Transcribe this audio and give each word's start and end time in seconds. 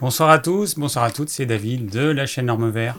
Bonsoir 0.00 0.30
à 0.30 0.38
tous, 0.38 0.76
bonsoir 0.78 1.04
à 1.04 1.10
toutes, 1.10 1.28
c'est 1.28 1.44
David 1.44 1.90
de 1.90 2.00
la 2.00 2.24
chaîne 2.24 2.46
Norme 2.46 2.70
Vert. 2.70 2.98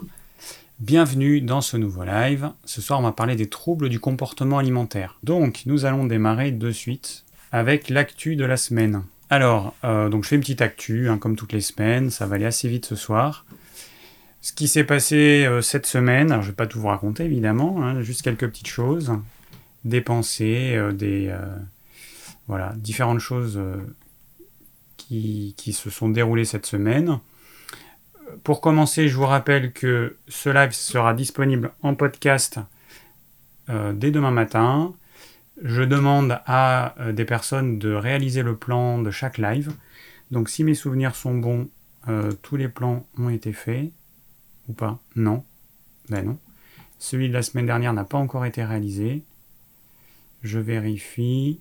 Bienvenue 0.79 1.41
dans 1.41 1.61
ce 1.61 1.75
nouveau 1.75 2.03
live. 2.03 2.51
Ce 2.63 2.79
soir, 2.79 2.99
on 2.99 3.01
va 3.01 3.11
parler 3.11 3.35
des 3.35 3.49
troubles 3.49 3.89
du 3.89 3.99
comportement 3.99 4.59
alimentaire. 4.59 5.17
Donc, 5.23 5.63
nous 5.65 5.85
allons 5.85 6.05
démarrer 6.05 6.51
de 6.51 6.69
suite 6.69 7.25
avec 7.51 7.89
l'actu 7.89 8.35
de 8.35 8.45
la 8.45 8.55
semaine. 8.55 9.01
Alors, 9.31 9.73
euh, 9.83 10.09
donc 10.09 10.25
je 10.25 10.29
fais 10.29 10.35
une 10.35 10.41
petite 10.41 10.61
actu, 10.61 11.09
hein, 11.09 11.17
comme 11.17 11.35
toutes 11.35 11.53
les 11.53 11.61
semaines, 11.61 12.11
ça 12.11 12.27
va 12.27 12.35
aller 12.35 12.45
assez 12.45 12.69
vite 12.69 12.85
ce 12.85 12.95
soir. 12.95 13.45
Ce 14.41 14.53
qui 14.53 14.67
s'est 14.67 14.83
passé 14.83 15.43
euh, 15.47 15.63
cette 15.63 15.87
semaine, 15.87 16.31
alors 16.31 16.43
je 16.43 16.49
vais 16.49 16.55
pas 16.55 16.67
tout 16.67 16.79
vous 16.79 16.89
raconter 16.89 17.23
évidemment, 17.23 17.81
hein, 17.81 18.03
juste 18.03 18.21
quelques 18.21 18.47
petites 18.47 18.67
choses, 18.67 19.11
des 19.85 20.01
pensées, 20.01 20.75
euh, 20.75 20.91
des 20.91 21.33
voilà, 22.47 22.73
différentes 22.77 23.21
choses 23.21 23.59
qui, 25.11 25.73
se 25.73 25.89
sont 25.89 26.09
déroulés 26.09 26.45
cette 26.45 26.65
semaine. 26.65 27.19
Pour 28.43 28.61
commencer, 28.61 29.09
je 29.09 29.15
vous 29.17 29.25
rappelle 29.25 29.73
que 29.73 30.17
ce 30.29 30.49
live 30.49 30.71
sera 30.71 31.13
disponible 31.13 31.73
en 31.81 31.95
podcast 31.95 32.59
euh, 33.69 33.91
dès 33.91 34.11
demain 34.11 34.31
matin. 34.31 34.93
Je 35.61 35.83
demande 35.83 36.39
à 36.45 36.95
euh, 36.99 37.11
des 37.11 37.25
personnes 37.25 37.77
de 37.77 37.91
réaliser 37.91 38.41
le 38.41 38.55
plan 38.55 39.01
de 39.01 39.11
chaque 39.11 39.37
live. 39.37 39.73
Donc 40.31 40.49
si 40.49 40.63
mes 40.63 40.75
souvenirs 40.75 41.15
sont 41.15 41.35
bons, 41.35 41.69
euh, 42.07 42.31
tous 42.41 42.55
les 42.55 42.69
plans 42.69 43.05
ont 43.17 43.29
été 43.29 43.51
faits. 43.51 43.91
Ou 44.69 44.73
pas? 44.73 44.99
Non. 45.17 45.43
Ben 46.09 46.25
non. 46.25 46.39
Celui 46.99 47.27
de 47.27 47.33
la 47.33 47.41
semaine 47.41 47.65
dernière 47.65 47.93
n'a 47.93 48.05
pas 48.05 48.17
encore 48.17 48.45
été 48.45 48.63
réalisé. 48.63 49.23
Je 50.41 50.59
vérifie. 50.59 51.59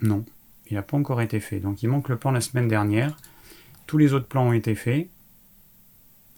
Non 0.00 0.24
il 0.68 0.74
n'a 0.74 0.82
pas 0.82 0.96
encore 0.96 1.20
été 1.20 1.40
fait. 1.40 1.60
Donc 1.60 1.82
il 1.82 1.88
manque 1.88 2.08
le 2.08 2.16
plan 2.16 2.30
la 2.30 2.40
semaine 2.40 2.68
dernière. 2.68 3.16
Tous 3.86 3.98
les 3.98 4.12
autres 4.12 4.26
plans 4.26 4.48
ont 4.48 4.52
été 4.52 4.74
faits. 4.74 5.08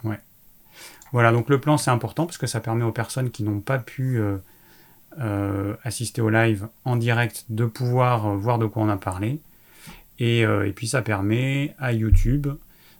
Ouais. 0.04 0.20
Voilà, 1.12 1.32
donc 1.32 1.48
le 1.48 1.60
plan 1.60 1.78
c'est 1.78 1.90
important 1.90 2.26
parce 2.26 2.38
que 2.38 2.46
ça 2.46 2.60
permet 2.60 2.84
aux 2.84 2.92
personnes 2.92 3.30
qui 3.30 3.44
n'ont 3.44 3.60
pas 3.60 3.78
pu 3.78 4.18
euh, 4.18 4.38
euh, 5.20 5.74
assister 5.84 6.20
au 6.20 6.28
live 6.28 6.68
en 6.84 6.96
direct 6.96 7.46
de 7.48 7.64
pouvoir 7.64 8.26
euh, 8.26 8.36
voir 8.36 8.58
de 8.58 8.66
quoi 8.66 8.82
on 8.82 8.88
a 8.88 8.96
parlé. 8.96 9.40
Et, 10.18 10.46
puis 10.74 10.88
ça 10.88 11.02
permet 11.02 11.74
à 11.78 11.92
YouTube, 11.92 12.48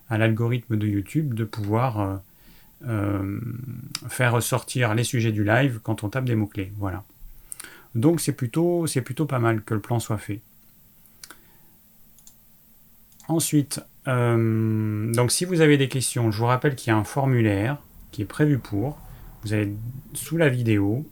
à 0.07 0.19
l'algorithme 0.19 0.77
de 0.77 0.85
YouTube, 0.85 1.33
de 1.33 1.45
pouvoir 1.45 2.21
faire 4.07 4.33
ressortir 4.33 4.93
les 4.93 5.03
sujets 5.03 5.31
du 5.31 5.43
live 5.43 5.79
quand 5.81 6.03
on 6.03 6.09
tape 6.09 6.25
des 6.25 6.35
mots-clés. 6.35 6.71
Voilà. 6.77 7.03
Donc 7.95 8.21
c'est 8.21 8.33
plutôt, 8.33 8.85
c'est 8.85 9.01
plutôt 9.01 9.25
pas 9.25 9.39
mal 9.39 9.63
que 9.63 9.73
le 9.73 9.79
plan 9.79 9.99
soit 9.99 10.19
fait. 10.19 10.41
Ensuite, 13.27 13.81
euh, 14.07 15.27
si 15.27 15.45
vous 15.45 15.61
avez 15.61 15.77
des 15.77 15.89
questions, 15.89 16.31
je 16.31 16.37
vous 16.37 16.45
rappelle 16.45 16.75
qu'il 16.75 16.91
y 16.91 16.95
a 16.95 16.97
un 16.97 17.03
formulaire 17.03 17.77
qui 18.11 18.21
est 18.21 18.25
prévu 18.25 18.57
pour. 18.57 18.97
Vous 19.43 19.53
allez 19.53 19.73
sous 20.13 20.37
la 20.37 20.49
vidéo, 20.49 21.05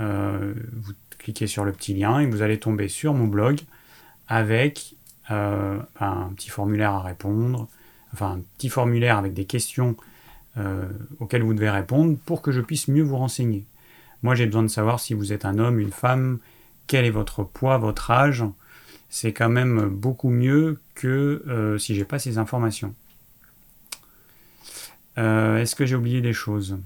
euh, 0.00 0.54
vous 0.72 0.92
cliquez 1.18 1.46
sur 1.46 1.64
le 1.64 1.72
petit 1.72 1.94
lien 1.94 2.20
et 2.20 2.26
vous 2.26 2.42
allez 2.42 2.58
tomber 2.58 2.88
sur 2.88 3.12
mon 3.14 3.26
blog 3.26 3.60
avec 4.28 4.94
euh, 5.30 5.78
un 5.98 6.30
petit 6.36 6.48
formulaire 6.48 6.92
à 6.92 7.02
répondre, 7.02 7.68
enfin 8.12 8.32
un 8.32 8.40
petit 8.56 8.68
formulaire 8.68 9.18
avec 9.18 9.34
des 9.34 9.44
questions 9.44 9.96
auxquelles 11.18 11.42
vous 11.42 11.54
devez 11.54 11.70
répondre 11.70 12.18
pour 12.26 12.42
que 12.42 12.52
je 12.52 12.60
puisse 12.60 12.86
mieux 12.86 13.02
vous 13.02 13.16
renseigner. 13.16 13.64
Moi 14.22 14.34
j'ai 14.34 14.44
besoin 14.44 14.62
de 14.62 14.68
savoir 14.68 15.00
si 15.00 15.14
vous 15.14 15.32
êtes 15.32 15.46
un 15.46 15.58
homme, 15.58 15.80
une 15.80 15.92
femme, 15.92 16.40
quel 16.86 17.06
est 17.06 17.10
votre 17.10 17.42
poids, 17.42 17.78
votre 17.78 18.10
âge, 18.10 18.44
c'est 19.12 19.34
quand 19.34 19.50
même 19.50 19.90
beaucoup 19.90 20.30
mieux 20.30 20.80
que 20.94 21.44
euh, 21.46 21.76
si 21.76 21.94
j'ai 21.94 22.06
pas 22.06 22.18
ces 22.18 22.38
informations. 22.38 22.94
Euh, 25.18 25.58
est-ce 25.58 25.76
que 25.76 25.84
j'ai 25.84 25.96
oublié 25.96 26.22
des 26.22 26.32
choses? 26.32 26.78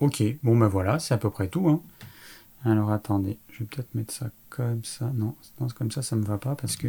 Ok, 0.00 0.22
bon 0.42 0.56
ben 0.56 0.68
voilà, 0.68 0.98
c'est 0.98 1.12
à 1.12 1.18
peu 1.18 1.28
près 1.28 1.48
tout. 1.48 1.68
Hein. 1.68 1.82
Alors 2.64 2.90
attendez, 2.90 3.36
je 3.52 3.58
vais 3.58 3.66
peut-être 3.66 3.94
mettre 3.94 4.14
ça 4.14 4.30
comme 4.48 4.82
ça. 4.84 5.12
Non, 5.14 5.36
comme 5.74 5.90
ça, 5.90 6.00
ça 6.00 6.16
me 6.16 6.24
va 6.24 6.38
pas 6.38 6.54
parce 6.54 6.76
que 6.76 6.88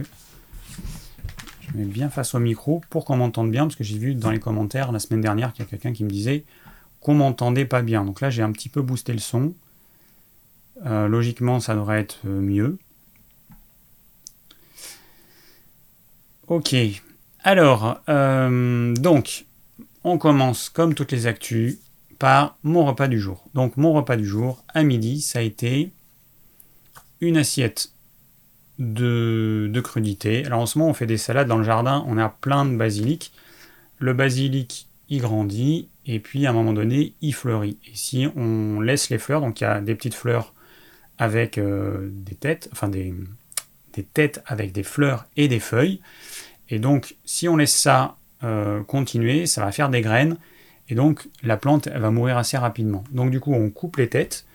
je 1.59 1.77
mets 1.77 1.83
bien 1.83 2.09
face 2.09 2.33
au 2.33 2.39
micro 2.39 2.81
pour 2.89 3.03
qu'on 3.03 3.17
m'entende 3.17 3.51
bien, 3.51 3.63
parce 3.63 3.75
que 3.75 3.83
j'ai 3.83 3.97
vu 3.97 4.16
dans 4.16 4.31
les 4.31 4.39
commentaires 4.39 4.94
la 4.94 5.00
semaine 5.00 5.21
dernière 5.21 5.51
qu'il 5.51 5.66
y 5.66 5.67
a 5.67 5.69
quelqu'un 5.69 5.91
qui 5.91 6.05
me 6.05 6.09
disait 6.09 6.45
qu'on 7.01 7.16
m'entendait 7.16 7.66
pas 7.66 7.81
bien. 7.81 8.05
Donc 8.05 8.21
là, 8.21 8.29
j'ai 8.29 8.41
un 8.41 8.53
petit 8.53 8.69
peu 8.69 8.81
boosté 8.81 9.11
le 9.11 9.19
son. 9.19 9.53
Euh, 10.85 11.09
logiquement, 11.09 11.59
ça 11.59 11.75
devrait 11.75 12.00
être 12.00 12.25
mieux. 12.25 12.79
Ok. 16.51 16.75
Alors, 17.45 18.01
euh, 18.09 18.94
donc, 18.95 19.45
on 20.03 20.17
commence 20.17 20.67
comme 20.67 20.95
toutes 20.95 21.13
les 21.13 21.25
actus 21.25 21.78
par 22.19 22.57
mon 22.63 22.84
repas 22.84 23.07
du 23.07 23.22
jour. 23.22 23.47
Donc, 23.53 23.78
mon 23.78 23.94
repas 23.94 24.17
du 24.17 24.25
jour, 24.25 24.62
à 24.67 24.84
midi, 24.84 25.22
ça 25.22 25.39
a 25.39 25.44
été 25.44 25.94
une 27.22 27.38
assiette 27.38 27.94
de, 28.79 29.69
de 29.72 29.79
crudité. 29.79 30.45
Alors, 30.45 30.59
en 30.59 30.66
ce 30.66 30.78
moment, 30.78 30.91
on 30.91 30.94
fait 30.94 31.06
des 31.06 31.16
salades 31.16 31.47
dans 31.47 31.57
le 31.57 31.63
jardin, 31.63 32.03
on 32.06 32.17
a 32.17 32.28
plein 32.28 32.66
de 32.66 32.75
basilic. 32.75 33.31
Le 34.00 34.12
basilic, 34.12 34.89
il 35.07 35.22
grandit, 35.22 35.88
et 36.06 36.19
puis 36.19 36.45
à 36.47 36.50
un 36.50 36.53
moment 36.53 36.73
donné, 36.73 37.13
il 37.22 37.33
fleurit. 37.33 37.78
Et 37.89 37.95
si 37.95 38.28
on 38.35 38.81
laisse 38.81 39.09
les 39.09 39.19
fleurs, 39.19 39.39
donc 39.39 39.62
il 39.62 39.63
y 39.63 39.68
a 39.68 39.79
des 39.79 39.95
petites 39.95 40.16
fleurs 40.16 40.53
avec 41.18 41.57
euh, 41.57 42.09
des 42.12 42.35
têtes, 42.35 42.68
enfin 42.73 42.89
des, 42.89 43.13
des 43.94 44.03
têtes 44.03 44.41
avec 44.46 44.72
des 44.72 44.84
fleurs 44.84 45.25
et 45.38 45.47
des 45.47 45.59
feuilles. 45.59 46.00
Et 46.69 46.79
donc, 46.79 47.16
si 47.25 47.47
on 47.47 47.57
laisse 47.57 47.75
ça 47.75 48.16
euh, 48.44 48.81
continuer, 48.84 49.46
ça 49.46 49.63
va 49.63 49.72
faire 49.72 49.90
des 49.90 50.02
graines. 50.02 50.38
Et 50.90 50.96
donc, 50.96 51.28
la 51.44 51.57
plante, 51.57 51.88
va 51.88 52.12
mourir 52.12 52.38
assez 52.38 52.57
rapidement. 52.57 53.03
Donc, 53.12 53.30
du 53.30 53.40
coup, 53.40 53.53
on 53.53 53.69
coupe 53.69 53.97
les 53.97 54.07
têtes. 54.07 54.46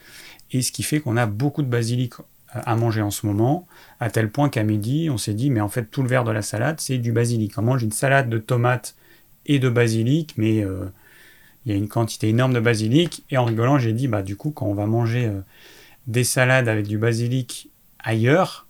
Et 0.50 0.62
ce 0.62 0.72
qui 0.72 0.82
fait 0.82 1.00
qu'on 1.00 1.16
a 1.16 1.26
beaucoup 1.26 1.62
de 1.62 1.68
basilic 1.68 2.14
euh, 2.18 2.60
à 2.64 2.74
manger 2.74 3.02
en 3.02 3.10
ce 3.10 3.26
moment, 3.26 3.66
à 4.00 4.10
tel 4.10 4.30
point 4.30 4.48
qu'à 4.48 4.64
midi, 4.64 5.08
on 5.10 5.18
s'est 5.18 5.34
dit, 5.34 5.50
mais 5.50 5.60
en 5.60 5.68
fait, 5.68 5.84
tout 5.84 6.02
le 6.02 6.08
verre 6.08 6.24
de 6.24 6.32
la 6.32 6.42
salade, 6.42 6.80
c'est 6.80 6.98
du 6.98 7.12
basilic. 7.12 7.56
On 7.58 7.62
mange 7.62 7.82
une 7.82 7.92
salade 7.92 8.28
de 8.28 8.38
tomates 8.38 8.96
et 9.44 9.58
de 9.58 9.68
basilic, 9.68 10.34
mais 10.36 10.64
euh, 10.64 10.86
il 11.64 11.72
y 11.72 11.74
a 11.74 11.78
une 11.78 11.88
quantité 11.88 12.28
énorme 12.28 12.54
de 12.54 12.60
basilic. 12.60 13.24
Et 13.30 13.36
en 13.36 13.44
rigolant, 13.44 13.78
j'ai 13.78 13.92
dit, 13.92 14.08
bah, 14.08 14.22
du 14.22 14.36
coup, 14.36 14.50
quand 14.50 14.66
on 14.66 14.74
va 14.74 14.86
manger 14.86 15.30
des 16.06 16.24
salades 16.24 16.68
avec 16.68 16.86
du 16.86 16.98
basilic 16.98 17.70
ailleurs, 17.98 18.65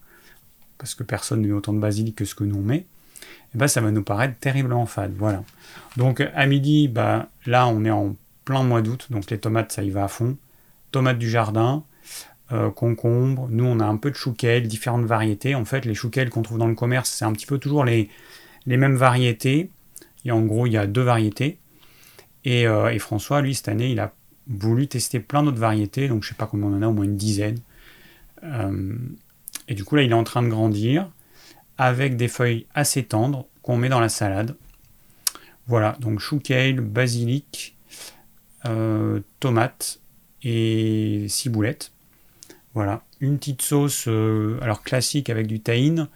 parce 0.78 0.94
que 0.94 1.02
personne 1.02 1.42
ne 1.42 1.46
met 1.46 1.52
autant 1.52 1.72
de 1.72 1.78
basilic 1.78 2.16
que 2.16 2.24
ce 2.24 2.34
que 2.34 2.44
nous 2.44 2.56
on 2.56 2.62
met, 2.62 2.86
eh 3.54 3.58
ben, 3.58 3.68
ça 3.68 3.80
va 3.80 3.90
nous 3.90 4.02
paraître 4.02 4.38
terriblement 4.38 4.86
fade. 4.86 5.14
Voilà. 5.16 5.42
Donc 5.96 6.20
à 6.20 6.46
midi, 6.46 6.88
bah, 6.88 7.28
là 7.46 7.66
on 7.66 7.84
est 7.84 7.90
en 7.90 8.16
plein 8.44 8.62
mois 8.62 8.82
d'août, 8.82 9.06
donc 9.10 9.30
les 9.30 9.38
tomates 9.38 9.72
ça 9.72 9.82
y 9.82 9.90
va 9.90 10.04
à 10.04 10.08
fond. 10.08 10.36
Tomates 10.92 11.18
du 11.18 11.28
jardin, 11.28 11.82
euh, 12.52 12.70
concombre, 12.70 13.48
nous 13.50 13.64
on 13.64 13.80
a 13.80 13.84
un 13.84 13.96
peu 13.96 14.10
de 14.10 14.16
chouquel, 14.16 14.68
différentes 14.68 15.04
variétés. 15.04 15.54
En 15.54 15.64
fait, 15.64 15.84
les 15.84 15.94
chouquels 15.94 16.30
qu'on 16.30 16.42
trouve 16.42 16.58
dans 16.58 16.68
le 16.68 16.74
commerce, 16.74 17.10
c'est 17.10 17.24
un 17.24 17.32
petit 17.32 17.46
peu 17.46 17.58
toujours 17.58 17.84
les, 17.84 18.08
les 18.66 18.76
mêmes 18.76 18.96
variétés. 18.96 19.70
Et 20.24 20.32
en 20.32 20.42
gros, 20.42 20.66
il 20.66 20.72
y 20.72 20.76
a 20.76 20.86
deux 20.86 21.02
variétés. 21.02 21.58
Et, 22.44 22.66
euh, 22.66 22.92
et 22.92 22.98
François, 22.98 23.40
lui, 23.40 23.54
cette 23.54 23.68
année, 23.68 23.90
il 23.90 24.00
a 24.00 24.12
voulu 24.48 24.86
tester 24.86 25.20
plein 25.20 25.42
d'autres 25.42 25.58
variétés, 25.58 26.08
donc 26.08 26.22
je 26.22 26.28
sais 26.28 26.34
pas 26.34 26.46
combien 26.46 26.66
on 26.66 26.76
en 26.76 26.82
a, 26.82 26.86
au 26.86 26.92
moins 26.92 27.04
une 27.04 27.16
dizaine. 27.16 27.58
Euh, 28.44 28.96
et 29.68 29.74
du 29.74 29.84
coup, 29.84 29.96
là, 29.96 30.02
il 30.02 30.10
est 30.10 30.14
en 30.14 30.24
train 30.24 30.42
de 30.42 30.48
grandir 30.48 31.10
avec 31.78 32.16
des 32.16 32.28
feuilles 32.28 32.66
assez 32.74 33.04
tendres 33.04 33.46
qu'on 33.62 33.76
met 33.76 33.88
dans 33.88 34.00
la 34.00 34.08
salade. 34.08 34.56
Voilà, 35.66 35.96
donc 36.00 36.20
chou 36.20 36.38
kale, 36.38 36.80
basilic, 36.80 37.76
euh, 38.66 39.20
tomate 39.40 40.00
et 40.42 41.26
ciboulette. 41.28 41.92
Voilà, 42.74 43.02
une 43.20 43.38
petite 43.38 43.62
sauce 43.62 44.04
euh, 44.06 44.58
alors 44.60 44.82
classique 44.82 45.30
avec 45.30 45.46
du 45.46 45.60
tahine 45.60 46.08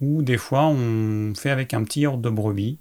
ou 0.00 0.22
des 0.22 0.38
fois 0.38 0.66
on 0.66 1.34
fait 1.34 1.50
avec 1.50 1.74
un 1.74 1.84
petit 1.84 2.00
yaourt 2.00 2.20
de 2.20 2.30
brebis. 2.30 2.78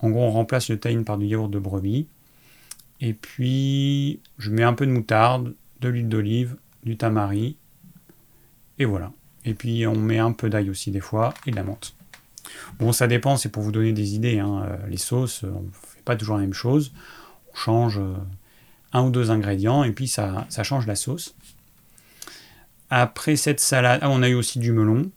En 0.00 0.10
gros, 0.10 0.24
on 0.24 0.30
remplace 0.30 0.68
le 0.68 0.78
tahine 0.78 1.04
par 1.04 1.18
du 1.18 1.26
yaourt 1.26 1.50
de 1.50 1.58
brebis. 1.58 2.06
Et 3.00 3.14
puis, 3.14 4.20
je 4.38 4.50
mets 4.50 4.62
un 4.62 4.74
peu 4.74 4.86
de 4.86 4.92
moutarde, 4.92 5.54
de 5.80 5.88
l'huile 5.88 6.08
d'olive, 6.08 6.56
du 6.84 6.96
tamari. 6.96 7.56
Et 8.78 8.84
voilà. 8.84 9.12
Et 9.48 9.54
puis 9.54 9.86
on 9.86 9.96
met 9.96 10.18
un 10.18 10.32
peu 10.32 10.50
d'ail 10.50 10.68
aussi 10.68 10.90
des 10.90 11.00
fois 11.00 11.32
et 11.46 11.50
de 11.50 11.56
la 11.56 11.62
menthe. 11.62 11.94
Bon, 12.78 12.92
ça 12.92 13.06
dépend, 13.06 13.38
c'est 13.38 13.48
pour 13.48 13.62
vous 13.62 13.72
donner 13.72 13.92
des 13.92 14.14
idées. 14.14 14.38
Hein. 14.38 14.62
Euh, 14.68 14.76
les 14.88 14.98
sauces, 14.98 15.42
on 15.42 15.62
ne 15.62 15.70
fait 15.72 16.02
pas 16.04 16.16
toujours 16.16 16.36
la 16.36 16.42
même 16.42 16.52
chose. 16.52 16.92
On 17.52 17.56
change 17.56 17.98
euh, 17.98 18.12
un 18.92 19.04
ou 19.04 19.10
deux 19.10 19.30
ingrédients 19.30 19.84
et 19.84 19.92
puis 19.92 20.06
ça, 20.06 20.46
change 20.62 20.86
la 20.86 20.96
sauce. 20.96 21.34
Après 22.90 23.36
cette 23.36 23.60
salade, 23.60 24.00
ah, 24.02 24.10
on 24.10 24.22
a 24.22 24.28
eu 24.28 24.34
aussi 24.34 24.58
du 24.58 24.70
melon, 24.70 25.10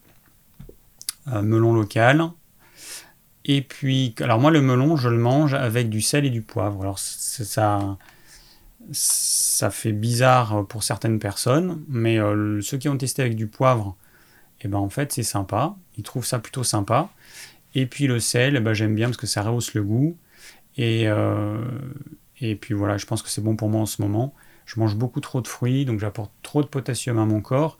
euh, 1.27 1.41
melon 1.41 1.73
local. 1.73 2.23
Et 3.43 3.61
puis, 3.61 4.15
alors 4.21 4.39
moi 4.39 4.51
le 4.51 4.61
melon, 4.61 4.95
je 4.95 5.09
le 5.09 5.17
mange 5.17 5.55
avec 5.55 5.89
du 5.89 5.99
sel 5.99 6.25
et 6.25 6.29
du 6.29 6.41
poivre. 6.41 6.81
Alors 6.81 6.99
ça, 6.99 7.97
ça 8.93 9.71
fait 9.71 9.91
bizarre 9.91 10.65
pour 10.67 10.83
certaines 10.83 11.19
personnes, 11.19 11.83
mais 11.89 12.17
ceux 12.61 12.77
qui 12.77 12.87
ont 12.87 12.97
testé 12.97 13.23
avec 13.23 13.35
du 13.35 13.47
poivre, 13.47 13.97
et 14.63 14.67
ben 14.67 14.77
en 14.77 14.89
fait 14.89 15.11
c'est 15.11 15.23
sympa, 15.23 15.75
ils 15.97 16.03
trouvent 16.03 16.25
ça 16.25 16.39
plutôt 16.39 16.63
sympa. 16.63 17.09
Et 17.73 17.85
puis 17.85 18.07
le 18.07 18.19
sel, 18.19 18.61
bah, 18.61 18.73
j'aime 18.73 18.95
bien 18.95 19.07
parce 19.07 19.17
que 19.17 19.27
ça 19.27 19.41
rehausse 19.41 19.73
le 19.73 19.83
goût. 19.83 20.17
Et, 20.77 21.07
euh, 21.07 21.63
et 22.39 22.55
puis 22.55 22.73
voilà, 22.73 22.97
je 22.97 23.05
pense 23.05 23.21
que 23.21 23.29
c'est 23.29 23.41
bon 23.41 23.55
pour 23.55 23.69
moi 23.69 23.81
en 23.81 23.85
ce 23.85 24.01
moment. 24.01 24.33
Je 24.65 24.79
mange 24.79 24.95
beaucoup 24.95 25.19
trop 25.19 25.41
de 25.41 25.47
fruits, 25.47 25.85
donc 25.85 25.99
j'apporte 25.99 26.31
trop 26.43 26.61
de 26.61 26.67
potassium 26.67 27.17
à 27.17 27.25
mon 27.25 27.41
corps. 27.41 27.77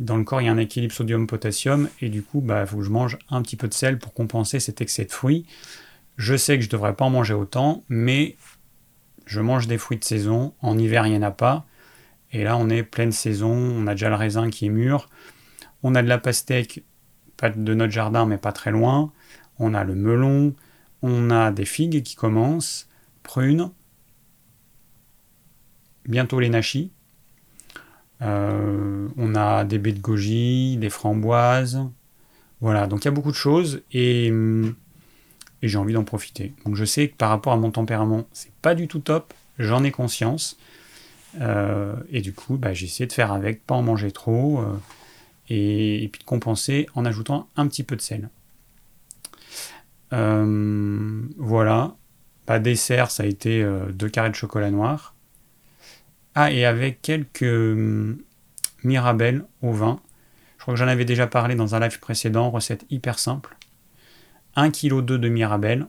Dans 0.00 0.16
le 0.16 0.24
corps, 0.24 0.40
il 0.40 0.44
y 0.44 0.48
a 0.48 0.52
un 0.52 0.58
équilibre 0.58 0.92
sodium-potassium, 0.92 1.88
et 2.00 2.08
du 2.08 2.22
coup, 2.22 2.38
il 2.40 2.46
bah, 2.46 2.64
faut 2.66 2.78
que 2.78 2.84
je 2.84 2.90
mange 2.90 3.18
un 3.30 3.42
petit 3.42 3.56
peu 3.56 3.66
de 3.66 3.74
sel 3.74 3.98
pour 3.98 4.12
compenser 4.12 4.60
cet 4.60 4.80
excès 4.80 5.04
de 5.04 5.10
fruits. 5.10 5.46
Je 6.16 6.36
sais 6.36 6.56
que 6.56 6.62
je 6.62 6.68
ne 6.68 6.72
devrais 6.72 6.94
pas 6.94 7.04
en 7.04 7.10
manger 7.10 7.34
autant, 7.34 7.82
mais 7.88 8.36
je 9.26 9.40
mange 9.40 9.66
des 9.66 9.78
fruits 9.78 9.98
de 9.98 10.04
saison. 10.04 10.54
En 10.60 10.78
hiver, 10.78 11.06
il 11.06 11.10
n'y 11.10 11.18
en 11.18 11.22
a 11.22 11.30
pas. 11.32 11.66
Et 12.32 12.44
là, 12.44 12.56
on 12.56 12.68
est 12.68 12.82
pleine 12.82 13.12
saison, 13.12 13.52
on 13.52 13.86
a 13.86 13.92
déjà 13.92 14.08
le 14.08 14.14
raisin 14.14 14.50
qui 14.50 14.66
est 14.66 14.70
mûr. 14.70 15.08
On 15.82 15.94
a 15.94 16.02
de 16.02 16.08
la 16.08 16.18
pastèque, 16.18 16.82
pas 17.36 17.50
de 17.50 17.74
notre 17.74 17.92
jardin, 17.92 18.26
mais 18.26 18.38
pas 18.38 18.52
très 18.52 18.70
loin. 18.70 19.12
On 19.58 19.74
a 19.74 19.84
le 19.84 19.94
melon, 19.94 20.54
on 21.02 21.30
a 21.30 21.50
des 21.50 21.64
figues 21.64 22.02
qui 22.02 22.14
commencent, 22.16 22.88
prunes, 23.22 23.70
bientôt 26.06 26.40
les 26.40 26.48
nachis. 26.48 26.90
Euh, 28.22 29.08
on 29.16 29.34
a 29.34 29.64
des 29.64 29.78
baies 29.78 29.92
de 29.92 30.00
goji, 30.00 30.76
des 30.76 30.90
framboises. 30.90 31.80
Voilà, 32.60 32.88
donc 32.88 33.04
il 33.04 33.04
y 33.04 33.08
a 33.08 33.12
beaucoup 33.12 33.30
de 33.30 33.36
choses 33.36 33.82
et, 33.92 34.26
et 35.62 35.68
j'ai 35.68 35.78
envie 35.78 35.92
d'en 35.92 36.04
profiter. 36.04 36.54
Donc 36.64 36.74
je 36.74 36.84
sais 36.84 37.08
que 37.08 37.14
par 37.14 37.30
rapport 37.30 37.52
à 37.52 37.56
mon 37.56 37.70
tempérament, 37.70 38.26
c'est 38.32 38.52
pas 38.62 38.74
du 38.74 38.88
tout 38.88 38.98
top, 38.98 39.32
j'en 39.58 39.84
ai 39.84 39.92
conscience. 39.92 40.58
Euh, 41.40 41.94
et 42.10 42.20
du 42.20 42.32
coup, 42.32 42.56
bah, 42.56 42.72
j'ai 42.72 42.86
essayé 42.86 43.06
de 43.06 43.12
faire 43.12 43.32
avec, 43.32 43.64
pas 43.64 43.74
en 43.74 43.82
manger 43.82 44.10
trop, 44.10 44.60
euh, 44.60 44.64
et, 45.48 46.08
puis 46.12 46.20
de 46.20 46.24
compenser 46.24 46.86
en 46.94 47.04
ajoutant 47.04 47.48
un 47.56 47.66
petit 47.66 47.84
peu 47.84 47.96
de 47.96 48.00
sel. 48.00 48.30
voilà. 50.10 51.94
Pas 52.46 52.58
dessert, 52.58 53.10
ça 53.10 53.24
a 53.24 53.26
été 53.26 53.62
deux 53.92 54.08
carrés 54.08 54.30
de 54.30 54.34
chocolat 54.34 54.70
noir. 54.70 55.14
Ah, 56.34 56.52
et 56.52 56.64
avec 56.64 57.02
quelques 57.02 57.42
hum, 57.42 58.22
mirabelles 58.84 59.44
au 59.60 59.72
vin. 59.72 60.00
Je 60.56 60.62
crois 60.62 60.74
que 60.74 60.78
j'en 60.78 60.88
avais 60.88 61.04
déjà 61.04 61.26
parlé 61.26 61.56
dans 61.56 61.74
un 61.74 61.80
live 61.80 61.98
précédent, 61.98 62.50
recette 62.50 62.84
hyper 62.90 63.18
simple. 63.18 63.56
1 64.56 64.70
kg 64.70 65.04
de 65.04 65.28
mirabelle, 65.28 65.88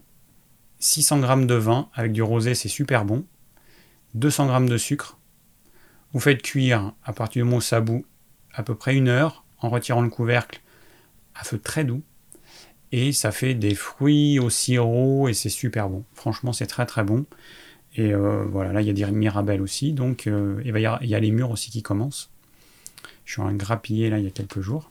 600 0.79 1.21
g 1.21 1.45
de 1.45 1.53
vin 1.53 1.89
avec 1.93 2.11
du 2.11 2.23
rosé, 2.23 2.55
c'est 2.55 2.67
super 2.67 3.05
bon. 3.05 3.25
200 4.15 4.59
g 4.59 4.69
de 4.69 4.77
sucre. 4.77 5.19
Vous 6.13 6.19
faites 6.19 6.41
cuire 6.41 6.93
à 7.03 7.13
partir 7.13 7.41
du 7.41 7.43
moment 7.43 7.57
où 7.57 7.61
ça 7.61 7.83
à 8.53 8.63
peu 8.63 8.73
près 8.75 8.95
une 8.95 9.07
heure 9.07 9.45
en 9.61 9.69
retirant 9.69 10.01
le 10.01 10.09
couvercle 10.09 10.61
à 11.35 11.43
feu 11.43 11.59
très 11.59 11.83
doux. 11.83 12.01
Et 12.91 13.11
ça 13.11 13.31
fait 13.31 13.53
des 13.53 13.75
fruits 13.75 14.39
au 14.39 14.49
sirop 14.49 15.27
et 15.27 15.33
c'est 15.33 15.49
super 15.49 15.89
bon. 15.89 16.03
Franchement, 16.13 16.53
c'est 16.53 16.65
très 16.65 16.85
très 16.85 17.03
bon. 17.03 17.25
Et 17.95 18.13
euh, 18.13 18.45
voilà, 18.45 18.73
là, 18.73 18.81
il 18.81 18.87
y 18.87 18.89
a 18.89 18.93
des 18.93 19.05
mirabelles 19.11 19.61
aussi. 19.61 19.93
Donc, 19.93 20.27
euh, 20.27 20.61
il, 20.65 20.75
y 20.75 21.07
y, 21.07 21.15
a 21.15 21.19
les 21.19 21.31
murs 21.31 21.51
aussi 21.51 21.69
qui 21.69 21.83
commencent. 21.83 22.29
Je 23.25 23.33
suis 23.33 23.41
en 23.41 23.51
grappillé 23.53 24.09
là 24.09 24.17
il 24.17 24.25
y 24.25 24.27
a 24.27 24.31
quelques 24.31 24.61
jours. 24.61 24.89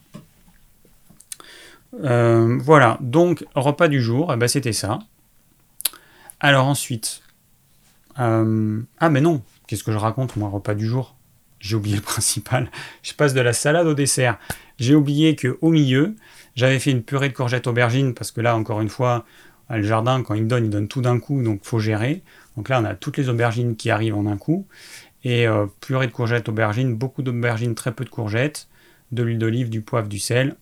Euh, 2.04 2.58
voilà, 2.60 2.98
donc 3.00 3.44
repas 3.54 3.88
du 3.88 4.00
jour, 4.00 4.32
eh 4.32 4.36
ben, 4.36 4.46
c'était 4.46 4.72
ça. 4.72 5.00
Alors 6.38 6.66
ensuite, 6.66 7.22
ah 8.14 8.44
mais 9.10 9.20
non, 9.20 9.42
qu'est-ce 9.66 9.82
que 9.82 9.92
je 9.92 9.96
raconte 9.96 10.36
moi, 10.36 10.48
repas 10.48 10.74
du 10.74 10.86
jour? 10.86 11.16
J'ai 11.60 11.76
oublié 11.76 11.96
le 11.96 12.02
principal. 12.02 12.70
Je 13.02 13.12
passe 13.14 13.34
de 13.34 13.40
la 13.40 13.52
salade 13.52 13.87
au 13.87 13.94
dessert. 13.94 14.38
J'ai 14.78 14.94
oublié 14.94 15.37
que 15.37 15.58
au 15.60 15.70
milieu, 15.70 16.14
j'avais 16.55 16.78
fait 16.78 16.90
une 16.90 17.02
purée 17.02 17.28
de 17.28 17.34
courgettes 17.34 17.66
aubergines 17.66 18.14
parce 18.14 18.31
que 18.31 18.40
là, 18.40 18.56
encore 18.56 18.81
une 18.81 18.88
fois, 18.88 19.25
le 19.70 19.82
jardin, 19.82 20.22
quand 20.22 20.34
il 20.34 20.46
donne, 20.46 20.64
il 20.64 20.70
donne 20.70 20.88
tout 20.88 21.02
d'un 21.02 21.19
coup, 21.19 21.43
donc 21.43 21.60
faut 21.64 21.78
gérer. 21.78 22.22
Donc 22.56 22.69
là, 22.69 22.81
on 22.81 22.84
a 22.84 22.94
toutes 22.94 23.16
les 23.16 23.28
aubergines 23.28 23.76
qui 23.76 23.90
arrivent 23.90 24.16
en 24.16 24.26
un 24.26 24.37
coup. 24.37 24.66
Et 25.25 25.46
euh, 25.46 25.66
purée 25.81 26.06
de 26.06 26.12
courgettes, 26.12 26.49
aubergines, 26.49 26.94
beaucoup 26.94 27.22
d'aubergines, 27.22 27.75
très 27.75 27.93
peu 27.93 28.04
de 28.04 28.08
courgettes, 28.08 28.69
de 29.12 29.22
l'huile 29.22 29.38
d'olive, 29.38 29.69
du 29.69 29.81
poivre, 29.81 30.08
du 30.08 30.19
sel. 30.19 30.56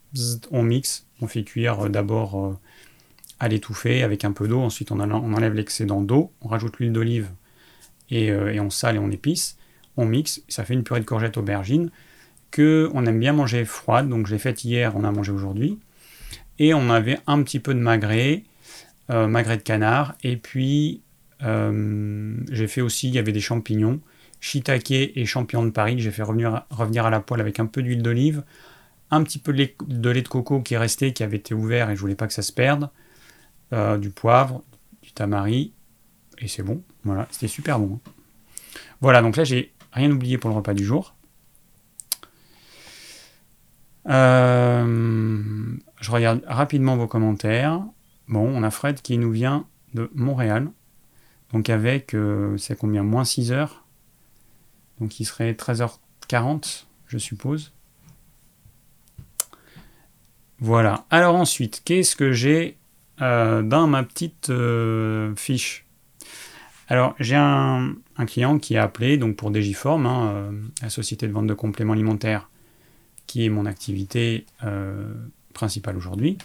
on 0.50 0.62
mixe, 0.62 1.06
on 1.20 1.28
fait 1.28 1.44
cuire 1.44 1.86
euh, 1.86 1.88
d'abord 1.88 2.44
euh, 2.44 2.58
à 3.38 3.48
l'étouffer 3.48 4.02
avec 4.02 4.24
un 4.24 4.32
peu 4.32 4.48
d'eau. 4.48 4.60
Ensuite, 4.60 4.90
on, 4.90 4.98
enlève 5.00 5.54
l'excédent 5.54 6.00
d'eau, 6.00 6.32
on 6.40 6.48
rajoute 6.48 6.78
l'huile 6.78 6.92
d'olive 6.92 7.28
et, 8.10 8.32
on 8.60 8.70
sale 8.70 8.96
et 8.96 8.98
on 8.98 9.10
épice. 9.10 9.58
On 9.96 10.06
mixe, 10.06 10.42
ça 10.48 10.64
fait 10.64 10.74
une 10.74 10.84
purée 10.84 11.00
de 11.00 11.04
courgettes, 11.04 11.36
aubergines 11.36 11.90
que 12.50 12.90
on 12.94 13.04
aime 13.06 13.18
bien 13.18 13.32
manger 13.32 13.64
froide. 13.64 14.08
Donc 14.08 14.26
j'ai 14.26 14.38
fait 14.38 14.64
hier, 14.64 14.94
on 14.96 15.04
a 15.04 15.10
mangé 15.10 15.32
aujourd'hui. 15.32 15.78
Et 16.58 16.74
on 16.74 16.90
avait 16.90 17.18
un 17.26 17.42
petit 17.42 17.60
peu 17.60 17.74
de 17.74 17.80
magret, 17.80 18.44
magret 19.08 19.58
de 19.58 19.62
canard, 19.62 20.14
et 20.22 20.36
puis 20.36 21.02
euh, 21.42 22.36
j'ai 22.50 22.66
fait 22.66 22.80
aussi, 22.80 23.08
il 23.08 23.14
y 23.14 23.18
avait 23.18 23.32
des 23.32 23.40
champignons, 23.40 24.00
shiitake 24.40 24.90
et 24.90 25.26
champignons 25.26 25.64
de 25.64 25.70
Paris 25.70 25.96
j'ai 25.98 26.10
fait 26.10 26.22
revenir, 26.22 26.64
revenir 26.70 27.06
à 27.06 27.10
la 27.10 27.20
poêle 27.20 27.40
avec 27.40 27.60
un 27.60 27.66
peu 27.66 27.82
d'huile 27.82 28.02
d'olive, 28.02 28.42
un 29.10 29.22
petit 29.22 29.38
peu 29.38 29.52
de 29.52 29.58
lait, 29.58 30.22
de 30.22 30.28
coco 30.28 30.60
qui 30.60 30.74
est 30.74 30.78
resté, 30.78 31.12
qui 31.12 31.22
avait 31.22 31.36
été 31.36 31.54
ouvert 31.54 31.90
et 31.90 31.96
je 31.96 32.00
voulais 32.00 32.14
pas 32.14 32.26
que 32.26 32.32
ça 32.32 32.42
se 32.42 32.52
perde, 32.52 32.90
euh, 33.72 33.98
du 33.98 34.10
poivre, 34.10 34.62
du 35.02 35.12
tamari, 35.12 35.72
et 36.38 36.48
c'est 36.48 36.62
bon. 36.62 36.82
Voilà, 37.04 37.28
c'était 37.30 37.48
super 37.48 37.78
bon. 37.78 38.00
Voilà, 39.00 39.22
donc 39.22 39.36
là 39.36 39.44
j'ai 39.44 39.72
rien 39.96 40.10
oublié 40.10 40.36
pour 40.36 40.50
le 40.50 40.56
repas 40.56 40.74
du 40.74 40.84
jour. 40.84 41.16
Euh, 44.08 45.74
je 46.00 46.10
regarde 46.10 46.44
rapidement 46.46 46.96
vos 46.96 47.08
commentaires. 47.08 47.82
Bon, 48.28 48.46
on 48.46 48.62
a 48.62 48.70
Fred 48.70 49.00
qui 49.00 49.18
nous 49.18 49.32
vient 49.32 49.66
de 49.94 50.10
Montréal. 50.14 50.70
Donc 51.52 51.70
avec, 51.70 52.14
euh, 52.14 52.56
c'est 52.58 52.78
combien? 52.78 53.02
Moins 53.02 53.24
6 53.24 53.52
heures. 53.52 53.84
Donc 55.00 55.18
il 55.18 55.24
serait 55.24 55.52
13h40, 55.52 56.84
je 57.06 57.18
suppose. 57.18 57.72
Voilà. 60.58 61.06
Alors 61.10 61.36
ensuite, 61.36 61.82
qu'est-ce 61.84 62.16
que 62.16 62.32
j'ai 62.32 62.76
euh, 63.22 63.62
dans 63.62 63.86
ma 63.86 64.02
petite 64.02 64.52
fiche? 65.36 65.86
Alors 66.88 67.14
j'ai 67.18 67.36
un, 67.36 67.94
client 68.24 68.58
qui 68.58 68.76
a 68.76 68.84
appelé 68.84 69.18
donc 69.18 69.36
pour 69.36 69.50
Digiform, 69.50 70.06
hein, 70.06 70.52
la 70.80 70.88
société 70.88 71.26
de 71.28 71.32
vente 71.32 71.46
de 71.46 71.54
compléments 71.54 71.92
alimentaires, 71.92 72.48
qui 73.26 73.44
est 73.44 73.50
mon 73.50 73.66
activité 73.66 74.46
principale 75.52 75.96
aujourd'hui. 75.96 76.38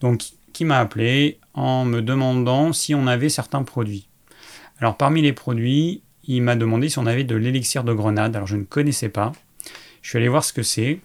Donc 0.00 0.22
qui 0.56 0.64
m'a 0.64 0.78
appelé 0.78 1.38
en 1.52 1.84
me 1.84 2.00
demandant 2.00 2.72
si 2.72 2.94
on 2.94 3.06
avait 3.06 3.28
certains 3.28 3.62
produits. 3.62 4.08
Alors 4.78 4.96
parmi 4.96 5.20
les 5.20 5.34
produits, 5.34 6.02
il 6.24 6.40
m'a 6.42 6.56
demandé 6.56 6.88
si 6.88 6.98
on 6.98 7.04
avait 7.04 7.24
de 7.24 7.36
l'élixir 7.36 7.84
de 7.84 7.92
grenade. 7.92 8.34
Alors 8.34 8.48
je 8.48 8.56
ne 8.56 8.64
connaissais 8.64 9.10
pas. 9.10 9.32
Je 10.00 10.08
suis 10.08 10.16
allé 10.16 10.28
voir 10.28 10.44
ce 10.44 10.54
que 10.54 10.62
c'est. 10.62 11.00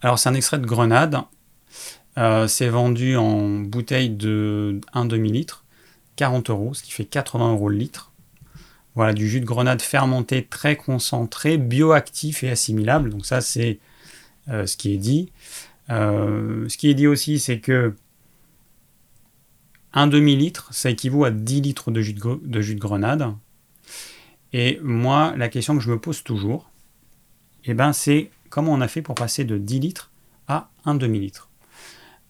Alors 0.00 0.18
c'est 0.18 0.28
un 0.28 0.34
extrait 0.34 0.58
de 0.58 0.66
grenade. 0.66 1.20
Euh, 2.18 2.48
c'est 2.48 2.68
vendu 2.68 3.16
en 3.16 3.60
bouteille 3.60 4.10
de 4.10 4.80
1 4.92 5.04
demi-litre, 5.04 5.64
40 6.16 6.50
euros, 6.50 6.74
ce 6.74 6.82
qui 6.82 6.90
fait 6.90 7.04
80 7.04 7.52
euros 7.52 7.68
le 7.68 7.76
litre. 7.76 8.12
Voilà, 8.94 9.12
du 9.12 9.28
jus 9.28 9.40
de 9.40 9.44
grenade 9.44 9.82
fermenté 9.82 10.44
très 10.44 10.76
concentré, 10.76 11.58
bioactif 11.58 12.44
et 12.44 12.50
assimilable. 12.50 13.10
Donc 13.10 13.26
ça 13.26 13.40
c'est 13.40 13.80
euh, 14.48 14.66
ce 14.66 14.76
qui 14.76 14.92
est 14.92 14.98
dit. 14.98 15.32
Euh, 15.90 16.68
ce 16.68 16.76
qui 16.76 16.88
est 16.88 16.94
dit 16.94 17.06
aussi, 17.06 17.38
c'est 17.38 17.60
que 17.60 17.94
un 19.92 20.06
demi-litre, 20.06 20.68
ça 20.72 20.90
équivaut 20.90 21.24
à 21.24 21.30
10 21.30 21.60
litres 21.60 21.90
de 21.90 22.00
jus 22.00 22.14
de, 22.14 22.74
grenade. 22.74 23.32
Et 24.52 24.80
moi, 24.82 25.34
la 25.36 25.48
question 25.48 25.76
que 25.76 25.82
je 25.82 25.90
me 25.90 26.00
pose 26.00 26.24
toujours, 26.24 26.70
eh 27.64 27.74
ben, 27.74 27.92
c'est 27.92 28.30
comment 28.50 28.72
on 28.72 28.80
a 28.80 28.88
fait 28.88 29.02
pour 29.02 29.14
passer 29.14 29.44
de 29.44 29.56
10 29.56 29.78
litres 29.80 30.10
à 30.48 30.68
un 30.84 30.96
demi-litre? 30.96 31.48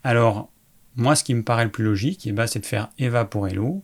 Alors, 0.02 0.50
moi, 0.96 1.16
ce 1.16 1.24
qui 1.24 1.32
me 1.34 1.42
paraît 1.42 1.64
le 1.64 1.70
plus 1.70 1.84
logique, 1.84 2.26
eh 2.26 2.32
ben, 2.32 2.46
c'est 2.46 2.60
de 2.60 2.66
faire 2.66 2.90
évaporer 2.98 3.54
l'eau. 3.54 3.82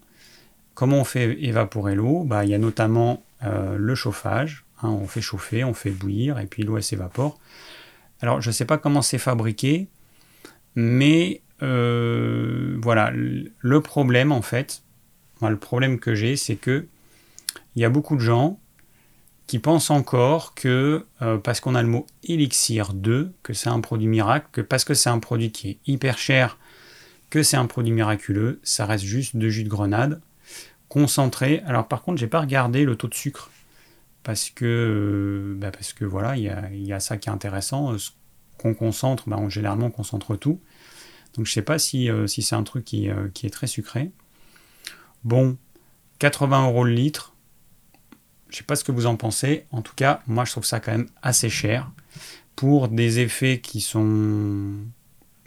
Comment 0.80 1.00
on 1.00 1.04
fait 1.04 1.36
évaporer 1.44 1.94
l'eau? 1.94 2.24
Bah, 2.24 2.46
Il 2.46 2.50
y 2.50 2.54
a 2.54 2.58
notamment 2.58 3.22
euh, 3.44 3.76
le 3.76 3.94
chauffage. 3.94 4.64
Hein, 4.82 4.88
on 4.88 5.06
fait 5.06 5.20
chauffer, 5.20 5.62
on 5.62 5.74
fait 5.74 5.90
bouillir, 5.90 6.38
et 6.38 6.46
puis 6.46 6.62
l'eau, 6.62 6.80
s'évapore. 6.80 7.38
Alors, 8.22 8.40
je 8.40 8.48
ne 8.48 8.52
sais 8.54 8.64
pas 8.64 8.78
comment 8.78 9.02
c'est 9.02 9.18
fabriqué, 9.18 9.88
mais 10.76 11.42
euh, 11.62 12.78
voilà, 12.80 13.12
le 13.12 13.80
problème 13.82 14.32
en 14.32 14.40
fait, 14.40 14.82
le 15.42 15.58
problème 15.58 16.00
que 16.00 16.14
j'ai, 16.14 16.36
c'est 16.36 16.56
que 16.56 16.86
il 17.76 17.82
y 17.82 17.84
a 17.84 17.90
beaucoup 17.90 18.16
de 18.16 18.22
gens 18.22 18.58
qui 19.46 19.58
pensent 19.58 19.90
encore 19.90 20.54
que 20.54 21.04
euh, 21.20 21.36
parce 21.36 21.60
qu'on 21.60 21.74
a 21.74 21.82
le 21.82 21.88
mot 21.88 22.06
élixir 22.24 22.94
2, 22.94 23.34
que 23.42 23.52
c'est 23.52 23.68
un 23.68 23.80
produit 23.80 24.08
miracle, 24.08 24.46
que 24.50 24.62
parce 24.62 24.86
que 24.86 24.94
c'est 24.94 25.10
un 25.10 25.18
produit 25.18 25.52
qui 25.52 25.68
est 25.68 25.78
hyper 25.86 26.16
cher, 26.16 26.56
que 27.28 27.42
c'est 27.42 27.58
un 27.58 27.66
produit 27.66 27.92
miraculeux, 27.92 28.60
ça 28.62 28.86
reste 28.86 29.04
juste 29.04 29.36
de 29.36 29.50
jus 29.50 29.64
de 29.64 29.68
grenade 29.68 30.22
concentré. 30.90 31.62
Alors 31.64 31.88
par 31.88 32.02
contre, 32.02 32.18
j'ai 32.18 32.26
pas 32.26 32.40
regardé 32.40 32.84
le 32.84 32.96
taux 32.96 33.08
de 33.08 33.14
sucre 33.14 33.50
parce 34.22 34.50
que, 34.50 34.66
euh, 34.66 35.54
bah, 35.58 35.70
parce 35.70 35.94
que 35.94 36.04
voilà, 36.04 36.36
il 36.36 36.42
y 36.86 36.92
a, 36.92 37.00
ça 37.00 37.16
qui 37.16 37.30
est 37.30 37.32
intéressant. 37.32 37.96
Ce 37.96 38.10
qu'on 38.58 38.74
concentre, 38.74 39.26
bah, 39.26 39.38
on, 39.38 39.48
généralement 39.48 39.86
on 39.86 39.90
concentre 39.90 40.36
tout. 40.36 40.60
Donc 41.34 41.46
je 41.46 41.52
sais 41.52 41.62
pas 41.62 41.78
si, 41.78 42.10
si 42.26 42.42
c'est 42.42 42.56
un 42.56 42.64
truc 42.64 42.84
qui, 42.84 43.08
qui, 43.32 43.46
est 43.46 43.50
très 43.50 43.68
sucré. 43.68 44.10
Bon, 45.24 45.56
80 46.18 46.66
euros 46.66 46.84
le 46.84 46.92
litre. 46.92 47.34
Je 48.50 48.56
sais 48.58 48.64
pas 48.64 48.76
ce 48.76 48.84
que 48.84 48.92
vous 48.92 49.06
en 49.06 49.16
pensez. 49.16 49.64
En 49.70 49.80
tout 49.80 49.94
cas, 49.94 50.22
moi 50.26 50.44
je 50.44 50.50
trouve 50.50 50.64
ça 50.64 50.80
quand 50.80 50.92
même 50.92 51.08
assez 51.22 51.48
cher 51.48 51.90
pour 52.56 52.88
des 52.88 53.20
effets 53.20 53.60
qui 53.60 53.80
sont... 53.80 54.74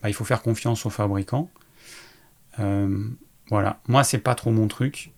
Bah, 0.01 0.09
il 0.09 0.13
faut 0.13 0.25
faire 0.25 0.41
confiance 0.41 0.85
aux 0.85 0.89
fabricants. 0.89 1.49
Euh, 2.59 3.07
voilà, 3.49 3.79
moi 3.87 4.03
c'est 4.03 4.17
pas 4.17 4.35
trop 4.35 4.51
mon 4.51 4.67
truc 4.67 5.12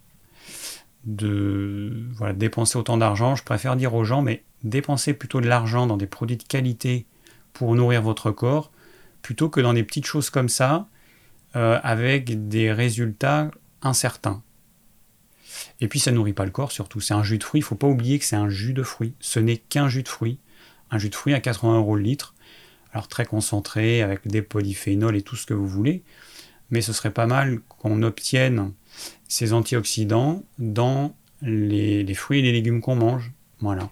de 1.05 2.07
dépenser 2.35 2.77
autant 2.77 2.97
d'argent. 2.97 3.35
Je 3.35 3.43
préfère 3.43 3.75
dire 3.75 3.93
aux 3.93 4.03
gens, 4.03 4.21
mais 4.21 4.43
dépensez 4.63 5.13
plutôt 5.13 5.41
de 5.41 5.47
l'argent 5.47 5.87
dans 5.87 5.97
des 5.97 6.07
produits 6.07 6.37
de 6.37 6.43
qualité 6.43 7.05
pour 7.53 7.75
nourrir 7.75 8.01
votre 8.01 8.31
corps, 8.31 8.71
plutôt 9.21 9.49
que 9.49 9.61
dans 9.61 9.73
des 9.73 9.83
petites 9.83 10.05
choses 10.05 10.29
comme 10.29 10.49
ça, 10.49 10.87
euh, 11.55 11.79
avec 11.83 12.49
des 12.49 12.71
résultats 12.71 13.49
incertains. 13.81 14.43
Et 15.79 15.87
puis 15.87 15.99
ça 15.99 16.11
nourrit 16.11 16.33
pas 16.33 16.45
le 16.45 16.51
corps 16.51 16.71
surtout. 16.71 16.99
C'est 16.99 17.13
un 17.13 17.23
jus 17.23 17.37
de 17.37 17.43
fruits. 17.43 17.61
Il 17.61 17.63
faut 17.63 17.75
pas 17.75 17.87
oublier 17.87 18.19
que 18.19 18.25
c'est 18.25 18.35
un 18.35 18.49
jus 18.49 18.73
de 18.73 18.83
fruits. 18.83 19.13
Ce 19.19 19.39
n'est 19.39 19.57
qu'un 19.57 19.87
jus 19.87 20.03
de 20.03 20.09
fruits. 20.09 20.39
Un 20.91 20.97
jus 20.97 21.09
de 21.09 21.15
fruits 21.15 21.33
à 21.33 21.39
80 21.39 21.77
euros 21.77 21.95
le 21.95 22.01
litre. 22.01 22.33
Alors 22.91 23.07
très 23.07 23.25
concentré, 23.25 24.01
avec 24.01 24.27
des 24.27 24.41
polyphénols 24.41 25.15
et 25.15 25.21
tout 25.21 25.35
ce 25.35 25.45
que 25.45 25.53
vous 25.53 25.67
voulez. 25.67 26.03
Mais 26.71 26.81
ce 26.81 26.93
serait 26.93 27.11
pas 27.11 27.25
mal 27.25 27.59
qu'on 27.67 28.01
obtienne 28.03 28.73
ces 29.27 29.53
antioxydants 29.53 30.43
dans 30.59 31.15
les, 31.41 32.13
fruits 32.13 32.39
et 32.39 32.43
les 32.43 32.51
légumes 32.51 32.81
qu'on 32.81 32.95
mange. 32.95 33.31
Voilà. 33.59 33.89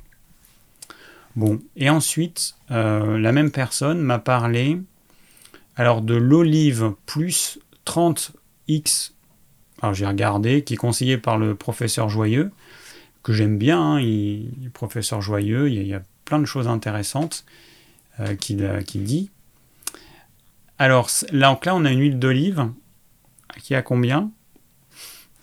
Bon, 1.35 1.59
et 1.75 1.89
ensuite, 1.89 2.55
euh, 2.71 3.17
la 3.17 3.31
même 3.31 3.51
personne 3.51 3.99
m'a 3.99 4.19
parlé 4.19 4.79
alors 5.75 6.01
de 6.01 6.13
l'olive 6.13 6.93
plus 7.07 7.59
30x 7.87 9.13
alors 9.83 9.93
j'ai 9.93 10.07
regardé, 10.07 10.63
qui 10.63 10.75
est 10.75 10.77
conseillé 10.77 11.17
par 11.17 11.37
le 11.37 11.55
professeur 11.55 12.07
Joyeux, 12.07 12.51
que 13.21 13.33
j'aime 13.33 13.57
bien, 13.57 13.81
hein, 13.81 13.99
il, 13.99 14.71
professeur 14.73 15.21
Joyeux, 15.21 15.69
il 15.69 15.85
y, 15.85 15.93
a, 15.93 16.01
plein 16.23 16.39
de 16.39 16.45
choses 16.45 16.69
intéressantes 16.69 17.43
euh, 18.21 18.35
qu'il 18.35 19.03
dit. 19.03 19.29
Alors 20.79 21.09
là, 21.33 21.59
là, 21.65 21.75
on 21.75 21.83
a 21.83 21.91
une 21.91 21.99
huile 21.99 22.17
d'olive 22.17 22.69
qui 23.61 23.75
a 23.75 23.81
combien? 23.81 24.31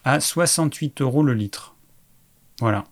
À 0.05 0.21
68 0.21 1.01
euros 1.03 1.23
le 1.23 1.35
litre. 1.35 1.75
Voilà. 2.61 2.85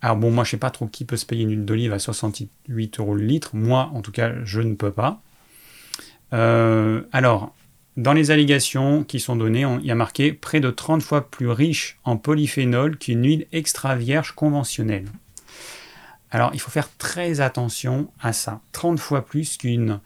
Alors 0.00 0.16
bon, 0.16 0.30
moi 0.30 0.44
je 0.44 0.50
sais 0.50 0.56
pas 0.56 0.70
trop 0.70 0.86
qui 0.86 1.04
peut 1.04 1.16
se 1.16 1.26
payer 1.26 1.42
une 1.42 1.50
huile 1.50 1.64
d'olive 1.64 1.92
à 1.92 1.98
68 1.98 3.00
euros 3.00 3.14
le 3.14 3.24
litre. 3.24 3.50
Moi, 3.54 3.90
en 3.92 4.02
tout 4.02 4.12
cas, 4.12 4.32
je 4.44 4.60
ne 4.60 4.74
peux 4.74 4.92
pas. 4.92 5.22
Euh, 6.32 7.02
alors, 7.12 7.54
dans 7.96 8.12
les 8.12 8.30
allégations 8.30 9.04
qui 9.04 9.20
sont 9.20 9.36
données, 9.36 9.66
il 9.80 9.86
y 9.86 9.90
a 9.90 9.94
marqué 9.94 10.32
près 10.32 10.60
de 10.60 10.70
30 10.70 11.02
fois 11.02 11.30
plus 11.30 11.48
riche 11.48 11.98
en 12.04 12.16
polyphénol 12.16 12.98
qu'une 12.98 13.24
huile 13.24 13.46
extra 13.52 13.96
vierge 13.96 14.32
conventionnelle. 14.32 15.06
Alors 16.30 16.50
il 16.52 16.60
faut 16.60 16.70
faire 16.70 16.94
très 16.98 17.40
attention 17.40 18.10
à 18.20 18.32
ça. 18.32 18.60
30 18.72 18.98
fois 18.98 19.24
plus 19.24 19.56
qu'une 19.56 20.00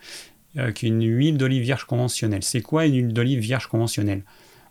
euh, 0.56 0.72
qu'une 0.72 1.02
huile 1.02 1.38
d'olive 1.38 1.62
vierge 1.62 1.84
conventionnelle. 1.84 2.42
C'est 2.42 2.60
quoi 2.60 2.86
une 2.86 2.94
huile 2.94 3.12
d'olive 3.12 3.40
vierge 3.40 3.66
conventionnelle? 3.66 4.22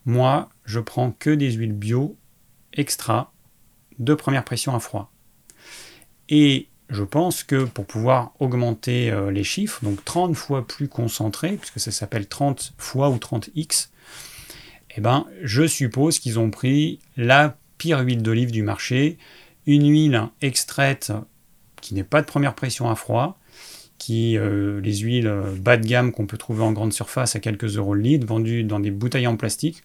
Moi, 0.09 0.49
je 0.65 0.79
prends 0.79 1.11
que 1.11 1.29
des 1.29 1.51
huiles 1.51 1.71
bio 1.71 2.17
extra 2.73 3.31
de 3.99 4.15
première 4.15 4.43
pression 4.43 4.73
à 4.73 4.79
froid. 4.79 5.11
Et 6.29 6.67
je 6.89 7.03
pense 7.03 7.43
que 7.43 7.65
pour 7.65 7.85
pouvoir 7.85 8.31
augmenter 8.39 9.11
euh, 9.11 9.29
les 9.29 9.43
chiffres, 9.43 9.83
donc 9.83 10.03
30 10.03 10.35
fois 10.35 10.65
plus 10.65 10.87
concentré, 10.87 11.57
puisque 11.57 11.79
ça 11.79 11.91
s'appelle 11.91 12.27
30 12.27 12.73
fois 12.79 13.11
ou 13.11 13.17
30x, 13.17 13.89
eh 14.97 14.99
ben, 14.99 15.27
je 15.43 15.67
suppose 15.67 16.17
qu'ils 16.17 16.39
ont 16.39 16.49
pris 16.49 16.97
la 17.15 17.59
pire 17.77 17.99
huile 17.99 18.23
d'olive 18.23 18.49
du 18.49 18.63
marché, 18.63 19.19
une 19.67 19.87
huile 19.91 20.23
extraite 20.41 21.13
qui 21.81 21.93
n'est 21.93 22.03
pas 22.03 22.21
de 22.21 22.25
première 22.25 22.55
pression 22.55 22.89
à 22.89 22.95
froid, 22.95 23.39
qui 23.99 24.37
euh, 24.37 24.81
les 24.81 24.97
huiles 24.97 25.27
euh, 25.27 25.53
bas 25.55 25.77
de 25.77 25.85
gamme 25.85 26.11
qu'on 26.11 26.25
peut 26.25 26.37
trouver 26.37 26.63
en 26.63 26.71
grande 26.71 26.93
surface 26.93 27.35
à 27.35 27.39
quelques 27.39 27.77
euros 27.77 27.93
le 27.93 28.01
litre, 28.01 28.25
vendues 28.25 28.63
dans 28.63 28.79
des 28.79 28.89
bouteilles 28.89 29.27
en 29.27 29.37
plastique. 29.37 29.83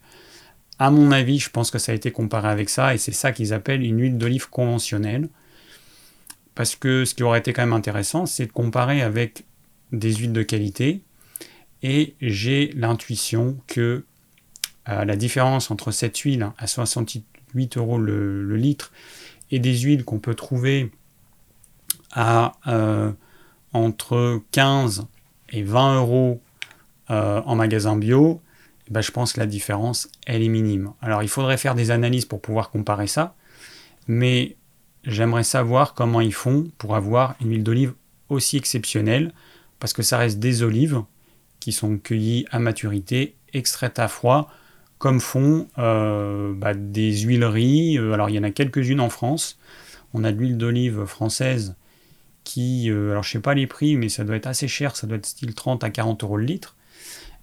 À 0.77 0.91
mon 0.91 1.11
avis, 1.11 1.39
je 1.39 1.49
pense 1.49 1.71
que 1.71 1.77
ça 1.77 1.91
a 1.91 1.95
été 1.95 2.11
comparé 2.11 2.49
avec 2.49 2.69
ça, 2.69 2.93
et 2.93 2.97
c'est 2.97 3.13
ça 3.13 3.31
qu'ils 3.31 3.53
appellent 3.53 3.83
une 3.83 3.99
huile 3.99 4.17
d'olive 4.17 4.49
conventionnelle. 4.49 5.29
Parce 6.53 6.75
que 6.75 7.05
ce 7.05 7.13
qui 7.13 7.23
aurait 7.23 7.39
été 7.39 7.53
quand 7.53 7.61
même 7.61 7.73
intéressant, 7.73 8.25
c'est 8.25 8.47
de 8.47 8.51
comparer 8.51 9.01
avec 9.01 9.45
des 9.91 10.13
huiles 10.13 10.33
de 10.33 10.43
qualité. 10.43 11.01
Et 11.83 12.15
j'ai 12.21 12.71
l'intuition 12.75 13.57
que 13.67 14.05
euh, 14.89 15.05
la 15.05 15.15
différence 15.15 15.71
entre 15.71 15.91
cette 15.91 16.17
huile 16.17 16.49
à 16.57 16.67
68 16.67 17.77
euros 17.77 17.97
le, 17.97 18.55
litre 18.55 18.91
et 19.51 19.59
des 19.59 19.77
huiles 19.79 20.05
qu'on 20.05 20.19
peut 20.19 20.35
trouver 20.35 20.91
à 22.11 22.53
euh, 22.67 23.11
entre 23.73 24.41
15 24.51 25.05
et 25.49 25.63
20 25.63 25.97
euros 25.97 26.41
euh, 27.09 27.41
en 27.45 27.55
magasin 27.55 27.97
bio, 27.97 28.41
ben, 28.89 29.01
je 29.01 29.11
pense 29.11 29.33
que 29.33 29.39
la 29.39 29.45
différence, 29.45 30.09
elle 30.25 30.43
est 30.43 30.49
minime. 30.49 30.93
Alors 31.01 31.23
il 31.23 31.29
faudrait 31.29 31.57
faire 31.57 31.75
des 31.75 31.91
analyses 31.91 32.25
pour 32.25 32.41
pouvoir 32.41 32.69
comparer 32.69 33.07
ça, 33.07 33.35
mais 34.07 34.57
J'aimerais 35.05 35.43
savoir 35.43 35.93
comment 35.93 36.19
ils 36.19 36.33
font 36.33 36.71
pour 36.79 36.95
avoir 36.95 37.35
une 37.39 37.51
huile 37.51 37.63
d'olive 37.63 37.93
aussi 38.29 38.57
exceptionnelle, 38.57 39.33
parce 39.79 39.93
que 39.93 40.01
ça 40.01 40.17
reste 40.17 40.39
des 40.39 40.63
olives 40.63 41.03
qui 41.59 41.71
sont 41.71 41.97
cueillies 41.97 42.45
à 42.49 42.57
maturité, 42.57 43.35
extraites 43.53 43.99
à 43.99 44.07
froid, 44.07 44.49
comme 44.97 45.19
font 45.19 45.67
euh, 45.77 46.53
bah, 46.55 46.73
des 46.73 47.19
huileries. 47.19 47.99
Euh, 47.99 48.13
alors 48.13 48.31
il 48.31 48.35
y 48.35 48.39
en 48.39 48.43
a 48.43 48.49
quelques-unes 48.49 48.99
en 48.99 49.09
France. 49.09 49.59
On 50.15 50.23
a 50.23 50.31
de 50.31 50.39
l'huile 50.39 50.57
d'olive 50.57 51.05
française 51.05 51.75
qui, 52.43 52.89
euh, 52.89 53.11
alors 53.11 53.23
je 53.23 53.31
sais 53.31 53.39
pas 53.39 53.53
les 53.53 53.67
prix, 53.67 53.97
mais 53.97 54.09
ça 54.09 54.23
doit 54.23 54.35
être 54.35 54.47
assez 54.47 54.67
cher, 54.67 54.95
ça 54.95 55.05
doit 55.05 55.17
être 55.17 55.25
style 55.25 55.53
30 55.53 55.83
à 55.83 55.91
40 55.91 56.23
euros 56.23 56.37
le 56.37 56.45
litre. 56.45 56.75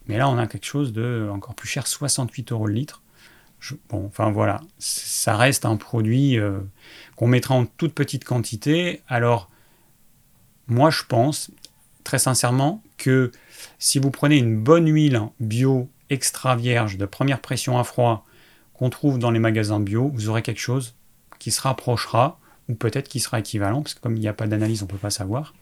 Mais 0.07 0.19
là 0.19 0.29
on 0.29 0.39
a 0.39 0.47
quelque 0.47 0.67
chose 0.67 0.93
de 0.93 1.29
encore 1.33 1.55
plus 1.55 1.69
cher, 1.69 1.87
68 1.87 2.53
euros 2.53 2.67
le 2.67 2.75
litre. 2.75 3.03
bon, 3.89 4.07
enfin 4.07 4.31
voilà, 4.31 4.61
ça 4.79 5.37
reste 5.37 5.65
un 5.65 5.77
produit 5.77 6.39
qu'on 7.17 7.27
mettra 7.27 7.55
en 7.55 7.67
toute 7.67 7.95
petite 7.95 8.25
quantité. 8.25 9.03
Alors, 9.09 9.49
moi, 10.67 10.91
je 10.91 11.03
pense, 11.07 11.51
très 12.05 12.19
sincèrement, 12.19 12.83
que 12.97 13.31
si 13.79 13.99
vous 13.99 14.11
prenez 14.11 14.39
une 14.39 14.57
bonne 14.63 14.89
huile 14.89 15.21
bio 15.41 15.89
extra 16.11 16.57
vierge 16.57 16.99
de 16.99 17.07
première 17.07 17.41
pression 17.41 17.79
à 17.79 17.85
froid 17.85 18.25
qu'on 18.75 18.91
trouve 18.91 19.19
dans 19.19 19.31
les 19.31 19.39
magasins 19.39 19.81
bio, 19.81 20.11
vous 20.15 20.29
aurez 20.29 20.43
quelque 20.43 20.61
chose 20.61 20.95
qui 21.39 21.51
se 21.51 21.61
rapprochera, 21.61 22.39
ou 22.69 22.75
peut-être 22.75 23.09
qui 23.09 23.21
sera 23.21 23.41
équivalent, 23.41 23.83
parce 23.83 23.95
que 23.95 24.01
comme 24.01 24.17
il 24.17 24.21
n'y 24.21 24.29
a 24.29 24.33
pas 24.33 24.47
d'analyse, 24.47 24.83
on 24.83 24.87
ne 24.87 24.91
peut 24.91 24.97
pas 24.97 25.11
savoir. 25.11 25.55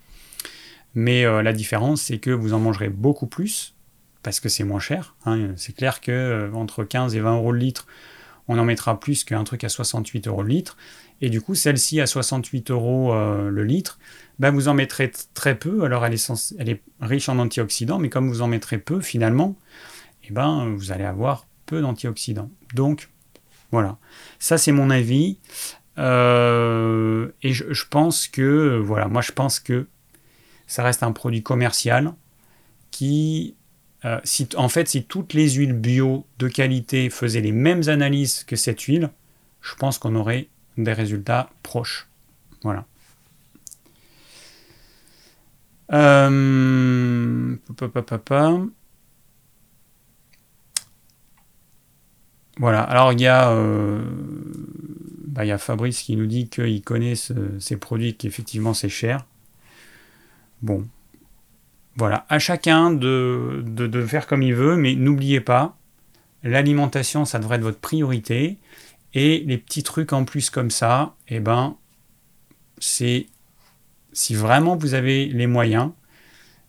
Mais 0.94 1.24
euh, 1.24 1.42
la 1.42 1.52
différence, 1.52 2.02
c'est 2.02 2.18
que 2.18 2.30
vous 2.30 2.52
en 2.52 2.58
mangerez 2.58 2.88
beaucoup 2.88 3.26
plus, 3.26 3.74
parce 4.22 4.40
que 4.40 4.48
c'est 4.48 4.64
moins 4.64 4.80
cher. 4.80 5.14
Hein. 5.24 5.52
C'est 5.56 5.74
clair 5.74 6.00
que 6.00 6.10
euh, 6.10 6.52
entre 6.52 6.84
15 6.84 7.14
et 7.16 7.20
20 7.20 7.36
euros 7.36 7.52
le 7.52 7.58
litre, 7.58 7.86
on 8.48 8.58
en 8.58 8.64
mettra 8.64 8.98
plus 8.98 9.24
qu'un 9.24 9.44
truc 9.44 9.64
à 9.64 9.68
68 9.68 10.26
euros 10.28 10.42
le 10.42 10.48
litre. 10.48 10.76
Et 11.20 11.28
du 11.28 11.40
coup, 11.40 11.54
celle-ci 11.54 12.00
à 12.00 12.06
68 12.06 12.70
euros 12.70 13.12
euh, 13.12 13.50
le 13.50 13.64
litre, 13.64 13.98
ben 14.38 14.50
vous 14.50 14.68
en 14.68 14.74
mettrez 14.74 15.12
très 15.34 15.58
peu. 15.58 15.84
Alors, 15.84 16.04
elle 16.06 16.14
est, 16.14 16.32
elle 16.58 16.68
est 16.68 16.82
riche 17.00 17.28
en 17.28 17.38
antioxydants, 17.38 17.98
mais 17.98 18.08
comme 18.08 18.28
vous 18.28 18.42
en 18.42 18.48
mettrez 18.48 18.78
peu, 18.78 19.00
finalement, 19.00 19.56
eh 20.24 20.32
ben, 20.32 20.74
vous 20.76 20.92
allez 20.92 21.04
avoir 21.04 21.46
peu 21.66 21.80
d'antioxydants. 21.80 22.50
Donc, 22.74 23.10
voilà. 23.70 23.98
Ça, 24.38 24.58
c'est 24.58 24.72
mon 24.72 24.90
avis. 24.90 25.38
Euh, 25.98 27.30
et 27.42 27.52
je, 27.52 27.84
pense 27.88 28.28
que, 28.28 28.78
voilà, 28.82 29.08
moi, 29.08 29.22
je 29.22 29.32
pense 29.32 29.60
que 29.60 29.86
ça 30.66 30.82
reste 30.82 31.02
un 31.02 31.12
produit 31.12 31.42
commercial 31.42 32.14
qui 32.90 33.56
euh, 34.04 34.20
en 34.56 34.68
fait, 34.68 34.88
si 34.88 35.04
toutes 35.04 35.34
les 35.34 35.50
huiles 35.50 35.74
bio 35.74 36.24
de 36.38 36.48
qualité 36.48 37.10
faisaient 37.10 37.40
les 37.40 37.52
mêmes 37.52 37.88
analyses 37.88 38.44
que 38.44 38.56
cette 38.56 38.80
huile, 38.82 39.10
je 39.60 39.74
pense 39.74 39.98
qu'on 39.98 40.14
aurait 40.14 40.48
des 40.78 40.92
résultats 40.92 41.50
proches. 41.62 42.08
Voilà. 42.62 42.86
Euh, 45.92 47.56
voilà, 52.58 52.82
alors 52.82 53.12
il 53.12 53.20
y, 53.20 53.26
a, 53.26 53.50
euh, 53.50 54.02
bah, 55.26 55.44
y 55.44 55.50
a 55.50 55.58
Fabrice 55.58 56.02
qui 56.02 56.16
nous 56.16 56.26
dit 56.26 56.48
qu'il 56.48 56.82
connaît 56.82 57.14
ces 57.16 57.76
produits, 57.76 58.16
qu'effectivement 58.16 58.72
c'est 58.72 58.88
cher. 58.88 59.26
Bon, 60.62 60.86
voilà, 61.96 62.24
à 62.28 62.38
chacun 62.38 62.90
de, 62.90 64.04
faire 64.06 64.26
comme 64.26 64.42
il 64.42 64.54
veut, 64.54 64.76
mais 64.76 64.94
n'oubliez 64.94 65.40
pas, 65.40 65.76
l'alimentation, 66.42 67.24
ça 67.24 67.38
devrait 67.38 67.56
être 67.56 67.62
votre 67.62 67.80
priorité. 67.80 68.58
Et 69.12 69.40
les 69.46 69.58
petits 69.58 69.82
trucs 69.82 70.12
en 70.12 70.24
plus 70.24 70.50
comme 70.50 70.70
ça, 70.70 71.16
eh 71.28 71.40
ben, 71.40 71.76
c'est 72.78 73.26
si 74.12 74.34
vraiment 74.34 74.76
vous 74.76 74.94
avez 74.94 75.26
les 75.26 75.46
moyens, 75.46 75.92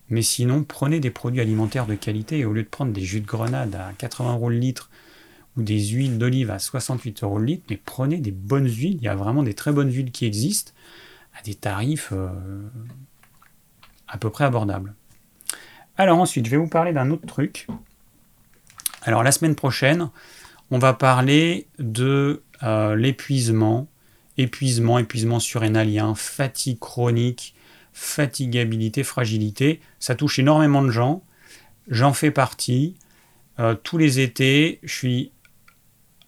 Mais 0.08 0.22
sinon, 0.22 0.62
prenez 0.62 1.00
des 1.00 1.10
produits 1.10 1.40
alimentaires 1.40 1.86
de 1.86 1.94
qualité 1.94 2.40
et 2.40 2.44
au 2.44 2.52
lieu 2.52 2.64
de 2.64 2.68
prendre 2.68 2.92
des 2.92 3.00
jus 3.00 3.20
de 3.20 3.26
grenade 3.26 3.74
à 3.74 3.92
80 3.96 4.34
euros 4.34 4.50
le 4.50 4.58
litre 4.58 4.90
ou 5.56 5.62
des 5.62 5.80
huiles 5.80 6.18
d'olive 6.18 6.50
à 6.50 6.58
68 6.58 7.22
euros 7.22 7.38
le 7.38 7.46
litre, 7.46 7.64
mais 7.70 7.80
prenez 7.82 8.18
des 8.18 8.30
bonnes 8.30 8.68
huiles. 8.68 8.96
Il 8.96 9.02
y 9.02 9.08
a 9.08 9.14
vraiment 9.14 9.42
des 9.42 9.54
très 9.54 9.72
bonnes 9.72 9.90
huiles 9.90 10.10
qui 10.10 10.26
existent 10.26 10.72
à 11.38 11.42
des 11.42 11.54
tarifs 11.54 12.10
euh, 12.12 12.28
à 14.06 14.18
peu 14.18 14.28
près 14.28 14.44
abordables. 14.44 14.94
Alors 16.02 16.18
ensuite, 16.18 16.46
je 16.46 16.50
vais 16.50 16.56
vous 16.56 16.66
parler 16.66 16.92
d'un 16.92 17.12
autre 17.12 17.28
truc. 17.28 17.68
Alors 19.02 19.22
la 19.22 19.30
semaine 19.30 19.54
prochaine, 19.54 20.10
on 20.72 20.78
va 20.80 20.94
parler 20.94 21.68
de 21.78 22.42
euh, 22.64 22.96
l'épuisement, 22.96 23.86
épuisement, 24.36 24.98
épuisement 24.98 25.38
surrénalien, 25.38 26.16
fatigue 26.16 26.80
chronique, 26.80 27.54
fatigabilité, 27.92 29.04
fragilité. 29.04 29.80
Ça 30.00 30.16
touche 30.16 30.40
énormément 30.40 30.82
de 30.82 30.90
gens. 30.90 31.22
J'en 31.86 32.12
fais 32.12 32.32
partie. 32.32 32.96
Euh, 33.60 33.76
tous 33.76 33.96
les 33.96 34.18
étés, 34.18 34.80
je 34.82 34.92
suis 34.92 35.30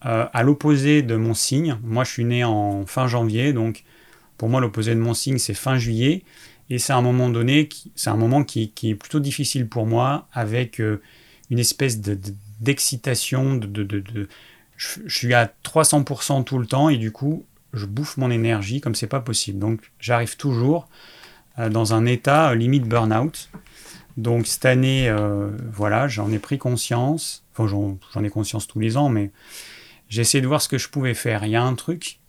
euh, 0.07 0.27
à 0.33 0.45
l'opposé 0.45 1.03
de 1.03 1.17
mon 1.17 1.35
signe. 1.35 1.79
Moi, 1.83 2.05
je 2.05 2.13
suis 2.13 2.25
né 2.25 2.45
en 2.45 2.87
fin 2.87 3.09
janvier, 3.09 3.53
donc 3.53 3.83
pour 4.39 4.49
moi, 4.49 4.61
l'opposé 4.61 4.95
de 4.95 5.01
mon 5.01 5.15
signe, 5.15 5.39
c'est 5.39 5.53
fin 5.53 5.79
juillet. 5.79 6.23
Et 6.71 6.79
c'est 6.79 6.93
un 6.93 7.03
moment 7.03 7.29
donné, 7.29 7.69
c'est 7.95 8.11
un 8.11 8.17
moment 8.17 8.45
qui, 8.45 8.73
est 8.83 8.95
plutôt 8.95 9.21
difficile 9.21 9.69
pour 9.69 9.87
moi, 9.87 10.29
avec 10.33 10.81
euh, 10.81 11.03
une 11.51 11.59
espèce 11.59 12.01
d'excitation, 12.01 13.55
de, 13.55 13.67
de, 13.67 14.29
je, 14.77 15.01
suis 15.09 15.35
à 15.35 15.53
300% 15.65 16.45
tout 16.45 16.59
le 16.59 16.67
temps, 16.67 16.89
et 16.89 16.97
du 16.97 17.13
coup, 17.13 17.45
je 17.73 17.87
bouffe 17.87 18.17
mon 18.17 18.31
énergie 18.31 18.81
comme 18.81 18.95
c'est 18.95 19.07
pas 19.07 19.21
possible. 19.21 19.59
Donc, 19.59 19.81
j'arrive 19.99 20.37
toujours 20.37 20.89
euh, 21.59 21.69
dans 21.69 21.93
un 21.93 22.07
état 22.07 22.51
euh, 22.51 22.55
limite 22.55 22.85
burn-out. 22.85 23.51
Donc 24.17 24.47
cette 24.47 24.65
année, 24.65 25.13
voilà, 25.73 26.07
j'en 26.07 26.31
ai 26.31 26.39
pris 26.39 26.57
conscience. 26.57 27.43
Enfin, 27.53 27.67
j'en 27.67 28.23
ai 28.23 28.31
conscience 28.31 28.69
tous 28.69 28.79
les 28.79 28.97
ans, 28.97 29.09
mais 29.09 29.33
j'ai 30.09 30.21
essayé 30.21 30.41
de 30.41 30.47
voir 30.47 30.63
ce 30.63 30.69
que 30.69 30.79
je 30.79 30.89
pouvais 30.89 31.15
faire. 31.15 31.45
Il 31.45 31.51
y 31.51 31.57
a 31.57 31.65
un 31.65 31.75
truc 31.75 32.21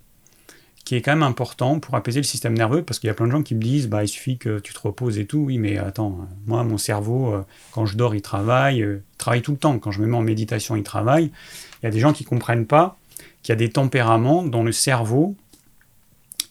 qui 0.86 0.96
est 0.96 1.02
quand 1.02 1.12
même 1.12 1.24
important 1.24 1.80
pour 1.80 1.96
apaiser 1.96 2.20
le 2.20 2.24
système 2.24 2.54
nerveux, 2.54 2.84
parce 2.84 3.00
qu'il 3.00 3.08
y 3.08 3.12
a 3.12 3.14
plein 3.14 3.26
de 3.26 3.32
gens 3.32 3.44
qui 3.44 3.56
me 3.56 3.62
disent, 3.62 3.90
bah, 3.90 4.04
il 4.04 4.08
suffit 4.08 4.38
que 4.38 4.60
tu 4.60 4.74
te 4.74 4.80
reposes 4.80 5.18
et 5.18 5.26
tout. 5.26 5.40
Oui, 5.40 5.58
mais 5.58 5.78
attends, 5.78 6.28
moi, 6.46 6.64
mon 6.64 6.78
cerveau, 6.78 7.36
quand 7.72 7.86
je 7.86 7.98
dors, 7.98 8.16
il 8.16 8.22
travaille, 8.22 8.78
il 8.78 9.02
travaille 9.18 9.42
tout 9.42 9.52
le 9.52 9.58
temps. 9.58 9.78
Quand 9.80 9.92
je 9.92 10.02
me 10.02 10.08
mets 10.08 10.16
en 10.16 10.22
méditation, 10.22 10.76
il 10.76 10.84
travaille. 10.84 11.32
Il 11.82 11.86
y 11.86 11.88
a 11.88 11.92
des 11.92 12.00
gens 12.00 12.14
qui 12.14 12.24
ne 12.24 12.30
comprennent 12.30 12.68
pas 12.68 12.98
qu'il 13.46 13.52
y 13.52 13.54
a 13.54 13.58
des 13.58 13.70
tempéraments 13.70 14.42
dont 14.42 14.64
le 14.64 14.72
cerveau 14.72 15.36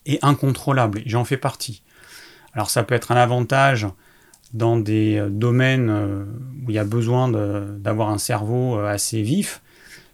est 0.07 0.25
incontrôlable. 0.25 1.03
J'en 1.07 1.25
fais 1.25 1.37
partie. 1.37 1.83
Alors 2.53 2.71
ça 2.71 2.85
peut 2.85 2.95
être 2.95 3.11
un 3.11 3.17
avantage 3.17 3.89
dans 4.53 4.77
des 4.77 5.17
euh, 5.17 5.29
domaines 5.29 5.91
euh, 5.91 6.25
où 6.65 6.71
il 6.71 6.75
y 6.75 6.79
a 6.79 6.85
besoin 6.85 7.29
d'avoir 7.29 8.11
un 8.11 8.19
cerveau 8.19 8.79
euh, 8.79 8.87
assez 8.87 9.23
vif, 9.23 9.61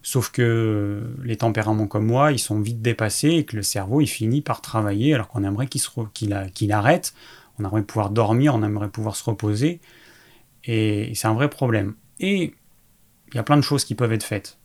sauf 0.02 0.30
que 0.30 1.02
les 1.23 1.37
tempéraments 1.37 1.87
comme 1.87 2.07
moi, 2.07 2.33
ils 2.33 2.38
sont 2.38 2.61
vite 2.61 2.83
dépassés 2.83 3.30
et 3.30 3.45
que 3.45 3.57
le 3.57 3.62
cerveau, 3.62 4.00
il 4.00 4.07
finit 4.07 4.40
par 4.40 4.61
travailler 4.61 5.14
alors 5.14 5.28
qu'on 5.28 5.45
aimerait 5.45 5.69
qu'il 5.69 6.73
arrête, 6.73 7.14
on 7.59 7.64
aimerait 7.64 7.83
pouvoir 7.83 8.11
dormir, 8.11 8.54
on 8.54 8.62
aimerait 8.62 8.88
pouvoir 8.88 9.16
se 9.16 9.25
reposer, 9.25 9.80
et 10.64 11.12
c'est 11.14 11.28
un 11.28 11.35
vrai 11.35 11.50
problème. 11.50 11.95
Et 12.19 12.54
il 13.28 13.35
y 13.35 13.38
a 13.38 13.42
plein 13.42 13.57
de 13.57 13.62
choses 13.62 13.85
qui 13.85 13.95
peuvent 13.95 14.12
être 14.12 14.25
faites. 14.25 14.59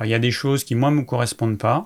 il 0.00 0.08
y 0.08 0.14
a 0.14 0.18
des 0.18 0.30
choses 0.30 0.64
qui, 0.64 0.74
moi, 0.74 0.90
ne 0.90 0.96
me 0.96 1.02
correspondent 1.02 1.58
pas, 1.58 1.84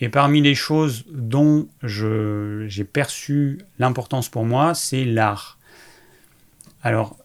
et 0.00 0.08
parmi 0.08 0.42
les 0.42 0.54
choses 0.54 1.04
dont 1.10 1.68
j'ai 1.82 2.84
perçu 2.84 3.60
l'importance 3.78 4.28
pour 4.28 4.44
moi, 4.44 4.74
c'est 4.74 5.04
l'art. 5.04 5.58
Alors, 6.82 7.16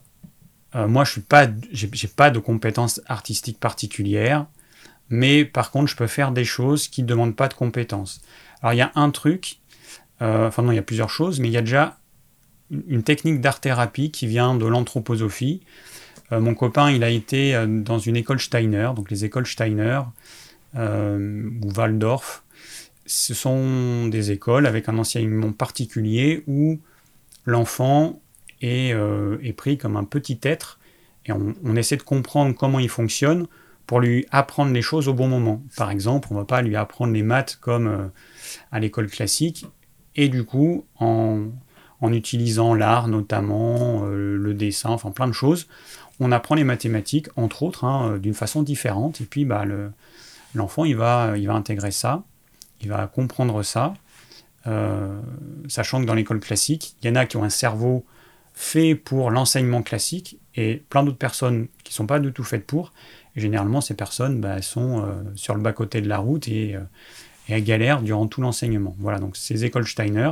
euh, 0.74 0.88
moi, 0.88 1.04
je 1.04 1.20
pas, 1.20 1.46
pas 2.16 2.30
de 2.30 2.38
compétences 2.38 3.00
artistiques 3.06 3.58
particulières, 3.60 4.46
mais 5.08 5.44
par 5.44 5.70
contre, 5.70 5.90
je 5.90 5.96
peux 5.96 6.06
faire 6.06 6.32
des 6.32 6.44
choses 6.44 6.88
qui 6.88 7.02
ne 7.02 7.08
demandent 7.08 7.36
pas 7.36 7.48
de 7.48 7.54
compétences. 7.54 8.22
Alors, 8.62 8.72
il 8.72 8.78
y 8.78 8.82
a 8.82 8.92
un 8.94 9.10
truc, 9.10 9.58
euh, 10.22 10.48
enfin 10.48 10.62
non, 10.62 10.72
il 10.72 10.76
y 10.76 10.78
a 10.78 10.82
plusieurs 10.82 11.10
choses, 11.10 11.40
mais 11.40 11.48
il 11.48 11.52
y 11.52 11.58
a 11.58 11.62
déjà 11.62 11.98
une 12.88 13.02
technique 13.02 13.40
d'art-thérapie 13.40 14.10
qui 14.10 14.26
vient 14.26 14.54
de 14.54 14.64
l'anthroposophie. 14.64 15.60
Euh, 16.32 16.40
mon 16.40 16.54
copain, 16.54 16.90
il 16.90 17.04
a 17.04 17.10
été 17.10 17.54
dans 17.68 17.98
une 17.98 18.16
école 18.16 18.40
Steiner, 18.40 18.90
donc 18.96 19.10
les 19.10 19.24
écoles 19.26 19.46
Steiner, 19.46 20.00
ou 20.74 21.72
Waldorf, 21.76 22.44
ce 23.04 23.34
sont 23.34 24.08
des 24.08 24.30
écoles 24.30 24.66
avec 24.66 24.88
un 24.88 24.96
enseignement 24.96 25.52
particulier 25.52 26.44
où 26.46 26.80
l'enfant 27.44 28.21
est, 28.62 28.92
euh, 28.94 29.38
pris 29.56 29.78
comme 29.78 29.96
un 29.96 30.04
petit 30.04 30.38
être 30.42 30.78
et 31.26 31.32
on, 31.32 31.76
essaie 31.76 31.96
de 31.96 32.02
comprendre 32.02 32.54
comment 32.56 32.78
il 32.80 32.88
fonctionne 32.88 33.46
pour 33.86 34.00
lui 34.00 34.26
apprendre 34.30 34.72
les 34.72 34.82
choses 34.82 35.08
au 35.08 35.14
bon 35.14 35.28
moment. 35.28 35.62
Par 35.76 35.90
exemple, 35.90 36.28
on 36.30 36.34
ne 36.34 36.40
va 36.40 36.46
pas 36.46 36.62
lui 36.62 36.74
apprendre 36.74 37.12
les 37.12 37.22
maths 37.22 37.58
comme 37.60 37.86
euh, 37.86 38.08
à 38.72 38.80
l'école 38.80 39.08
classique 39.08 39.66
et 40.16 40.28
du 40.28 40.44
coup, 40.44 40.84
en, 40.98 41.50
utilisant 42.10 42.74
l'art 42.74 43.06
notamment, 43.06 44.04
euh, 44.04 44.36
le 44.36 44.54
dessin, 44.54 44.90
enfin 44.90 45.12
plein 45.12 45.28
de 45.28 45.32
choses, 45.32 45.68
on 46.18 46.32
apprend 46.32 46.56
les 46.56 46.64
mathématiques, 46.64 47.28
entre 47.36 47.62
autres, 47.62 47.84
hein, 47.84 48.18
d'une 48.18 48.34
façon 48.34 48.62
différente. 48.62 49.20
Et 49.20 49.24
puis, 49.24 49.44
bah, 49.44 49.64
l'enfant, 50.54 50.84
il, 50.84 50.96
va, 50.96 51.38
il 51.38 51.46
va 51.46 51.54
intégrer 51.54 51.90
ça 51.90 52.24
il 52.82 52.88
va 52.88 53.06
comprendre 53.06 53.62
ça, 53.62 53.94
sachant 55.68 56.00
que 56.00 56.06
dans 56.06 56.14
l'école 56.14 56.40
classique, 56.40 56.96
il 57.00 57.08
y 57.08 57.10
en 57.10 57.14
a 57.14 57.26
qui 57.26 57.36
ont 57.36 57.44
un 57.44 57.48
cerveau 57.48 58.04
fait 58.62 58.94
pour 58.94 59.30
l'enseignement 59.30 59.82
classique 59.82 60.38
et 60.54 60.82
plein 60.88 61.02
d'autres 61.02 61.18
personnes 61.18 61.66
qui 61.82 61.92
ne 61.92 61.94
sont 61.94 62.06
pas 62.06 62.20
du 62.20 62.32
tout 62.32 62.44
faites 62.44 62.66
pour. 62.66 62.92
Généralement, 63.34 63.80
ces 63.80 63.94
personnes 63.94 64.40
bah, 64.40 64.62
sont 64.62 65.02
euh, 65.02 65.14
sur 65.34 65.54
le 65.54 65.60
bas-côté 65.60 66.00
de 66.00 66.08
la 66.08 66.18
route 66.18 66.46
et, 66.46 66.76
euh, 66.76 66.80
et 67.48 67.60
galèrent 67.60 68.02
durant 68.02 68.28
tout 68.28 68.40
l'enseignement. 68.40 68.94
Voilà, 68.98 69.18
donc 69.18 69.36
ces 69.36 69.64
écoles 69.64 69.86
Steiner, 69.86 70.30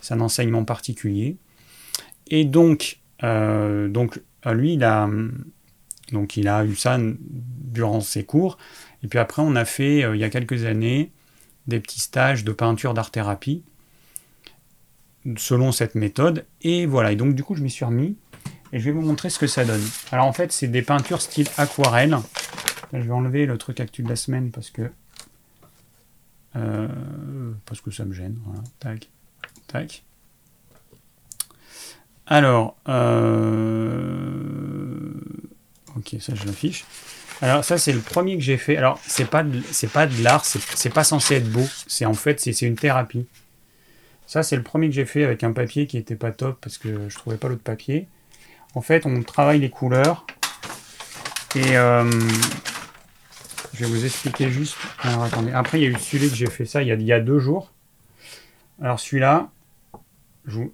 c'est 0.00 0.14
un 0.14 0.20
enseignement 0.20 0.64
particulier. 0.64 1.36
Et 2.26 2.44
donc, 2.44 2.98
donc 3.22 4.20
lui, 4.44 4.74
il 4.74 4.84
a, 4.84 5.08
donc 6.12 6.36
il 6.36 6.46
a 6.46 6.64
eu 6.64 6.76
ça 6.76 6.98
durant 7.30 8.00
ses 8.00 8.24
cours. 8.24 8.58
Et 9.02 9.08
puis 9.08 9.18
après, 9.18 9.40
on 9.40 9.56
a 9.56 9.64
fait, 9.64 10.00
il 10.00 10.18
y 10.18 10.24
a 10.24 10.28
quelques 10.28 10.64
années, 10.66 11.10
des 11.68 11.80
petits 11.80 12.00
stages 12.00 12.44
de 12.44 12.52
peinture 12.52 12.92
d'art-thérapie 12.92 13.62
selon 15.36 15.72
cette 15.72 15.94
méthode. 15.94 16.44
Et 16.62 16.86
voilà, 16.86 17.12
et 17.12 17.16
donc 17.16 17.34
du 17.34 17.42
coup 17.44 17.54
je 17.54 17.62
m'y 17.62 17.70
suis 17.70 17.84
remis 17.84 18.16
et 18.72 18.80
je 18.80 18.84
vais 18.84 18.92
vous 18.92 19.02
montrer 19.02 19.30
ce 19.30 19.38
que 19.38 19.46
ça 19.46 19.64
donne. 19.64 19.82
Alors 20.12 20.26
en 20.26 20.32
fait 20.32 20.52
c'est 20.52 20.68
des 20.68 20.82
peintures 20.82 21.20
style 21.20 21.48
aquarelle. 21.56 22.16
je 22.92 22.98
vais 22.98 23.10
enlever 23.10 23.46
le 23.46 23.58
truc 23.58 23.80
actuel 23.80 24.06
de 24.06 24.10
la 24.10 24.16
semaine 24.16 24.50
parce 24.50 24.70
que 24.70 24.90
euh, 26.56 26.88
parce 27.66 27.80
que 27.80 27.90
ça 27.90 28.04
me 28.04 28.12
gêne. 28.12 28.38
Voilà, 28.44 28.62
tac, 28.80 29.08
tac. 29.66 30.04
Alors, 32.26 32.76
euh, 32.88 33.94
ok, 35.96 36.16
ça 36.20 36.34
je 36.34 36.44
l'affiche. 36.44 36.84
Alors 37.40 37.64
ça 37.64 37.78
c'est 37.78 37.92
le 37.92 38.00
premier 38.00 38.36
que 38.36 38.42
j'ai 38.42 38.56
fait. 38.56 38.76
Alors 38.76 39.00
c'est 39.06 39.24
pas 39.24 39.44
c'est 39.70 39.90
pas 39.90 40.06
de 40.06 40.22
l'art, 40.22 40.44
c'est 40.44 40.92
pas 40.92 41.04
censé 41.04 41.36
être 41.36 41.50
beau. 41.50 41.66
C'est 41.86 42.04
en 42.04 42.14
fait 42.14 42.40
c'est 42.40 42.60
une 42.62 42.74
thérapie. 42.76 43.26
Ça 44.28 44.42
c'est 44.42 44.56
le 44.56 44.62
premier 44.62 44.88
que 44.88 44.94
j'ai 44.94 45.06
fait 45.06 45.24
avec 45.24 45.42
un 45.42 45.52
papier 45.52 45.86
qui 45.86 45.96
était 45.96 46.14
pas 46.14 46.32
top 46.32 46.58
parce 46.60 46.76
que 46.76 47.08
je 47.08 47.16
trouvais 47.16 47.38
pas 47.38 47.48
l'autre 47.48 47.62
papier. 47.62 48.06
En 48.74 48.82
fait 48.82 49.06
on 49.06 49.22
travaille 49.22 49.58
les 49.58 49.70
couleurs 49.70 50.26
et 51.56 51.78
euh, 51.78 52.04
je 53.72 53.84
vais 53.84 53.90
vous 53.90 54.04
expliquer 54.04 54.50
juste. 54.50 54.76
Alors 55.00 55.24
attendez. 55.24 55.50
Après 55.52 55.80
il 55.80 55.84
y 55.84 55.86
a 55.86 55.90
eu 55.90 55.98
celui 55.98 56.28
que 56.28 56.36
j'ai 56.36 56.50
fait 56.50 56.66
ça 56.66 56.82
il 56.82 56.88
y 56.88 56.92
a, 56.92 56.94
il 56.94 57.02
y 57.02 57.12
a 57.12 57.20
deux 57.20 57.38
jours. 57.38 57.72
Alors 58.82 59.00
celui-là, 59.00 59.48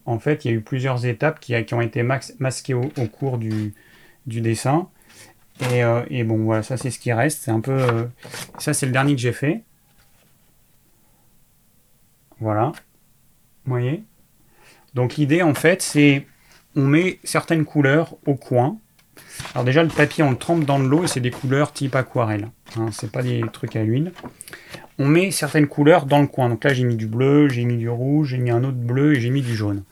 en 0.04 0.18
fait 0.18 0.44
il 0.44 0.50
y 0.50 0.54
a 0.54 0.56
eu 0.56 0.60
plusieurs 0.60 1.06
étapes 1.06 1.38
qui, 1.38 1.64
qui 1.64 1.74
ont 1.74 1.80
été 1.80 2.02
masquées 2.02 2.74
au, 2.74 2.88
cours 3.06 3.38
du, 3.38 3.72
du 4.26 4.40
dessin. 4.40 4.88
Euh, 5.62 6.04
et, 6.10 6.24
bon, 6.24 6.38
voilà, 6.38 6.64
ça 6.64 6.76
c'est 6.76 6.90
ce 6.90 6.98
qui 6.98 7.12
reste. 7.12 7.44
C'est 7.44 7.52
un 7.52 7.60
peu. 7.60 7.70
Euh, 7.70 8.06
ça 8.58 8.74
c'est 8.74 8.86
le 8.86 8.92
dernier 8.92 9.14
que 9.14 9.20
j'ai 9.20 9.32
fait. 9.32 9.62
Voilà. 12.40 12.72
Vous 13.64 13.70
voyez 13.70 14.02
Donc 14.94 15.16
l'idée 15.16 15.42
en 15.42 15.54
fait, 15.54 15.82
c'est. 15.82 16.26
On 16.76 16.86
met 16.86 17.20
certaines 17.22 17.64
couleurs 17.64 18.16
au 18.26 18.34
coin. 18.34 18.78
Alors 19.54 19.64
déjà, 19.64 19.82
le 19.84 19.88
papier, 19.88 20.24
on 20.24 20.32
le 20.32 20.36
trempe 20.36 20.64
dans 20.64 20.80
de 20.80 20.86
l'eau 20.86 21.04
et 21.04 21.06
c'est 21.06 21.20
des 21.20 21.30
couleurs 21.30 21.72
type 21.72 21.94
aquarelle. 21.94 22.48
Hein, 22.76 22.88
c'est 22.90 23.12
pas 23.12 23.22
des 23.22 23.42
trucs 23.52 23.76
à 23.76 23.84
l'huile. 23.84 24.12
On 24.98 25.06
met 25.06 25.30
certaines 25.30 25.68
couleurs 25.68 26.06
dans 26.06 26.20
le 26.20 26.26
coin. 26.26 26.48
Donc 26.48 26.64
là, 26.64 26.74
j'ai 26.74 26.82
mis 26.82 26.96
du 26.96 27.06
bleu, 27.06 27.48
j'ai 27.48 27.64
mis 27.64 27.76
du 27.76 27.88
rouge, 27.88 28.30
j'ai 28.30 28.38
mis 28.38 28.50
un 28.50 28.64
autre 28.64 28.76
bleu 28.76 29.14
et 29.14 29.20
j'ai 29.20 29.30
mis 29.30 29.42
du 29.42 29.54
jaune. 29.54 29.84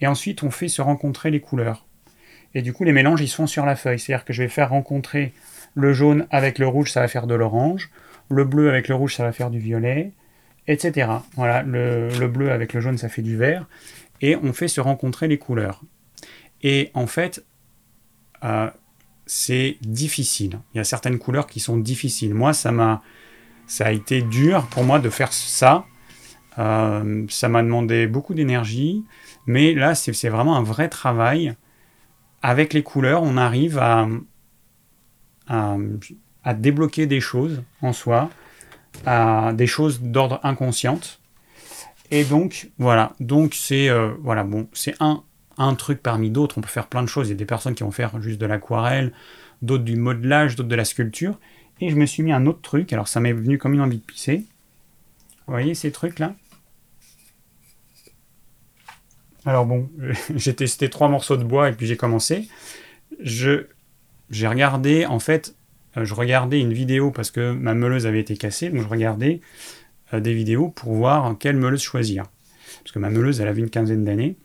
Et 0.00 0.08
ensuite, 0.08 0.42
on 0.42 0.50
fait 0.50 0.68
se 0.68 0.82
rencontrer 0.82 1.30
les 1.30 1.40
couleurs. 1.40 1.86
Et 2.54 2.62
du 2.62 2.72
coup, 2.72 2.84
les 2.84 2.92
mélanges, 2.92 3.20
ils 3.20 3.28
se 3.28 3.36
font 3.36 3.46
sur 3.46 3.64
la 3.64 3.76
feuille. 3.76 3.98
C'est-à-dire 3.98 4.24
que 4.24 4.32
je 4.32 4.42
vais 4.42 4.48
faire 4.48 4.70
rencontrer 4.70 5.32
le 5.74 5.92
jaune 5.92 6.26
avec 6.30 6.58
le 6.58 6.66
rouge, 6.66 6.90
ça 6.90 7.00
va 7.00 7.08
faire 7.08 7.26
de 7.26 7.34
l'orange. 7.34 7.90
Le 8.28 8.44
bleu 8.44 8.68
avec 8.68 8.88
le 8.88 8.94
rouge, 8.94 9.14
ça 9.16 9.24
va 9.24 9.32
faire 9.32 9.50
du 9.50 9.58
violet, 9.58 10.12
etc. 10.66 11.10
Voilà, 11.36 11.62
le, 11.62 12.26
bleu 12.26 12.50
avec 12.50 12.72
le 12.72 12.80
jaune, 12.80 12.98
ça 12.98 13.08
fait 13.08 13.22
du 13.22 13.36
vert. 13.36 13.66
Et 14.20 14.36
on 14.36 14.52
fait 14.52 14.68
se 14.68 14.80
rencontrer 14.80 15.28
les 15.28 15.38
couleurs. 15.38 15.82
Et 16.62 16.90
en 16.94 17.06
fait, 17.06 17.44
euh, 18.44 18.70
c'est 19.26 19.76
difficile. 19.82 20.60
Il 20.72 20.78
y 20.78 20.80
a 20.80 20.84
certaines 20.84 21.18
couleurs 21.18 21.46
qui 21.46 21.60
sont 21.60 21.76
difficiles. 21.76 22.34
Moi, 22.34 22.52
ça 22.52 22.72
m'a, 22.72 23.02
ça 23.66 23.86
a 23.86 23.90
été 23.90 24.22
dur 24.22 24.66
pour 24.70 24.84
moi 24.84 24.98
de 24.98 25.10
faire 25.10 25.32
ça. 25.32 25.84
Euh, 26.58 27.26
ça 27.28 27.48
m'a 27.48 27.62
demandé 27.62 28.06
beaucoup 28.06 28.34
d'énergie, 28.34 29.04
mais 29.46 29.74
là, 29.74 29.94
c'est 29.94 30.28
vraiment 30.28 30.56
un 30.56 30.62
vrai 30.62 30.88
travail. 30.88 31.54
Avec 32.42 32.74
les 32.74 32.82
couleurs, 32.82 33.22
on 33.22 33.36
arrive 33.36 33.78
à, 33.78 34.06
à, 35.48 36.54
débloquer 36.54 37.06
des 37.06 37.20
choses 37.20 37.62
en 37.82 37.92
soi, 37.92 38.30
à 39.06 39.52
des 39.54 39.66
choses 39.66 40.00
d'ordre 40.00 40.40
inconsciente. 40.42 41.20
Et 42.10 42.24
donc, 42.24 42.70
voilà. 42.78 43.12
Donc, 43.20 43.54
c'est 43.54 43.88
euh, 43.88 44.12
voilà, 44.22 44.44
bon, 44.44 44.68
un, 45.00 45.22
un 45.58 45.74
truc 45.74 46.02
parmi 46.02 46.30
d'autres. 46.30 46.58
On 46.58 46.60
peut 46.60 46.68
faire 46.68 46.86
plein 46.86 47.02
de 47.02 47.08
choses. 47.08 47.28
Il 47.28 47.30
y 47.30 47.34
a 47.34 47.36
des 47.36 47.44
personnes 47.44 47.74
qui 47.74 47.82
vont 47.82 47.90
faire 47.90 48.20
juste 48.20 48.40
de 48.40 48.46
l'aquarelle, 48.46 49.12
d'autres 49.62 49.84
du 49.84 49.96
modelage, 49.96 50.56
d'autres 50.56 50.68
de 50.68 50.74
la 50.74 50.84
sculpture. 50.84 51.38
Et 51.80 51.90
je 51.90 51.96
me 51.96 52.06
suis 52.06 52.22
mis 52.22 52.32
un 52.32 52.46
autre 52.46 52.60
truc. 52.60 52.92
Alors, 52.92 53.08
ça 53.08 53.20
m'est 53.20 53.32
venu 53.32 53.58
comme 53.58 53.74
une 53.74 53.80
envie 53.80 53.98
de 53.98 54.02
pisser. 54.02 54.44
Vous 55.46 55.52
voyez 55.52 55.74
ces 55.74 55.90
trucs-là? 55.90 56.34
Alors 59.46 59.66
bon, 59.66 59.90
j'ai 60.34 60.54
testé 60.54 60.88
trois 60.88 61.08
morceaux 61.08 61.36
de 61.36 61.44
bois 61.44 61.68
et 61.68 61.72
puis 61.72 61.86
j'ai 61.86 61.96
commencé. 61.96 62.48
J'ai 63.20 63.66
regardé, 64.48 65.06
en 65.06 65.18
fait, 65.18 65.54
euh, 65.96 66.04
je 66.04 66.14
regardais 66.14 66.60
une 66.60 66.72
vidéo 66.72 67.10
parce 67.10 67.30
que 67.30 67.52
ma 67.52 67.74
meuleuse 67.74 68.06
avait 68.06 68.20
été 68.20 68.36
cassée, 68.36 68.70
donc 68.70 68.82
je 68.82 68.88
regardais 68.88 69.40
euh, 70.12 70.20
des 70.20 70.34
vidéos 70.34 70.68
pour 70.68 70.94
voir 70.94 71.36
quelle 71.38 71.56
meuleuse 71.56 71.82
choisir. 71.82 72.24
Parce 72.82 72.92
que 72.92 72.98
ma 72.98 73.10
meuleuse, 73.10 73.40
elle 73.40 73.48
avait 73.48 73.60
une 73.60 73.70
quinzaine 73.70 74.04
d'années. 74.04 74.36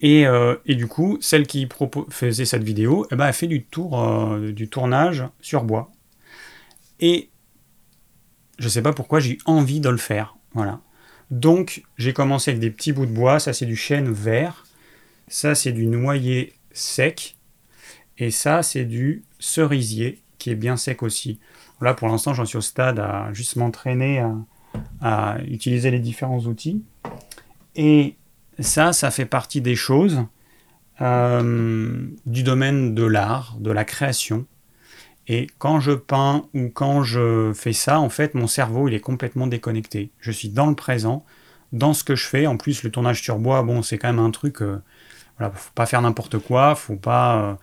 Et, 0.00 0.26
euh, 0.26 0.56
du 0.66 0.86
coup, 0.86 1.18
celle 1.20 1.46
qui 1.46 1.68
faisait 2.08 2.46
cette 2.46 2.64
vidéo, 2.64 3.06
eh 3.10 3.16
ben, 3.16 3.26
elle 3.26 3.34
fait 3.34 3.46
du, 3.46 3.64
tour, 3.64 4.38
du 4.38 4.68
tournage 4.68 5.24
sur 5.40 5.62
bois. 5.64 5.92
Et 7.00 7.28
je 8.58 8.64
ne 8.64 8.70
sais 8.70 8.82
pas 8.82 8.94
pourquoi 8.94 9.20
j'ai 9.20 9.38
envie 9.44 9.80
de 9.80 9.90
le 9.90 9.98
faire. 9.98 10.36
Voilà. 10.54 10.80
Donc, 11.30 11.82
j'ai 11.98 12.14
commencé 12.14 12.50
avec 12.50 12.60
des 12.60 12.70
petits 12.70 12.92
bouts 12.92 13.06
de 13.06 13.12
bois. 13.12 13.38
Ça, 13.40 13.52
c'est 13.52 13.66
du 13.66 13.76
chêne 13.76 14.10
vert. 14.10 14.64
Ça, 15.28 15.54
c'est 15.54 15.72
du 15.72 15.86
noyer 15.86 16.54
sec. 16.72 17.36
Et 18.18 18.30
ça, 18.30 18.62
c'est 18.62 18.84
du 18.84 19.22
cerisier 19.40 20.22
qui 20.38 20.50
est 20.50 20.54
bien 20.54 20.76
sec 20.76 21.02
aussi. 21.02 21.40
Là, 21.80 21.94
pour 21.94 22.08
l'instant, 22.08 22.34
j'en 22.34 22.44
suis 22.44 22.58
au 22.58 22.62
stade 22.62 22.98
à 22.98 23.32
juste 23.32 23.56
m'entraîner 23.56 24.24
à, 25.00 25.38
utiliser 25.48 25.90
les 25.90 25.98
différents 25.98 26.40
outils. 26.40 26.82
Et 27.74 28.16
ça, 28.58 28.92
ça 28.92 29.10
fait 29.10 29.24
partie 29.24 29.60
des 29.60 29.76
choses 29.76 30.24
euh, 31.00 32.06
du 32.26 32.42
domaine 32.42 32.94
de 32.94 33.04
l'art, 33.04 33.56
de 33.58 33.70
la 33.70 33.84
création. 33.84 34.46
Et 35.26 35.46
quand 35.58 35.80
je 35.80 35.92
peins 35.92 36.44
ou 36.54 36.68
quand 36.68 37.02
je 37.02 37.52
fais 37.54 37.72
ça, 37.72 38.00
en 38.00 38.08
fait, 38.08 38.34
mon 38.34 38.46
cerveau, 38.46 38.88
il 38.88 38.94
est 38.94 39.00
complètement 39.00 39.46
déconnecté. 39.46 40.10
Je 40.18 40.32
suis 40.32 40.48
dans 40.48 40.66
le 40.66 40.74
présent, 40.74 41.24
dans 41.72 41.94
ce 41.94 42.04
que 42.04 42.16
je 42.16 42.26
fais. 42.26 42.46
En 42.46 42.56
plus, 42.56 42.82
le 42.82 42.90
tournage 42.90 43.22
sur 43.22 43.38
bois, 43.38 43.62
bon, 43.62 43.82
c'est 43.82 43.98
quand 43.98 44.08
même 44.08 44.24
un 44.24 44.30
truc... 44.30 44.60
Euh, 44.60 44.82
voilà, 45.38 45.54
faut 45.54 45.72
pas 45.74 45.86
faire 45.86 46.02
n'importe 46.02 46.38
quoi, 46.38 46.74
faut 46.74 46.96
pas... 46.96 47.42
Euh, 47.42 47.54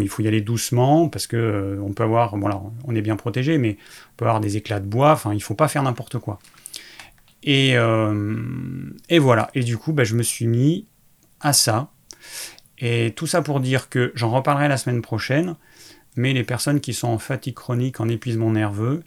il 0.00 0.08
faut 0.08 0.22
y 0.22 0.28
aller 0.28 0.40
doucement 0.40 1.08
parce 1.08 1.26
que 1.26 1.36
euh, 1.36 1.82
on 1.82 1.92
peut 1.92 2.02
avoir, 2.02 2.34
on 2.34 2.94
est 2.94 3.02
bien 3.02 3.16
protégé, 3.16 3.58
mais 3.58 3.76
on 4.12 4.16
peut 4.16 4.24
avoir 4.24 4.40
des 4.40 4.56
éclats 4.56 4.80
de 4.80 4.86
bois. 4.86 5.12
Enfin, 5.12 5.34
il 5.34 5.42
faut 5.42 5.54
pas 5.54 5.68
faire 5.68 5.82
n'importe 5.82 6.18
quoi. 6.18 6.38
Et, 7.42 7.76
euh, 7.76 8.36
voilà. 9.18 9.50
Et 9.54 9.62
du 9.62 9.78
coup, 9.78 9.92
bah, 9.92 10.04
je 10.04 10.14
me 10.14 10.22
suis 10.22 10.46
mis 10.46 10.86
à 11.40 11.52
ça. 11.52 11.90
Et 12.78 13.12
tout 13.14 13.26
ça 13.26 13.42
pour 13.42 13.60
dire 13.60 13.88
que 13.88 14.12
j'en 14.14 14.30
reparlerai 14.30 14.68
la 14.68 14.76
semaine 14.76 15.02
prochaine. 15.02 15.56
Mais 16.16 16.32
les 16.32 16.44
personnes 16.44 16.80
qui 16.80 16.92
sont 16.92 17.08
en 17.08 17.18
fatigue 17.18 17.54
chronique, 17.54 18.00
en 18.00 18.08
épuisement 18.08 18.50
nerveux, 18.50 19.02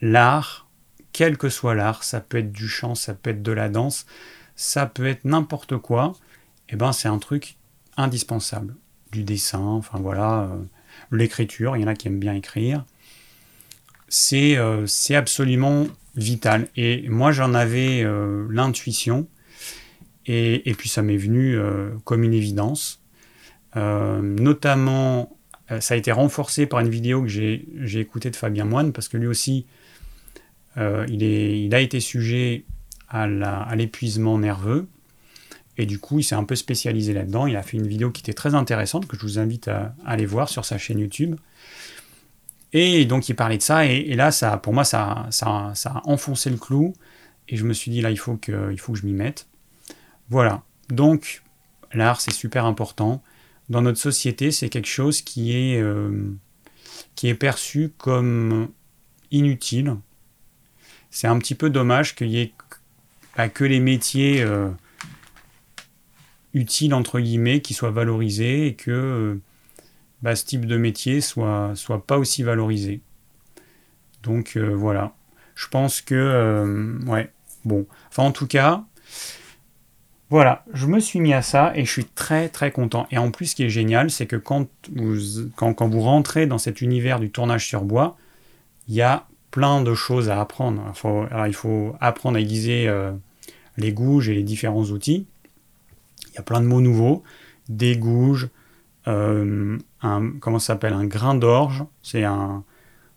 l'art, 0.00 0.68
quel 1.12 1.38
que 1.38 1.48
soit 1.48 1.74
l'art, 1.74 2.04
ça 2.04 2.20
peut 2.20 2.38
être 2.38 2.52
du 2.52 2.68
chant, 2.68 2.94
ça 2.94 3.14
peut 3.14 3.30
être 3.30 3.42
de 3.42 3.52
la 3.52 3.68
danse, 3.68 4.06
ça 4.54 4.86
peut 4.86 5.06
être 5.06 5.24
n'importe 5.24 5.78
quoi. 5.78 6.12
Et 6.68 6.74
eh 6.74 6.76
ben, 6.76 6.92
c'est 6.92 7.08
un 7.08 7.18
truc 7.18 7.56
indispensable 7.96 8.76
du 9.12 9.24
dessin, 9.24 9.60
enfin 9.60 9.98
voilà, 10.00 10.42
euh, 10.42 10.62
l'écriture, 11.12 11.76
il 11.76 11.82
y 11.82 11.84
en 11.84 11.88
a 11.88 11.94
qui 11.94 12.08
aiment 12.08 12.20
bien 12.20 12.34
écrire. 12.34 12.84
C'est 14.08 14.56
euh, 14.56 14.86
absolument 15.10 15.86
vital. 16.16 16.68
Et 16.76 17.08
moi, 17.08 17.32
j'en 17.32 17.54
avais 17.54 18.02
euh, 18.02 18.46
l'intuition, 18.50 19.28
et, 20.26 20.74
puis 20.76 20.88
ça 20.90 21.00
m'est 21.00 21.16
venu 21.16 21.58
comme 22.04 22.22
une 22.22 22.34
évidence. 22.34 23.00
notamment, 23.74 25.38
ça 25.80 25.94
a 25.94 25.96
été 25.96 26.12
renforcé 26.12 26.66
par 26.66 26.80
une 26.80 26.90
vidéo 26.90 27.22
que 27.22 27.28
j'ai 27.28 27.98
écoutée 27.98 28.28
de 28.28 28.36
Fabien 28.36 28.66
Moine, 28.66 28.92
parce 28.92 29.08
que 29.08 29.16
lui 29.16 29.26
aussi, 29.26 29.64
il 30.76 31.70
a 31.72 31.80
été 31.80 32.00
sujet 32.00 32.64
à 33.08 33.74
l'épuisement 33.74 34.38
nerveux. 34.38 34.86
Et 35.78 35.86
du 35.86 36.00
coup, 36.00 36.18
il 36.18 36.24
s'est 36.24 36.34
un 36.34 36.44
peu 36.44 36.56
spécialisé 36.56 37.12
là-dedans. 37.12 37.46
Il 37.46 37.56
a 37.56 37.62
fait 37.62 37.76
une 37.76 37.86
vidéo 37.86 38.10
qui 38.10 38.20
était 38.20 38.34
très 38.34 38.56
intéressante, 38.56 39.06
que 39.06 39.16
je 39.16 39.22
vous 39.22 39.38
invite 39.38 39.68
à, 39.68 39.94
aller 40.04 40.26
voir 40.26 40.48
sur 40.48 40.64
sa 40.64 40.76
chaîne 40.76 40.98
YouTube. 40.98 41.36
Et 42.72 43.04
donc, 43.04 43.28
il 43.28 43.36
parlait 43.36 43.56
de 43.56 43.62
ça. 43.62 43.86
Et, 43.86 44.14
là, 44.14 44.32
ça, 44.32 44.56
pour 44.56 44.74
moi, 44.74 44.82
ça, 44.82 45.26
ça, 45.30 45.70
ça, 45.74 45.90
a 45.90 46.02
enfoncé 46.08 46.50
le 46.50 46.56
clou. 46.56 46.94
Et 47.48 47.56
je 47.56 47.64
me 47.64 47.72
suis 47.72 47.92
dit, 47.92 48.00
là, 48.00 48.10
il 48.10 48.18
faut 48.18 48.36
que, 48.36 48.72
il 48.72 48.80
faut 48.80 48.92
que 48.92 48.98
je 48.98 49.06
m'y 49.06 49.12
mette. 49.12 49.46
Voilà. 50.28 50.62
Donc, 50.90 51.42
l'art, 51.92 52.20
c'est 52.20 52.34
super 52.34 52.66
important. 52.66 53.22
Dans 53.68 53.80
notre 53.80 53.98
société, 53.98 54.50
c'est 54.50 54.68
quelque 54.68 54.88
chose 54.88 55.22
qui 55.22 55.56
est, 55.56 55.80
euh, 55.80 56.32
qui 57.14 57.28
est 57.28 57.34
perçu 57.34 57.92
comme 57.98 58.68
inutile. 59.30 59.94
C'est 61.10 61.28
un 61.28 61.38
petit 61.38 61.54
peu 61.54 61.70
dommage 61.70 62.16
qu'il 62.16 62.30
y 62.30 62.40
ait 62.40 62.52
bah, 63.36 63.48
que 63.48 63.62
les 63.62 63.78
métiers... 63.78 64.42
Euh, 64.42 64.70
utile 66.58 66.92
entre 66.92 67.20
guillemets, 67.20 67.60
qui 67.60 67.72
soit 67.72 67.90
valorisé 67.90 68.66
et 68.66 68.74
que 68.74 68.90
euh, 68.90 69.40
bah, 70.22 70.34
ce 70.34 70.44
type 70.44 70.66
de 70.66 70.76
métier 70.76 71.20
soit, 71.20 71.72
soit 71.74 72.04
pas 72.04 72.18
aussi 72.18 72.42
valorisé. 72.42 73.00
Donc 74.22 74.56
euh, 74.56 74.74
voilà. 74.74 75.14
Je 75.54 75.68
pense 75.68 76.00
que 76.00 76.14
euh, 76.14 76.98
ouais, 77.06 77.30
bon. 77.64 77.86
Enfin 78.08 78.24
en 78.24 78.32
tout 78.32 78.46
cas, 78.46 78.84
voilà, 80.30 80.64
je 80.74 80.86
me 80.86 81.00
suis 81.00 81.20
mis 81.20 81.32
à 81.32 81.42
ça 81.42 81.72
et 81.74 81.84
je 81.84 81.90
suis 81.90 82.04
très 82.04 82.48
très 82.48 82.70
content. 82.70 83.06
Et 83.10 83.18
en 83.18 83.30
plus, 83.30 83.46
ce 83.46 83.54
qui 83.54 83.62
est 83.62 83.70
génial, 83.70 84.10
c'est 84.10 84.26
que 84.26 84.36
quand 84.36 84.68
vous, 84.94 86.00
rentrez 86.00 86.46
dans 86.46 86.58
cet 86.58 86.82
univers 86.82 87.20
du 87.20 87.30
tournage 87.30 87.66
sur 87.66 87.82
bois, 87.82 88.16
il 88.88 88.94
y 88.94 89.02
a 89.02 89.26
plein 89.50 89.82
de 89.82 89.94
choses 89.94 90.28
à 90.28 90.40
apprendre. 90.40 90.82
Il 91.46 91.54
faut 91.54 91.96
apprendre 92.00 92.36
à 92.36 92.40
aiguiser 92.40 92.92
les 93.78 93.92
gouges 93.92 94.28
et 94.28 94.34
les 94.34 94.42
différents 94.42 94.84
outils 94.84 95.26
y 96.38 96.40
a 96.40 96.44
plein 96.44 96.60
de 96.60 96.66
mots 96.66 96.80
nouveaux. 96.80 97.22
Des 97.68 97.96
gouges, 97.96 98.48
euh, 99.06 99.78
un, 100.02 100.30
comment 100.40 100.58
s'appelle 100.58 100.92
Un 100.92 101.04
grain 101.04 101.34
d'orge, 101.34 101.84
c'est 102.02 102.24
un, 102.24 102.64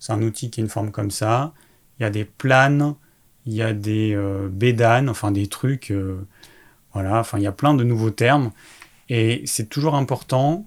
un 0.10 0.22
outil 0.22 0.50
qui 0.50 0.60
a 0.60 0.64
une 0.64 0.70
forme 0.70 0.92
comme 0.92 1.12
ça. 1.12 1.54
Il 2.00 2.04
y 2.04 2.06
a 2.06 2.10
des 2.10 2.26
planes, 2.26 2.96
il 3.46 3.54
y 3.54 3.62
a 3.62 3.74
des 3.74 4.14
euh, 4.16 4.50
bédanes, 4.50 5.10
enfin 5.10 5.32
des 5.32 5.48
trucs. 5.48 5.92
Euh, 5.92 6.26
voilà, 6.94 7.20
enfin 7.20 7.38
il 7.38 7.44
y 7.44 7.48
a 7.48 7.52
plein 7.52 7.74
de 7.74 7.84
nouveaux 7.84 8.12
termes. 8.12 8.52
Et 9.10 9.44
c'est 9.46 9.70
toujours 9.70 9.96
important 9.96 10.66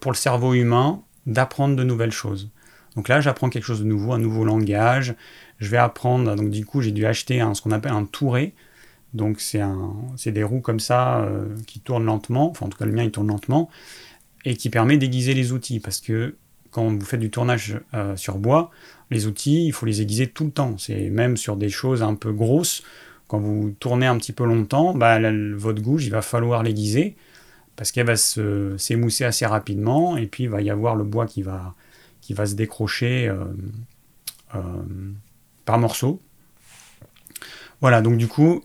pour 0.00 0.12
le 0.12 0.16
cerveau 0.16 0.54
humain 0.54 1.02
d'apprendre 1.26 1.76
de 1.76 1.82
nouvelles 1.82 2.12
choses. 2.12 2.50
Donc 2.94 3.08
là, 3.08 3.20
j'apprends 3.20 3.48
quelque 3.48 3.64
chose 3.64 3.80
de 3.80 3.86
nouveau, 3.86 4.12
un 4.12 4.18
nouveau 4.18 4.44
langage. 4.44 5.14
Je 5.58 5.68
vais 5.68 5.78
apprendre, 5.78 6.34
donc 6.36 6.50
du 6.50 6.64
coup, 6.64 6.82
j'ai 6.82 6.92
dû 6.92 7.06
acheter 7.06 7.40
un, 7.40 7.54
ce 7.54 7.62
qu'on 7.62 7.70
appelle 7.70 7.92
un 7.92 8.04
touré. 8.04 8.54
Donc 9.14 9.40
c'est 9.40 10.32
des 10.32 10.42
roues 10.42 10.60
comme 10.60 10.80
ça 10.80 11.20
euh, 11.20 11.46
qui 11.66 11.80
tournent 11.80 12.06
lentement, 12.06 12.50
enfin 12.50 12.66
en 12.66 12.68
tout 12.68 12.78
cas 12.78 12.86
le 12.86 12.92
mien 12.92 13.02
il 13.02 13.10
tourne 13.10 13.28
lentement, 13.28 13.68
et 14.44 14.56
qui 14.56 14.70
permet 14.70 14.96
d'aiguiser 14.96 15.34
les 15.34 15.52
outils, 15.52 15.80
parce 15.80 16.00
que 16.00 16.36
quand 16.70 16.88
vous 16.88 17.04
faites 17.04 17.20
du 17.20 17.30
tournage 17.30 17.78
euh, 17.92 18.16
sur 18.16 18.38
bois, 18.38 18.70
les 19.10 19.26
outils, 19.26 19.66
il 19.66 19.72
faut 19.72 19.84
les 19.84 20.00
aiguiser 20.00 20.26
tout 20.28 20.44
le 20.44 20.50
temps. 20.50 20.78
C'est 20.78 21.10
même 21.10 21.36
sur 21.36 21.56
des 21.58 21.68
choses 21.68 22.02
un 22.02 22.14
peu 22.14 22.32
grosses, 22.32 22.82
quand 23.28 23.38
vous 23.38 23.74
tournez 23.78 24.06
un 24.06 24.16
petit 24.16 24.32
peu 24.32 24.44
longtemps, 24.44 24.94
bah, 24.94 25.18
votre 25.54 25.82
gouge, 25.82 26.06
il 26.06 26.10
va 26.10 26.22
falloir 26.22 26.62
l'aiguiser, 26.62 27.16
parce 27.76 27.92
qu'elle 27.92 28.06
va 28.06 28.16
s'émousser 28.16 29.24
assez 29.24 29.44
rapidement, 29.44 30.16
et 30.16 30.26
puis 30.26 30.44
il 30.44 30.50
va 30.50 30.62
y 30.62 30.70
avoir 30.70 30.96
le 30.96 31.04
bois 31.04 31.26
qui 31.26 31.42
va, 31.42 31.74
qui 32.22 32.32
va 32.32 32.46
se 32.46 32.54
décrocher 32.54 33.28
euh, 34.54 34.62
par 35.66 35.78
morceaux. 35.78 36.20
Voilà, 37.82 38.00
donc 38.00 38.16
du 38.16 38.28
coup, 38.28 38.62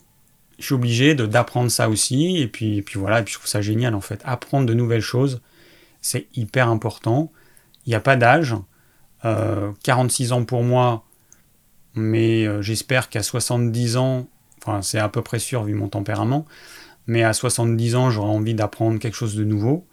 je 0.60 0.66
suis 0.66 0.76
obligé 0.76 1.16
d'apprendre 1.16 1.70
ça 1.70 1.90
aussi. 1.90 2.38
Et 2.38 2.48
puis, 2.48 2.82
puis 2.82 3.00
voilà, 3.00 3.20
et 3.20 3.24
puis 3.24 3.34
je 3.34 3.40
trouve 3.40 3.50
ça 3.50 3.62
génial 3.62 3.96
en 3.96 4.02
fait. 4.02 4.22
Apprendre 4.26 4.66
de 4.66 4.74
nouvelles 4.74 5.02
choses, 5.02 5.42
c'est 6.02 6.28
hyper 6.36 6.70
important. 6.70 7.32
Il 7.86 7.90
n'y 7.90 7.96
a 7.96 8.00
pas 8.00 8.16
d'âge. 8.16 8.56
46 9.24 10.32
euh, 10.32 10.36
ans 10.36 10.46
pour 10.46 10.64
moi, 10.64 11.04
mais 11.96 12.46
euh, 12.46 12.62
j'espère 12.62 13.10
qu'à 13.10 13.24
70 13.24 13.98
ans, 13.98 14.28
enfin 14.62 14.82
c'est 14.82 15.00
à 15.00 15.10
peu 15.10 15.22
près 15.22 15.40
sûr 15.40 15.64
vu 15.64 15.74
mon 15.74 15.90
tempérament, 15.90 16.46
mais 17.08 17.24
à 17.24 17.34
70 17.34 17.96
ans, 17.96 18.10
j'aurais 18.12 18.30
envie 18.30 18.54
d'apprendre 18.54 19.00
quelque 19.00 19.16
chose 19.16 19.36
de 19.36 19.44
nouveau. 19.44 19.88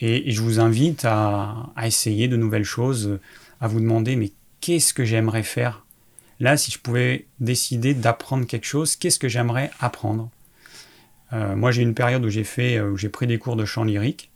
Et, 0.00 0.30
je 0.30 0.40
vous 0.42 0.60
invite 0.60 1.04
à, 1.04 1.72
essayer 1.82 2.28
de 2.28 2.36
nouvelles 2.36 2.64
choses, 2.64 3.18
à 3.60 3.66
vous 3.66 3.80
demander, 3.80 4.16
mais 4.16 4.30
qu'est-ce 4.60 4.94
que 4.94 5.04
j'aimerais 5.04 5.42
faire 5.42 5.84
Là, 6.40 6.56
si 6.56 6.70
je 6.70 6.78
pouvais 6.78 7.26
décider 7.40 7.94
d'apprendre 7.94 8.46
quelque 8.46 8.66
chose, 8.66 8.96
qu'est-ce 8.96 9.18
que 9.18 9.28
j'aimerais 9.28 9.70
apprendre? 9.80 10.30
Euh, 11.32 11.56
Moi, 11.56 11.72
j'ai 11.72 11.82
une 11.82 11.94
période 11.94 12.24
où 12.24 12.28
j'ai 12.28 12.44
fait, 12.44 12.80
où 12.80 12.96
j'ai 12.96 13.08
pris 13.08 13.26
des 13.26 13.38
cours 13.38 13.56
de 13.56 13.64
chant 13.64 13.84
lyrique. 13.84 14.30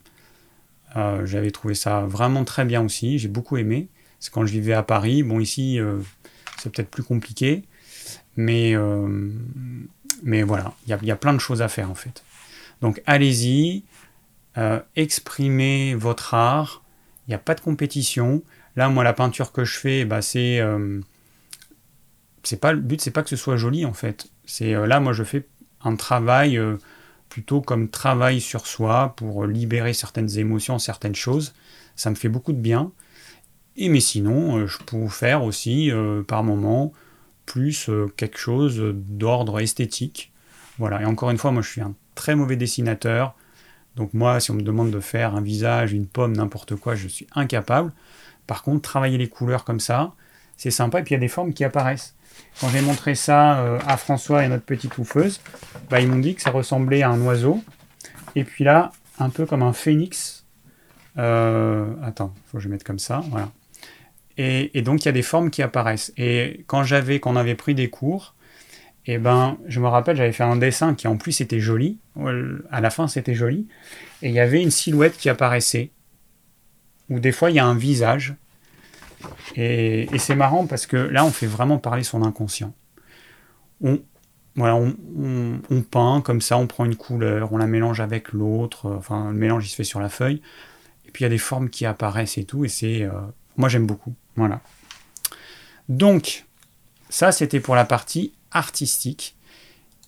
Euh, 0.95 1.25
j'avais 1.25 1.51
trouvé 1.51 1.75
ça 1.75 2.01
vraiment 2.01 2.43
très 2.43 2.65
bien 2.65 2.83
aussi. 2.83 3.19
J'ai 3.19 3.29
beaucoup 3.29 3.57
aimé. 3.57 3.87
C'est 4.19 4.31
quand 4.31 4.45
je 4.45 4.51
vivais 4.51 4.73
à 4.73 4.83
Paris. 4.83 5.23
Bon, 5.23 5.39
ici, 5.39 5.79
euh, 5.79 5.99
c'est 6.57 6.71
peut-être 6.71 6.89
plus 6.89 7.03
compliqué, 7.03 7.63
mais 8.35 8.75
mais 10.25 10.43
voilà, 10.43 10.73
il 10.87 10.97
y, 11.01 11.11
a 11.11 11.15
plein 11.17 11.33
de 11.33 11.39
choses 11.39 11.61
à 11.61 11.67
faire 11.67 11.91
en 11.91 11.95
fait. 11.95 12.23
Donc, 12.81 13.01
allez-y, 13.05 13.83
exprimez 14.95 15.95
votre 15.95 16.33
art. 16.33 16.81
Il 17.27 17.31
n'y 17.31 17.35
a 17.35 17.39
pas 17.39 17.55
de 17.55 17.59
compétition. 17.59 18.41
Là, 18.77 18.87
moi, 18.87 19.03
la 19.03 19.11
peinture 19.11 19.51
que 19.51 19.65
je 19.65 19.77
fais, 19.77 20.05
bah, 20.05 20.21
c'est 20.21 20.61
c'est 22.43 22.59
pas 22.59 22.73
le 22.73 22.79
but, 22.79 23.01
c'est 23.01 23.11
pas 23.11 23.23
que 23.23 23.29
ce 23.29 23.35
soit 23.35 23.57
joli 23.57 23.85
en 23.85 23.93
fait. 23.93 24.27
C'est 24.45 24.75
euh, 24.75 24.85
là, 24.85 24.99
moi, 24.99 25.13
je 25.13 25.23
fais 25.23 25.47
un 25.83 25.95
travail 25.95 26.57
euh, 26.57 26.77
plutôt 27.29 27.61
comme 27.61 27.89
travail 27.89 28.41
sur 28.41 28.67
soi 28.67 29.13
pour 29.15 29.45
libérer 29.45 29.93
certaines 29.93 30.37
émotions, 30.37 30.77
certaines 30.79 31.15
choses. 31.15 31.53
Ça 31.95 32.09
me 32.09 32.15
fait 32.15 32.29
beaucoup 32.29 32.53
de 32.53 32.57
bien. 32.57 32.91
Et 33.75 33.89
mais 33.89 34.01
sinon, 34.01 34.57
euh, 34.57 34.67
je 34.67 34.77
peux 34.79 35.07
faire 35.07 35.43
aussi 35.43 35.91
par 36.27 36.43
moment 36.43 36.93
plus 37.45 37.89
quelque 38.15 38.37
chose 38.37 38.81
d'ordre 38.93 39.59
esthétique. 39.59 40.31
Voilà. 40.77 41.01
Et 41.01 41.05
encore 41.05 41.29
une 41.31 41.37
fois, 41.37 41.51
moi, 41.51 41.61
je 41.61 41.69
suis 41.69 41.81
un 41.81 41.93
très 42.15 42.35
mauvais 42.35 42.55
dessinateur. 42.55 43.35
Donc 43.95 44.13
moi, 44.13 44.39
si 44.39 44.51
on 44.51 44.55
me 44.55 44.61
demande 44.61 44.91
de 44.91 44.99
faire 44.99 45.35
un 45.35 45.41
visage, 45.41 45.93
une 45.93 46.07
pomme, 46.07 46.35
n'importe 46.35 46.75
quoi, 46.75 46.95
je 46.95 47.07
suis 47.07 47.27
incapable. 47.35 47.91
Par 48.47 48.63
contre, 48.63 48.81
travailler 48.81 49.17
les 49.17 49.27
couleurs 49.27 49.65
comme 49.65 49.79
ça, 49.79 50.13
c'est 50.57 50.71
sympa. 50.71 50.99
Et 50.99 51.03
puis 51.03 51.13
il 51.13 51.17
y 51.17 51.17
a 51.17 51.21
des 51.21 51.27
formes 51.27 51.53
qui 51.53 51.63
apparaissent. 51.63 52.12
Quand 52.59 52.69
j'ai 52.69 52.81
montré 52.81 53.15
ça 53.15 53.59
euh, 53.59 53.79
à 53.87 53.97
François 53.97 54.43
et 54.43 54.47
notre 54.47 54.63
petite 54.63 54.97
oufeuse, 54.97 55.41
bah, 55.89 55.99
ils 55.99 56.07
m'ont 56.07 56.19
dit 56.19 56.35
que 56.35 56.41
ça 56.41 56.51
ressemblait 56.51 57.01
à 57.01 57.09
un 57.09 57.21
oiseau. 57.21 57.63
Et 58.35 58.43
puis 58.43 58.63
là, 58.63 58.91
un 59.19 59.29
peu 59.29 59.45
comme 59.45 59.63
un 59.63 59.73
phénix. 59.73 60.45
Euh, 61.17 61.93
attends, 62.03 62.33
faut 62.47 62.57
que 62.57 62.63
je 62.63 62.69
mette 62.69 62.83
comme 62.83 62.99
ça. 62.99 63.23
Voilà. 63.29 63.51
Et, 64.37 64.81
donc 64.81 65.03
il 65.03 65.05
y 65.05 65.09
a 65.09 65.13
des 65.13 65.21
formes 65.21 65.51
qui 65.51 65.61
apparaissent. 65.61 66.11
Et 66.17 66.63
quand 66.67 66.83
j'avais, 66.83 67.19
quand 67.19 67.33
on 67.33 67.35
avait 67.35 67.55
pris 67.55 67.75
des 67.75 67.89
cours, 67.89 68.33
eh 69.05 69.17
ben, 69.17 69.57
je 69.67 69.79
me 69.79 69.87
rappelle, 69.87 70.15
j'avais 70.15 70.31
fait 70.31 70.43
un 70.43 70.55
dessin 70.55 70.95
qui 70.95 71.07
en 71.07 71.17
plus 71.17 71.41
était 71.41 71.59
joli. 71.59 71.99
À 72.71 72.81
la 72.81 72.89
fin, 72.89 73.07
c'était 73.07 73.35
joli. 73.35 73.67
Et 74.21 74.29
il 74.29 74.33
y 74.33 74.39
avait 74.39 74.61
une 74.61 74.71
silhouette 74.71 75.17
qui 75.17 75.29
apparaissait. 75.29 75.91
Ou 77.09 77.19
des 77.19 77.31
fois, 77.31 77.51
il 77.51 77.57
y 77.57 77.59
a 77.59 77.65
un 77.65 77.75
visage. 77.75 78.35
Et, 79.55 80.07
c'est 80.17 80.35
marrant 80.35 80.65
parce 80.65 80.85
que 80.85 80.97
là, 80.97 81.25
on 81.25 81.31
fait 81.31 81.47
vraiment 81.47 81.77
parler 81.77 82.03
son 82.03 82.23
inconscient. 82.23 82.73
On, 83.81 84.01
voilà, 84.55 84.75
on, 84.75 85.81
peint 85.89 86.21
comme 86.21 86.41
ça, 86.41 86.57
on 86.57 86.67
prend 86.67 86.85
une 86.85 86.95
couleur, 86.95 87.51
on 87.53 87.57
la 87.57 87.67
mélange 87.67 87.99
avec 87.99 88.33
l'autre. 88.33 88.91
Enfin, 88.91 89.31
le 89.31 89.37
mélange, 89.37 89.65
il 89.65 89.69
se 89.69 89.75
fait 89.75 89.83
sur 89.83 89.99
la 89.99 90.09
feuille. 90.09 90.41
Et 91.05 91.11
puis, 91.11 91.23
il 91.23 91.25
y 91.25 91.27
a 91.27 91.29
des 91.29 91.37
formes 91.37 91.69
qui 91.69 91.85
apparaissent 91.85 92.37
et 92.37 92.45
tout. 92.45 92.65
Et 92.65 92.69
c'est. 92.69 93.03
Euh, 93.03 93.11
moi, 93.57 93.69
j'aime 93.69 93.85
beaucoup. 93.85 94.15
Voilà. 94.35 94.61
Donc, 95.89 96.45
ça, 97.09 97.31
c'était 97.31 97.59
pour 97.59 97.75
la 97.75 97.85
partie 97.85 98.33
artistique. 98.51 99.35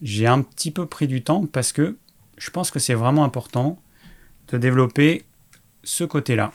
J'ai 0.01 0.27
un 0.27 0.41
petit 0.41 0.71
peu 0.71 0.85
pris 0.85 1.07
du 1.07 1.23
temps 1.23 1.45
parce 1.45 1.71
que 1.71 1.97
je 2.37 2.49
pense 2.49 2.71
que 2.71 2.79
c'est 2.79 2.93
vraiment 2.93 3.23
important 3.23 3.79
de 4.49 4.57
développer 4.57 5.23
ce 5.83 6.03
côté-là 6.03 6.51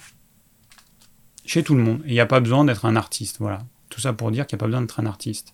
chez 1.50 1.64
tout 1.64 1.74
le 1.74 1.82
monde. 1.82 2.00
il 2.06 2.12
n'y 2.12 2.20
a 2.20 2.26
pas 2.26 2.38
besoin 2.38 2.64
d'être 2.64 2.84
un 2.84 2.94
artiste. 2.94 3.38
Voilà. 3.40 3.58
Tout 3.88 4.00
ça 4.00 4.12
pour 4.12 4.30
dire 4.30 4.46
qu'il 4.46 4.54
n'y 4.54 4.60
a 4.60 4.62
pas 4.62 4.66
besoin 4.66 4.82
d'être 4.82 5.00
un 5.00 5.06
artiste. 5.06 5.52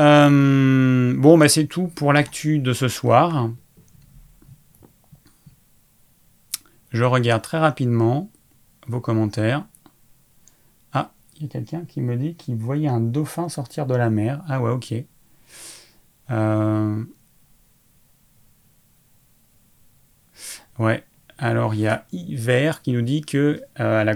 Euh, 0.00 1.14
bon, 1.16 1.38
bah 1.38 1.48
c'est 1.48 1.66
tout 1.66 1.86
pour 1.86 2.12
l'actu 2.12 2.58
de 2.58 2.72
ce 2.72 2.88
soir. 2.88 3.50
Je 6.90 7.04
regarde 7.04 7.42
très 7.42 7.60
rapidement 7.60 8.28
vos 8.88 9.00
commentaires. 9.00 9.64
Ah, 10.92 11.12
il 11.36 11.42
y 11.42 11.46
a 11.46 11.48
quelqu'un 11.48 11.84
qui 11.84 12.00
me 12.00 12.16
dit 12.16 12.34
qu'il 12.34 12.56
voyait 12.56 12.88
un 12.88 13.00
dauphin 13.00 13.48
sortir 13.48 13.86
de 13.86 13.94
la 13.94 14.10
mer. 14.10 14.42
Ah 14.48 14.60
ouais, 14.60 14.72
ok. 14.72 14.92
Euh, 16.30 17.04
ouais, 20.80 21.04
alors 21.38 21.74
il 21.74 21.80
y 21.80 21.86
a 21.86 22.06
Yver 22.12 22.72
qui 22.82 22.92
nous 22.92 23.02
dit 23.02 23.22
que 23.22 23.62
euh, 23.80 24.04
a 24.04 24.14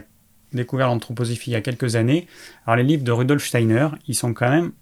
découvert 0.53 0.89
l'anthroposophie 0.89 1.51
il 1.51 1.53
y 1.53 1.57
a 1.57 1.61
quelques 1.61 1.97
années. 1.97 2.27
Alors 2.67 2.77
les 2.77 2.85
livres 2.85 3.05
de 3.05 3.13
Rudolf 3.13 3.45
Steiner, 3.45 3.89
ils 4.09 4.15
sont 4.15 4.35
quand 4.35 4.51
même 4.51 4.73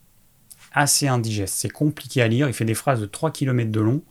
assez 0.73 1.09
indigestes. 1.09 1.55
C'est 1.57 1.69
compliqué 1.69 2.23
à 2.23 2.29
lire. 2.29 2.49
Il 2.49 2.55
fait 2.55 2.65
des 2.65 2.75
phrases 2.75 3.01
de 3.01 3.07
3 3.07 3.31
km 3.31 3.71
de 3.71 3.81
long. 3.81 4.03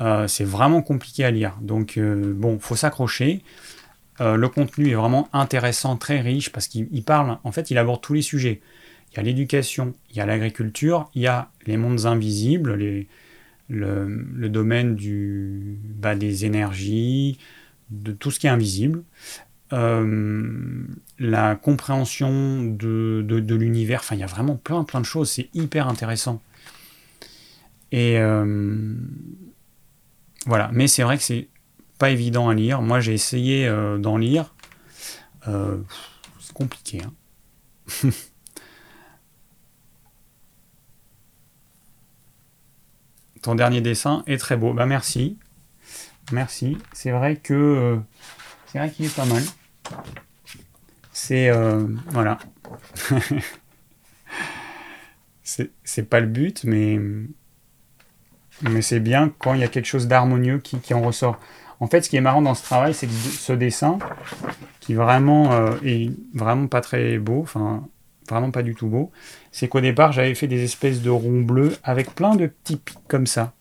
Euh, 0.00 0.28
c'est 0.28 0.44
vraiment 0.44 0.82
compliqué 0.82 1.24
à 1.24 1.30
lire. 1.30 1.56
Donc 1.60 1.96
euh, 1.96 2.32
bon, 2.34 2.58
faut 2.58 2.76
s'accrocher. 2.76 3.42
le 4.20 4.46
contenu 4.48 4.90
est 4.90 4.94
vraiment 4.94 5.28
intéressant, 5.32 5.96
très 5.96 6.20
riche, 6.20 6.50
parce 6.50 6.68
qu'il 6.68 7.04
parle, 7.04 7.38
en 7.44 7.52
fait, 7.52 7.70
il 7.70 7.78
aborde 7.78 8.00
tous 8.00 8.14
les 8.14 8.22
sujets. 8.22 8.60
Il 9.12 9.16
y 9.18 9.20
a 9.20 9.22
l'éducation, 9.22 9.94
il 10.10 10.16
y 10.16 10.20
a 10.20 10.26
l'agriculture, 10.26 11.10
il 11.14 11.22
y 11.22 11.26
a 11.26 11.50
les 11.66 11.76
mondes 11.76 12.06
invisibles, 12.06 12.74
les, 12.74 13.06
le, 13.68 14.48
domaine 14.48 14.94
du, 14.94 15.78
bah, 15.94 16.14
des 16.14 16.44
énergies, 16.44 17.38
de 17.90 18.12
tout 18.12 18.30
ce 18.30 18.38
qui 18.38 18.46
est 18.46 18.50
invisible, 18.50 19.02
euh, 19.72 20.84
la 21.18 21.56
compréhension 21.56 22.62
de, 22.62 23.24
de, 23.26 23.54
l'univers, 23.54 24.00
enfin 24.00 24.14
il 24.14 24.20
y 24.20 24.24
a 24.24 24.28
vraiment 24.28 24.56
plein 24.56 24.84
plein 24.84 25.00
de 25.00 25.06
choses, 25.06 25.30
c'est 25.30 25.48
hyper 25.54 25.88
intéressant. 25.88 26.40
Et 27.92 28.18
euh, 28.18 28.94
voilà, 30.46 30.70
mais 30.72 30.86
c'est 30.86 31.02
vrai 31.02 31.16
que 31.16 31.22
c'est 31.22 31.48
pas 31.98 32.10
évident 32.10 32.48
à 32.48 32.54
lire. 32.54 32.82
Moi 32.82 33.00
j'ai 33.00 33.14
essayé 33.14 33.66
euh, 33.66 33.98
d'en 33.98 34.16
lire, 34.16 34.54
c'est 35.44 36.52
compliqué. 36.54 37.02
Hein 37.02 38.10
Ton 43.46 43.54
dernier 43.54 43.80
dessin 43.80 44.24
est 44.26 44.38
très 44.38 44.56
beau. 44.56 44.72
Bah 44.72 44.86
merci. 44.86 45.38
Merci. 46.32 46.78
C'est 46.92 47.12
vrai 47.12 47.36
que 47.36 47.54
euh, 47.54 47.96
c'est 48.66 48.78
vrai 48.78 48.90
qu'il 48.90 49.06
est 49.06 49.14
pas 49.14 49.24
mal. 49.24 49.44
C'est 51.12 51.48
euh, 51.50 51.86
voilà. 52.08 52.38
c'est 55.44 56.10
pas 56.10 56.18
le 56.18 56.26
but, 56.26 56.64
mais 56.64 56.98
mais 58.62 58.82
c'est 58.82 58.98
bien 58.98 59.32
quand 59.38 59.54
il 59.54 59.60
y 59.60 59.64
a 59.64 59.68
quelque 59.68 59.86
chose 59.86 60.08
d'harmonieux 60.08 60.58
qui, 60.58 60.92
en 60.92 61.00
ressort. 61.00 61.38
En 61.78 61.86
fait, 61.86 62.02
ce 62.02 62.10
qui 62.10 62.16
est 62.16 62.20
marrant 62.20 62.42
dans 62.42 62.56
ce 62.56 62.64
travail, 62.64 62.94
c'est 62.94 63.06
que 63.06 63.12
ce 63.12 63.52
dessin, 63.52 64.00
qui 64.80 64.94
vraiment 64.94 65.52
euh, 65.52 65.76
est 65.84 66.10
vraiment 66.34 66.66
pas 66.66 66.80
très 66.80 67.18
beau, 67.18 67.42
enfin 67.42 67.86
vraiment 68.28 68.50
pas 68.50 68.64
du 68.64 68.74
tout 68.74 68.88
beau, 68.88 69.12
c'est 69.56 69.68
qu'au 69.68 69.80
départ, 69.80 70.12
j'avais 70.12 70.34
fait 70.34 70.48
des 70.48 70.64
espèces 70.64 71.00
de 71.00 71.08
ronds 71.08 71.40
bleus 71.40 71.78
avec 71.82 72.14
plein 72.14 72.36
de 72.36 72.44
petits 72.44 72.76
pics 72.76 72.98
comme 73.08 73.26
ça. 73.26 73.54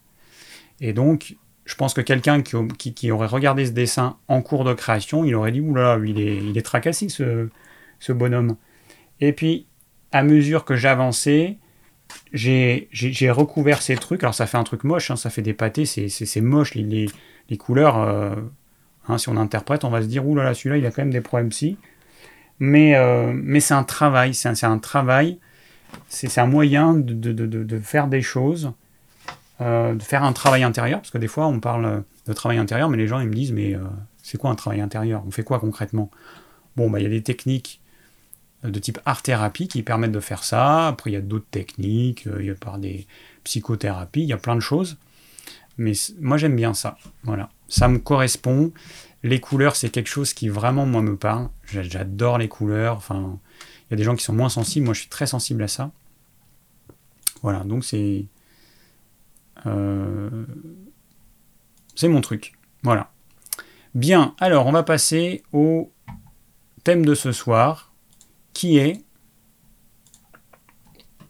Et 0.81 0.91
donc, 0.91 1.37
je 1.63 1.73
pense 1.75 1.93
que 1.93 2.01
quelqu'un 2.01 2.41
qui, 2.41 3.11
aurait 3.11 3.27
regardé 3.27 3.65
ce 3.65 3.71
dessin 3.71 4.17
en 4.27 4.41
cours 4.41 4.65
de 4.65 4.73
création, 4.73 5.23
il 5.23 5.33
aurait 5.35 5.53
dit 5.53 5.61
Oulala, 5.61 6.05
il 6.05 6.19
est, 6.19 6.35
il 6.35 6.57
est 6.57 6.61
tracassé 6.63 7.07
ce, 7.07 7.47
ce 7.99 8.11
bonhomme. 8.11 8.57
Et 9.21 9.31
puis, 9.31 9.67
à 10.11 10.21
mesure 10.21 10.65
que 10.65 10.75
j'avançais, 10.75 11.59
j'ai 12.33 12.89
recouvert 13.31 13.81
ces 13.81 13.95
trucs. 13.95 14.21
Alors, 14.21 14.35
ça 14.35 14.47
fait 14.47 14.57
un 14.57 14.65
truc 14.65 14.83
moche, 14.83 15.11
hein, 15.11 15.15
ça 15.15 15.29
fait 15.29 15.41
des 15.41 15.53
pâtés, 15.53 15.85
c'est 15.85 16.41
moche, 16.41 16.75
les, 16.75 17.07
les, 17.49 17.57
couleurs. 17.57 18.01
Euh, 18.01 18.35
hein, 19.07 19.17
si 19.17 19.29
on 19.29 19.37
interprète, 19.37 19.85
on 19.85 19.89
va 19.89 20.01
se 20.01 20.07
dire 20.07 20.27
Oulala, 20.27 20.53
celui-là, 20.53 20.75
il 20.75 20.85
a 20.85 20.91
quand 20.91 21.03
même 21.03 21.13
des 21.13 21.21
problèmes 21.21 21.53
si. 21.53 21.77
Mais, 22.59 22.97
euh, 22.97 23.31
mais 23.33 23.61
c'est 23.61 23.75
un 23.75 23.85
travail, 23.85 24.33
c'est 24.33 24.65
un, 24.65 24.77
travail, 24.77 25.39
c'est 26.07 26.37
un 26.39 26.47
moyen 26.47 26.93
de, 26.93 27.79
faire 27.79 28.07
des 28.07 28.21
choses, 28.21 28.71
euh, 29.61 29.93
de 29.95 30.03
faire 30.03 30.23
un 30.23 30.33
travail 30.33 30.63
intérieur, 30.63 30.99
parce 30.99 31.11
que 31.11 31.17
des 31.17 31.27
fois 31.27 31.47
on 31.47 31.59
parle 31.59 32.03
de 32.27 32.33
travail 32.33 32.57
intérieur, 32.57 32.89
mais 32.89 32.97
les 32.97 33.07
gens 33.07 33.19
ils 33.19 33.27
me 33.27 33.33
disent 33.33 33.51
mais 33.51 33.75
euh, 33.75 33.79
c'est 34.23 34.37
quoi 34.37 34.49
un 34.49 34.55
travail 34.55 34.81
intérieur? 34.81 35.23
On 35.25 35.31
fait 35.31 35.43
quoi 35.43 35.59
concrètement? 35.59 36.09
Bon, 36.75 36.89
bah, 36.89 36.99
il 36.99 37.03
y 37.03 37.05
a 37.05 37.09
des 37.09 37.23
techniques 37.23 37.81
de 38.63 38.79
type 38.79 38.99
art-thérapie 39.05 39.67
qui 39.67 39.83
permettent 39.83 40.11
de 40.11 40.19
faire 40.19 40.43
ça, 40.43 40.87
après 40.87 41.11
il 41.11 41.13
y 41.13 41.17
a 41.17 41.21
d'autres 41.21 41.49
techniques, 41.49 42.27
il 42.39 42.45
y 42.45 42.49
a 42.49 42.55
par 42.55 42.79
des 42.79 43.05
psychothérapies, 43.43 44.23
il 44.23 44.27
y 44.27 44.33
a 44.33 44.37
plein 44.37 44.55
de 44.55 44.61
choses, 44.61 44.97
mais 45.77 45.93
moi 46.19 46.37
j'aime 46.37 46.55
bien 46.55 46.73
ça, 46.73 46.97
voilà, 47.23 47.49
ça 47.67 47.87
me 47.87 47.99
correspond, 47.99 48.71
les 49.25 49.39
couleurs, 49.39 49.75
c'est 49.75 49.89
quelque 49.89 50.07
chose 50.07 50.33
qui 50.33 50.49
vraiment, 50.49 50.85
moi, 50.85 51.01
me 51.01 51.15
parle. 51.15 51.49
J'adore 51.65 52.37
les 52.37 52.47
couleurs. 52.47 53.01
Il 53.87 53.91
y 53.91 53.93
a 53.93 53.97
des 53.97 54.03
gens 54.03 54.15
qui 54.15 54.23
sont 54.23 54.33
moins 54.33 54.49
sensibles. 54.49 54.85
Moi, 54.85 54.93
je 54.93 55.01
suis 55.01 55.09
très 55.09 55.27
sensible 55.27 55.63
à 55.63 55.67
ça. 55.67 55.91
Voilà, 57.41 57.63
donc 57.63 57.83
c'est 57.85 58.25
c'est 61.95 62.07
mon 62.07 62.21
truc. 62.21 62.53
Voilà. 62.83 63.11
Bien, 63.95 64.35
alors 64.39 64.67
on 64.67 64.71
va 64.71 64.83
passer 64.83 65.43
au 65.53 65.91
thème 66.83 67.05
de 67.05 67.15
ce 67.15 67.31
soir, 67.31 67.93
qui 68.53 68.77
est 68.77 69.03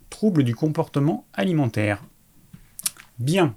trouble 0.10 0.44
du 0.44 0.56
comportement 0.56 1.26
alimentaire. 1.34 2.04
Bien. 3.20 3.56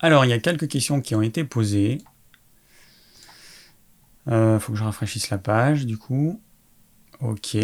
Alors, 0.00 0.24
il 0.24 0.28
y 0.28 0.32
a 0.32 0.38
quelques 0.38 0.68
questions 0.68 1.00
qui 1.00 1.14
ont 1.14 1.22
été 1.22 1.44
posées. 1.44 1.98
Il 4.26 4.32
euh, 4.32 4.58
faut 4.58 4.72
que 4.72 4.78
je 4.78 4.84
rafraîchisse 4.84 5.30
la 5.30 5.38
page, 5.38 5.86
du 5.86 5.98
coup. 5.98 6.40
Ok. 7.20 7.56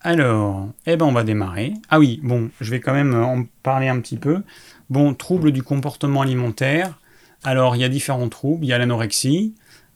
Alors, 0.00 0.68
eh 0.86 0.96
ben 0.96 1.06
on 1.06 1.12
va 1.12 1.24
démarrer. 1.24 1.74
Ah 1.88 1.98
oui, 1.98 2.20
bon, 2.22 2.50
je 2.60 2.70
vais 2.70 2.80
quand 2.80 2.92
même 2.92 3.14
en 3.14 3.44
parler 3.62 3.88
un 3.88 4.00
petit 4.00 4.16
peu. 4.16 4.42
Bon, 4.88 5.14
trouble 5.14 5.52
du 5.52 5.62
comportement 5.62 6.22
alimentaire. 6.22 6.98
Alors, 7.42 7.76
il 7.76 7.80
y 7.80 7.84
a 7.84 7.88
différents 7.88 8.28
troubles. 8.28 8.64
Il 8.64 8.68
y 8.68 8.72
a 8.72 8.78
l'anorexie. 8.78 9.54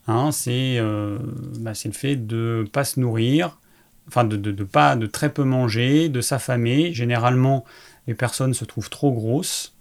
Hein, 0.08 0.30
euh, 0.48 1.18
bah, 1.60 1.74
c'est 1.74 1.88
le 1.88 1.94
fait 1.94 2.16
de 2.16 2.62
ne 2.64 2.68
pas 2.68 2.84
se 2.84 2.98
nourrir, 2.98 3.58
enfin 4.08 4.24
de, 4.24 4.36
de, 4.36 4.64
pas, 4.64 4.96
de 4.96 5.06
très 5.06 5.32
peu 5.32 5.44
manger, 5.44 6.08
de 6.08 6.20
s'affamer. 6.20 6.92
Généralement, 6.92 7.64
les 8.08 8.14
personnes 8.14 8.54
se 8.54 8.64
trouvent 8.64 8.90
trop 8.90 9.12
grosses. 9.12 9.76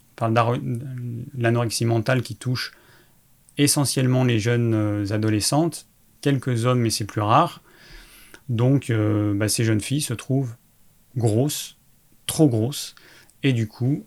L'anorexie 1.38 1.86
mentale 1.86 2.22
qui 2.22 2.36
touche 2.36 2.74
essentiellement 3.58 4.24
les 4.24 4.38
jeunes 4.38 4.74
euh, 4.74 5.12
adolescentes, 5.12 5.88
quelques 6.22 6.65
hommes, 6.65 6.82
mais 6.82 6.89
c'est 6.89 7.06
plus 7.06 7.22
rare. 7.22 7.62
Donc, 8.49 8.89
euh, 8.89 9.33
bah, 9.33 9.47
ces 9.47 9.63
jeunes 9.63 9.81
filles 9.81 10.01
se 10.01 10.13
trouvent 10.13 10.55
grosses, 11.15 11.77
trop 12.25 12.49
grosses, 12.49 12.95
et 13.43 13.53
du 13.53 13.67
coup, 13.67 14.05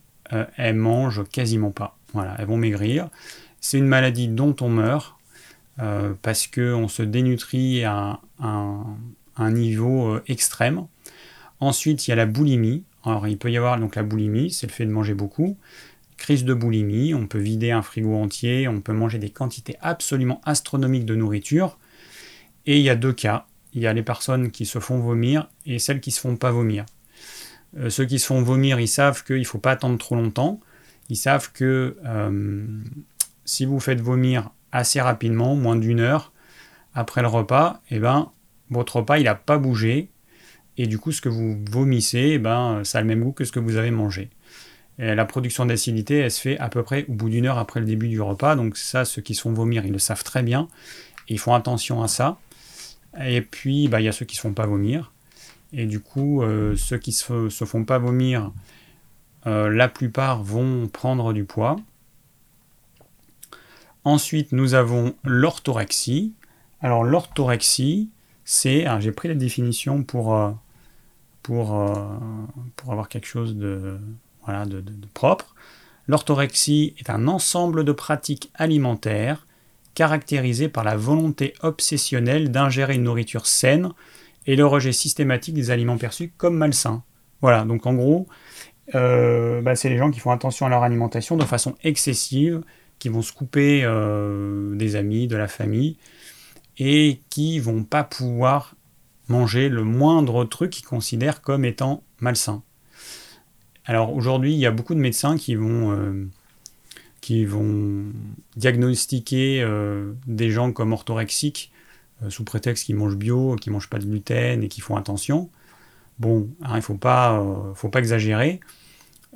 elles 0.57 0.77
mangent 0.77 1.25
quasiment 1.31 1.73
pas. 1.73 1.99
Voilà, 2.15 2.37
elles 2.39 2.47
vont 2.47 2.57
maigrir. 2.57 3.09
C'est 3.61 3.79
une 3.79 3.87
maladie 3.87 4.29
dont 4.29 4.57
on 4.61 4.69
meurt 4.69 5.17
euh, 5.79 6.13
parce 6.21 6.47
qu'on 6.47 6.89
se 6.89 7.03
dénutrit 7.03 7.85
à 7.85 8.21
un, 8.41 9.51
niveau 9.51 10.15
euh, 10.15 10.23
extrême. 10.27 10.87
Ensuite, 11.61 12.07
il 12.07 12.11
y 12.11 12.13
a 12.13 12.17
la 12.17 12.27
boulimie. 12.27 12.85
Alors, 13.05 13.27
il 13.27 13.39
peut 13.39 13.51
y 13.51 13.57
avoir 13.57 13.79
donc 13.79 13.97
la 13.97 14.03
boulimie, 14.03 14.51
c'est 14.51 14.67
le 14.67 14.73
fait 14.73 14.85
de 14.85 14.91
manger 14.91 15.15
beaucoup. 15.15 15.57
Crise 16.19 16.45
de 16.45 16.55
boulimie, 16.55 17.15
on 17.15 17.27
peut 17.27 17.39
vider 17.39 17.71
un 17.71 17.83
frigo 17.83 18.15
entier, 18.15 18.69
on 18.69 18.81
peut 18.81 18.93
manger 18.93 19.19
des 19.19 19.31
quantités 19.31 19.77
absolument 19.81 20.41
astronomiques 20.45 21.07
de 21.07 21.15
nourriture. 21.15 21.79
Et 22.67 22.79
il 22.79 22.83
y 22.83 22.91
a 22.91 22.95
deux 22.95 23.13
cas. 23.13 23.47
Il 23.75 23.83
y 23.83 23.87
a 23.87 23.93
les 23.93 24.03
personnes 24.03 24.51
qui 24.51 24.67
se 24.67 24.79
font 24.79 24.99
vomir 24.99 25.49
et 25.67 25.79
celles 25.79 26.01
qui 26.01 26.11
ne 26.11 26.15
se 26.15 26.21
font 26.21 26.37
pas 26.37 26.51
vomir. 26.51 26.85
Euh, 27.79 27.89
ceux 27.91 28.05
qui 28.05 28.19
se 28.19 28.27
font 28.27 28.43
vomir, 28.43 28.79
ils 28.81 28.89
savent 28.89 29.25
qu'il 29.25 29.39
ne 29.39 29.45
faut 29.45 29.59
pas 29.59 29.73
attendre 29.73 29.99
trop 29.99 30.15
longtemps. 30.15 30.61
Ils 31.09 31.17
savent 31.17 31.53
que 31.53 31.97
si 33.45 33.65
vous 33.65 33.81
faites 33.81 34.01
vomir 34.01 34.51
assez 34.71 35.01
rapidement, 35.01 35.57
moins 35.57 35.77
d'une 35.77 36.01
heure 36.01 36.33
après 36.95 37.23
le 37.23 37.29
repas, 37.29 37.83
eh 37.91 37.99
ben, 37.99 38.31
votre 38.71 38.97
repas 38.97 39.19
il 39.19 39.25
n'a 39.25 39.35
pas 39.35 39.59
bougé, 39.59 40.09
et 40.79 40.87
du 40.87 40.99
coup 40.99 41.13
ce 41.13 41.21
que 41.21 41.29
vous 41.29 41.59
vomissez, 41.71 42.33
eh 42.35 42.39
ben, 42.39 42.83
ça 42.85 42.99
a 42.99 43.01
le 43.01 43.07
même 43.07 43.23
goût 43.23 43.33
que 43.33 43.45
ce 43.45 43.53
que 43.53 43.61
vous 43.61 43.77
avez 43.77 43.91
mangé. 43.91 44.31
La 44.99 45.25
production 45.25 45.67
d'acidité, 45.67 46.19
elle 46.19 46.31
se 46.31 46.41
fait 46.41 46.59
à 46.59 46.69
peu 46.69 46.83
près 46.83 47.05
au 47.09 47.13
bout 47.13 47.29
d'une 47.29 47.47
heure 47.47 47.59
après 47.59 47.81
le 47.81 47.87
début 47.87 48.09
du 48.09 48.21
repas, 48.21 48.57
donc 48.57 48.77
ça, 48.77 49.05
ceux 49.05 49.21
qui 49.21 49.35
se 49.35 49.43
font 49.43 49.53
vomir, 49.53 49.85
ils 49.85 49.93
le 49.93 49.99
savent 49.99 50.25
très 50.25 50.43
bien, 50.43 50.69
ils 51.29 51.39
font 51.39 51.55
attention 51.55 52.03
à 52.03 52.09
ça. 52.09 52.39
Et 53.21 53.43
puis, 53.43 53.89
bah, 53.89 54.01
il 54.01 54.05
y 54.05 54.09
a 54.09 54.13
ceux 54.13 54.25
qui 54.25 54.35
ne 54.35 54.37
se 54.37 54.43
font 54.43 54.55
pas 54.55 54.67
vomir, 54.67 55.13
et 55.73 55.87
du 55.87 56.01
coup, 56.01 56.43
euh, 56.43 56.77
ceux 56.77 56.99
qui 56.99 57.17
ne 57.31 57.49
se, 57.49 57.65
font 57.65 57.85
pas 57.85 57.99
vomir, 57.99 58.53
euh, 59.47 59.71
la 59.71 59.89
plupart 59.89 60.43
vont 60.43 60.87
prendre 60.89 61.33
du 61.33 61.45
poids. 61.45 61.77
Ensuite, 64.05 64.53
nous 64.53 64.75
avons 64.75 65.15
l'orthorexie. 65.25 66.35
Alors, 66.81 67.05
l'orthorexie, 67.05 68.11
c'est. 68.45 68.87
J'ai 69.01 69.13
pris 69.13 69.29
la 69.29 69.35
définition 69.35 70.03
pour, 70.03 70.35
euh, 70.35 70.51
avoir 72.87 73.09
quelque 73.09 73.27
chose 73.27 73.57
de, 73.57 73.99
propre. 75.15 75.55
L'orthorexie 76.09 76.95
est 76.99 77.11
un 77.11 77.29
ensemble 77.29 77.85
de 77.85 77.93
pratiques 77.93 78.51
alimentaires 78.55 79.47
caractérisées 79.95 80.69
par 80.69 80.85
la 80.85 80.97
volonté 80.97 81.55
obsessionnelle 81.63 82.51
d'ingérer 82.51 82.95
une 82.95 83.05
nourriture 83.05 83.47
saine 83.47 83.91
et 84.47 84.57
le 84.57 84.67
rejet 84.67 84.93
systématique 84.93 85.55
des 85.55 85.71
aliments 85.71 85.99
perçus 85.99 86.33
comme 86.37 86.57
malsains. 86.57 87.03
Voilà, 87.41 87.65
donc 87.65 87.87
en 87.87 87.95
gros, 87.95 88.27
euh, 88.95 89.61
bah, 89.63 89.75
c'est 89.75 89.89
les 89.89 89.99
gens 89.99 90.11
qui 90.11 90.21
font 90.21 90.31
attention 90.31 90.67
à 90.67 90.69
leur 90.69 90.83
alimentation 90.83 91.37
de 91.37 91.45
façon 91.45 91.75
excessive 91.83 92.63
qui 92.99 93.09
vont 93.09 93.23
se 93.23 93.33
couper 93.33 93.83
euh, 93.85 94.77
des 94.77 94.95
amis, 94.95 95.27
de 95.27 95.37
la 95.37 95.49
famille, 95.49 95.97
et 96.79 97.21
qui 97.31 97.59
vont 97.59 97.83
pas 97.83 98.05
pouvoir 98.05 98.77
manger 99.29 99.69
le 99.69 99.83
moindre 99.83 100.45
truc 100.45 100.71
qu'ils 100.71 100.87
considèrent 100.87 101.41
comme 101.41 101.65
étant 101.65 102.05
malsain. 102.21 102.63
Alors 103.85 104.15
aujourd'hui, 104.15 104.53
il 104.53 104.59
y 104.59 104.67
a 104.67 104.71
beaucoup 104.71 104.95
de 104.95 105.01
médecins 105.01 105.37
qui 105.37 105.57
vont, 105.57 105.93
euh, 105.93 106.29
qui 107.23 107.47
vont 107.47 108.05
diagnostiquer 108.57 109.63
euh, 109.63 110.13
des 110.27 110.51
gens 110.51 110.73
comme 110.73 110.93
orthorexiques 110.93 111.73
sous 112.29 112.45
prétexte 112.45 112.85
qu'ils 112.85 112.95
mangent 112.95 113.17
bio, 113.17 113.57
qu'ils 113.57 113.73
mangent 113.73 113.89
pas 113.89 113.99
de 113.99 114.05
gluten 114.05 114.63
et 114.63 114.69
qu'ils 114.69 114.83
font 114.83 114.97
attention. 114.97 115.49
Bon, 116.21 116.51
hein, 116.63 116.75
il 116.75 116.77
ne 116.77 116.81
faut 116.83 116.95
pas, 116.95 117.45
faut 117.75 117.89
pas 117.89 117.99
exagérer, 117.99 118.61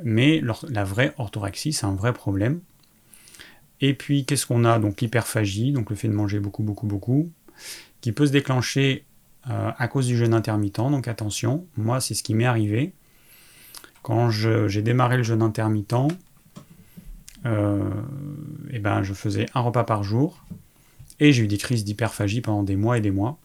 mais 0.05 0.41
la 0.69 0.85
vraie 0.85 1.13
orthorexie, 1.19 1.73
c'est 1.73 1.87
un 1.87 1.97
vrai 1.97 2.13
problème. 2.13 2.61
Et 3.81 3.95
puis, 3.95 4.25
qu'est-ce 4.25 4.47
qu'on 4.47 4.65
a? 4.65 4.79
Donc 4.79 5.01
l'hyperphagie, 5.01 5.73
donc 5.73 5.91
le 5.91 5.97
fait 5.97 6.09
de 6.09 6.13
manger 6.13 6.41
beaucoup, 6.41 6.63
beaucoup, 6.63 6.87
beaucoup, 6.87 7.31
qui 8.01 8.13
peut 8.13 8.27
se 8.27 8.33
déclencher 8.33 9.05
euh, 9.51 9.71
à 9.77 9.89
cause 9.89 10.07
du 10.07 10.17
jeûne 10.17 10.35
intermittent. 10.35 10.77
Donc 10.77 11.09
attention, 11.09 11.67
moi, 11.77 12.01
c'est 12.01 12.15
ce 12.15 12.23
qui 12.23 12.35
m'est 12.35 12.47
arrivé. 12.47 12.93
Quand 14.03 14.31
j'ai 14.31 14.83
démarré 14.83 15.17
le 15.17 15.25
jeûne 15.25 15.43
intermittent, 15.43 16.13
euh, 17.47 17.91
eh 18.71 18.79
ben, 18.79 19.03
je 19.03 19.15
faisais 19.15 19.47
un 19.55 19.61
repas 19.61 19.85
par 19.85 20.03
jour 20.03 20.45
et 21.21 21.33
j'ai 21.33 21.45
eu 21.45 21.47
des 21.47 21.59
crises 21.59 21.85
d'hyperphagie 21.85 22.41
pendant 22.41 22.63
des 22.63 22.77
mois 22.77 22.99
et 22.99 23.01
des 23.01 23.11
mois. 23.11 23.39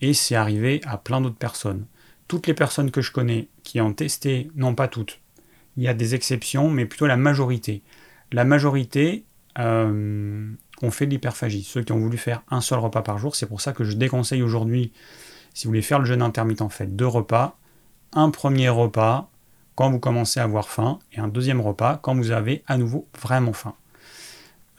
Et 0.00 0.12
c'est 0.12 0.34
arrivé 0.34 0.80
à 0.84 0.98
plein 0.98 1.20
d'autres 1.20 1.36
personnes. 1.36 1.86
Toutes 2.28 2.46
les 2.46 2.54
personnes 2.54 2.90
que 2.90 3.00
je 3.00 3.12
connais 3.12 3.48
qui 3.62 3.80
ont 3.80 3.92
testé, 3.92 4.50
non 4.56 4.74
pas 4.74 4.88
toutes, 4.88 5.20
il 5.76 5.82
y 5.82 5.88
a 5.88 5.94
des 5.94 6.14
exceptions, 6.14 6.68
mais 6.70 6.84
plutôt 6.84 7.06
la 7.06 7.16
majorité. 7.16 7.82
La 8.32 8.44
majorité 8.44 9.24
euh, 9.58 10.52
on 10.82 10.90
fait 10.90 11.06
de 11.06 11.12
l'hyperphagie. 11.12 11.62
Ceux 11.62 11.82
qui 11.82 11.92
ont 11.92 11.98
voulu 11.98 12.18
faire 12.18 12.42
un 12.50 12.60
seul 12.60 12.78
repas 12.78 13.02
par 13.02 13.18
jour, 13.18 13.36
c'est 13.36 13.46
pour 13.46 13.60
ça 13.60 13.72
que 13.72 13.84
je 13.84 13.96
déconseille 13.96 14.42
aujourd'hui, 14.42 14.92
si 15.52 15.64
vous 15.64 15.70
voulez 15.70 15.82
faire 15.82 16.00
le 16.00 16.04
jeûne 16.04 16.22
intermittent, 16.22 16.68
faites 16.70 16.96
deux 16.96 17.06
repas. 17.06 17.56
Un 18.12 18.30
premier 18.30 18.68
repas 18.68 19.30
quand 19.74 19.90
vous 19.90 19.98
commencez 19.98 20.40
à 20.40 20.44
avoir 20.44 20.68
faim 20.68 20.98
et 21.12 21.20
un 21.20 21.28
deuxième 21.28 21.60
repas 21.60 21.98
quand 22.02 22.14
vous 22.14 22.30
avez 22.30 22.62
à 22.66 22.76
nouveau 22.76 23.06
vraiment 23.20 23.52
faim. 23.52 23.74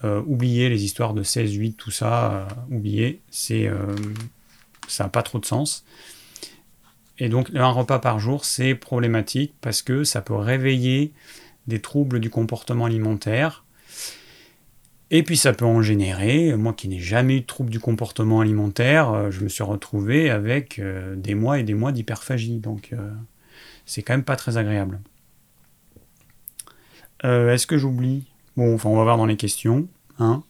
Euh, 0.03 0.21
oubliez 0.25 0.69
les 0.69 0.83
histoires 0.83 1.13
de 1.13 1.23
16, 1.23 1.53
8, 1.53 1.73
tout 1.73 1.91
ça, 1.91 2.31
euh, 2.31 2.45
oubliez, 2.69 3.21
c'est, 3.29 3.69
ça 4.87 5.05
n'a 5.05 5.09
pas 5.09 5.23
trop 5.23 5.39
de 5.39 5.45
sens. 5.45 5.85
Et 7.17 7.29
donc 7.29 7.49
un 7.55 7.69
repas 7.69 7.99
par 7.99 8.19
jour, 8.19 8.45
c'est 8.45 8.75
problématique 8.75 9.53
parce 9.61 9.81
que 9.81 10.03
ça 10.03 10.21
peut 10.21 10.35
réveiller 10.35 11.13
des 11.67 11.81
troubles 11.81 12.19
du 12.19 12.29
comportement 12.29 12.85
alimentaire, 12.85 13.65
et 15.11 15.23
puis 15.23 15.37
ça 15.37 15.53
peut 15.53 15.65
en 15.65 15.81
générer, 15.81 16.55
moi 16.55 16.73
qui 16.73 16.87
n'ai 16.87 16.99
jamais 16.99 17.37
eu 17.37 17.41
de 17.41 17.45
trouble 17.45 17.69
du 17.69 17.79
comportement 17.79 18.41
alimentaire, 18.41 19.11
euh, 19.13 19.31
je 19.31 19.43
me 19.43 19.49
suis 19.49 19.63
retrouvé 19.63 20.29
avec 20.29 20.79
euh, 20.79 21.15
des 21.15 21.35
mois 21.35 21.59
et 21.59 21.63
des 21.63 21.75
mois 21.75 21.91
d'hyperphagie. 21.91 22.57
Donc 22.57 22.89
euh, 22.91 23.11
c'est 23.85 24.03
quand 24.03 24.13
même 24.13 24.23
pas 24.23 24.35
très 24.35 24.57
agréable. 24.57 24.99
Est-ce 27.23 27.65
que 27.65 27.77
j'oublie? 27.77 28.27
Bon, 28.55 28.75
enfin 28.75 28.89
on 28.89 28.97
va 28.97 29.03
voir 29.03 29.17
dans 29.17 29.25
les 29.25 29.37
questions. 29.37 29.87
Hein. 30.19 30.43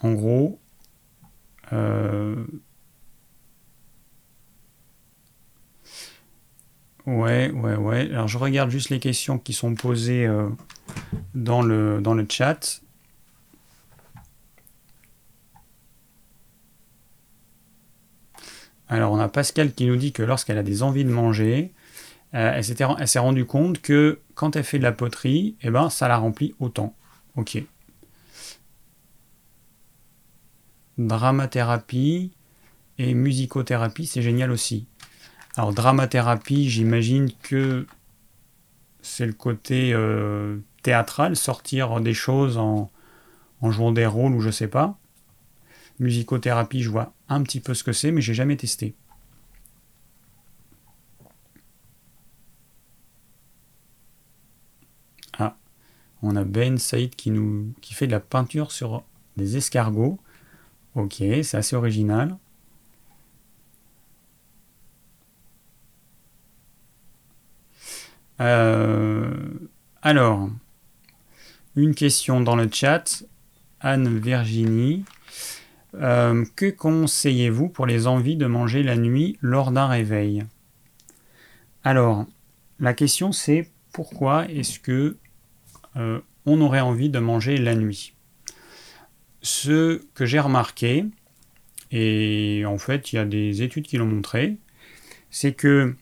En 0.00 0.12
gros, 0.12 0.58
Ouais, 7.06 7.52
ouais, 7.52 7.76
ouais. 7.76 8.10
Alors 8.10 8.26
je 8.26 8.36
regarde 8.36 8.70
juste 8.70 8.90
les 8.90 8.98
questions 8.98 9.38
qui 9.38 9.52
sont 9.52 9.74
posées 9.76 10.28
dans, 11.34 11.62
le, 11.62 12.00
dans 12.00 12.14
le 12.14 12.26
chat. 12.28 12.80
Alors 18.88 19.12
on 19.12 19.18
a 19.18 19.28
Pascal 19.28 19.72
qui 19.72 19.86
nous 19.86 19.96
dit 19.96 20.12
que 20.12 20.22
lorsqu'elle 20.22 20.58
a 20.58 20.62
des 20.62 20.82
envies 20.82 21.04
de 21.04 21.10
manger, 21.10 21.72
euh, 21.72 21.75
elle 22.38 23.08
s'est 23.08 23.18
rendue 23.18 23.46
compte 23.46 23.80
que 23.80 24.20
quand 24.34 24.56
elle 24.56 24.64
fait 24.64 24.78
de 24.78 24.82
la 24.82 24.92
poterie, 24.92 25.56
eh 25.62 25.70
ben, 25.70 25.88
ça 25.88 26.08
la 26.08 26.18
remplit 26.18 26.54
autant. 26.60 26.94
Ok. 27.36 27.62
Dramathérapie 30.98 32.32
et 32.98 33.14
musicothérapie, 33.14 34.06
c'est 34.06 34.22
génial 34.22 34.50
aussi. 34.50 34.86
Alors 35.56 35.72
dramathérapie, 35.72 36.68
j'imagine 36.68 37.30
que 37.42 37.86
c'est 39.00 39.26
le 39.26 39.32
côté 39.32 39.92
euh, 39.94 40.58
théâtral, 40.82 41.36
sortir 41.36 42.00
des 42.00 42.14
choses 42.14 42.58
en, 42.58 42.90
en, 43.62 43.70
jouant 43.70 43.92
des 43.92 44.06
rôles 44.06 44.34
ou 44.34 44.40
je 44.40 44.50
sais 44.50 44.68
pas. 44.68 44.98
Musicothérapie, 45.98 46.82
je 46.82 46.90
vois 46.90 47.14
un 47.28 47.42
petit 47.42 47.60
peu 47.60 47.72
ce 47.74 47.84
que 47.84 47.92
c'est, 47.92 48.10
mais 48.10 48.20
j'ai 48.20 48.34
jamais 48.34 48.56
testé. 48.56 48.94
Ah, 55.38 55.56
on 56.22 56.36
a 56.36 56.44
Ben 56.44 56.78
Saïd 56.78 57.14
qui, 57.14 57.30
nous, 57.30 57.72
qui 57.80 57.94
fait 57.94 58.06
de 58.06 58.12
la 58.12 58.20
peinture 58.20 58.72
sur 58.72 59.02
des 59.36 59.56
escargots. 59.56 60.18
Ok, 60.94 61.16
c'est 61.18 61.54
assez 61.54 61.76
original. 61.76 62.36
Euh, 68.40 69.34
alors, 70.02 70.48
une 71.74 71.94
question 71.94 72.40
dans 72.40 72.56
le 72.56 72.68
chat. 72.70 73.24
Anne 73.80 74.18
Virginie. 74.18 75.04
Euh, 75.94 76.44
que 76.56 76.70
conseillez-vous 76.70 77.68
pour 77.68 77.86
les 77.86 78.06
envies 78.06 78.36
de 78.36 78.46
manger 78.46 78.82
la 78.82 78.96
nuit 78.96 79.38
lors 79.40 79.70
d'un 79.70 79.86
réveil? 79.86 80.44
Alors, 81.84 82.26
la 82.80 82.92
question 82.92 83.32
c'est 83.32 83.70
pourquoi 83.92 84.46
est-ce 84.50 84.78
que 84.78 85.16
euh, 85.96 86.20
on 86.44 86.60
aurait 86.60 86.80
envie 86.80 87.10
de 87.10 87.18
manger 87.18 87.56
la 87.56 87.74
nuit 87.74 88.14
Ce 89.42 90.02
que 90.14 90.26
j'ai 90.26 90.40
remarqué, 90.40 91.04
et 91.90 92.64
en 92.66 92.78
fait 92.78 93.12
il 93.12 93.16
y 93.16 93.18
a 93.18 93.24
des 93.24 93.62
études 93.62 93.86
qui 93.86 93.96
l'ont 93.96 94.06
montré, 94.06 94.58
c'est 95.30 95.52
que 95.52 95.94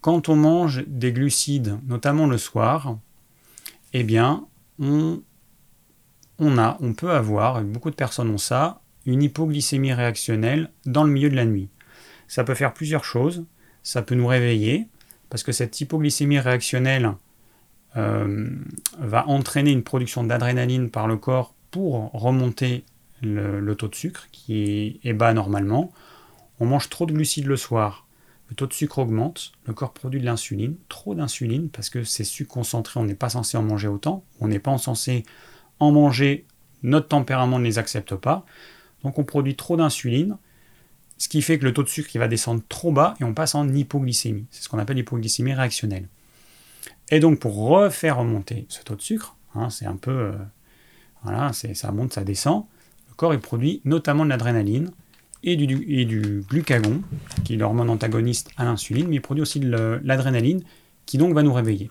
quand 0.00 0.28
on 0.28 0.36
mange 0.36 0.84
des 0.86 1.12
glucides, 1.12 1.78
notamment 1.86 2.26
le 2.26 2.38
soir, 2.38 2.98
eh 3.92 4.04
bien, 4.04 4.46
on, 4.78 5.22
a, 6.38 6.76
on 6.80 6.92
peut 6.94 7.10
avoir, 7.10 7.62
beaucoup 7.62 7.90
de 7.90 7.96
personnes 7.96 8.30
ont 8.30 8.38
ça, 8.38 8.80
une 9.06 9.22
hypoglycémie 9.22 9.92
réactionnelle 9.92 10.70
dans 10.86 11.04
le 11.04 11.10
milieu 11.10 11.30
de 11.30 11.36
la 11.36 11.44
nuit. 11.44 11.68
Ça 12.28 12.44
peut 12.44 12.54
faire 12.54 12.74
plusieurs 12.74 13.04
choses. 13.04 13.44
Ça 13.82 14.02
peut 14.02 14.14
nous 14.14 14.26
réveiller, 14.26 14.86
parce 15.30 15.42
que 15.42 15.52
cette 15.52 15.80
hypoglycémie 15.80 16.38
réactionnelle 16.38 17.12
va 18.98 19.26
entraîner 19.28 19.72
une 19.72 19.82
production 19.82 20.24
d'adrénaline 20.24 20.90
par 20.90 21.06
le 21.06 21.16
corps 21.16 21.54
pour 21.70 22.10
remonter 22.12 22.84
le, 23.22 23.74
taux 23.74 23.88
de 23.88 23.94
sucre 23.94 24.28
qui 24.32 25.00
est 25.02 25.12
bas 25.12 25.34
normalement. 25.34 25.92
On 26.60 26.66
mange 26.66 26.88
trop 26.88 27.06
de 27.06 27.12
glucides 27.12 27.46
le 27.46 27.56
soir, 27.56 28.06
le 28.48 28.54
taux 28.54 28.66
de 28.66 28.72
sucre 28.72 28.98
augmente, 28.98 29.52
le 29.66 29.74
corps 29.74 29.92
produit 29.92 30.20
de 30.20 30.24
l'insuline, 30.24 30.76
trop 30.88 31.14
d'insuline, 31.14 31.68
parce 31.68 31.90
que 31.90 32.04
ces 32.04 32.24
sucres 32.24 32.52
concentrés, 32.52 32.98
on 32.98 33.04
n'est 33.04 33.14
pas 33.14 33.28
censé 33.28 33.56
en 33.56 33.62
manger 33.62 33.88
autant, 33.88 34.24
on 34.40 34.48
n'est 34.48 34.58
pas 34.58 34.76
censé 34.78 35.24
en 35.78 35.92
manger, 35.92 36.46
notre 36.82 37.08
tempérament 37.08 37.58
ne 37.58 37.64
les 37.64 37.78
accepte 37.78 38.14
pas, 38.14 38.44
donc 39.02 39.18
on 39.18 39.24
produit 39.24 39.56
trop 39.56 39.76
d'insuline, 39.76 40.36
ce 41.18 41.28
qui 41.28 41.42
fait 41.42 41.58
que 41.58 41.64
le 41.64 41.72
taux 41.72 41.82
de 41.82 41.88
sucre 41.88 42.16
va 42.18 42.28
descendre 42.28 42.62
trop 42.68 42.92
bas 42.92 43.14
et 43.20 43.24
on 43.24 43.34
passe 43.34 43.54
en 43.54 43.68
hypoglycémie. 43.68 44.46
C'est 44.50 44.62
ce 44.62 44.68
qu'on 44.68 44.78
appelle 44.78 44.96
l'hypoglycémie 44.96 45.52
réactionnelle. 45.52 46.08
Et 47.10 47.20
donc 47.20 47.38
pour 47.40 47.56
refaire 47.56 48.18
remonter 48.18 48.66
ce 48.68 48.82
taux 48.82 48.96
de 48.96 49.02
sucre, 49.02 49.36
hein, 49.54 49.70
c'est 49.70 49.86
un 49.86 49.96
peu... 49.96 50.10
Euh, 50.10 50.32
voilà, 51.24 51.52
ça 51.52 51.90
monte, 51.90 52.12
ça 52.12 52.22
descend, 52.22 52.64
le 53.08 53.14
corps 53.14 53.34
il 53.34 53.40
produit 53.40 53.80
notamment 53.84 54.24
de 54.24 54.30
l'adrénaline, 54.30 54.92
et 55.44 55.56
du, 55.56 56.44
glucagon, 56.48 57.02
qui 57.44 57.54
est 57.54 57.56
l'hormone 57.56 57.90
antagoniste 57.90 58.50
à 58.56 58.64
l'insuline, 58.64 59.08
mais 59.08 59.16
il 59.16 59.20
produit 59.20 59.42
aussi 59.42 59.60
de 59.60 60.00
l'adrénaline, 60.02 60.62
qui 61.06 61.18
donc 61.18 61.34
va 61.34 61.42
nous 61.42 61.52
réveiller. 61.52 61.90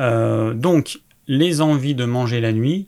Euh, 0.00 0.54
donc, 0.54 1.00
les 1.26 1.60
envies 1.60 1.94
de 1.94 2.04
manger 2.04 2.40
la 2.40 2.52
nuit 2.52 2.86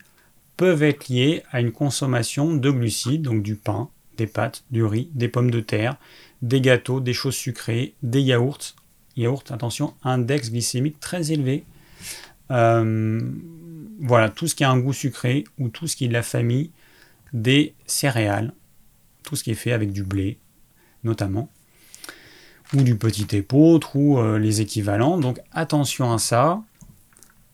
peuvent 0.57 0.83
être 0.83 1.09
liées 1.09 1.43
à 1.51 1.61
une 1.61 1.73
consommation 1.73 2.55
de 2.55 2.71
glucides, 2.71 3.23
donc 3.23 3.43
du 3.43 3.55
pain, 3.55 3.89
des 4.17 4.27
pâtes, 4.27 4.65
du 4.71 4.85
riz, 4.85 5.09
des 5.15 5.29
pommes 5.29 5.51
de 5.51 5.61
terre, 5.61 5.97
des 6.43 6.61
gâteaux, 6.61 7.01
des 7.01 7.13
choses 7.13 7.37
sucrées, 7.37 7.95
des 8.03 8.21
yaourts. 8.21 8.75
Yaourts, 9.19 9.45
attention, 9.51 9.95
index 10.05 10.51
glycémique 10.51 11.01
très 11.01 11.33
élevé. 11.33 11.65
Euh, 12.51 13.21
voilà, 14.01 14.31
tout 14.31 14.47
ce 14.47 14.55
qui 14.55 14.65
a 14.65 14.71
un 14.71 14.79
goût 14.79 14.93
sucré 14.93 15.45
ou 15.59 15.69
tout 15.69 15.87
ce 15.87 15.97
qui 15.97 16.05
est 16.05 16.09
de 16.09 16.13
la 16.13 16.23
famille 16.23 16.71
des 17.33 17.75
céréales, 17.87 18.55
tout 19.25 19.37
ce 19.37 19.45
qui 19.45 19.51
est 19.51 19.55
fait 19.55 19.73
avec 19.73 19.93
du 19.93 20.03
blé 20.03 20.39
notamment, 21.05 21.49
ou 22.75 22.83
du 22.83 22.97
petit 22.97 23.27
épeautre, 23.37 23.97
ou 23.97 24.19
euh, 24.19 24.39
les 24.39 24.61
équivalents. 24.61 25.19
Donc 25.19 25.41
attention 25.53 26.13
à 26.13 26.19
ça. 26.19 26.63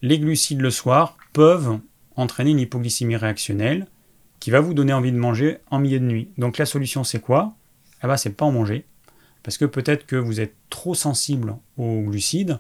Les 0.03 0.19
glucides 0.19 0.61
le 0.61 0.71
soir 0.71 1.17
peuvent 1.33 1.79
entraîner 2.17 2.51
une 2.51 2.61
hypoglycémie 2.61 3.17
réactionnelle 3.17 3.87
qui 4.39 4.51
va 4.51 4.61
vous 4.61 4.75
donner 4.75 4.93
envie 4.93 5.13
de 5.13 5.17
manger 5.17 5.59
en 5.71 5.79
milieu 5.79 5.99
de 5.99 6.05
nuit. 6.05 6.29
Donc 6.37 6.59
la 6.59 6.67
solution 6.67 7.05
c'est 7.05 7.21
quoi? 7.21 7.55
Eh 8.03 8.07
ben 8.07 8.17
c'est 8.17 8.37
pas 8.37 8.45
en 8.45 8.53
manger. 8.53 8.85
Parce 9.45 9.59
que 9.59 9.67
peut-être 9.67 10.07
que 10.07 10.17
vous 10.17 10.41
êtes 10.41 10.55
trop 10.71 10.95
sensible 10.95 11.57
aux 11.77 12.01
glucides 12.01 12.59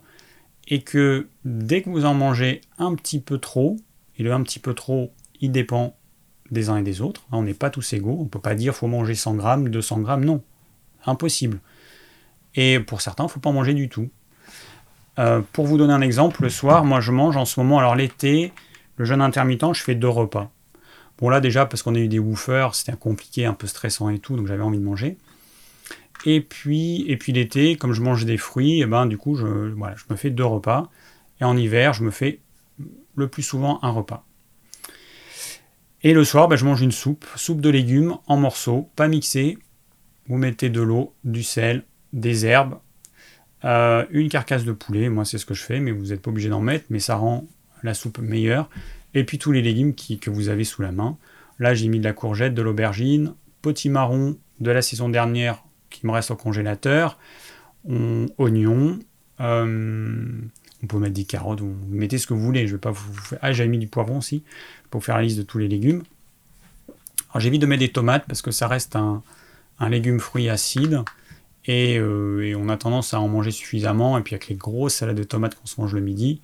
et 0.69 0.83
que 0.83 1.27
dès 1.45 1.83
que 1.83 1.91
vous 1.91 2.05
en 2.05 2.15
mangez 2.15 2.61
un 2.79 2.95
petit 2.95 3.19
peu 3.21 3.39
trop, 3.39 3.77
et 4.17 4.23
le 4.23 4.33
un 4.33 4.43
petit 4.43 4.61
peu 4.61 4.75
trop, 4.75 5.13
il 5.41 5.51
dépend 5.51 5.97
des 6.51 6.69
uns 6.69 6.77
et 6.77 6.83
des 6.83 7.01
autres. 7.01 7.23
On 7.33 7.43
n'est 7.43 7.55
pas 7.55 7.71
tous 7.71 7.93
égaux. 7.95 8.17
On 8.21 8.25
ne 8.25 8.29
peut 8.29 8.39
pas 8.39 8.55
dire 8.55 8.75
faut 8.75 8.87
manger 8.87 9.15
100 9.15 9.35
grammes, 9.35 9.69
200 9.71 10.01
grammes. 10.01 10.25
Non, 10.25 10.43
impossible. 11.07 11.59
Et 12.55 12.79
pour 12.79 13.01
certains, 13.01 13.25
il 13.25 13.29
ne 13.29 13.33
faut 13.33 13.41
pas 13.41 13.51
manger 13.51 13.75
du 13.75 13.89
tout. 13.89 14.11
Euh, 15.19 15.41
pour 15.53 15.67
vous 15.67 15.79
donner 15.79 15.93
un 15.93 16.01
exemple, 16.01 16.43
le 16.43 16.51
soir, 16.51 16.85
moi 16.85 17.01
je 17.01 17.13
mange 17.13 17.37
en 17.37 17.45
ce 17.45 17.59
moment, 17.61 17.79
alors 17.79 17.95
l'été, 17.95 18.53
le 18.97 19.05
jeûne 19.05 19.21
intermittent, 19.21 19.73
je 19.73 19.83
fais 19.83 19.95
deux 19.95 20.09
repas. 20.09 20.51
Bon 21.19 21.29
là 21.29 21.41
déjà, 21.41 21.67
parce 21.67 21.83
qu'on 21.83 21.95
a 21.95 21.99
eu 21.99 22.09
des 22.09 22.19
woofers, 22.19 22.75
c'était 22.75 22.97
compliqué, 22.97 23.47
un 23.47 23.55
peu 23.55 23.69
stressant 23.69 24.09
et 24.09 24.19
tout, 24.19 24.37
donc 24.37 24.49
j'avais 24.49 24.63
envie 24.63 24.79
de 24.79 24.85
manger. 24.85 25.17
Et 26.27 26.41
puis, 26.41 27.05
et 27.09 27.17
puis 27.17 27.33
l'été, 27.33 27.77
comme 27.77 27.93
je 27.93 28.01
mange 28.01 28.25
des 28.25 28.39
fruits, 28.39 28.81
eh 28.81 28.87
ben, 28.87 29.07
du 29.07 29.19
coup, 29.19 29.37
je, 29.37 29.47
me 29.47 30.17
fais 30.17 30.31
deux 30.31 30.45
repas. 30.45 30.91
Et 31.41 31.45
en 31.45 31.57
hiver, 31.57 31.93
je 31.93 32.03
me 32.03 32.11
fais 32.11 32.41
le 33.17 33.29
plus 33.29 33.43
souvent 33.43 33.79
un 33.83 33.91
repas. 33.91 34.25
Et 36.03 36.13
le 36.13 36.25
soir, 36.25 36.49
bah, 36.49 36.57
je 36.57 36.65
mange 36.65 36.83
une 36.83 36.93
soupe, 36.93 37.27
soupe 37.37 37.61
de 37.61 37.71
légumes 37.71 38.17
en 38.27 38.37
morceaux, 38.37 38.91
pas 38.97 39.09
mixée. 39.09 39.59
Vous 40.29 40.37
mettez 40.37 40.71
de 40.71 40.81
l'eau, 40.81 41.15
du 41.25 41.43
sel, 41.43 41.85
des 42.13 42.47
herbes, 42.47 42.79
euh, 43.65 44.05
une 44.11 44.29
carcasse 44.29 44.65
de 44.65 44.73
poulet. 44.73 45.09
Moi, 45.09 45.25
c'est 45.25 45.39
ce 45.39 45.47
que 45.47 45.55
je 45.55 45.63
fais, 45.63 45.81
mais 45.81 45.91
vous 45.91 46.07
n'êtes 46.07 46.23
pas 46.23 46.31
obligé 46.31 46.49
d'en 46.49 46.61
mettre, 46.61 46.87
mais 46.91 47.01
ça 47.01 47.17
rend 47.17 47.47
la 47.83 47.95
soupe 47.95 48.19
meilleure. 48.19 48.71
Et 49.15 49.25
puis 49.25 49.39
tous 49.39 49.53
les 49.53 49.63
légumes 49.63 49.95
que 49.95 50.31
vous 50.31 50.49
avez 50.49 50.65
sous 50.65 50.83
la 50.83 50.93
main. 50.93 51.19
Là, 51.59 51.75
j'ai 51.75 51.89
mis 51.89 51.99
de 51.99 52.05
la 52.05 52.13
courgette, 52.13 52.55
de 52.55 52.63
l'aubergine, 52.63 53.35
potimarron 53.63 54.37
de 54.61 54.71
la 54.71 54.83
saison 54.83 55.09
dernière 55.09 55.64
qui 55.95 56.07
me 56.07 56.13
reste 56.13 56.31
au 56.31 56.37
congélateur, 56.37 57.19
oignons. 58.39 58.99
Euh, 59.41 60.27
on 60.83 60.87
peut 60.87 60.99
mettre 60.99 61.15
des 61.15 61.25
carottes, 61.25 61.61
vous 61.61 61.75
mettez 61.89 62.19
ce 62.19 62.27
que 62.27 62.35
vous 62.35 62.41
voulez. 62.41 62.67
Je 62.67 62.75
vais 62.75 62.81
pas 62.81 62.91
vous. 62.91 63.13
Ah, 63.41 63.53
j'ai 63.53 63.67
mis 63.67 63.79
du 63.79 63.87
poivron 63.87 64.19
aussi 64.19 64.43
pour 64.91 65.05
faire 65.05 65.17
la 65.17 65.23
liste 65.23 65.39
de 65.39 65.43
tous 65.43 65.59
les 65.59 65.69
légumes. 65.69 66.03
Alors 67.31 67.41
j'évite 67.41 67.63
de 67.63 67.67
mettre 67.67 67.81
des 67.81 67.91
tomates 67.91 68.27
parce 68.27 68.43
que 68.43 68.51
ça 68.51 68.69
reste 68.69 68.97
un, 68.97 69.23
légume 69.89 70.21
fruit 70.21 70.49
acide 70.49 71.03
euh, 71.69 72.41
et, 72.43 72.55
on 72.55 72.69
a 72.69 72.77
tendance 72.77 73.15
à 73.15 73.21
en 73.21 73.29
manger 73.29 73.51
suffisamment. 73.51 74.19
Et 74.19 74.23
puis 74.23 74.35
avec 74.35 74.49
les 74.49 74.57
grosses 74.57 74.95
salades 74.95 75.17
de 75.17 75.25
tomates 75.25 75.55
qu'on 75.55 75.67
se 75.67 75.81
mange 75.81 75.95
le 75.95 76.01
midi, 76.01 76.41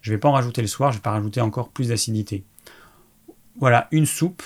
je 0.00 0.10
ne 0.10 0.16
vais 0.16 0.20
pas 0.20 0.28
en 0.28 0.32
rajouter 0.32 0.60
le 0.60 0.68
soir, 0.68 0.92
je 0.92 0.98
vais 0.98 1.02
pas 1.02 1.12
rajouter 1.12 1.40
encore 1.40 1.68
plus 1.68 1.88
d'acidité. 1.88 2.44
Voilà, 3.58 3.86
une 3.92 4.04
soupe, 4.04 4.42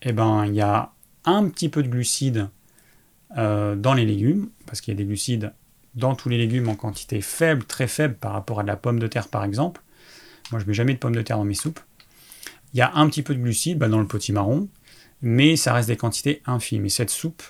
et 0.00 0.08
eh 0.08 0.12
ben 0.12 0.46
il 0.46 0.54
y 0.54 0.62
a 0.62 0.92
un 1.26 1.48
petit 1.48 1.68
peu 1.68 1.82
de 1.82 1.88
glucides 1.88 2.48
euh, 3.36 3.76
dans 3.76 3.94
les 3.94 4.04
légumes, 4.04 4.48
parce 4.66 4.80
qu'il 4.80 4.92
y 4.92 4.96
a 4.96 4.98
des 4.98 5.04
glucides 5.04 5.52
dans 5.94 6.14
tous 6.14 6.28
les 6.28 6.38
légumes 6.38 6.68
en 6.68 6.74
quantité 6.74 7.20
faible, 7.20 7.64
très 7.64 7.86
faible 7.86 8.14
par 8.14 8.32
rapport 8.32 8.60
à 8.60 8.62
de 8.62 8.68
la 8.68 8.76
pomme 8.76 8.98
de 8.98 9.06
terre 9.06 9.28
par 9.28 9.44
exemple. 9.44 9.82
Moi 10.50 10.60
je 10.60 10.66
mets 10.66 10.74
jamais 10.74 10.94
de 10.94 10.98
pomme 10.98 11.14
de 11.14 11.22
terre 11.22 11.38
dans 11.38 11.44
mes 11.44 11.54
soupes. 11.54 11.80
Il 12.72 12.78
y 12.78 12.82
a 12.82 12.92
un 12.94 13.08
petit 13.08 13.22
peu 13.22 13.34
de 13.34 13.40
glucides 13.40 13.78
bah, 13.78 13.88
dans 13.88 14.00
le 14.00 14.06
potimarron, 14.06 14.68
mais 15.22 15.56
ça 15.56 15.72
reste 15.72 15.88
des 15.88 15.96
quantités 15.96 16.42
infimes. 16.44 16.84
Et 16.86 16.88
cette 16.88 17.10
soupe, 17.10 17.42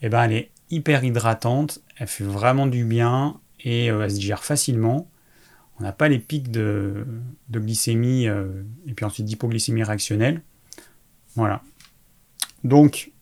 eh 0.00 0.08
ben, 0.08 0.24
elle 0.24 0.32
est 0.32 0.50
hyper 0.70 1.04
hydratante, 1.04 1.80
elle 1.96 2.08
fait 2.08 2.24
vraiment 2.24 2.66
du 2.66 2.84
bien 2.84 3.40
et 3.60 3.90
euh, 3.90 4.02
elle 4.02 4.10
se 4.10 4.16
digère 4.16 4.44
facilement. 4.44 5.08
On 5.78 5.82
n'a 5.82 5.92
pas 5.92 6.08
les 6.08 6.18
pics 6.18 6.50
de, 6.50 7.06
glycémie 7.50 8.28
euh, 8.28 8.62
et 8.86 8.94
puis 8.94 9.04
ensuite 9.04 9.26
d'hypoglycémie 9.26 9.82
réactionnelle. 9.82 10.42
Voilà. 11.34 11.62
Donc, 12.62 13.12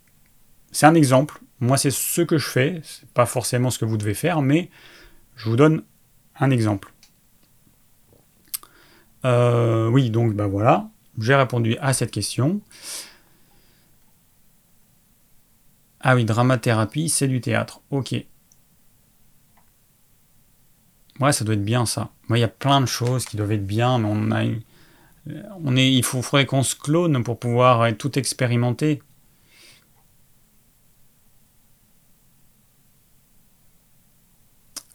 c'est 0.71 0.87
un 0.87 0.95
exemple. 0.95 1.41
Moi, 1.63 1.77
c'est 1.77 1.93
ce 1.93 2.23
que 2.23 2.39
je 2.39 2.49
fais. 2.49 2.81
C'est 2.83 3.09
pas 3.11 3.25
forcément 3.25 3.71
ce 3.71 3.79
que 3.79 3.85
vous 3.85 3.97
devez 3.97 4.15
faire, 4.15 4.43
mais 4.43 4.69
je 5.37 5.49
vous 5.49 5.55
donne 5.55 5.85
un 6.41 6.51
exemple. 6.51 6.93
Euh, 9.25 9.89
oui, 9.89 10.11
donc 10.11 10.35
bah 10.35 10.49
voilà, 10.49 10.91
j'ai 11.19 11.37
répondu 11.37 11.77
à 11.81 11.93
cette 11.93 12.11
question. 12.11 12.61
Ah 16.01 16.17
oui, 16.17 16.25
dramathérapie, 16.25 17.09
c'est 17.09 17.29
du 17.29 17.41
théâtre. 17.41 17.81
Ok. 17.91 18.17
Ouais, 21.21 21.33
ça 21.33 21.45
doit 21.45 21.55
être 21.55 21.65
bien 21.65 21.87
ça. 21.87 22.11
Moi, 22.27 22.39
il 22.39 22.41
y 22.41 22.45
a 22.45 22.49
plein 22.49 22.81
de 22.81 22.87
choses 22.87 23.25
qui 23.25 23.37
doivent 23.37 23.53
être 23.53 23.67
bien, 23.67 23.99
mais 24.01 24.09
on 24.11 24.33
a, 24.33 24.43
on 25.63 25.77
est, 25.77 25.93
il 25.93 26.03
faudrait 26.03 26.45
qu'on 26.45 26.65
se 26.65 26.75
clone 26.75 27.23
pour 27.23 27.39
pouvoir 27.39 27.97
tout 27.97 28.19
expérimenter. 28.19 29.01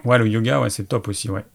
Ouais, 0.05 0.17
le 0.17 0.27
yoga, 0.27 0.61
ouais, 0.61 0.69
c'est 0.69 0.85
top 0.85 1.07
aussi, 1.07 1.29
ouais. 1.29 1.45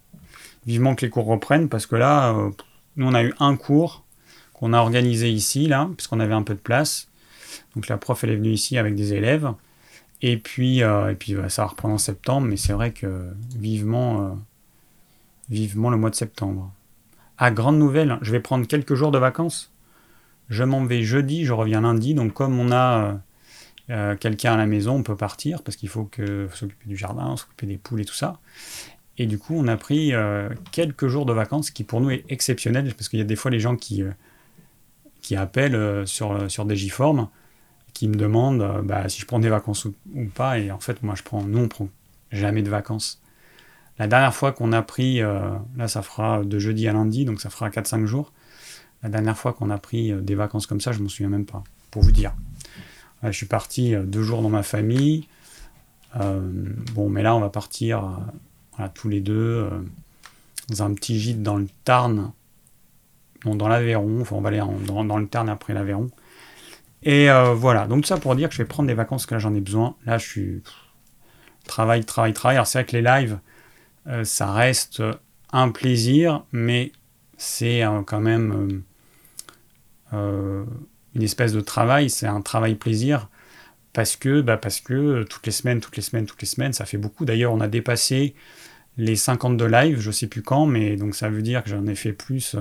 Vivement 0.66 0.94
que 0.94 1.04
les 1.04 1.10
cours 1.10 1.26
reprennent, 1.26 1.68
parce 1.68 1.86
que 1.86 1.96
là, 1.96 2.34
euh, 2.34 2.50
nous, 2.96 3.06
on 3.06 3.14
a 3.14 3.22
eu 3.22 3.32
un 3.40 3.56
cours 3.56 4.04
qu'on 4.52 4.72
a 4.72 4.78
organisé 4.78 5.30
ici, 5.30 5.66
là, 5.66 5.88
puisqu'on 5.96 6.20
avait 6.20 6.34
un 6.34 6.42
peu 6.42 6.54
de 6.54 6.60
place. 6.60 7.08
Donc 7.74 7.88
la 7.88 7.96
prof, 7.96 8.22
elle 8.24 8.30
est 8.30 8.36
venue 8.36 8.52
ici 8.52 8.78
avec 8.78 8.94
des 8.94 9.14
élèves. 9.14 9.52
Et 10.20 10.36
puis, 10.36 10.82
euh, 10.82 11.10
et 11.10 11.14
puis 11.14 11.34
ça 11.48 11.62
va 11.62 11.68
reprendre 11.68 11.94
en 11.94 11.98
septembre, 11.98 12.46
mais 12.46 12.56
c'est 12.56 12.72
vrai 12.72 12.92
que 12.92 13.32
vivement, 13.56 14.22
euh, 14.22 14.28
vivement 15.50 15.90
le 15.90 15.96
mois 15.96 16.10
de 16.10 16.14
septembre. 16.14 16.72
Ah, 17.38 17.50
grande 17.50 17.78
nouvelle, 17.78 18.18
je 18.22 18.30
vais 18.30 18.40
prendre 18.40 18.66
quelques 18.66 18.94
jours 18.94 19.10
de 19.10 19.18
vacances. 19.18 19.72
Je 20.48 20.62
m'en 20.62 20.84
vais 20.84 21.02
jeudi, 21.02 21.44
je 21.44 21.52
reviens 21.52 21.80
lundi. 21.80 22.14
Donc 22.14 22.34
comme 22.34 22.58
on 22.60 22.70
a 22.70 23.18
euh, 23.92 24.16
quelqu'un 24.16 24.54
à 24.54 24.56
la 24.56 24.66
maison, 24.66 24.96
on 24.96 25.02
peut 25.02 25.16
partir 25.16 25.62
parce 25.62 25.76
qu'il 25.76 25.88
faut, 25.88 26.04
que, 26.04 26.48
s'occuper 26.52 26.88
du 26.88 26.96
jardin, 26.96 27.36
s'occuper 27.36 27.66
des 27.66 27.76
poules 27.76 28.00
et 28.00 28.04
tout 28.04 28.14
ça. 28.14 28.38
Et 29.18 29.26
du 29.26 29.38
coup, 29.38 29.54
on 29.56 29.68
a 29.68 29.76
pris 29.76 30.12
quelques 30.70 31.06
jours 31.06 31.26
de 31.26 31.34
vacances, 31.34 31.66
ce 31.66 31.72
qui 31.72 31.84
pour 31.84 32.00
nous 32.00 32.10
est 32.10 32.24
exceptionnel 32.30 32.94
parce 32.94 33.10
qu'il 33.10 33.18
y 33.18 33.22
a 33.22 33.26
des 33.26 33.36
fois 33.36 33.50
les 33.50 33.60
gens 33.60 33.76
qui, 33.76 34.02
qui 35.20 35.36
appellent 35.36 36.06
sur, 36.06 36.50
sur 36.50 36.64
des 36.64 36.76
qui 37.92 38.08
me 38.08 38.14
demandent 38.14 38.62
euh, 38.62 38.82
bah, 38.82 39.08
si 39.08 39.20
je 39.20 39.26
prends 39.26 39.38
des 39.38 39.48
vacances 39.48 39.84
ou, 39.84 39.94
pas. 40.34 40.58
Et 40.58 40.70
en 40.70 40.80
fait, 40.80 41.02
moi, 41.02 41.14
je 41.14 41.22
prends, 41.22 41.42
nous, 41.42 41.58
on 41.58 41.68
prend 41.68 41.88
jamais 42.30 42.62
de 42.62 42.70
vacances. 42.70 43.20
La 43.98 44.06
dernière 44.06 44.34
fois 44.34 44.52
qu'on 44.52 44.72
a 44.72 44.82
pris, 44.82 45.22
euh, 45.22 45.50
là, 45.76 45.88
ça 45.88 46.02
fera 46.02 46.44
de 46.44 46.58
jeudi 46.58 46.88
à 46.88 46.92
lundi, 46.92 47.24
donc 47.24 47.40
ça 47.40 47.50
fera 47.50 47.68
4-5 47.68 48.06
jours. 48.06 48.32
La 49.02 49.08
dernière 49.08 49.36
fois 49.36 49.52
qu'on 49.52 49.70
a 49.70 49.78
pris 49.78 50.12
euh, 50.12 50.20
des 50.20 50.34
vacances 50.34 50.66
comme 50.66 50.80
ça, 50.80 50.92
je 50.92 51.00
m'en 51.00 51.08
souviens 51.08 51.28
même 51.28 51.46
pas, 51.46 51.62
pour 51.90 52.02
vous 52.02 52.12
dire. 52.12 52.34
Je 53.22 53.30
suis 53.30 53.46
parti 53.46 53.94
deux 53.96 54.22
jours 54.22 54.42
dans 54.42 54.48
ma 54.48 54.62
famille. 54.62 55.28
bon, 56.14 57.08
mais 57.08 57.22
là, 57.22 57.34
on 57.36 57.40
va 57.40 57.50
partir 57.50 58.18
tous 58.94 59.08
les 59.08 59.20
deux 59.20 59.68
dans 60.68 60.82
un 60.82 60.94
petit 60.94 61.18
gîte 61.18 61.42
dans 61.42 61.56
le 61.56 61.66
Tarn, 61.84 62.32
dans 63.44 63.68
l'Aveyron. 63.68 64.20
Enfin, 64.20 64.36
on 64.36 64.40
va 64.40 64.48
aller 64.48 64.62
dans, 64.86 65.18
le 65.18 65.26
Tarn 65.26 65.48
après 65.48 65.74
l'Aveyron. 65.74 66.10
Et 67.02 67.30
euh, 67.30 67.54
voilà, 67.54 67.86
donc 67.86 68.06
ça 68.06 68.16
pour 68.16 68.36
dire 68.36 68.48
que 68.48 68.54
je 68.54 68.62
vais 68.62 68.68
prendre 68.68 68.86
des 68.86 68.94
vacances 68.94 69.26
que 69.26 69.34
là 69.34 69.40
j'en 69.40 69.54
ai 69.54 69.60
besoin. 69.60 69.96
Là 70.06 70.18
je 70.18 70.26
suis 70.26 70.62
travail, 71.66 72.04
travail, 72.04 72.32
travail. 72.32 72.56
Alors 72.56 72.66
c'est 72.66 72.78
vrai 72.78 72.86
que 72.86 72.96
les 72.96 73.02
lives, 73.02 73.38
euh, 74.06 74.24
ça 74.24 74.52
reste 74.52 75.02
un 75.52 75.70
plaisir, 75.70 76.44
mais 76.52 76.92
c'est 77.38 77.82
euh, 77.82 78.02
quand 78.02 78.20
même 78.20 78.82
une 81.14 81.22
espèce 81.22 81.52
de 81.52 81.60
travail, 81.60 82.10
c'est 82.10 82.26
un 82.26 82.40
travail-plaisir. 82.40 83.28
Parce 83.92 84.16
que, 84.16 84.40
bah 84.40 84.56
parce 84.56 84.80
que 84.80 85.22
toutes 85.24 85.44
les 85.44 85.52
semaines, 85.52 85.80
toutes 85.80 85.96
les 85.96 86.02
semaines, 86.02 86.24
toutes 86.24 86.40
les 86.40 86.48
semaines, 86.48 86.72
ça 86.72 86.86
fait 86.86 86.96
beaucoup. 86.96 87.26
D'ailleurs, 87.26 87.52
on 87.52 87.60
a 87.60 87.68
dépassé 87.68 88.34
les 88.96 89.16
52 89.16 89.66
lives, 89.66 90.00
je 90.00 90.10
sais 90.10 90.28
plus 90.28 90.42
quand, 90.42 90.64
mais 90.64 90.96
donc 90.96 91.14
ça 91.14 91.28
veut 91.28 91.42
dire 91.42 91.62
que 91.62 91.70
j'en 91.70 91.86
ai 91.86 91.94
fait 91.94 92.12
plus 92.12 92.56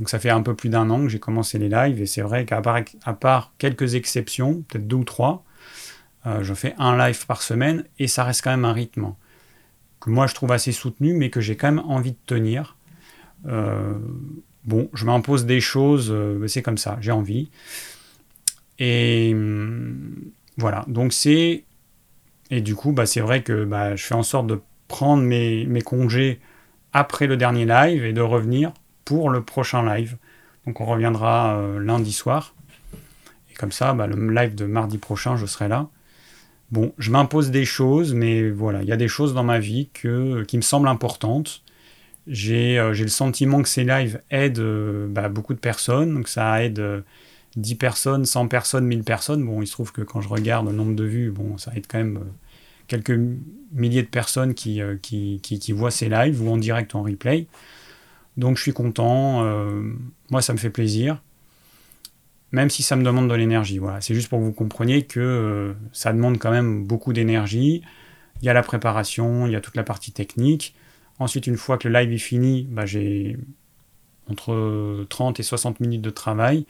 donc 0.00 0.08
ça 0.08 0.18
fait 0.18 0.30
un 0.30 0.42
peu 0.42 0.56
plus 0.56 0.70
d'un 0.70 0.88
an 0.88 1.02
que 1.02 1.08
j'ai 1.08 1.18
commencé 1.18 1.58
les 1.58 1.68
lives 1.68 2.00
et 2.00 2.06
c'est 2.06 2.22
vrai 2.22 2.46
qu'à 2.46 2.62
part, 2.62 2.80
à 3.04 3.12
part 3.12 3.52
quelques 3.58 3.96
exceptions, 3.96 4.62
peut-être 4.62 4.88
deux 4.88 4.96
ou 4.96 5.04
trois, 5.04 5.44
euh, 6.26 6.42
je 6.42 6.54
fais 6.54 6.74
un 6.78 6.96
live 6.96 7.26
par 7.26 7.42
semaine 7.42 7.84
et 7.98 8.08
ça 8.08 8.24
reste 8.24 8.42
quand 8.42 8.50
même 8.50 8.64
un 8.64 8.72
rythme 8.72 9.12
que 10.00 10.08
moi 10.08 10.26
je 10.26 10.34
trouve 10.34 10.52
assez 10.52 10.72
soutenu 10.72 11.12
mais 11.12 11.28
que 11.28 11.42
j'ai 11.42 11.54
quand 11.54 11.70
même 11.70 11.84
envie 11.84 12.12
de 12.12 12.18
tenir. 12.24 12.78
Euh, 13.46 13.98
bon, 14.64 14.88
je 14.94 15.04
m'impose 15.04 15.46
des 15.46 15.60
choses, 15.60 16.10
euh, 16.10 16.46
c'est 16.46 16.62
comme 16.62 16.78
ça, 16.78 16.98
j'ai 17.00 17.12
envie. 17.12 17.50
Et 18.78 19.32
hum, 19.34 20.30
voilà, 20.56 20.84
donc 20.88 21.12
c'est... 21.12 21.64
Et 22.52 22.60
du 22.60 22.74
coup, 22.74 22.92
bah, 22.92 23.06
c'est 23.06 23.20
vrai 23.20 23.42
que 23.42 23.64
bah, 23.64 23.94
je 23.94 24.04
fais 24.04 24.14
en 24.14 24.24
sorte 24.24 24.48
de 24.48 24.60
prendre 24.88 25.22
mes, 25.22 25.82
congés 25.84 26.40
après 26.92 27.28
le 27.28 27.36
dernier 27.36 27.64
live 27.64 28.04
et 28.04 28.12
de 28.12 28.20
revenir 28.20 28.72
pour 29.04 29.30
le 29.30 29.42
prochain 29.42 29.84
live. 29.84 30.16
Donc 30.66 30.80
on 30.80 30.84
reviendra 30.84 31.56
euh, 31.56 31.78
lundi 31.78 32.12
soir. 32.12 32.54
Et 33.52 33.54
comme 33.54 33.70
ça, 33.70 33.92
bah, 33.94 34.08
le 34.08 34.32
live 34.32 34.56
de 34.56 34.66
mardi 34.66 34.98
prochain, 34.98 35.36
je 35.36 35.46
serai 35.46 35.68
là. 35.68 35.88
Bon, 36.72 36.92
je 36.98 37.10
m'impose 37.10 37.50
des 37.50 37.64
choses, 37.64 38.14
mais 38.14 38.50
voilà, 38.50 38.82
il 38.82 38.88
y 38.88 38.92
a 38.92 38.96
des 38.96 39.08
choses 39.08 39.32
dans 39.32 39.44
ma 39.44 39.60
vie 39.60 39.88
que, 39.92 40.42
qui 40.44 40.56
me 40.56 40.62
semblent 40.62 40.88
importantes. 40.88 41.62
J'ai 42.30 42.78
euh, 42.78 42.94
le 42.94 43.08
sentiment 43.08 43.60
que 43.60 43.68
ces 43.68 43.84
lives 43.84 44.22
aident 44.30 44.58
euh, 44.60 45.06
bah, 45.08 45.28
beaucoup 45.28 45.52
de 45.52 45.58
personnes, 45.58 46.14
donc 46.14 46.28
ça 46.28 46.64
aide 46.64 46.82
10 47.56 47.74
personnes, 47.74 48.24
100 48.24 48.48
personnes, 48.48 48.86
1000 48.86 49.04
personnes. 49.04 49.44
Bon, 49.44 49.60
il 49.60 49.66
se 49.66 49.72
trouve 49.72 49.92
que 49.92 50.00
quand 50.00 50.22
je 50.22 50.28
regarde 50.28 50.66
le 50.66 50.72
nombre 50.72 50.94
de 50.94 51.04
vues, 51.04 51.30
bon, 51.30 51.58
ça 51.58 51.72
aide 51.76 51.86
quand 51.88 51.98
même 51.98 52.20
quelques 52.86 53.18
milliers 53.72 54.02
de 54.02 54.08
personnes 54.08 54.54
qui, 54.54 54.80
qui, 55.02 55.40
qui, 55.40 55.72
voient 55.72 55.90
ces 55.90 56.08
lives 56.08 56.42
ou 56.42 56.50
en 56.50 56.56
direct 56.56 56.94
ou 56.94 56.98
en 56.98 57.02
replay. 57.02 57.46
Donc 58.36 58.56
je 58.56 58.62
suis 58.62 58.72
content, 58.72 59.44
euh, 59.44 59.82
moi 60.30 60.40
ça 60.42 60.52
me 60.52 60.58
fait 60.58 60.70
plaisir, 60.70 61.22
même 62.52 62.70
si 62.70 62.82
ça 62.82 62.96
me 62.96 63.04
demande 63.04 63.28
de 63.28 63.34
l'énergie. 63.34 63.78
Voilà. 63.78 64.00
C'est 64.00 64.14
juste 64.14 64.28
pour 64.28 64.38
que 64.38 64.44
vous 64.44 64.52
compreniez 64.52 65.02
que 65.02 65.20
euh, 65.20 65.72
ça 65.92 66.12
demande 66.12 66.38
quand 66.38 66.50
même 66.50 66.84
beaucoup 66.84 67.12
d'énergie. 67.12 67.82
Il 68.40 68.46
y 68.46 68.48
a 68.48 68.54
la 68.54 68.62
préparation, 68.62 69.46
il 69.46 69.52
y 69.52 69.56
a 69.56 69.60
toute 69.60 69.76
la 69.76 69.82
partie 69.82 70.12
technique. 70.12 70.74
Ensuite, 71.20 71.46
une 71.46 71.58
fois 71.58 71.78
que 71.78 71.86
le 71.86 71.98
live 71.98 72.12
est 72.12 72.18
fini, 72.18 72.66
bah, 72.70 72.86
j'ai 72.86 73.36
entre 74.28 75.04
30 75.08 75.38
et 75.38 75.42
60 75.42 75.78
minutes 75.80 76.00
de 76.00 76.10
travail 76.10 76.66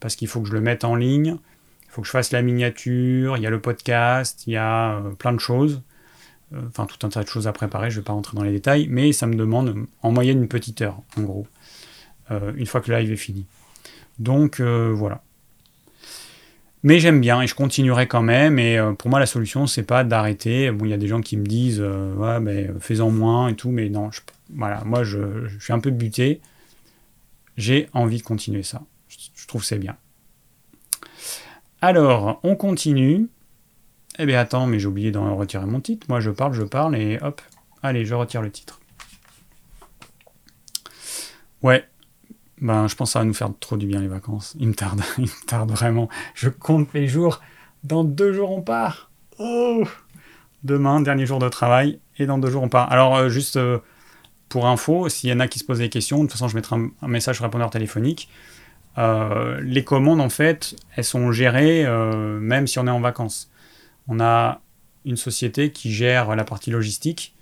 parce 0.00 0.16
qu'il 0.16 0.26
faut 0.26 0.42
que 0.42 0.48
je 0.48 0.52
le 0.52 0.60
mette 0.60 0.84
en 0.84 0.96
ligne, 0.96 1.36
il 1.84 1.90
faut 1.90 2.02
que 2.02 2.06
je 2.06 2.12
fasse 2.12 2.32
la 2.32 2.42
miniature, 2.42 3.36
il 3.36 3.42
y 3.42 3.46
a 3.46 3.50
le 3.50 3.60
podcast, 3.60 4.46
il 4.48 4.54
y 4.54 4.56
a 4.56 4.96
euh, 4.96 5.12
plein 5.12 5.32
de 5.32 5.38
choses. 5.38 5.80
Euh, 6.52 6.62
enfin 6.68 6.86
tout 6.86 7.06
un 7.06 7.08
tas 7.08 7.22
de 7.22 7.28
choses 7.28 7.46
à 7.46 7.52
préparer, 7.52 7.90
je 7.90 7.96
ne 7.96 8.00
vais 8.00 8.04
pas 8.04 8.12
rentrer 8.12 8.36
dans 8.36 8.42
les 8.42 8.50
détails, 8.50 8.88
mais 8.90 9.12
ça 9.12 9.28
me 9.28 9.36
demande 9.36 9.86
en 10.02 10.10
moyenne 10.10 10.38
une 10.40 10.48
petite 10.48 10.82
heure, 10.82 11.00
en 11.16 11.22
gros, 11.22 11.46
euh, 12.32 12.52
une 12.56 12.66
fois 12.66 12.80
que 12.80 12.90
le 12.90 12.98
live 12.98 13.12
est 13.12 13.16
fini. 13.16 13.46
Donc 14.18 14.60
voilà. 14.60 15.22
Mais 16.84 17.00
j'aime 17.00 17.20
bien 17.20 17.42
et 17.42 17.46
je 17.48 17.54
continuerai 17.54 18.06
quand 18.06 18.22
même. 18.22 18.58
Et 18.60 18.78
pour 18.98 19.10
moi, 19.10 19.18
la 19.18 19.26
solution, 19.26 19.66
c'est 19.66 19.82
pas 19.82 20.04
d'arrêter. 20.04 20.70
Bon, 20.70 20.84
il 20.84 20.90
y 20.90 20.94
a 20.94 20.98
des 20.98 21.08
gens 21.08 21.20
qui 21.20 21.36
me 21.36 21.44
disent, 21.46 21.82
mais 22.40 22.70
fais-en 22.78 23.10
moins 23.10 23.48
et 23.48 23.54
tout, 23.54 23.70
mais 23.70 23.88
non, 23.88 24.10
voilà, 24.54 24.84
moi, 24.84 25.02
je, 25.02 25.48
suis 25.58 25.72
un 25.72 25.80
peu 25.80 25.90
buté. 25.90 26.40
J'ai 27.56 27.88
envie 27.94 28.18
de 28.18 28.22
continuer 28.22 28.62
ça. 28.62 28.82
je 29.08 29.46
trouve 29.46 29.62
que 29.62 29.66
c'est 29.66 29.78
bien. 29.78 29.96
Alors, 31.80 32.40
on 32.44 32.56
continue. 32.56 33.28
Eh 34.18 34.24
bien 34.24 34.38
attends, 34.38 34.66
mais 34.66 34.78
j'ai 34.78 34.86
oublié 34.86 35.10
d'en 35.10 35.36
retirer 35.36 35.66
mon 35.66 35.80
titre. 35.80 36.06
Moi 36.08 36.18
je 36.18 36.30
parle, 36.30 36.54
je 36.54 36.62
parle 36.62 36.96
et 36.96 37.18
hop, 37.20 37.42
allez, 37.82 38.06
je 38.06 38.14
retire 38.14 38.40
le 38.40 38.50
titre. 38.50 38.80
Ouais, 41.62 41.86
ben 42.64 42.88
je 42.88 42.96
pense 42.96 43.10
que 43.10 43.12
ça 43.12 43.18
va 43.18 43.26
nous 43.26 43.34
faire 43.34 43.50
trop 43.60 43.76
du 43.76 43.86
bien 43.86 44.00
les 44.00 44.08
vacances. 44.08 44.56
Il 44.58 44.68
me 44.68 44.74
tarde, 44.74 45.02
il 45.18 45.24
me 45.24 45.46
tarde 45.46 45.70
vraiment. 45.70 46.08
Je 46.34 46.48
compte 46.48 46.88
les 46.94 47.06
jours. 47.06 47.40
Dans 47.84 48.04
deux 48.04 48.32
jours 48.32 48.50
on 48.50 48.62
part. 48.62 49.10
Oh 49.38 49.84
Demain, 50.62 51.02
dernier 51.02 51.26
jour 51.26 51.38
de 51.38 51.48
travail, 51.50 51.98
et 52.18 52.24
dans 52.24 52.38
deux 52.38 52.50
jours 52.50 52.62
on 52.62 52.70
part. 52.70 52.90
Alors 52.90 53.16
euh, 53.16 53.28
juste 53.28 53.58
euh, 53.58 53.80
pour 54.48 54.66
info, 54.66 55.10
s'il 55.10 55.28
y 55.28 55.32
en 55.34 55.40
a 55.40 55.46
qui 55.46 55.58
se 55.58 55.64
posent 55.64 55.80
des 55.80 55.90
questions, 55.90 56.18
de 56.18 56.22
toute 56.22 56.32
façon 56.32 56.48
je 56.48 56.56
mettrai 56.56 56.76
un, 56.76 57.06
message 57.06 57.36
sur 57.36 57.44
répondeur 57.44 57.68
téléphonique. 57.68 58.30
Euh, 58.96 59.60
les 59.60 59.84
commandes 59.84 60.22
en 60.22 60.30
fait, 60.30 60.74
elles 60.96 61.04
sont 61.04 61.32
gérées 61.32 61.84
même 62.40 62.66
si 62.66 62.78
on 62.78 62.86
est 62.86 62.90
en 62.90 63.00
vacances 63.00 63.50
on 64.08 64.20
a 64.20 64.60
une 65.04 65.16
société 65.16 65.70
qui 65.70 65.92
gère 65.92 66.34
la 66.34 66.44
partie 66.44 66.70
logistique. 66.70 67.34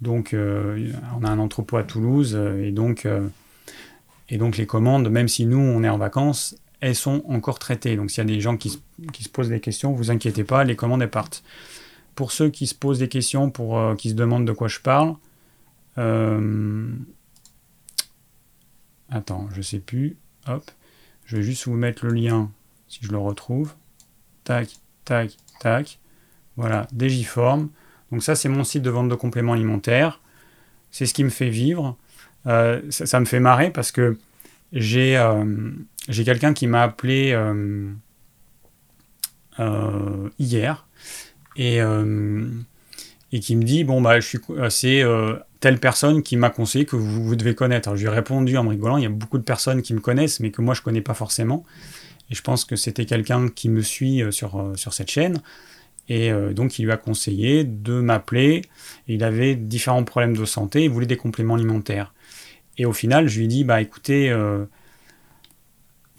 Donc, 0.00 0.34
on 0.34 1.24
a 1.24 1.28
un 1.28 1.38
entrepôt 1.38 1.76
à 1.76 1.82
Toulouse 1.82 2.38
et 2.62 2.70
donc, 2.70 3.06
et 4.28 4.38
donc 4.38 4.56
les 4.56 4.66
commandes, 4.66 5.08
même 5.10 5.28
si 5.28 5.46
nous 5.46 5.58
on 5.58 5.82
est 5.82 5.88
en 5.88 5.98
vacances, 5.98 6.56
elles 6.80 6.94
sont 6.94 7.24
encore 7.28 7.58
traitées. 7.58 7.96
Donc, 7.96 8.10
s'il 8.10 8.18
y 8.18 8.20
a 8.20 8.24
des 8.24 8.40
gens 8.40 8.56
qui 8.56 8.70
se, 8.70 8.78
posent 9.32 9.48
des 9.48 9.60
questions, 9.60 9.92
vous 9.92 10.10
inquiétez 10.10 10.44
pas, 10.44 10.64
les 10.64 10.76
commandes 10.76 11.02
elles 11.02 11.10
partent. 11.10 11.42
Pour 12.14 12.32
ceux 12.32 12.50
qui 12.50 12.66
se 12.66 12.74
posent 12.74 12.98
des 12.98 13.08
questions, 13.08 13.50
pour 13.50 13.96
qui 13.96 14.10
se 14.10 14.14
demandent 14.14 14.46
de 14.46 14.52
quoi 14.52 14.68
je 14.68 14.80
parle, 14.80 15.16
attends, 19.08 19.48
je 19.54 19.62
sais 19.62 19.78
plus. 19.78 20.16
Hop, 20.46 20.70
je 21.24 21.36
vais 21.36 21.42
juste 21.42 21.66
vous 21.66 21.74
mettre 21.74 22.06
le 22.06 22.12
lien 22.12 22.50
si 22.88 23.00
je 23.02 23.10
le 23.10 23.18
retrouve. 23.18 23.74
Tac, 24.44 24.68
tac, 25.04 25.36
tac. 25.60 25.98
Voilà, 26.56 26.86
Digiform. 26.92 27.68
Donc 28.10 28.22
ça, 28.22 28.34
c'est 28.34 28.48
mon 28.48 28.64
site 28.64 28.82
de 28.82 28.90
vente 28.90 29.08
de 29.08 29.14
compléments 29.14 29.52
alimentaires. 29.52 30.20
C'est 30.90 31.06
ce 31.06 31.14
qui 31.14 31.22
me 31.22 31.28
fait 31.28 31.50
vivre. 31.50 31.96
Euh, 32.48 32.80
ça, 32.90 33.20
me 33.20 33.26
fait 33.26 33.40
marrer 33.40 33.70
parce 33.70 33.92
que 33.92 34.16
j'ai 34.72 35.16
euh, 35.18 35.70
quelqu'un 36.06 36.54
qui 36.54 36.66
m'a 36.66 36.82
appelé 36.82 37.32
euh, 37.32 37.92
hier 40.38 40.86
et, 41.56 41.78
et 41.78 43.40
qui 43.40 43.56
me 43.56 43.62
dit 43.62 43.84
bon 43.84 44.00
bah 44.00 44.18
c'est 44.70 45.04
telle 45.60 45.78
personne 45.78 46.22
qui 46.22 46.36
m'a 46.36 46.50
conseillé 46.50 46.86
que 46.86 46.96
vous, 46.96 47.34
devez 47.36 47.54
connaître. 47.54 47.88
Alors, 47.88 47.96
je 47.96 48.04
lui 48.04 48.12
ai 48.12 48.14
répondu 48.14 48.56
en 48.56 48.66
rigolant, 48.66 48.96
il 48.96 49.02
y 49.02 49.06
a 49.06 49.10
beaucoup 49.10 49.38
de 49.38 49.42
personnes 49.42 49.82
qui 49.82 49.92
me 49.92 50.00
connaissent, 50.00 50.38
mais 50.38 50.52
que 50.52 50.62
moi 50.62 50.74
je 50.74 50.82
connais 50.82 51.00
pas 51.00 51.14
forcément. 51.14 51.64
Et 52.30 52.34
je 52.34 52.42
pense 52.42 52.64
que 52.64 52.76
c'était 52.76 53.06
quelqu'un 53.06 53.48
qui 53.48 53.68
me 53.68 53.80
suit 53.80 54.22
sur, 54.30 54.72
sur 54.76 54.94
cette 54.94 55.10
chaîne. 55.10 55.42
Et 56.08 56.30
donc 56.54 56.78
il 56.78 56.84
lui 56.84 56.92
a 56.92 56.96
conseillé 56.96 57.64
de 57.64 58.00
m'appeler. 58.00 58.62
Il 59.08 59.24
avait 59.24 59.56
différents 59.56 60.04
problèmes 60.04 60.36
de 60.36 60.44
santé, 60.44 60.84
il 60.84 60.90
voulait 60.90 61.06
des 61.06 61.16
compléments 61.16 61.56
alimentaires. 61.56 62.14
Et 62.78 62.86
au 62.86 62.92
final, 62.92 63.28
je 63.28 63.40
lui 63.40 63.48
dit, 63.48 63.64
bah 63.64 63.80
écoutez, 63.82 64.32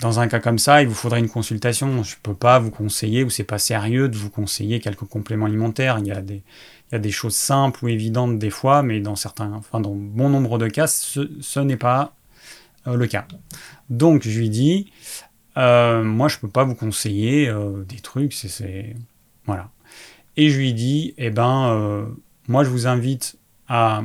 dans 0.01 0.20
un 0.20 0.28
cas 0.28 0.39
comme 0.39 0.60
ça, 0.60 0.82
il 0.82 0.88
vous 0.88 0.93
faudrait 0.93 1.20
une 1.20 1.30
consultation. 1.30 2.03
Je 2.03 2.16
ne 2.16 2.20
peux 2.22 2.34
pas 2.34 2.60
vous 2.60 2.72
conseiller, 2.72 3.24
ou 3.24 3.30
c'est 3.30 3.43
pas 3.43 3.60
sérieux 3.60 4.10
de 4.10 4.18
vous 4.18 4.30
conseiller 4.30 4.80
quelques 4.80 5.05
compléments 5.05 5.45
alimentaires. 5.45 5.99
Il 5.99 6.07
y 6.07 6.12
a 6.12 6.22
des, 6.22 6.43
il 6.89 6.93
y 6.93 6.95
a 6.95 6.99
des 6.99 7.12
choses 7.12 7.36
simples 7.36 7.86
ou 7.86 7.88
évidentes 7.88 8.39
des 8.39 8.49
fois, 8.49 8.82
mais 8.82 8.99
dans 8.99 9.16
certains, 9.16 9.53
enfin 9.53 9.80
dans 9.80 9.93
bon 9.93 10.30
nombre 10.30 10.57
de 10.57 10.68
cas, 10.68 10.88
ce, 10.88 11.60
n'est 11.60 11.78
pas 11.78 12.14
euh, 12.88 12.95
le 12.95 13.05
cas. 13.05 13.28
Donc 13.91 14.28
je 14.28 14.39
lui 14.39 14.49
dis, 14.49 14.91
euh, 15.57 16.03
moi 16.03 16.28
je 16.30 16.38
peux 16.39 16.47
pas 16.47 16.64
vous 16.64 16.74
conseiller 16.74 17.47
euh, 17.47 17.84
des 17.84 17.99
trucs, 17.99 18.34
c'est 18.34 18.95
voilà. 19.45 19.70
Et 20.36 20.49
je 20.49 20.57
lui 20.57 20.74
dis, 20.74 21.14
eh 21.18 21.30
ben, 21.30 22.07
moi 22.47 22.64
je 22.64 22.70
vous 22.70 22.88
invite 22.88 23.38
à 23.68 24.03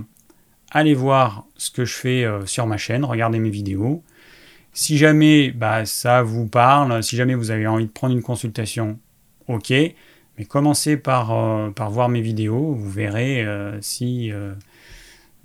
aller 0.74 0.94
voir 0.94 1.46
ce 1.56 1.70
que 1.70 1.84
je 1.84 1.94
fais 1.94 2.26
sur 2.44 2.66
ma 2.66 2.76
chaîne, 2.76 3.04
regarder 3.04 3.38
mes 3.38 3.50
vidéos. 3.50 4.02
Si 4.72 4.98
jamais 4.98 5.52
bah, 5.52 5.86
ça 5.86 6.22
vous 6.22 6.46
parle, 6.46 7.02
si 7.02 7.16
jamais 7.16 7.34
vous 7.34 7.50
avez 7.50 7.66
envie 7.66 7.86
de 7.86 7.90
prendre 7.90 8.14
une 8.14 8.22
consultation, 8.22 8.98
ok. 9.48 9.72
Mais 10.38 10.44
commencez 10.44 10.96
par, 10.96 11.32
euh, 11.32 11.70
par 11.70 11.90
voir 11.90 12.08
mes 12.08 12.20
vidéos, 12.20 12.74
vous 12.74 12.90
verrez 12.90 13.44
euh, 13.44 13.80
si, 13.80 14.32
euh, 14.32 14.54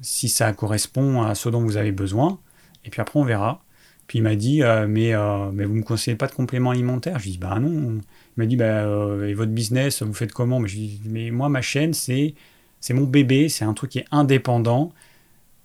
si 0.02 0.30
ça 0.30 0.52
correspond 0.54 1.22
à 1.22 1.36
ce 1.36 1.50
dont 1.50 1.62
vous 1.62 1.78
avez 1.78 1.92
besoin. 1.92 2.40
Et 2.86 2.90
puis 2.90 3.02
après, 3.02 3.20
on 3.20 3.24
verra. 3.24 3.64
Puis 4.08 4.20
il 4.20 4.24
m'a 4.24 4.36
dit, 4.36 4.64
mais, 4.88 5.14
mais 5.54 5.66
vous 5.66 5.74
ne 5.76 5.80
me 5.80 5.84
conseillez 5.84 6.18
pas 6.18 6.26
de 6.26 6.32
compléments 6.32 6.72
alimentaires 6.72 7.20
Je 7.20 7.26
lui 7.26 7.30
ai 7.30 7.34
dit, 7.34 7.38
bah 7.38 7.60
non. 7.60 8.00
Il 8.00 8.02
m'a 8.38 8.48
dit, 8.48 8.56
bah, 8.56 8.88
et 9.28 9.36
votre 9.36 9.52
business, 9.52 10.02
vous 10.02 10.16
faites 10.16 10.32
comment? 10.32 10.60
Mais, 10.60 10.68
je 10.68 10.78
lui 10.78 11.02
mais 11.06 11.30
moi, 11.30 11.48
ma 11.48 11.62
chaîne, 11.62 11.94
c'est, 11.94 12.34
c'est 12.80 12.96
mon 12.96 13.04
bébé, 13.04 13.50
c'est 13.50 13.66
un 13.66 13.74
truc 13.74 13.92
qui 13.92 14.00
est 14.00 14.08
indépendant. 14.10 14.92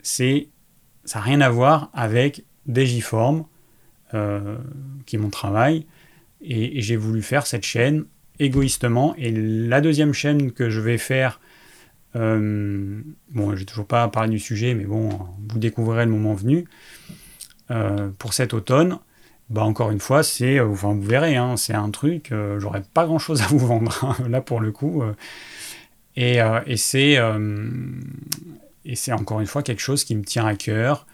C'est, 0.04 0.46
ça 1.04 1.18
n'a 1.18 1.24
rien 1.24 1.40
à 1.40 1.50
voir 1.50 1.90
avec 1.92 2.44
Digiform, 2.66 3.44
qui 5.06 5.16
est 5.16 5.18
mon 5.18 5.30
travail. 5.30 5.86
et 6.40 6.80
j'ai 6.80 6.94
voulu 6.94 7.20
faire 7.20 7.48
cette 7.48 7.64
chaîne 7.64 8.04
égoïstement. 8.38 9.14
Et 9.16 9.30
la 9.32 9.80
deuxième 9.80 10.12
chaîne 10.12 10.52
que 10.52 10.70
je 10.70 10.80
vais 10.80 10.98
faire, 10.98 11.40
euh, 12.16 13.00
bon, 13.30 13.56
j'ai 13.56 13.64
toujours 13.64 13.86
pas 13.86 14.06
parlé 14.08 14.30
du 14.30 14.38
sujet, 14.38 14.74
mais 14.74 14.84
bon, 14.84 15.08
vous 15.48 15.58
découvrirez 15.58 16.04
le 16.04 16.10
moment 16.10 16.34
venu, 16.34 16.66
euh, 17.70 18.10
pour 18.18 18.34
cet 18.34 18.54
automne. 18.54 18.98
Bah 19.50 19.62
encore 19.62 19.90
une 19.90 20.00
fois, 20.00 20.22
c'est, 20.22 20.58
euh, 20.58 20.64
vous 20.64 21.00
verrez, 21.02 21.36
hein, 21.36 21.56
c'est 21.56 21.74
un 21.74 21.90
truc, 21.90 22.32
euh, 22.32 22.58
j'aurais 22.60 22.82
pas 22.94 23.04
grand 23.04 23.18
chose 23.18 23.42
à 23.42 23.46
vous 23.46 23.58
vendre 23.58 23.92
hein, 24.02 24.16
là 24.28 24.40
pour 24.40 24.60
le 24.60 24.72
coup. 24.72 25.02
et, 26.16 26.38
et 26.66 26.76
c'est 26.76 27.18
et 28.84 28.96
c'est 28.96 29.12
encore 29.12 29.40
une 29.40 29.46
fois 29.46 29.62
quelque 29.62 29.80
chose 29.80 30.04
qui 30.04 30.14
me 30.14 30.22
tient 30.22 30.46
à 30.46 30.54
cœur. 30.56 31.06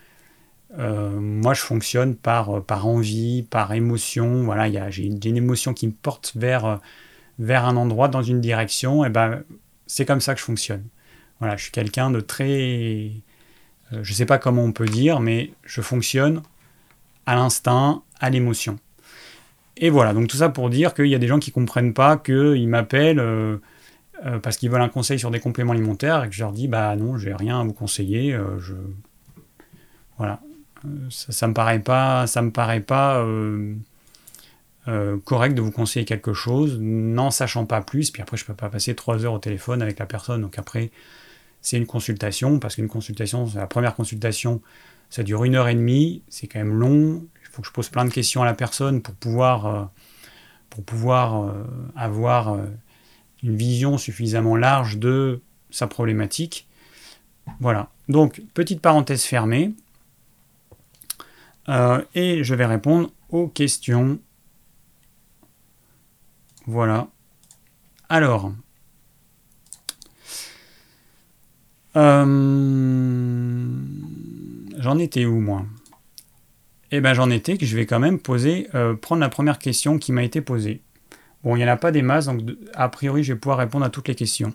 moi, 0.76 1.54
je 1.54 1.60
fonctionne 1.60 2.14
par, 2.16 2.62
par 2.64 2.86
envie, 2.86 3.42
par 3.42 3.72
émotion. 3.72 4.44
Voilà, 4.44 4.90
j'ai 4.90 5.04
une, 5.04 5.36
émotion 5.36 5.74
qui 5.74 5.86
me 5.86 5.92
porte 5.92 6.32
vers, 6.36 6.80
vers 7.38 7.64
un 7.64 7.76
endroit, 7.76 8.08
dans 8.08 8.22
une 8.22 8.40
direction, 8.40 9.04
et 9.04 9.10
ben 9.10 9.42
c'est 9.86 10.04
comme 10.04 10.20
ça 10.20 10.34
que 10.34 10.40
je 10.40 10.44
fonctionne. 10.44 10.84
Voilà, 11.40 11.56
je 11.56 11.64
suis 11.64 11.72
quelqu'un 11.72 12.10
de 12.10 12.20
très... 12.20 13.10
Euh, 13.92 14.04
je 14.04 14.12
ne 14.12 14.14
sais 14.14 14.26
pas 14.26 14.38
comment 14.38 14.62
on 14.62 14.72
peut 14.72 14.86
dire, 14.86 15.18
mais 15.20 15.50
je 15.64 15.80
fonctionne 15.80 16.42
à 17.26 17.34
l'instinct, 17.34 18.02
à 18.20 18.30
l'émotion. 18.30 18.78
Et 19.76 19.90
voilà, 19.90 20.12
donc 20.12 20.28
tout 20.28 20.36
ça 20.36 20.50
pour 20.50 20.70
dire 20.70 20.94
qu'il 20.94 21.06
y 21.06 21.14
a 21.14 21.18
des 21.18 21.26
gens 21.26 21.38
qui 21.38 21.50
ne 21.50 21.54
comprennent 21.54 21.94
pas 21.94 22.18
qu'ils 22.18 22.68
m'appellent 22.68 23.18
euh, 23.18 23.56
euh, 24.24 24.38
parce 24.38 24.56
qu'ils 24.56 24.70
veulent 24.70 24.82
un 24.82 24.88
conseil 24.88 25.18
sur 25.18 25.30
des 25.30 25.40
compléments 25.40 25.72
alimentaires 25.72 26.24
et 26.24 26.28
que 26.28 26.34
je 26.34 26.42
leur 26.42 26.52
dis 26.52 26.68
bah 26.68 26.94
non, 26.96 27.16
j'ai 27.16 27.34
rien 27.34 27.60
à 27.60 27.64
vous 27.64 27.72
conseiller. 27.72 28.38
je... 28.58 28.74
Voilà, 30.18 30.40
ça, 31.08 31.32
ça 31.32 31.48
me 31.48 31.54
paraît 31.54 31.80
pas, 31.80 32.26
ça 32.26 32.42
me 32.42 32.50
paraît 32.50 32.80
pas 32.80 33.24
euh, 34.88 35.18
correct 35.24 35.54
de 35.54 35.60
vous 35.60 35.70
conseiller 35.70 36.06
quelque 36.06 36.32
chose, 36.32 36.78
n'en 36.80 37.30
sachant 37.30 37.66
pas 37.66 37.80
plus. 37.80 38.10
Puis 38.10 38.22
après, 38.22 38.36
je 38.36 38.44
peux 38.44 38.54
pas 38.54 38.70
passer 38.70 38.94
trois 38.94 39.24
heures 39.24 39.34
au 39.34 39.38
téléphone 39.38 39.82
avec 39.82 39.98
la 39.98 40.06
personne. 40.06 40.40
Donc 40.40 40.58
après, 40.58 40.90
c'est 41.60 41.76
une 41.76 41.86
consultation, 41.86 42.58
parce 42.58 42.76
qu'une 42.76 42.88
consultation, 42.88 43.48
la 43.54 43.66
première 43.66 43.94
consultation, 43.94 44.62
ça 45.10 45.22
dure 45.22 45.44
une 45.44 45.54
heure 45.54 45.68
et 45.68 45.74
demie, 45.74 46.22
c'est 46.28 46.46
quand 46.46 46.58
même 46.58 46.74
long. 46.74 47.24
Il 47.42 47.48
faut 47.52 47.62
que 47.62 47.68
je 47.68 47.72
pose 47.72 47.88
plein 47.88 48.04
de 48.04 48.10
questions 48.10 48.42
à 48.42 48.46
la 48.46 48.54
personne 48.54 49.02
pour 49.02 49.14
pouvoir, 49.14 49.66
euh, 49.66 49.84
pour 50.70 50.84
pouvoir 50.84 51.44
euh, 51.44 51.52
avoir 51.94 52.56
une 53.42 53.56
vision 53.56 53.98
suffisamment 53.98 54.56
large 54.56 54.98
de 54.98 55.40
sa 55.70 55.86
problématique. 55.86 56.68
Voilà. 57.60 57.90
Donc, 58.08 58.42
petite 58.54 58.80
parenthèse 58.80 59.24
fermée. 59.24 59.74
et 61.68 62.44
je 62.44 62.54
vais 62.54 62.66
répondre 62.66 63.10
aux 63.30 63.48
questions 63.48 64.18
voilà. 66.70 67.08
Alors. 68.08 68.52
Euh, 71.96 72.24
j'en 74.78 74.98
étais 74.98 75.24
où, 75.24 75.40
moi? 75.40 75.66
Eh 76.92 77.00
ben, 77.00 77.14
j'en 77.14 77.28
étais 77.30 77.56
que 77.56 77.66
je 77.66 77.76
vais 77.76 77.86
quand 77.86 77.98
même 77.98 78.20
poser, 78.20 78.68
euh, 78.74 78.94
prendre 78.94 79.20
la 79.20 79.28
première 79.28 79.58
question 79.58 79.98
qui 79.98 80.12
m'a 80.12 80.22
été 80.22 80.40
posée. 80.40 80.80
Bon, 81.42 81.56
il 81.56 81.60
n'y 81.60 81.64
en 81.64 81.68
a 81.68 81.76
pas 81.76 81.90
des 81.90 82.02
masses, 82.02 82.26
donc 82.26 82.42
a 82.74 82.88
priori, 82.88 83.22
je 83.24 83.32
vais 83.32 83.38
pouvoir 83.38 83.58
répondre 83.58 83.84
à 83.84 83.90
toutes 83.90 84.08
les 84.08 84.14
questions. 84.14 84.52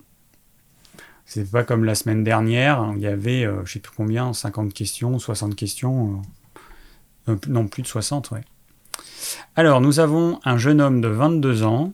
C'est 1.25 1.49
pas 1.49 1.63
comme 1.63 1.83
la 1.83 1.95
semaine 1.95 2.23
dernière, 2.23 2.79
hein, 2.79 2.93
il 2.95 3.01
y 3.01 3.07
avait, 3.07 3.41
je 3.41 3.47
euh, 3.47 3.65
je 3.65 3.73
sais 3.73 3.79
plus 3.79 3.93
combien, 3.95 4.31
50 4.31 4.73
questions, 4.73 5.17
60 5.17 5.55
questions. 5.55 6.21
non, 7.47 7.67
plus 7.67 7.81
de 7.81 7.87
60, 7.87 8.31
ouais. 8.31 8.41
Alors, 9.55 9.81
nous 9.81 9.99
avons 9.99 10.39
un 10.45 10.57
jeune 10.57 10.81
homme 10.81 11.01
de 11.01 11.07
22 11.07 11.63
ans 11.63 11.93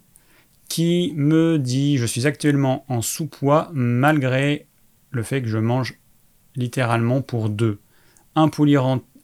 qui 0.68 1.14
me 1.16 1.58
dit 1.58 1.98
Je 1.98 2.06
suis 2.06 2.28
actuellement 2.28 2.86
en 2.90 3.02
sous-poids 3.02 3.70
malgré 3.74 4.68
le 5.12 5.24
fait 5.24 5.42
que 5.42 5.48
je 5.48 5.58
mange 5.58 5.98
littéralement 6.56 7.22
pour 7.22 7.50
deux. 7.50 7.80
Un 8.36 8.50
poulet, 8.50 8.78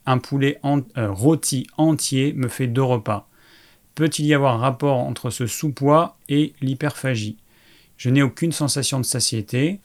un 0.06 0.18
poulet 0.18 0.58
euh, 0.64 1.10
rôti 1.10 1.66
entier 1.76 2.32
me 2.32 2.48
fait 2.48 2.66
deux 2.66 2.82
repas. 2.82 3.27
Peut-il 3.98 4.26
y 4.26 4.34
avoir 4.34 4.60
rapport 4.60 4.98
entre 4.98 5.28
ce 5.28 5.48
sous-poids 5.48 6.16
et 6.28 6.54
l'hyperphagie? 6.60 7.36
Je 7.96 8.10
n'ai 8.10 8.22
aucune 8.22 8.52
sensation 8.52 9.00
de 9.00 9.04
satiété 9.04 9.80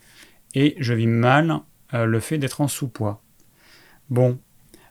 et 0.54 0.76
je 0.78 0.94
vis 0.94 1.08
mal 1.08 1.62
euh, 1.96 2.06
le 2.06 2.20
fait 2.20 2.38
d'être 2.38 2.62
en 2.62 2.68
sous-poids. 2.68 3.24
Bon, 4.12 4.38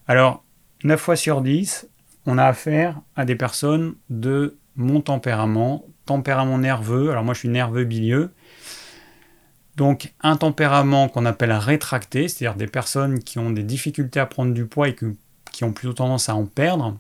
alors 0.09 0.43
9 0.83 1.01
fois 1.01 1.15
sur 1.15 1.41
10, 1.41 1.89
on 2.27 2.37
a 2.37 2.47
affaire 2.47 3.01
à 3.15 3.25
des 3.25 3.37
personnes 3.37 3.95
de 4.11 4.59
mon 4.75 5.01
tempérament, 5.01 5.85
tempérament 6.05 6.59
nerveux. 6.59 7.13
Alors 7.13 7.23
moi 7.23 7.35
je 7.35 7.39
suis 7.39 7.49
nerveux 7.49 7.85
bilieux. 7.85 8.33
Donc 9.77 10.13
un 10.21 10.35
tempérament 10.35 11.09
qu'on 11.09 11.27
appelle 11.27 11.53
rétracté, 11.53 12.27
c'est-à-dire 12.27 12.59
des 12.59 12.67
personnes 12.67 13.21
qui 13.21 13.39
ont 13.39 13.51
des 13.51 13.63
difficultés 13.63 14.19
à 14.19 14.27
prendre 14.27 14.53
du 14.53 14.67
poids 14.67 14.89
et 14.89 14.97
qui 15.53 15.63
ont 15.63 15.73
plutôt 15.73 15.95
tendance 15.95 16.29
à 16.29 16.35
en 16.35 16.45
perdre, 16.45 16.99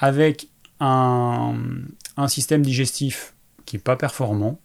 avec 0.00 0.48
un, 0.86 2.28
système 2.28 2.62
digestif 2.62 3.34
qui 3.66 3.76
n'est 3.76 3.82
pas 3.82 3.96
performant. 3.96 4.58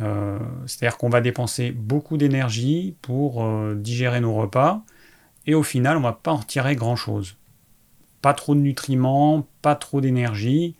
Euh, 0.00 0.38
c'est-à-dire 0.66 0.96
qu'on 0.96 1.10
va 1.10 1.20
dépenser 1.20 1.72
beaucoup 1.72 2.16
d'énergie 2.16 2.96
pour 3.02 3.44
euh, 3.44 3.74
digérer 3.74 4.20
nos 4.20 4.34
repas 4.34 4.82
et 5.46 5.54
au 5.54 5.62
final 5.62 5.98
on 5.98 6.00
ne 6.00 6.04
va 6.04 6.14
pas 6.14 6.32
en 6.32 6.36
retirer 6.36 6.74
grand-chose 6.74 7.36
pas 8.22 8.34
trop 8.34 8.54
de 8.54 8.60
nutriments, 8.60 9.46
pas 9.62 9.74
trop 9.74 10.00
d'énergie. 10.00 10.74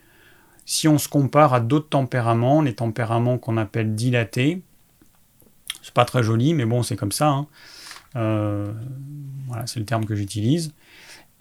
Si 0.67 0.89
on 0.89 0.99
se 0.99 1.09
compare 1.09 1.55
à 1.55 1.61
d'autres 1.61 1.89
tempéraments, 1.89 2.63
les 2.63 2.75
tempéraments 2.75 3.39
qu'on 3.39 3.57
appelle 3.57 3.95
dilatés, 3.95 4.63
c'est 5.83 5.95
pas 5.95 6.05
très 6.05 6.23
joli, 6.23 6.55
mais 6.55 6.67
bon, 6.67 6.83
c'est 6.83 6.97
comme 6.97 7.13
ça. 7.13 7.29
Hein. 7.29 7.47
Euh, 8.17 8.73
voilà, 9.47 9.67
c'est 9.67 9.81
le 9.81 9.87
terme 9.87 10.05
que 10.05 10.15
j'utilise. 10.15 10.75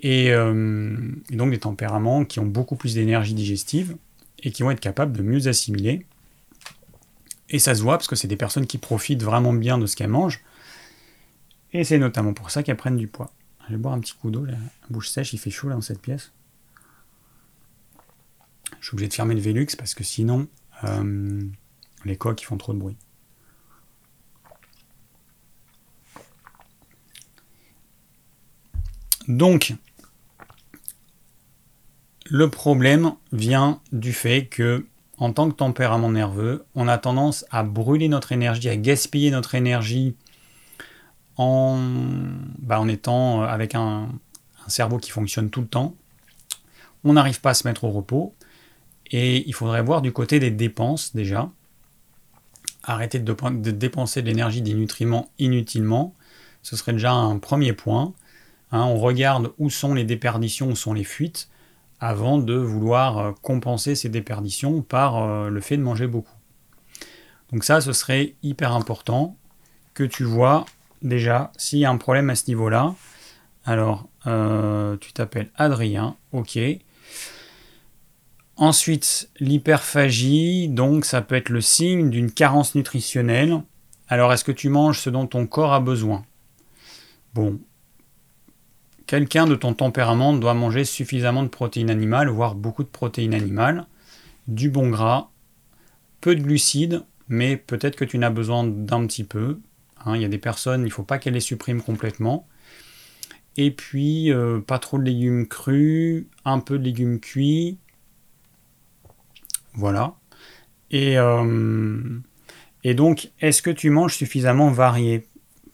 Euh, 0.06 0.97
et, 1.30 1.36
donc 1.36 1.52
des 1.52 1.60
tempéraments 1.60 2.26
qui 2.26 2.39
ont 2.39 2.45
beaucoup 2.45 2.76
plus 2.76 2.93
d'énergie 2.93 3.34
digestive 3.34 3.97
et 4.41 4.52
qui 4.52 4.64
vont 4.64 4.72
être 4.72 4.80
capables 4.80 5.16
de 5.16 5.22
mieux 5.22 5.47
assimiler. 5.47 6.06
Et 7.50 7.60
ça 7.60 7.76
se 7.76 7.82
voit 7.82 7.97
parce 7.97 8.08
que 8.08 8.16
c'est 8.16 8.28
des 8.28 8.38
personnes 8.38 8.68
qui 8.68 8.78
profitent 8.78 9.24
vraiment 9.24 9.54
bien 9.54 9.78
de 9.78 9.86
ce 9.86 9.95
qu'elles 9.95 10.10
mangent. 10.10 10.41
Et 11.74 11.84
c'est 11.84 11.97
notamment 11.97 12.34
pour 12.34 12.52
ça 12.52 12.64
qu'elles 12.64 12.78
prennent 12.78 12.97
du 12.97 13.08
poids. 13.08 13.32
Je 13.68 13.74
vais 13.74 13.78
boire 13.78 13.93
un 13.93 14.00
petit 14.00 14.14
coup 14.14 14.32
d'eau, 14.32 14.45
la 14.45 14.58
bouche 14.89 15.10
sèche, 15.10 15.34
il 15.34 15.39
fait 15.39 15.52
chaud 15.52 15.70
là 15.70 15.76
dans 15.76 15.82
cette 15.82 16.02
pièce. 16.02 16.32
Je 18.80 18.88
suis 18.88 18.95
obligé 18.95 19.10
de 19.10 19.14
fermer 19.14 19.36
le 19.36 19.41
Velux 19.41 19.68
parce 19.78 19.93
que 19.93 20.04
sinon, 20.04 20.47
euh, 20.84 21.41
les 22.06 22.16
coques 22.16 22.41
font 22.41 22.58
trop 22.58 22.74
de 22.74 22.80
bruit. 22.80 22.97
Donc, 29.28 29.76
le 32.30 32.49
problème 32.49 33.13
vient 33.32 33.82
du 33.91 34.13
fait 34.13 34.45
que, 34.45 34.86
en 35.17 35.34
tant 35.34 35.49
que 35.49 35.55
tempérament 35.55 36.11
nerveux, 36.11 36.65
on 36.75 36.88
a 36.88 36.97
tendance 36.97 37.45
à 37.51 37.63
brûler 37.63 38.07
notre 38.07 38.32
énergie, 38.32 38.69
à 38.69 38.77
gaspiller 38.77 39.32
notre 39.32 39.55
énergie 39.55 40.15
en, 41.38 41.80
bah, 42.59 42.80
en 42.80 42.88
étant 42.88 43.41
avec 43.41 43.75
un, 43.75 44.09
un 44.65 44.69
cerveau 44.69 44.97
qui 44.97 45.11
fonctionne 45.11 45.49
tout 45.49 45.61
le 45.61 45.67
temps. 45.67 45.95
On 47.03 47.13
n'arrive 47.13 47.41
pas 47.41 47.51
à 47.51 47.53
se 47.53 47.67
mettre 47.67 47.86
au 47.86 47.89
repos. 47.89 48.34
Et 49.11 49.47
il 49.47 49.53
faudrait 49.53 49.82
voir 49.82 50.01
du 50.01 50.11
côté 50.11 50.39
des 50.39 50.51
dépenses 50.51 51.15
déjà. 51.15 51.49
Arrêter 52.84 53.19
de, 53.19 53.71
dépenser 53.71 54.21
de 54.21 54.27
l'énergie, 54.27 54.61
des 54.61 54.73
nutriments 54.73 55.30
inutilement. 55.39 56.13
Ce 56.61 56.75
serait 56.75 56.93
déjà 56.93 57.13
un 57.13 57.39
premier 57.39 57.73
point. 57.73 58.13
Hein. 58.71 58.84
on 58.84 58.97
regarde 58.97 59.51
où 59.57 59.69
sont 59.71 59.95
les 59.95 60.03
déperditions, 60.03 60.69
où 60.69 60.75
sont 60.75 60.93
les 60.93 61.03
fuites, 61.03 61.49
avant 62.00 62.38
de 62.38 62.56
vouloir 62.56 63.18
euh, 63.18 63.32
compenser 63.41 63.95
ces 63.95 64.10
déperditions 64.10 64.82
par 64.82 65.18
euh, 65.18 65.50
le 65.50 65.62
fait 65.62 65.78
de 65.78 65.82
manger 65.84 66.08
beaucoup. 66.08 66.36
Donc 67.52 67.64
ça, 67.64 67.82
ce 67.82 67.93
serait 67.93 68.36
hyper 68.43 68.74
important 68.74 69.36
que 69.93 70.04
tu 70.04 70.24
vois 70.24 70.66
déjà 71.02 71.52
s'il 71.58 71.80
y 71.80 71.86
a 71.86 71.89
un 71.89 71.97
problème 71.97 72.30
à 72.30 72.36
ce 72.36 72.45
niveau-là. 72.47 72.95
Alors, 73.66 74.08
euh, 74.28 74.97
tu 74.97 75.14
t'appelles 75.14 75.50
Adrien, 75.56 76.16
ok. 76.32 76.60
Ensuite, 78.56 79.30
l'hyperphagie, 79.39 80.68
donc 80.68 81.06
ça 81.06 81.22
peut 81.22 81.36
être 81.36 81.50
le 81.50 81.62
signe 81.62 82.10
d'une 82.10 82.32
carence 82.32 82.76
nutritionnelle. 82.76 83.62
Alors, 84.08 84.34
est-ce 84.34 84.43
que 84.43 84.52
tu 84.52 84.70
manges 84.70 85.00
ce 85.00 85.10
dont 85.10 85.28
ton 85.28 85.47
corps 85.47 85.74
a 85.74 85.80
besoin? 85.80 86.26
Bon, 87.34 87.60
quelqu'un 89.10 89.47
de 89.47 89.55
ton 89.55 89.74
tempérament 89.74 90.34
doit 90.34 90.53
manger 90.53 90.86
suffisamment 90.86 91.41
de 91.41 91.47
protéines 91.47 91.89
animales, 91.89 92.30
voire 92.30 92.53
beaucoup 92.53 92.84
de 92.84 92.89
protéines 92.89 93.34
animales, 93.34 93.88
du 94.47 94.70
bon 94.70 94.91
gras, 94.91 95.32
peu 96.22 96.36
de 96.36 96.43
glucides, 96.43 97.01
mais 97.28 97.57
peut-être 97.57 97.95
que 97.95 98.05
tu 98.05 98.20
n'as 98.20 98.30
besoin 98.30 98.64
d'un 98.64 99.07
petit 99.07 99.24
peu. 99.24 99.62
Hein. 100.05 100.16
il 100.16 100.22
y 100.22 100.26
a 100.26 100.28
des 100.30 100.38
personnes, 100.38 100.82
il 100.82 100.89
ne 100.89 100.91
faut 100.91 101.01
pas 101.01 101.18
qu'elles 101.18 101.34
les 101.34 101.39
suppriment 101.39 101.82
complètement. 101.82 102.47
Et 103.57 103.72
puis, 103.72 104.32
euh, 104.32 104.60
pas 104.60 104.78
trop 104.78 104.99
de 104.99 105.05
légumes 105.05 105.47
crus, 105.47 106.28
un 106.45 106.60
peu 106.60 106.78
de 106.78 106.84
légumes 106.84 107.20
cuits, 107.20 107.80
voilà. 109.74 110.18
Et, 110.91 111.18
euh, 111.18 112.20
et 112.84 112.93
donc, 112.93 113.32
est-ce 113.39 113.64
que 113.64 113.72
tu 113.72 113.89
manges 113.89 114.16
suffisamment 114.16 114.70
varié? 114.70 115.28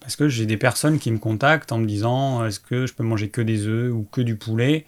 Parce 0.06 0.14
que 0.14 0.28
j'ai 0.28 0.46
des 0.46 0.56
personnes 0.56 1.00
qui 1.00 1.10
me 1.10 1.18
contactent 1.18 1.72
en 1.72 1.78
me 1.78 1.84
disant 1.84 2.46
est-ce 2.46 2.60
que 2.60 2.86
je 2.86 2.94
peux 2.94 3.02
manger 3.02 3.28
que 3.28 3.40
des 3.40 3.66
œufs 3.66 3.92
ou 3.92 4.06
que 4.12 4.20
du 4.20 4.36
poulet? 4.36 4.86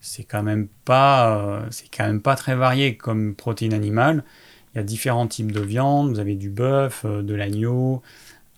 C'est 0.00 0.24
quand 0.24 0.42
même 0.42 0.66
pas, 0.84 1.38
euh, 1.38 1.66
c'est 1.70 1.86
quand 1.96 2.04
même 2.04 2.20
pas 2.20 2.34
très 2.34 2.56
varié 2.56 2.96
comme 2.96 3.36
protéine 3.36 3.72
animale. 3.72 4.24
Il 4.74 4.78
y 4.78 4.80
a 4.80 4.82
différents 4.82 5.28
types 5.28 5.52
de 5.52 5.60
viande. 5.60 6.10
Vous 6.10 6.18
avez 6.18 6.34
du 6.34 6.50
bœuf, 6.50 7.04
euh, 7.04 7.22
de 7.22 7.34
l'agneau, 7.34 8.02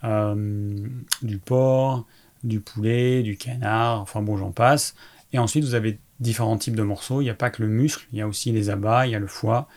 du 0.02 1.36
porc, 1.36 2.06
du 2.44 2.60
poulet, 2.60 3.22
du 3.22 3.36
canard. 3.36 4.00
Enfin 4.00 4.22
bon, 4.22 4.38
j'en 4.38 4.52
passe. 4.52 4.94
Et 5.34 5.38
ensuite, 5.38 5.64
vous 5.64 5.74
avez 5.74 5.98
différents 6.18 6.56
types 6.56 6.76
de 6.76 6.82
morceaux. 6.82 7.20
Il 7.20 7.24
n'y 7.24 7.30
a 7.30 7.34
pas 7.34 7.50
que 7.50 7.62
le 7.62 7.68
muscle, 7.68 8.06
il 8.14 8.20
y 8.20 8.22
a 8.22 8.26
aussi 8.26 8.52
les 8.52 8.70
abats, 8.70 9.06
il 9.06 9.10
y 9.10 9.14
a 9.14 9.18
le 9.18 9.26
foie, 9.26 9.68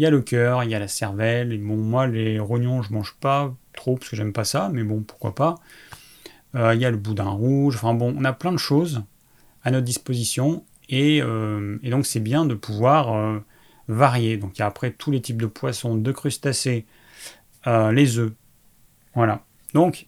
il 0.00 0.04
y 0.04 0.06
a 0.06 0.10
le 0.10 0.22
cœur, 0.22 0.64
il 0.64 0.70
y 0.70 0.74
a 0.74 0.78
la 0.78 0.88
cervelle. 0.88 1.52
Et 1.52 1.58
bon, 1.58 1.76
moi, 1.76 2.06
les 2.06 2.38
rognons, 2.38 2.80
je 2.80 2.90
mange 2.90 3.14
pas 3.20 3.54
trop 3.74 3.96
parce 3.96 4.08
que 4.08 4.16
j'aime 4.16 4.32
pas 4.32 4.44
ça, 4.44 4.70
mais 4.72 4.82
bon, 4.82 5.02
pourquoi 5.02 5.34
pas. 5.34 5.56
Euh, 6.54 6.74
il 6.74 6.80
y 6.80 6.86
a 6.86 6.90
le 6.90 6.96
boudin 6.96 7.28
rouge. 7.28 7.76
Enfin 7.76 7.92
bon, 7.92 8.14
on 8.16 8.24
a 8.24 8.32
plein 8.32 8.50
de 8.50 8.56
choses 8.56 9.02
à 9.62 9.70
notre 9.70 9.84
disposition. 9.84 10.64
Et, 10.88 11.20
euh, 11.20 11.76
donc, 11.82 12.06
c'est 12.06 12.20
bien 12.20 12.46
de 12.46 12.54
pouvoir 12.54 13.14
euh, 13.14 13.40
varier. 13.88 14.38
Donc, 14.38 14.56
il 14.56 14.60
y 14.60 14.62
a 14.62 14.66
après 14.68 14.90
tous 14.90 15.10
les 15.10 15.20
types 15.20 15.42
de 15.42 15.46
poissons, 15.46 15.96
de 15.96 16.12
crustacés, 16.12 16.86
les 17.66 18.18
œufs. 18.18 18.32
Voilà. 19.14 19.44
Donc, 19.74 20.06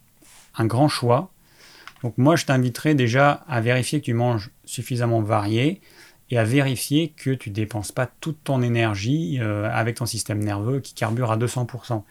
un 0.57 0.65
grand 0.65 0.87
choix. 0.87 1.29
Donc 2.01 2.17
moi, 2.17 2.35
je 2.35 2.45
t'inviterai 2.45 2.95
déjà 2.95 3.43
à 3.47 3.61
vérifier 3.61 3.99
que 3.99 4.05
tu 4.05 4.15
manges 4.15 4.49
suffisamment 4.65 5.21
varié 5.21 5.81
et 6.33 6.37
à 6.39 6.43
vérifier 6.43 7.09
que 7.09 7.29
tu 7.29 7.51
dépenses 7.51 7.91
pas 7.91 8.07
toute 8.07 8.43
ton 8.43 8.63
énergie 8.63 9.37
euh, 9.39 9.69
avec 9.71 9.97
ton 9.97 10.07
système 10.07 10.43
nerveux 10.43 10.79
qui 10.79 10.95
carbure 10.95 11.31
à 11.31 11.37
200%. 11.37 12.01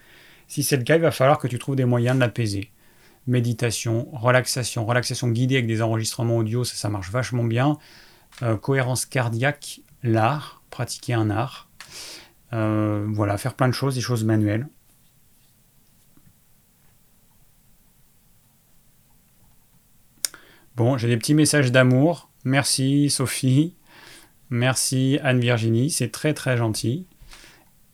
Si 0.47 0.63
c'est 0.63 0.77
le 0.77 0.85
cas, 0.85 0.95
il 0.95 1.03
va 1.03 1.11
falloir 1.11 1.39
que 1.39 1.49
tu 1.49 1.59
trouves 1.59 1.75
des 1.75 1.85
moyens 1.85 2.15
de 2.15 2.21
l'apaiser. 2.21 2.71
Méditation, 3.27 4.09
relaxation, 4.13 4.87
relaxation 4.87 5.29
guidée 5.29 5.57
avec 5.57 5.67
des 5.67 5.83
enregistrements 5.83 6.37
audio, 6.37 6.63
ça, 6.63 6.77
ça 6.77 6.89
marche 6.89 7.11
vachement 7.11 7.43
bien. 7.43 7.79
Euh, 8.43 8.57
cohérence 8.57 9.07
cardiaque, 9.07 9.81
l'art, 10.05 10.63
pratiquer 10.71 11.15
un 11.15 11.29
art. 11.29 11.69
Euh, 12.53 13.05
voilà, 13.09 13.37
faire 13.39 13.55
plein 13.55 13.67
de 13.67 13.75
choses, 13.75 13.97
des 13.97 14.01
choses 14.01 14.23
manuelles. 14.23 14.69
Bon, 20.77 20.97
j'ai 20.97 21.09
des 21.09 21.17
petits 21.17 21.35
messages 21.35 21.73
d'amour. 21.73 22.31
Merci 22.45 23.11
Sophie. 23.11 23.75
Merci 24.53 25.19
Anne-Virginie. 25.23 25.91
C'est 25.91 26.11
très 26.11 26.35
très 26.35 26.59
gentil. 26.59 27.07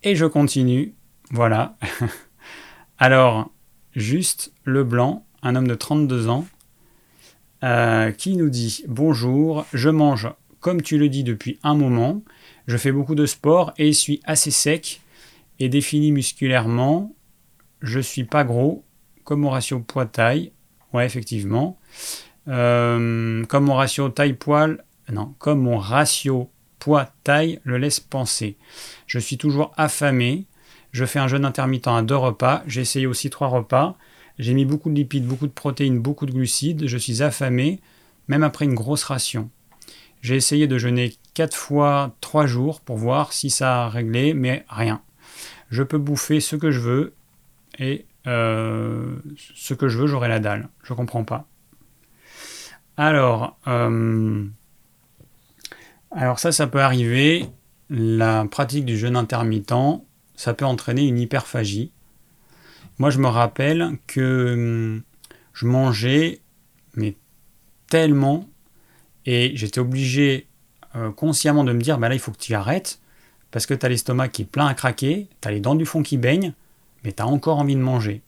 Et 0.03 0.17
je 0.17 0.27
continue. 0.27 0.93
Voilà. 1.31 1.77
Alors, 2.99 3.53
juste 3.95 4.53
le 4.65 4.83
blanc, 4.83 5.25
un 5.43 5.55
homme 5.55 5.69
de 5.69 5.77
32 5.77 6.29
ans, 6.29 6.49
euh, 7.63 8.11
qui 8.11 8.37
nous 8.37 8.51
dit 8.51 8.85
Bonjour, 8.89 9.67
je 9.73 9.89
mange 9.89 10.29
comme 10.59 10.83
tu 10.83 10.99
le 10.99 11.09
dis 11.09 11.23
depuis 11.23 11.61
un 11.63 11.77
moment. 11.77 12.23
Je 12.67 12.77
fais 12.77 12.91
beaucoup 12.91 13.15
de 13.15 13.25
sport 13.25 13.73
et 13.79 13.93
suis 13.93 14.21
assez 14.25 14.51
sec 14.51 15.01
et 15.61 15.69
défini 15.69 16.11
musculairement. 16.11 17.15
Je 17.83 18.01
suis 18.01 18.25
pas 18.25 18.43
gros, 18.43 18.85
comme 19.23 19.43
mon 19.43 19.51
ratio 19.51 19.79
poids-taille. 19.79 20.51
Ouais, 20.93 21.07
effectivement. 21.07 21.79
Euh, 22.49 23.45
comme 23.45 23.67
mon 23.67 23.77
ratio 23.77 24.09
taille-poil, 24.09 24.85
non, 25.13 25.35
comme 25.39 25.61
mon 25.61 25.79
ratio 25.79 26.51
poids-taille 26.79 27.61
le 27.65 27.79
laisse 27.79 28.01
penser. 28.01 28.57
Je 29.07 29.19
suis 29.19 29.39
toujours 29.39 29.73
affamé. 29.77 30.47
Je 30.93 31.05
fais 31.05 31.19
un 31.19 31.29
jeûne 31.29 31.45
intermittent 31.45 31.89
à 31.89 32.03
deux 32.03 32.17
repas. 32.17 32.63
J'ai 32.67 32.83
essayé 32.83 33.07
aussi 33.07 33.31
trois 33.31 33.49
repas. 33.49 33.97
J'ai 34.39 34.55
mis 34.55 34.65
beaucoup 34.65 34.91
de 34.91 34.95
lipides, 34.95 35.27
beaucoup 35.27 35.47
de 35.47 35.53
protéines, 35.53 35.99
beaucoup 35.99 36.27
de 36.27 36.33
glucides. 36.33 36.87
Je 36.87 36.97
suis 36.97 37.23
affamé, 37.23 37.81
même 38.29 38.43
après 38.43 38.65
une 38.65 38.75
grosse 38.75 39.05
ration. 39.05 39.51
J'ai 40.23 40.37
essayé 40.37 40.67
de 40.67 40.79
jeûner 40.79 41.15
quatre 41.35 41.57
fois 41.57 42.15
trois 42.21 42.47
jours 42.47 42.81
pour 42.81 42.97
voir 42.97 43.33
si 43.33 43.51
ça 43.51 43.85
a 43.85 43.89
réglé, 43.89 44.35
mais 44.35 44.65
rien. 44.69 45.03
Je 45.71 45.83
peux 45.83 45.99
bouffer 45.99 46.41
ce 46.41 46.57
que 46.57 46.71
je 46.71 46.81
veux 46.81 47.15
et 47.79 48.07
euh, 48.27 49.17
ce 49.55 49.75
que 49.75 49.89
je 49.89 49.99
veux, 49.99 50.07
j'aurai 50.07 50.29
la 50.29 50.41
dalle. 50.41 50.69
Je 50.83 50.93
comprends 50.95 51.25
pas. 51.25 51.47
Alors, 52.97 53.57
euh, 53.69 54.45
alors 56.11 56.39
ça, 56.39 56.53
ça 56.53 56.67
peut 56.67 56.81
arriver. 56.81 57.47
La 57.91 58.47
pratique 58.51 58.85
du 58.85 58.99
jeûne 58.99 59.17
intermittent, 59.17 60.03
ça 60.37 60.55
peut 60.55 60.65
entraîner 60.65 61.07
une 61.07 61.19
hyperphagie. 61.19 61.91
Moi, 62.99 63.11
je 63.11 63.19
me 63.19 63.29
rappelle 63.29 63.99
que 64.07 64.55
hum, 64.55 65.03
je 65.53 65.67
mangeais, 65.67 66.41
mais 66.95 67.17
tellement, 67.89 68.49
et 69.25 69.53
j'étais 69.55 69.81
obligé 69.81 70.47
euh, 70.97 71.11
consciemment 71.11 71.65
de 71.65 71.73
me 71.73 71.81
dire, 71.81 71.99
bah 71.99 72.09
là, 72.09 72.15
il 72.15 72.21
faut 72.21 72.33
que 72.33 72.39
tu 72.39 72.55
arrêtes, 72.55 73.01
parce 73.51 73.67
que 73.67 73.75
tu 73.75 73.87
as 73.87 73.89
l'estomac 73.89 74.29
qui 74.29 74.43
est 74.43 74.47
plein 74.47 74.67
à 74.67 74.75
craquer, 74.75 75.29
tu 75.41 75.49
as 75.49 75.51
les 75.51 75.61
dents 75.61 75.75
du 75.75 75.87
fond 75.87 76.03
qui 76.03 76.19
baignent, 76.19 76.53
mais 77.05 77.13
tu 77.13 77.23
as 77.23 77.27
encore 77.27 77.59
envie 77.59 77.77
de 77.77 77.81
manger. 77.81 78.23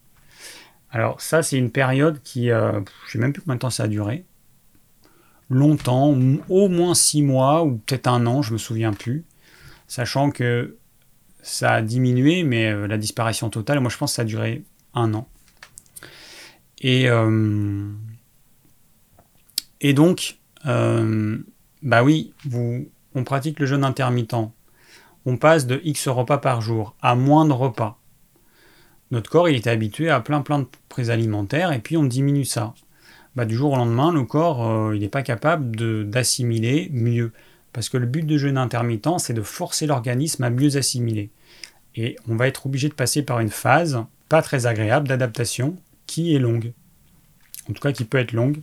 Alors 0.91 1.21
ça, 1.21 1.43
c'est 1.43 1.57
une 1.57 1.71
période 1.71 2.21
qui, 2.23 2.51
euh, 2.51 2.73
je 2.73 2.79
ne 2.79 3.11
sais 3.13 3.19
même 3.19 3.33
plus 3.33 3.43
combien 3.43 3.57
de 3.57 3.61
temps 3.61 3.71
ça 3.71 3.85
a 3.85 3.89
duré, 3.89 4.25
longtemps, 5.51 6.17
au 6.49 6.69
moins 6.69 6.95
six 6.95 7.23
mois 7.23 7.65
ou 7.65 7.79
peut-être 7.79 8.07
un 8.07 8.25
an, 8.27 8.41
je 8.41 8.53
me 8.53 8.59
souviens 8.59 8.93
plus, 8.93 9.25
sachant 9.89 10.31
que 10.31 10.79
ça 11.43 11.73
a 11.73 11.83
diminué, 11.83 12.45
mais 12.45 12.71
euh, 12.71 12.87
la 12.87 12.97
disparition 12.97 13.51
totale, 13.51 13.81
moi 13.81 13.91
je 13.91 13.97
pense 13.97 14.13
que 14.13 14.17
ça 14.17 14.23
a 14.23 14.25
duré 14.25 14.63
un 14.95 15.13
an. 15.15 15.29
Et, 16.81 17.09
euh, 17.09 17.91
donc, 19.95 20.39
euh, 20.67 21.39
bah 21.83 22.03
oui, 22.03 22.33
vous, 22.45 22.89
on 23.15 23.25
pratique 23.25 23.59
le 23.59 23.67
jeûne 23.67 23.85
intermittent. 23.85 24.53
On 25.27 25.37
passe 25.37 25.67
de 25.67 25.81
X 25.85 26.09
repas 26.09 26.39
par 26.39 26.63
jour 26.63 26.95
à 27.03 27.15
moins 27.15 27.45
de 27.45 27.53
repas. 27.53 27.99
Notre 29.11 29.29
corps, 29.29 29.49
il 29.49 29.57
était 29.57 29.71
habitué 29.71 30.09
à 30.09 30.21
plein 30.21 30.41
plein 30.41 30.61
de 30.61 30.67
prises 30.89 31.11
alimentaires 31.11 31.73
et 31.73 31.81
puis 31.81 31.97
on 31.97 32.05
diminue 32.05 32.45
ça. 32.45 32.75
Bah, 33.37 33.45
du 33.45 33.55
jour 33.55 33.73
au 33.73 33.77
lendemain, 33.77 34.13
le 34.13 34.25
corps, 34.25 34.69
euh, 34.69 34.97
il 34.97 35.01
n'est 35.03 35.09
pas 35.09 35.23
capable 35.23 35.77
d'assimiler 36.11 36.89
mieux. 36.93 37.33
Parce 37.73 37.89
que 37.89 37.97
le 37.97 38.07
but 38.07 38.27
de 38.27 38.37
jeûne 38.37 38.59
intermittent, 38.59 39.19
c'est 39.19 39.35
de 39.35 39.43
forcer 39.43 39.87
l'organisme 39.87 40.43
à 40.43 40.51
mieux 40.51 40.77
assimiler. 40.77 41.31
Et 41.95 42.17
on 42.29 42.37
va 42.37 42.49
être 42.49 42.67
obligé 42.67 42.89
de 42.89 42.95
passer 42.95 43.23
par 43.23 43.41
une 43.41 43.51
phase 43.51 44.05
pas 44.29 44.43
très 44.43 44.67
agréable 44.67 45.09
d'adaptation 45.09 45.77
qui 46.07 46.35
est 46.35 46.39
longue. 46.39 46.73
En 47.69 47.73
tout 47.73 47.81
cas, 47.81 47.93
qui 47.93 48.05
peut 48.05 48.19
être 48.19 48.33
longue. 48.33 48.61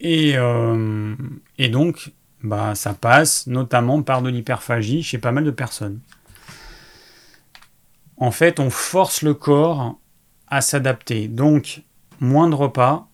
Et, 0.00 0.32
euh, 0.36 1.14
et 1.58 1.68
donc, 1.68 2.12
bah, 2.42 2.74
ça 2.74 2.92
passe 2.92 3.46
notamment 3.46 4.02
par 4.02 4.20
de 4.20 4.28
l'hyperphagie 4.28 5.02
chez 5.02 5.18
pas 5.18 5.32
mal 5.32 5.44
de 5.44 5.50
personnes. 5.50 6.00
En 8.16 8.30
fait, 8.30 8.60
on 8.60 8.68
force 8.68 9.22
le 9.22 9.34
corps 9.34 9.98
à 10.48 10.60
s'adapter. 10.60 11.28
Donc, 11.28 11.82
moins 12.22 12.48
de 12.48 12.54
repas, 12.54 13.08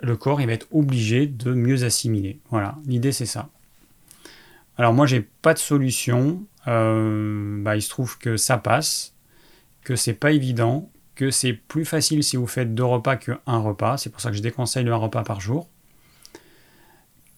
le 0.00 0.16
corps 0.16 0.40
il 0.40 0.48
va 0.48 0.52
être 0.52 0.66
obligé 0.72 1.26
de 1.26 1.54
mieux 1.54 1.84
assimiler. 1.84 2.40
Voilà, 2.50 2.76
l'idée 2.84 3.12
c'est 3.12 3.26
ça. 3.26 3.48
Alors 4.76 4.92
moi 4.92 5.06
j'ai 5.06 5.20
pas 5.20 5.54
de 5.54 5.58
solution. 5.58 6.44
Euh, 6.68 7.62
bah, 7.62 7.76
il 7.76 7.82
se 7.82 7.88
trouve 7.88 8.18
que 8.18 8.36
ça 8.36 8.58
passe, 8.58 9.14
que 9.82 9.96
c'est 9.96 10.14
pas 10.14 10.32
évident, 10.32 10.90
que 11.14 11.30
c'est 11.30 11.52
plus 11.52 11.84
facile 11.84 12.22
si 12.22 12.36
vous 12.36 12.46
faites 12.46 12.74
deux 12.74 12.84
repas 12.84 13.16
qu'un 13.16 13.38
repas. 13.46 13.96
C'est 13.96 14.10
pour 14.10 14.20
ça 14.20 14.30
que 14.30 14.36
je 14.36 14.42
déconseille 14.42 14.84
le 14.84 14.92
un 14.92 14.96
repas 14.96 15.22
par 15.22 15.40
jour. 15.40 15.68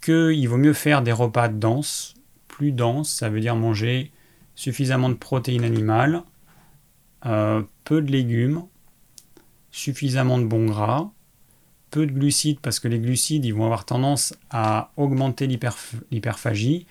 Qu'il 0.02 0.48
vaut 0.48 0.58
mieux 0.58 0.74
faire 0.74 1.02
des 1.02 1.12
repas 1.12 1.48
denses, 1.48 2.14
plus 2.48 2.72
denses, 2.72 3.10
ça 3.10 3.28
veut 3.28 3.40
dire 3.40 3.56
manger 3.56 4.12
suffisamment 4.54 5.08
de 5.08 5.14
protéines 5.14 5.64
animales, 5.64 6.22
euh, 7.26 7.62
peu 7.84 8.00
de 8.02 8.10
légumes, 8.10 8.64
suffisamment 9.74 10.38
de 10.38 10.44
bons 10.44 10.66
gras, 10.66 11.10
peu 11.90 12.06
de 12.06 12.12
glucides 12.12 12.60
parce 12.60 12.78
que 12.78 12.86
les 12.86 13.00
glucides 13.00 13.44
ils 13.44 13.52
vont 13.52 13.64
avoir 13.64 13.84
tendance 13.84 14.32
à 14.50 14.92
augmenter 14.96 15.48
l'hyperphagie. 15.48 16.86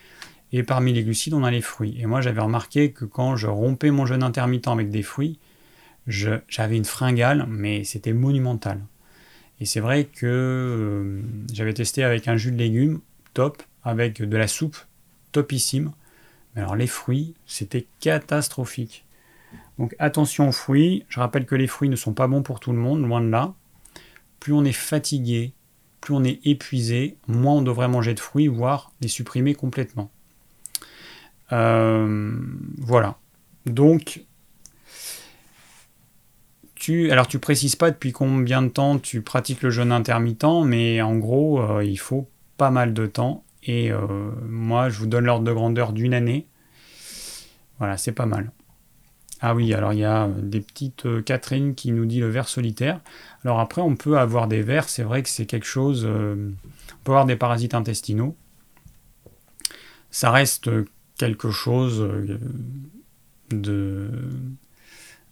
Et 0.51 0.63
parmi 0.63 0.93
les 0.93 1.03
glucides, 1.03 1.33
on 1.33 1.43
a 1.43 1.49
les 1.49 1.61
fruits. 1.61 1.95
Et 1.99 2.05
moi, 2.05 2.21
j'avais 2.21 2.41
remarqué 2.41 2.91
que 2.91 3.05
quand 3.05 3.35
je 3.35 3.47
rompais 3.47 3.89
mon 3.89 4.05
jeûne 4.05 4.21
intermittent 4.21 4.67
avec 4.67 4.91
des 4.91 5.01
fruits, 5.01 5.39
j'avais 6.05 6.77
une 6.77 6.85
fringale, 6.85 7.47
mais 7.49 7.83
c'était 7.85 8.13
monumental. 8.13 8.79
Et 9.59 9.65
c'est 9.65 9.79
vrai 9.79 10.03
que 10.03 10.27
euh, 10.27 11.21
j'avais 11.51 11.73
testé 11.73 12.03
avec 12.03 12.27
un 12.27 12.37
jus 12.37 12.51
de 12.51 12.57
légumes, 12.57 12.99
top, 13.33 13.63
avec 13.83 14.21
de 14.21 14.37
la 14.37 14.47
soupe, 14.47 14.77
topissime. 15.31 15.91
Mais 16.53 16.61
alors 16.61 16.75
les 16.75 16.85
fruits, 16.85 17.33
c'était 17.47 17.87
catastrophique. 17.99 19.05
Donc 19.79 19.95
attention 19.99 20.49
aux 20.49 20.53
fruits. 20.53 21.05
Je 21.09 21.19
rappelle 21.19 21.45
que 21.45 21.55
les 21.55 21.67
fruits 21.67 21.89
ne 21.89 21.95
sont 21.95 22.13
pas 22.13 22.27
bons 22.27 22.43
pour 22.43 22.59
tout 22.59 22.71
le 22.71 22.77
monde, 22.77 23.05
loin 23.05 23.21
de 23.21 23.29
là. 23.29 23.53
Plus 24.39 24.53
on 24.53 24.65
est 24.65 24.71
fatigué, 24.71 25.53
plus 26.01 26.13
on 26.13 26.23
est 26.23 26.45
épuisé, 26.45 27.17
moins 27.27 27.55
on 27.55 27.61
devrait 27.61 27.87
manger 27.87 28.13
de 28.13 28.19
fruits, 28.19 28.47
voire 28.47 28.91
les 29.01 29.07
supprimer 29.07 29.55
complètement. 29.55 30.11
Euh, 31.51 32.35
voilà. 32.77 33.17
Donc, 33.65 34.25
tu, 36.75 37.11
alors 37.11 37.27
tu 37.27 37.39
précises 37.39 37.77
pas 37.77 37.91
depuis 37.91 38.11
combien 38.11 38.61
de 38.61 38.67
temps 38.67 38.99
tu 38.99 39.21
pratiques 39.21 39.61
le 39.61 39.69
jeûne 39.69 39.91
intermittent, 39.91 40.65
mais 40.65 41.01
en 41.01 41.15
gros, 41.15 41.61
euh, 41.61 41.85
il 41.85 41.97
faut 41.97 42.27
pas 42.57 42.71
mal 42.71 42.93
de 42.93 43.05
temps. 43.05 43.45
Et 43.63 43.91
euh, 43.91 43.99
moi, 44.49 44.89
je 44.89 44.99
vous 44.99 45.07
donne 45.07 45.25
l'ordre 45.25 45.45
de 45.45 45.53
grandeur 45.53 45.93
d'une 45.93 46.13
année. 46.13 46.47
Voilà, 47.79 47.97
c'est 47.97 48.11
pas 48.11 48.25
mal. 48.25 48.51
Ah 49.45 49.53
oui, 49.53 49.73
alors 49.73 49.91
il 49.91 49.99
y 49.99 50.05
a 50.05 50.29
des 50.29 50.61
petites 50.61 51.05
Catherine 51.25 51.75
qui 51.75 51.91
nous 51.91 52.05
dit 52.05 52.21
le 52.21 52.29
ver 52.29 52.47
solitaire. 52.47 53.01
Alors 53.43 53.59
après, 53.59 53.81
on 53.81 53.97
peut 53.97 54.17
avoir 54.17 54.47
des 54.47 54.61
vers, 54.61 54.87
c'est 54.87 55.03
vrai 55.03 55.21
que 55.21 55.27
c'est 55.27 55.45
quelque 55.45 55.65
chose. 55.65 56.05
on 56.05 56.53
peut 57.03 57.11
avoir 57.11 57.25
des 57.25 57.35
parasites 57.35 57.73
intestinaux. 57.73 58.37
Ça 60.11 60.31
reste 60.31 60.69
quelque 61.17 61.51
chose 61.51 61.99
euh, 61.99 62.39
de... 63.49 64.09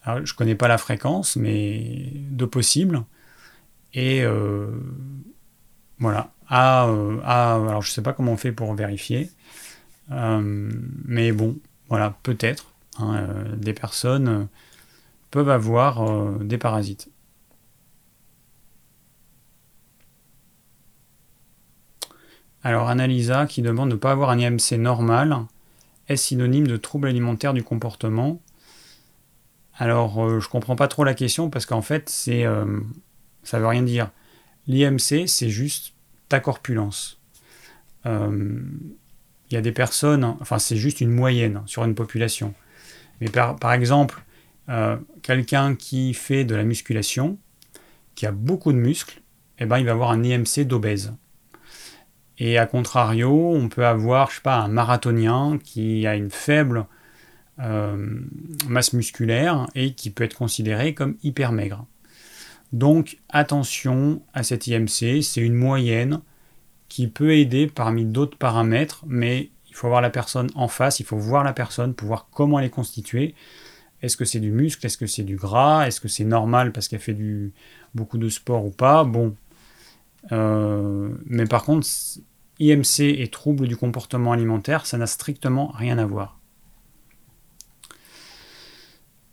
Alors, 0.03 0.25
je 0.25 0.35
connais 0.35 0.55
pas 0.55 0.67
la 0.67 0.77
fréquence, 0.77 1.37
mais 1.37 2.11
de 2.31 2.43
possible. 2.43 3.03
Et 3.93 4.23
euh, 4.23 4.67
voilà. 5.99 6.33
Alors 6.49 7.81
je 7.81 7.89
sais 7.89 8.01
pas 8.01 8.11
comment 8.11 8.33
on 8.33 8.37
fait 8.37 8.51
pour 8.51 8.73
vérifier. 8.73 9.29
mais 10.09 11.31
bon, 11.31 11.57
voilà, 11.87 12.17
peut-être. 12.23 12.70
Hein, 13.01 13.27
des 13.57 13.73
personnes 13.73 14.47
peuvent 15.31 15.49
avoir 15.49 16.03
des 16.39 16.57
parasites. 16.57 17.09
Alors 22.63 22.89
Analisa 22.89 23.47
qui 23.47 23.61
demande 23.61 23.89
de 23.89 23.95
ne 23.95 23.99
pas 23.99 24.11
avoir 24.11 24.29
un 24.29 24.37
IMC 24.37 24.77
normal 24.77 25.45
est 26.07 26.15
synonyme 26.15 26.67
de 26.67 26.77
trouble 26.77 27.07
alimentaire 27.07 27.53
du 27.53 27.63
comportement? 27.63 28.39
Alors, 29.77 30.23
euh, 30.23 30.39
je 30.39 30.47
comprends 30.47 30.75
pas 30.75 30.87
trop 30.87 31.03
la 31.03 31.13
question 31.13 31.49
parce 31.49 31.65
qu'en 31.65 31.81
fait, 31.81 32.09
c'est, 32.09 32.45
euh, 32.45 32.79
ça 33.43 33.59
veut 33.59 33.67
rien 33.67 33.81
dire. 33.81 34.11
L'IMC, 34.67 35.27
c'est 35.27 35.49
juste 35.49 35.93
ta 36.29 36.39
corpulence. 36.39 37.19
Euh, 38.05 38.61
il 39.49 39.53
y 39.55 39.57
a 39.57 39.61
des 39.61 39.71
personnes, 39.71 40.23
enfin, 40.39 40.59
c'est 40.59 40.77
juste 40.77 41.01
une 41.01 41.09
moyenne 41.09 41.61
sur 41.65 41.83
une 41.83 41.95
population. 41.95 42.53
Mais 43.21 43.29
par, 43.29 43.73
exemple, 43.73 44.23
quelqu'un 45.21 45.75
qui 45.75 46.13
fait 46.13 46.43
de 46.43 46.55
la 46.55 46.63
musculation, 46.63 47.37
qui 48.15 48.25
a 48.25 48.31
beaucoup 48.31 48.73
de 48.73 48.77
muscles, 48.77 49.21
eh 49.59 49.65
ben, 49.65 49.77
il 49.77 49.85
va 49.85 49.91
avoir 49.91 50.11
un 50.11 50.23
IMC 50.23 50.65
d'obèse. 50.65 51.13
Et 52.37 52.57
à 52.57 52.65
contrario, 52.65 53.51
on 53.53 53.69
peut 53.69 53.85
avoir, 53.85 54.31
je 54.31 54.39
un 54.45 54.67
marathonien 54.67 55.59
qui 55.63 56.07
a 56.07 56.15
une 56.15 56.31
faible 56.31 56.87
euh, 57.59 58.19
masse 58.67 58.93
musculaire 58.93 59.67
et 59.75 59.93
qui 59.93 60.09
peut 60.09 60.23
être 60.23 60.35
considéré 60.35 60.95
comme 60.95 61.17
hyper 61.21 61.51
maigre. 61.51 61.85
Donc 62.73 63.19
attention 63.29 64.23
à 64.33 64.41
cet 64.41 64.65
IMC, 64.65 65.21
c'est 65.21 65.41
une 65.41 65.53
moyenne 65.53 66.21
qui 66.89 67.07
peut 67.07 67.35
aider 67.35 67.67
parmi 67.67 68.05
d'autres 68.05 68.37
paramètres, 68.37 69.03
mais 69.05 69.51
faut 69.81 69.89
voir 69.89 70.01
la 70.01 70.11
personne 70.11 70.49
en 70.55 70.67
face, 70.67 70.99
il 70.99 71.05
faut 71.05 71.17
voir 71.17 71.43
la 71.43 71.53
personne 71.53 71.95
pour 71.95 72.07
voir 72.07 72.27
comment 72.31 72.59
elle 72.59 72.65
est 72.65 72.69
constituée. 72.69 73.33
Est-ce 74.01 74.15
que 74.15 74.25
c'est 74.25 74.39
du 74.39 74.51
muscle, 74.51 74.85
est-ce 74.85 74.97
que 74.97 75.07
c'est 75.07 75.23
du 75.23 75.35
gras, 75.35 75.87
est-ce 75.87 75.99
que 75.99 76.07
c'est 76.07 76.23
normal 76.23 76.71
parce 76.71 76.87
qu'elle 76.87 76.99
fait 76.99 77.13
du, 77.13 77.53
beaucoup 77.95 78.17
de 78.17 78.29
sport 78.29 78.65
ou 78.65 78.69
pas? 78.71 79.03
Bon. 79.03 79.35
Euh, 80.31 81.09
mais 81.25 81.45
par 81.45 81.63
contre, 81.63 81.87
IMC 82.59 82.99
et 82.99 83.27
troubles 83.29 83.67
du 83.67 83.75
comportement 83.75 84.31
alimentaire, 84.33 84.85
ça 84.85 84.97
n'a 84.97 85.07
strictement 85.07 85.71
rien 85.73 85.97
à 85.97 86.05
voir. 86.05 86.37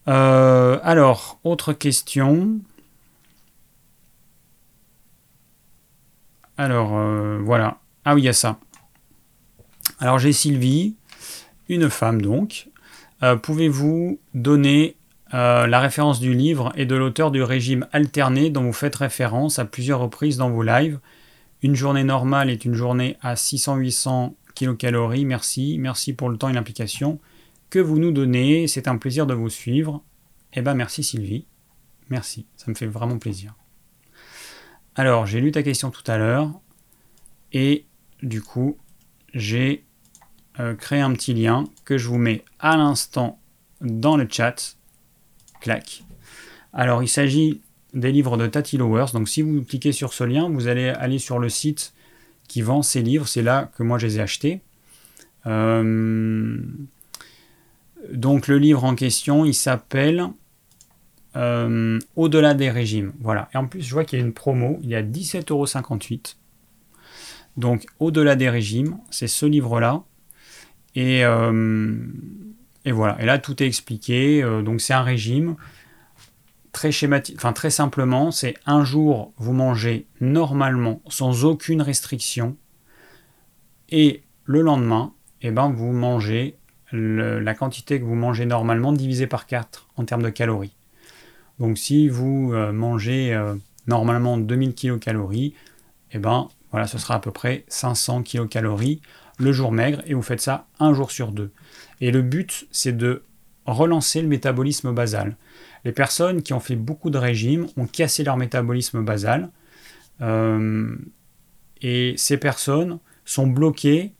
Euh, 0.09 0.81
alors, 0.83 1.39
autre 1.45 1.75
question. 1.75 2.61
Alors, 6.57 6.97
euh, 6.97 7.39
voilà. 7.43 7.79
Ah 8.07 8.15
oui, 8.15 8.23
il 8.23 8.25
y 8.25 8.29
a 8.29 8.33
ça. 8.33 8.59
Alors, 10.01 10.19
j'ai 10.19 10.33
Sylvie, 10.33 10.95
une 11.69 11.91
femme 11.91 12.23
donc. 12.23 12.69
Euh, 13.23 13.37
pouvez-vous 13.37 14.21
donner 14.35 14.95
la 15.31 15.81
référence 15.81 16.21
du 16.21 16.33
livre 16.33 16.73
et 16.75 16.87
de 16.87 16.97
l'auteur 16.97 17.31
du 17.31 17.43
régime 17.43 17.87
alterné 17.93 18.49
dont 18.49 18.63
vous 18.63 18.73
faites 18.73 18.97
référence 18.97 19.59
à 19.59 19.67
plusieurs 19.67 20.01
reprises 20.01 20.39
dans 20.39 20.49
vos 20.49 20.63
lives? 20.63 21.01
Une 21.63 21.75
journée 21.75 22.05
normale 22.05 22.51
est 22.51 22.65
une 22.65 22.75
journée 22.75 23.17
à 23.21 23.35
600-800 23.35 24.35
kcal. 24.55 25.27
Merci, 25.27 25.77
merci 25.79 26.13
pour 26.13 26.31
le 26.31 26.39
temps 26.39 26.49
et 26.49 26.53
l'implication 26.53 27.19
que 27.69 27.79
vous 27.79 27.99
nous 27.99 28.13
donnez. 28.13 28.69
C'est 28.69 28.89
un 28.89 28.97
plaisir 28.97 29.27
de 29.27 29.35
vous 29.35 29.51
suivre. 29.51 30.03
Eh 30.55 30.63
ben 30.63 30.75
merci 30.75 31.03
Sylvie. 31.03 31.47
Merci, 32.09 32.47
ça 32.57 32.71
me 32.71 32.75
fait 32.75 32.87
vraiment 32.87 33.19
plaisir. 33.19 33.55
Alors, 34.95 35.27
j'ai 35.27 35.41
lu 35.41 35.53
ta 35.53 35.63
question 35.63 35.91
tout 35.91 36.09
à 36.11 36.17
l'heure 36.17 36.51
et 37.53 37.85
du 38.23 38.41
coup, 38.41 38.79
j'ai 39.35 39.85
euh, 40.61 40.75
créé 40.75 41.01
un 41.01 41.13
petit 41.13 41.35
lien 41.35 41.65
que 41.85 41.99
je 41.99 42.09
vous 42.09 42.19
mets 42.19 42.45
à 42.59 42.77
l'instant 42.77 43.39
dans 43.81 44.17
le 44.17 44.27
chat. 44.31 44.77
Clac. 45.61 46.05
Alors, 46.73 47.03
il 47.03 47.09
s'agit 47.09 47.61
des 47.95 48.13
livres 48.13 48.37
de 48.37 48.47
Tati 48.47 48.77
Lowers. 48.77 49.13
Donc 49.13 49.29
si 49.29 49.43
vous 49.43 49.63
cliquez 49.63 49.93
sur 49.93 50.13
ce 50.13 50.25
lien, 50.25 50.49
vous 50.49 50.69
allez 50.69 50.89
aller 50.89 51.19
sur 51.19 51.39
le 51.39 51.49
site 51.49 51.93
qui 52.47 52.63
vend 52.63 52.83
ces 52.83 53.03
livres. 53.03 53.27
C'est 53.27 53.43
là 53.43 53.71
que 53.77 53.83
moi 53.83 53.99
je 53.99 54.07
les 54.07 54.19
ai 54.19 54.21
achetés. 54.21 54.61
Euh, 55.47 56.59
donc 58.13 58.49
le 58.49 58.59
livre 58.59 58.85
en 58.85 58.95
question, 58.95 59.45
il 59.45 59.55
s'appelle 59.55 60.29
euh, 61.37 61.99
Au-delà 62.17 62.55
des 62.55 62.71
régimes. 62.71 63.13
Voilà. 63.21 63.49
Et 63.55 63.57
en 63.57 63.67
plus, 63.67 63.83
je 63.83 63.93
vois 63.93 64.05
qu'il 64.05 64.19
y 64.19 64.23
a 64.23 64.25
une 64.25 64.33
promo. 64.33 64.79
Il 64.83 64.91
y 64.91 64.95
a 64.95 65.03
17,58€. 65.03 66.37
Donc 67.57 67.87
Au-delà 67.99 68.37
des 68.37 68.51
régimes, 68.51 68.99
c'est 69.11 69.29
ce 69.29 69.47
livre-là. 69.47 70.03
Et, 70.99 71.25
euh, 71.25 71.95
et, 72.85 72.93
voilà. 72.93 73.21
Et 73.23 73.27
là, 73.27 73.39
tout 73.39 73.63
est 73.63 73.67
expliqué. 73.67 74.43
donc 74.65 74.81
c'est 74.81 74.95
un 74.95 75.03
régime 75.03 75.57
très 76.73 76.93
schématique, 76.93 77.37
enfin 77.39 77.53
très 77.53 77.71
simplement, 77.71 78.31
c'est 78.31 78.55
un 78.67 78.85
jour 78.85 79.33
vous 79.37 79.53
mangez 79.53 80.07
normalement 80.21 81.01
sans 81.09 81.45
aucune 81.45 81.83
restriction 81.83 82.57
et 83.89 84.23
le 84.45 84.61
lendemain, 84.61 85.13
eh 85.43 85.51
ben, 85.51 85.71
vous 85.71 85.93
mangez 85.93 86.57
la 86.93 87.55
quantité 87.55 87.99
que 88.01 88.05
vous 88.05 88.15
mangez 88.15 88.47
normalement 88.47 88.93
divisée 88.93 89.27
par 89.27 89.47
4 89.47 89.89
en 89.97 90.05
termes 90.05 90.23
de 90.23 90.31
calories. 90.31 90.75
Donc 91.59 91.77
si 91.79 92.09
vous 92.09 92.53
euh, 92.55 92.73
mangez 92.73 93.35
euh, 93.35 93.55
normalement 93.87 94.39
2000 94.39 94.75
kcal, 94.75 95.21
eh 96.13 96.19
ben, 96.19 96.49
Voilà, 96.71 96.87
ce 96.87 96.99
sera 96.99 97.17
à 97.17 97.19
peu 97.19 97.31
près 97.31 97.65
500 97.69 98.23
kilocalories 98.23 99.01
le 99.39 99.53
jour 99.53 99.73
maigre 99.73 100.03
et 100.07 100.15
vous 100.15 100.23
faites 100.23 100.41
ça 100.41 100.67
un 100.79 100.93
jour 100.93 101.11
sur 101.11 101.33
deux. 101.33 101.51
Et 102.01 102.11
le 102.11 102.23
but, 102.23 102.67
c'est 102.71 102.97
de 102.97 103.23
relancer 103.67 104.21
le 104.23 104.29
métabolisme 104.29 104.93
basal. 104.93 105.37
Les 105.85 105.93
personnes 105.93 106.43
qui 106.43 106.53
ont 106.53 106.61
fait 106.61 106.77
beaucoup 106.77 107.11
de 107.11 107.19
régimes 107.19 107.67
ont 107.77 107.87
cassé 107.87 108.25
leur 108.25 108.37
métabolisme 108.37 109.03
basal. 109.05 109.51
Euh, 110.21 110.97
et 111.81 112.15
ces 112.17 112.37
personnes 112.37 112.99
sont 113.25 113.47
bloquées. 113.47 114.15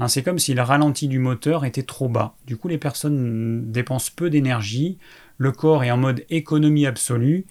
Hein, 0.00 0.08
c'est 0.08 0.22
comme 0.22 0.38
si 0.38 0.54
le 0.54 0.62
ralenti 0.62 1.06
du 1.06 1.18
moteur 1.18 1.64
était 1.64 1.84
trop 1.84 2.08
bas. 2.08 2.34
Du 2.46 2.56
coup, 2.56 2.68
les 2.68 2.78
personnes 2.78 3.70
dépensent 3.70 4.10
peu 4.16 4.30
d'énergie. 4.30 4.98
Le 5.38 5.52
corps 5.52 5.84
est 5.84 5.90
en 5.90 5.96
mode 5.96 6.24
économie 6.30 6.86
absolue. 6.86 7.46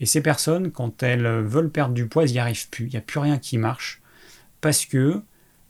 Et 0.00 0.06
ces 0.06 0.20
personnes, 0.20 0.70
quand 0.70 1.02
elles 1.02 1.26
veulent 1.26 1.70
perdre 1.70 1.94
du 1.94 2.06
poids, 2.06 2.24
elles 2.24 2.32
n'y 2.32 2.38
arrivent 2.38 2.68
plus. 2.68 2.86
Il 2.86 2.90
n'y 2.90 2.98
a 2.98 3.02
plus 3.02 3.20
rien 3.20 3.38
qui 3.38 3.56
marche. 3.56 4.02
Parce 4.60 4.84
que 4.84 5.22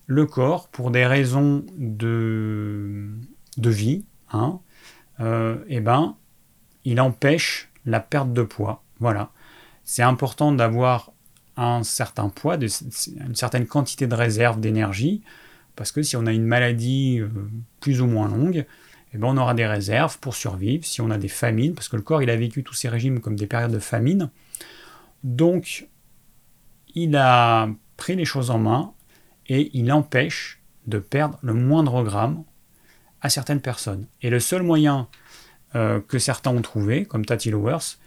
le 0.07 0.25
corps, 0.25 0.69
pour 0.69 0.89
des 0.89 1.05
raisons 1.05 1.65
de, 1.77 3.11
vie, 3.57 4.05
hein, 4.31 4.59
euh, 5.19 5.57
eh 5.67 5.81
ben, 5.81 6.15
il 6.85 7.01
empêche 7.01 7.69
la 7.85 7.99
perte 7.99 8.31
de 8.31 8.41
poids. 8.41 8.83
Voilà. 8.99 9.31
C'est 9.83 10.03
important 10.03 10.53
d'avoir 10.53 11.11
un 11.57 11.83
certain 11.83 12.29
poids, 12.29 12.55
une 12.55 13.35
certaine 13.35 13.67
quantité 13.67 14.07
de 14.07 14.15
réserve 14.15 14.59
d'énergie, 14.59 15.21
parce 15.75 15.91
que 15.91 16.01
si 16.01 16.15
on 16.15 16.25
a 16.25 16.31
une 16.31 16.45
maladie 16.45 17.19
euh, 17.19 17.29
plus 17.81 18.01
ou 18.01 18.07
moins 18.07 18.29
longue, 18.29 18.65
eh 19.13 19.17
ben 19.17 19.27
on 19.27 19.37
aura 19.37 19.53
des 19.53 19.65
réserves 19.65 20.19
pour 20.19 20.35
survivre. 20.35 20.85
Si 20.85 21.01
on 21.01 21.11
a 21.11 21.17
des 21.17 21.27
famines, 21.27 21.73
parce 21.73 21.89
que 21.89 21.97
le 21.97 22.01
corps 22.01 22.21
a 22.21 22.35
vécu 22.35 22.63
tous 22.63 22.73
ces 22.73 22.89
régimes 22.89 23.19
comme 23.19 23.35
des 23.35 23.47
périodes 23.47 23.71
de 23.71 23.79
famine, 23.79 24.29
donc 25.23 25.89
il 26.95 27.15
a 27.15 27.69
pris 27.97 28.15
les 28.15 28.25
choses 28.25 28.49
en 28.49 28.59
main 28.59 28.93
et 29.47 29.71
il 29.73 29.91
empêche 29.91 30.59
de 30.85 30.99
perdre 30.99 31.37
le 31.41 31.53
moindre 31.53 32.03
gramme 32.03 32.43
à 33.21 33.29
certaines 33.29 33.61
personnes. 33.61 34.07
Et 34.21 34.29
le 34.29 34.39
seul 34.39 34.63
moyen 34.63 35.07
euh, 35.75 35.99
que 35.99 36.19
certains 36.19 36.51
ont 36.51 36.61
trouvé, 36.61 37.05
comme 37.05 37.25
Tati 37.25 37.51
Lowers, 37.51 37.97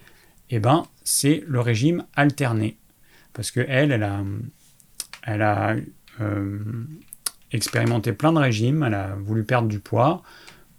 eh 0.51 0.61
ben, 0.61 0.87
c'est 1.05 1.45
le 1.47 1.61
régime 1.61 2.05
alterné. 2.15 2.79
Parce 3.33 3.51
qu'elle, 3.51 3.93
elle 3.93 5.43
a, 5.43 5.77
euh, 6.21 6.59
expérimenté 7.53 8.13
plein 8.13 8.33
de 8.33 8.39
régimes, 8.39 8.83
elle 8.83 8.95
a 8.95 9.15
voulu 9.17 9.45
perdre 9.45 9.69
du 9.69 9.81
poids, 9.81 10.23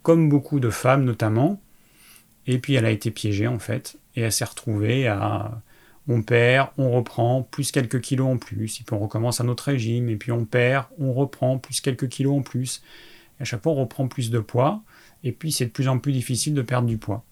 comme 0.02 0.28
beaucoup 0.28 0.60
de 0.60 0.70
femmes 0.70 1.04
notamment, 1.04 1.60
et 2.46 2.58
puis 2.58 2.74
elle 2.74 2.84
a 2.84 2.90
été 2.90 3.10
piégée 3.10 3.46
en 3.46 3.58
fait, 3.58 3.96
et 4.16 4.22
elle 4.22 4.32
s'est 4.32 4.44
retrouvée 4.44 5.06
à 5.06 5.62
on 6.08 6.22
perd, 6.22 6.68
on 6.78 6.90
reprend, 6.90 7.42
plus 7.42 7.70
quelques 7.70 8.00
kilos 8.00 8.28
en 8.28 8.36
plus, 8.36 8.80
et 8.80 8.84
puis 8.84 8.94
on 8.94 8.98
recommence 8.98 9.40
un 9.40 9.48
autre 9.48 9.64
régime, 9.64 10.08
et 10.08 10.16
puis 10.16 10.32
on 10.32 10.44
perd, 10.44 10.86
on 10.98 11.12
reprend, 11.12 11.58
plus 11.58 11.80
quelques 11.80 12.08
kilos 12.08 12.38
en 12.38 12.42
plus. 12.42 12.82
Et 13.38 13.42
à 13.42 13.44
chaque 13.44 13.62
fois, 13.62 13.72
on 13.72 13.76
reprend 13.76 14.08
plus 14.08 14.30
de 14.30 14.40
poids, 14.40 14.82
et 15.22 15.32
puis 15.32 15.52
c'est 15.52 15.66
de 15.66 15.70
plus 15.70 15.88
en 15.88 15.98
plus 15.98 16.12
difficile 16.12 16.54
de 16.54 16.62
perdre 16.62 16.88
du 16.88 16.98
poids. 16.98 17.24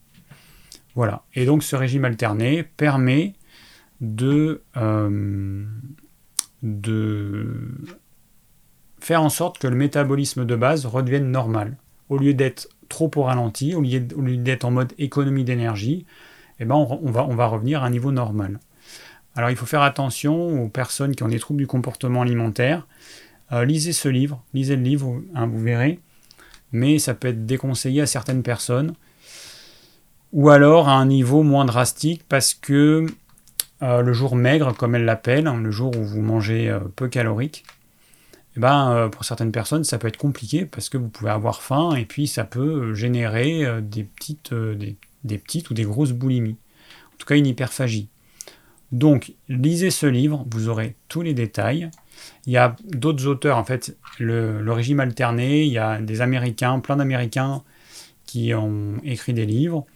Voilà. 0.95 1.25
Et 1.35 1.47
donc 1.47 1.63
ce 1.63 1.77
régime 1.77 2.05
alterné 2.05 2.63
permet 2.63 3.35
de, 4.01 4.63
euh, 4.77 5.65
de 6.63 7.55
faire 9.01 9.23
en 9.23 9.29
sorte 9.29 9.59
que 9.59 9.67
le 9.67 9.77
métabolisme 9.77 10.45
de 10.45 10.57
base 10.57 10.87
redevienne 10.87 11.31
normal. 11.31 11.77
Au 12.09 12.19
lieu 12.19 12.35
d'être 12.35 12.69
trop 12.89 13.11
au 13.17 13.23
ralenti, 13.23 13.75
au 13.75 13.81
lieu 13.81 14.37
d'être 14.37 14.65
en 14.65 14.73
mode 14.73 14.93
économie 14.99 15.45
d'énergie, 15.45 16.07
eh 16.61 16.67
ben 16.67 16.75
on, 16.75 17.11
va, 17.11 17.47
revenir 17.47 17.83
à 17.83 17.87
un 17.87 17.91
niveau 17.91 18.13
normal. 18.13 18.61
Alors 19.35 19.49
il 19.51 19.57
faut 19.57 19.67
faire 19.67 19.83
attention 19.83 20.63
aux 20.63 20.69
personnes 20.69 21.17
qui 21.17 21.23
ont 21.23 21.29
des 21.29 21.39
troubles 21.39 21.61
du 21.61 21.67
comportement 21.67 22.21
alimentaire. 22.21 22.87
Euh, 23.53 23.65
lisez 23.65 23.95
ce 23.95 24.09
livre, 24.09 24.43
lisez 24.53 24.77
le 24.77 24.83
livre, 24.83 25.23
hein, 25.35 25.47
vous 25.47 25.59
verrez. 25.59 26.01
Mais 26.73 26.99
ça 26.99 27.15
peut 27.15 27.29
être 27.29 27.47
déconseillé 27.47 28.03
à 28.03 28.07
certaines 28.07 28.43
personnes. 28.43 28.95
Ou 30.33 30.51
alors 30.51 30.89
à 30.89 30.93
un 30.93 31.07
niveau 31.07 31.43
moins 31.43 31.65
drastique 31.65 32.23
parce 32.29 32.53
que 32.53 33.07
euh, 33.83 34.03
le 34.03 34.13
jour 34.13 34.37
maigre, 34.37 34.77
comme 34.77 34.95
elle 34.95 35.07
l'appelle, 35.07 35.47
hein, 35.47 35.59
le 35.61 35.71
jour 35.71 35.97
où 35.97 36.05
vous 36.05 36.21
mangez 36.21 36.69
euh, 36.69 36.81
peu 36.95 37.09
calorique, 37.09 37.65
eh 38.57 38.61
ben, 38.61 39.09
pour 39.11 39.25
certaines 39.25 39.53
personnes, 39.53 39.85
ça 39.85 39.97
peut 39.97 40.09
être 40.09 40.19
compliqué 40.19 40.67
parce 40.67 40.89
que 40.89 40.99
vous 40.99 41.09
pouvez 41.09 41.31
avoir 41.31 41.63
faim 41.63 41.95
et 41.95 42.05
puis 42.05 42.27
ça 42.27 42.45
peut 42.45 42.95
générer 42.95 43.81
des 43.81 44.03
petites, 44.03 44.53
des 45.25 45.39
petites 45.39 45.71
ou 45.71 45.75
des 45.75 45.85
grosses 45.85 46.13
boulimies. 46.13 46.57
En 47.15 47.17
tout 47.19 47.27
cas, 47.27 47.37
une 47.37 47.47
hyperphagie. 47.47 48.09
Donc, 48.93 49.35
lisez 49.49 49.91
ce 49.91 50.07
livre, 50.07 50.45
vous 50.51 50.69
aurez 50.69 50.97
tous 51.09 51.23
les 51.23 51.35
détails. 51.35 51.91
Il 52.47 52.53
y 52.53 52.57
a 52.57 52.77
d'autres 52.85 53.27
auteurs, 53.27 53.57
en 53.57 53.65
fait, 53.65 53.97
le, 54.19 54.73
régime 54.73 55.01
alterné, 55.01 55.65
il 55.65 55.73
y 55.73 55.79
a 55.79 56.01
des 56.01 56.21
Américains, 56.21 56.81
plein 56.81 56.97
d'Américains 56.97 57.63
qui 58.27 58.53
ont 58.55 58.95
écrit 59.05 59.33
des 59.33 59.47
livres, 59.47 59.87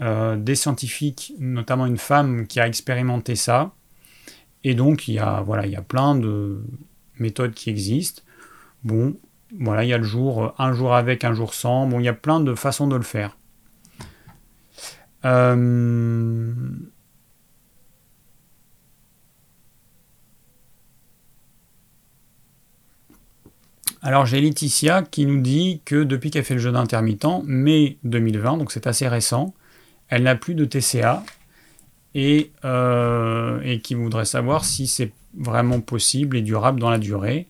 euh, 0.00 0.36
des 0.36 0.54
scientifiques, 0.54 1.32
notamment 1.38 1.86
une 1.86 1.98
femme 1.98 2.46
qui 2.46 2.60
a 2.60 2.66
expérimenté 2.66 3.34
ça. 3.34 3.72
Et 4.64 4.74
donc, 4.74 5.08
il 5.08 5.14
y 5.14 5.18
a, 5.18 5.40
voilà, 5.40 5.66
il 5.66 5.72
y 5.72 5.76
a 5.76 5.82
plein 5.82 6.14
de 6.14 6.62
méthodes 7.18 7.54
qui 7.54 7.70
existent. 7.70 8.22
Bon, 8.84 9.16
voilà, 9.58 9.84
il 9.84 9.88
y 9.88 9.92
a 9.92 9.98
le 9.98 10.04
jour, 10.04 10.54
un 10.58 10.72
jour 10.72 10.94
avec, 10.94 11.24
un 11.24 11.34
jour 11.34 11.54
sans. 11.54 11.86
Bon, 11.86 11.98
il 11.98 12.04
y 12.04 12.08
a 12.08 12.14
plein 12.14 12.40
de 12.40 12.54
façons 12.54 12.86
de 12.86 12.96
le 12.96 13.02
faire. 13.02 13.36
Euh, 15.24 16.52
alors 24.02 24.26
j'ai 24.26 24.40
Laetitia 24.40 25.02
qui 25.02 25.26
nous 25.26 25.40
dit 25.40 25.80
que 25.84 26.02
depuis 26.02 26.30
qu'elle 26.30 26.44
fait 26.44 26.54
le 26.54 26.60
jeûne 26.60 26.76
intermittent, 26.76 27.42
mai 27.44 27.98
2020, 28.04 28.56
donc 28.58 28.72
c'est 28.72 28.86
assez 28.86 29.06
récent, 29.06 29.54
elle 30.08 30.24
n'a 30.24 30.34
plus 30.34 30.54
de 30.54 30.64
TCA 30.64 31.22
et, 32.14 32.50
euh, 32.64 33.60
et 33.62 33.80
qui 33.80 33.94
voudrait 33.94 34.24
savoir 34.24 34.64
si 34.64 34.86
c'est 34.86 35.12
vraiment 35.34 35.80
possible 35.80 36.36
et 36.36 36.42
durable 36.42 36.80
dans 36.80 36.90
la 36.90 36.98
durée. 36.98 37.48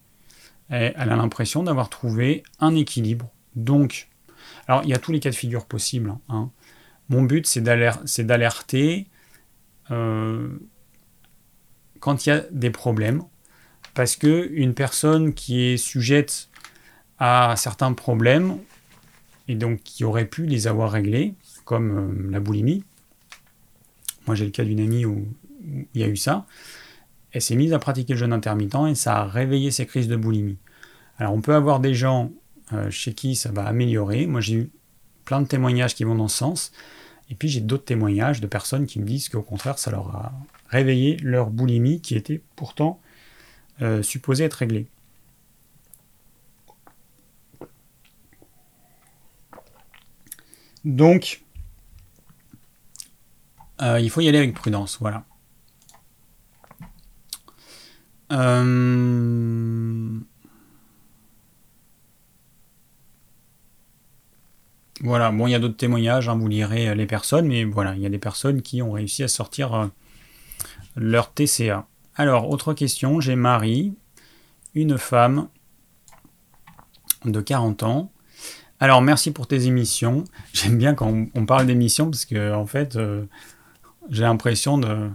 elle 0.68 0.94
a 0.96 1.16
l'impression 1.16 1.62
d'avoir 1.62 1.88
trouvé 1.90 2.44
un 2.60 2.74
équilibre. 2.74 3.28
Donc, 3.56 4.08
alors 4.68 4.82
il 4.84 4.90
y 4.90 4.94
a 4.94 4.98
tous 4.98 5.12
les 5.12 5.20
cas 5.20 5.30
de 5.30 5.34
figure 5.34 5.66
possibles. 5.66 6.14
Hein. 6.28 6.50
Mon 7.08 7.22
but, 7.22 7.46
c'est 7.46 7.60
d'alerter 7.60 9.06
euh, 9.90 10.48
quand 12.00 12.26
il 12.26 12.30
y 12.30 12.32
a 12.32 12.40
des 12.50 12.70
problèmes, 12.70 13.22
parce 13.94 14.16
que 14.16 14.48
une 14.52 14.74
personne 14.74 15.34
qui 15.34 15.62
est 15.62 15.76
sujette 15.76 16.48
à 17.18 17.54
certains 17.56 17.92
problèmes 17.92 18.58
et 19.48 19.54
donc 19.54 19.82
qui 19.82 20.04
aurait 20.04 20.24
pu 20.24 20.46
les 20.46 20.66
avoir 20.66 20.90
réglés, 20.90 21.34
comme 21.64 21.98
euh, 21.98 22.30
la 22.30 22.40
boulimie. 22.40 22.84
Moi, 24.26 24.34
j'ai 24.34 24.44
le 24.44 24.50
cas 24.50 24.64
d'une 24.64 24.80
amie 24.80 25.04
où, 25.04 25.26
il 25.94 26.00
y 26.00 26.04
a 26.04 26.08
eu 26.08 26.16
ça. 26.16 26.46
Elle 27.30 27.42
s'est 27.42 27.54
mise 27.54 27.72
à 27.72 27.78
pratiquer 27.78 28.14
le 28.14 28.18
jeûne 28.18 28.32
intermittent 28.32 28.88
et 28.88 28.94
ça 28.94 29.18
a 29.18 29.24
réveillé 29.24 29.70
ses 29.70 29.86
crises 29.86 30.08
de 30.08 30.16
boulimie. 30.16 30.58
Alors, 31.18 31.34
on 31.34 31.40
peut 31.40 31.54
avoir 31.54 31.80
des 31.80 31.94
gens 31.94 32.32
euh, 32.72 32.90
chez 32.90 33.14
qui 33.14 33.36
ça 33.36 33.52
va 33.52 33.64
améliorer. 33.64 34.26
Moi, 34.26 34.40
j'ai 34.40 34.54
eu 34.54 34.70
plein 35.24 35.40
de 35.40 35.46
témoignages 35.46 35.94
qui 35.94 36.04
vont 36.04 36.14
dans 36.14 36.28
ce 36.28 36.38
sens. 36.38 36.72
Et 37.30 37.34
puis 37.34 37.48
j'ai 37.48 37.60
d'autres 37.60 37.84
témoignages 37.84 38.40
de 38.40 38.46
personnes 38.46 38.86
qui 38.86 39.00
me 39.00 39.06
disent 39.06 39.28
qu'au 39.28 39.42
contraire, 39.42 39.78
ça 39.78 39.90
leur 39.90 40.14
a 40.14 40.32
réveillé 40.68 41.16
leur 41.22 41.50
boulimie 41.50 42.00
qui 42.00 42.14
était 42.14 42.42
pourtant 42.56 43.00
euh, 43.80 44.02
supposée 44.02 44.44
être 44.44 44.54
réglée. 44.54 44.86
Donc, 50.84 51.42
euh, 53.80 54.00
il 54.00 54.10
faut 54.10 54.20
y 54.20 54.28
aller 54.28 54.38
avec 54.38 54.54
prudence, 54.54 54.98
voilà. 55.00 55.24
Euh, 58.32 59.71
Voilà, 65.02 65.32
bon, 65.32 65.48
il 65.48 65.50
y 65.50 65.54
a 65.56 65.58
d'autres 65.58 65.76
témoignages, 65.76 66.28
hein, 66.28 66.36
vous 66.36 66.46
lirez 66.46 66.88
euh, 66.88 66.94
les 66.94 67.06
personnes, 67.06 67.48
mais 67.48 67.64
voilà, 67.64 67.96
il 67.96 68.00
y 68.00 68.06
a 68.06 68.08
des 68.08 68.18
personnes 68.18 68.62
qui 68.62 68.82
ont 68.82 68.92
réussi 68.92 69.24
à 69.24 69.28
sortir 69.28 69.74
euh, 69.74 69.86
leur 70.94 71.32
TCA. 71.32 71.88
Alors, 72.14 72.48
autre 72.48 72.72
question, 72.72 73.20
j'ai 73.20 73.34
Marie, 73.34 73.96
une 74.76 74.96
femme 74.98 75.48
de 77.24 77.40
40 77.40 77.82
ans. 77.82 78.12
Alors, 78.78 79.02
merci 79.02 79.32
pour 79.32 79.48
tes 79.48 79.66
émissions. 79.66 80.22
J'aime 80.52 80.78
bien 80.78 80.94
quand 80.94 81.12
on, 81.34 81.46
parle 81.46 81.66
d'émissions 81.66 82.08
parce 82.08 82.24
que, 82.24 82.54
en 82.54 82.66
fait, 82.66 82.94
euh, 82.94 83.24
j'ai 84.08 84.22
l'impression 84.22 84.78
de 84.78 85.10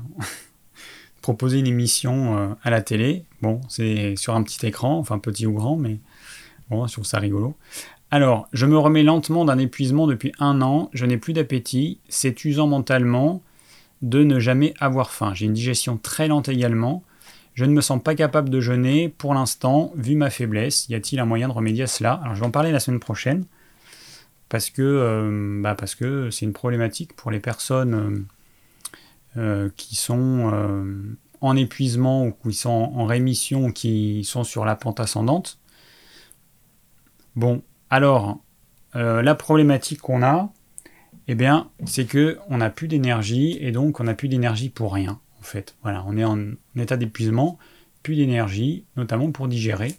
proposer 1.22 1.60
une 1.60 1.68
émission 1.68 2.58
à 2.62 2.70
la 2.70 2.82
télé. 2.82 3.24
Bon, 3.42 3.62
c'est 3.70 4.18
sur 4.18 4.36
un 4.36 4.44
petit 4.44 4.66
écran, 4.66 4.98
enfin 4.98 5.18
petit 5.18 5.46
ou 5.46 5.54
grand, 5.54 5.78
mais 5.78 6.00
bon, 6.70 6.86
je 6.88 6.92
trouve 6.92 7.06
ça 7.06 7.20
rigolo. 7.20 7.56
Alors, 8.10 8.48
je 8.54 8.66
me 8.66 8.78
remets 8.78 9.04
lentement 9.04 9.44
d'un 9.44 9.58
épuisement 9.58 10.08
depuis 10.08 10.32
un 10.40 10.62
an, 10.62 10.90
je 10.94 11.06
n'ai 11.06 11.18
plus 11.18 11.34
d'appétit, 11.34 12.00
c'est 12.08 12.46
usant 12.46 12.68
mentalement 12.68 13.42
de 14.02 14.24
ne 14.24 14.40
jamais 14.40 14.74
avoir 14.80 15.12
faim. 15.12 15.34
J'ai 15.34 15.46
une 15.46 15.54
digestion 15.54 15.98
très 15.98 16.28
lente 16.28 16.48
également, 16.48 17.04
Je 17.58 17.66
ne 17.66 17.74
me 17.74 17.82
sens 17.82 18.00
pas 18.04 18.14
capable 18.14 18.52
de 18.52 18.60
jeûner 18.60 19.10
pour 19.10 19.34
l'instant, 19.34 19.92
vu 19.96 20.16
ma 20.16 20.30
faiblesse. 20.30 20.88
Y 20.90 20.94
a-t-il 20.94 21.20
un 21.20 21.26
moyen 21.26 21.48
de 21.48 21.54
remédier 21.54 21.86
à 21.86 21.88
cela? 21.88 22.14
Alors 22.24 22.36
je 22.36 22.42
vais 22.42 22.46
en 22.46 22.52
parler 22.52 22.72
la 22.72 22.80
semaine 22.80 23.00
prochaine, 23.00 23.46
parce 24.48 24.70
que 24.70 24.84
euh, 24.84 25.60
bah, 25.60 25.76
c'est 25.84 26.46
une 26.46 26.54
problématique 26.54 27.16
pour 27.16 27.32
les 27.32 27.40
personnes 27.40 28.28
euh, 29.38 29.38
euh, 29.38 29.70
qui 29.76 29.96
sont 29.96 30.54
en 31.42 31.56
épuisement 31.56 32.28
ou 32.28 32.32
qui 32.32 32.54
sont 32.54 32.70
en 32.70 33.08
rémission 33.08 33.66
ou 33.66 33.72
qui 33.72 34.24
sont 34.24 34.44
sur 34.44 34.64
la 34.64 34.76
pente 34.76 35.00
ascendante. 35.00 35.58
Bon, 37.36 37.64
alors 37.90 38.40
la 38.94 39.36
problématique 39.36 40.00
qu'on 40.02 40.24
a, 40.24 40.52
eh 41.28 41.36
bien, 41.36 41.70
c'est 41.86 42.06
que 42.06 42.40
on 42.50 42.58
n'a 42.58 42.70
plus 42.70 42.88
d'énergie 42.88 43.58
et 43.62 43.72
donc 43.72 44.00
on 44.00 44.06
n'a 44.06 44.14
plus 44.14 44.30
d'énergie 44.30 44.70
pour 44.70 44.94
rien 44.94 45.20
en 45.40 45.44
fait. 45.44 45.76
Voilà, 45.84 46.04
on 46.08 46.18
est 46.18 46.24
en 46.24 46.40
état 46.76 46.98
d'épuisement, 46.98 47.58
plus 48.04 48.16
d'énergie, 48.16 48.86
notamment 48.96 49.32
pour 49.32 49.48
digérer. 49.48 49.96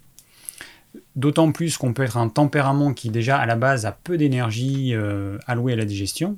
D'autant 1.17 1.53
plus 1.53 1.77
qu'on 1.77 1.93
peut 1.93 2.05
être 2.05 2.17
un 2.17 2.29
tempérament 2.29 2.95
qui 2.95 3.11
déjà 3.11 3.39
à 3.39 3.47
la 3.47 3.57
base 3.57 3.85
a 3.85 3.93
peu 3.93 4.17
d'énergie 4.17 4.95
euh, 4.95 5.39
allouée 5.47 5.75
à 5.75 5.77
la 5.77 5.85
digestion. 5.85 6.37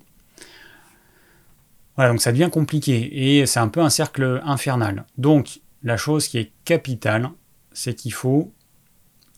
Voilà, 1.96 2.10
donc 2.10 2.20
ça 2.20 2.32
devient 2.32 2.48
compliqué 2.50 3.38
et 3.38 3.46
c'est 3.46 3.60
un 3.60 3.68
peu 3.68 3.80
un 3.80 3.90
cercle 3.90 4.40
infernal. 4.44 5.04
Donc 5.18 5.60
la 5.82 5.96
chose 5.96 6.28
qui 6.28 6.38
est 6.38 6.52
capitale, 6.64 7.30
c'est 7.72 7.94
qu'il 7.94 8.12
faut 8.12 8.52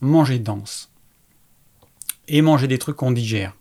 manger 0.01 0.39
dense 0.39 0.92
et 2.27 2.41
manger 2.41 2.67
des 2.67 2.77
trucs 2.77 2.95
qu'on 2.95 3.11
digère. 3.11 3.55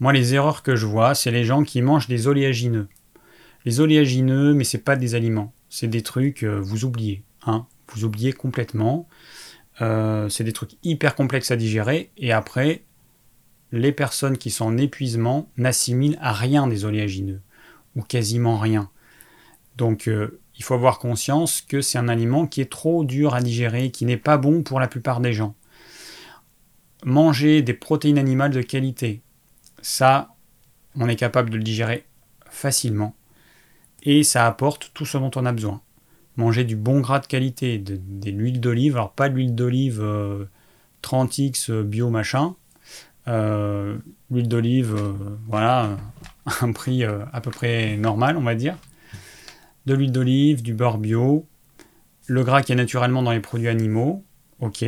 Moi, 0.00 0.12
les 0.12 0.34
erreurs 0.34 0.62
que 0.62 0.74
je 0.74 0.86
vois, 0.86 1.14
c'est 1.14 1.30
les 1.30 1.44
gens 1.44 1.62
qui 1.62 1.82
mangent 1.82 2.08
des 2.08 2.26
oléagineux. 2.26 2.88
Les 3.64 3.80
oléagineux, 3.80 4.54
mais 4.54 4.64
c'est 4.64 4.78
pas 4.78 4.96
des 4.96 5.14
aliments, 5.14 5.52
c'est 5.68 5.86
des 5.86 6.02
trucs, 6.02 6.42
euh, 6.42 6.60
vous 6.60 6.84
oubliez, 6.84 7.22
hein, 7.46 7.66
vous 7.88 8.04
oubliez 8.04 8.32
complètement. 8.32 9.08
Euh, 9.80 10.28
c'est 10.28 10.44
des 10.44 10.52
trucs 10.52 10.72
hyper 10.82 11.14
complexes 11.14 11.52
à 11.52 11.56
digérer, 11.56 12.10
et 12.16 12.32
après, 12.32 12.82
les 13.70 13.92
personnes 13.92 14.36
qui 14.36 14.50
sont 14.50 14.66
en 14.66 14.76
épuisement 14.76 15.48
n'assimilent 15.56 16.18
à 16.20 16.32
rien 16.32 16.66
des 16.66 16.84
oléagineux, 16.84 17.40
ou 17.94 18.02
quasiment 18.02 18.58
rien. 18.58 18.90
Donc, 19.76 20.08
euh, 20.08 20.40
il 20.58 20.64
faut 20.64 20.74
avoir 20.74 20.98
conscience 20.98 21.60
que 21.62 21.80
c'est 21.80 21.98
un 21.98 22.08
aliment 22.08 22.46
qui 22.46 22.60
est 22.60 22.70
trop 22.70 23.04
dur 23.04 23.34
à 23.34 23.40
digérer, 23.40 23.90
qui 23.90 24.04
n'est 24.04 24.16
pas 24.16 24.36
bon 24.36 24.62
pour 24.62 24.80
la 24.80 24.88
plupart 24.88 25.20
des 25.20 25.32
gens. 25.32 25.54
Manger 27.04 27.62
des 27.62 27.74
protéines 27.74 28.18
animales 28.18 28.52
de 28.52 28.62
qualité, 28.62 29.22
ça, 29.80 30.34
on 30.94 31.08
est 31.08 31.16
capable 31.16 31.50
de 31.50 31.56
le 31.56 31.62
digérer 31.62 32.04
facilement 32.48 33.14
et 34.02 34.22
ça 34.24 34.46
apporte 34.46 34.90
tout 34.94 35.06
ce 35.06 35.18
dont 35.18 35.30
on 35.36 35.46
a 35.46 35.52
besoin. 35.52 35.80
Manger 36.36 36.64
du 36.64 36.76
bon 36.76 37.00
gras 37.00 37.20
de 37.20 37.26
qualité, 37.26 37.78
de, 37.78 38.30
l'huile 38.30 38.60
d'olive, 38.60 38.96
alors 38.96 39.12
pas 39.12 39.28
de 39.28 39.34
l'huile 39.34 39.54
d'olive 39.54 40.02
30x 41.02 41.70
euh, 41.70 41.82
bio 41.82 42.10
machin, 42.10 42.54
euh, 43.28 43.98
l'huile 44.30 44.48
d'olive, 44.48 44.94
euh, 44.94 45.12
voilà, 45.46 45.96
un 46.62 46.72
prix 46.72 47.04
à 47.04 47.40
peu 47.40 47.50
près 47.50 47.96
normal, 47.96 48.36
on 48.36 48.42
va 48.42 48.54
dire. 48.54 48.76
De 49.86 49.94
l'huile 49.94 50.12
d'olive, 50.12 50.62
du 50.62 50.74
beurre 50.74 50.98
bio, 50.98 51.46
le 52.26 52.44
gras 52.44 52.62
qui 52.62 52.72
est 52.72 52.76
naturellement 52.76 53.22
dans 53.22 53.32
les 53.32 53.40
produits 53.40 53.68
animaux, 53.68 54.24
ok. 54.60 54.84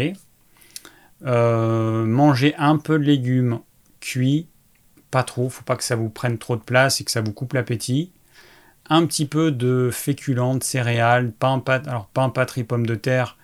Manger 1.23 2.55
un 2.57 2.79
peu 2.79 2.99
de 2.99 3.05
légumes 3.05 3.61
cuits, 4.01 4.49
pas 5.11 5.23
trop, 5.23 5.49
faut 5.49 5.65
pas 5.65 5.77
que 5.77 5.85
ça 5.85 5.97
vous 5.97 6.11
prenne 6.11 6.39
trop 6.39 6.57
de 6.57 6.62
place 6.62 7.01
et 7.01 7.05
que 7.05 7.11
ça 7.11 7.21
vous 7.21 7.33
coupe 7.33 7.53
l'appétit 7.53 8.12
un 8.89 9.07
petit 9.07 9.27
peu 9.27 9.51
de 9.51 9.91
féculents, 9.93 10.57
de 10.57 10.62
céréales, 10.62 11.33
pain, 11.33 11.59
pâte, 11.59 11.89
alors 11.89 12.07
pain, 12.07 12.29
patrie, 12.29 12.65
pommes 12.65 12.87
de 12.87 12.95
terre, 12.95 13.37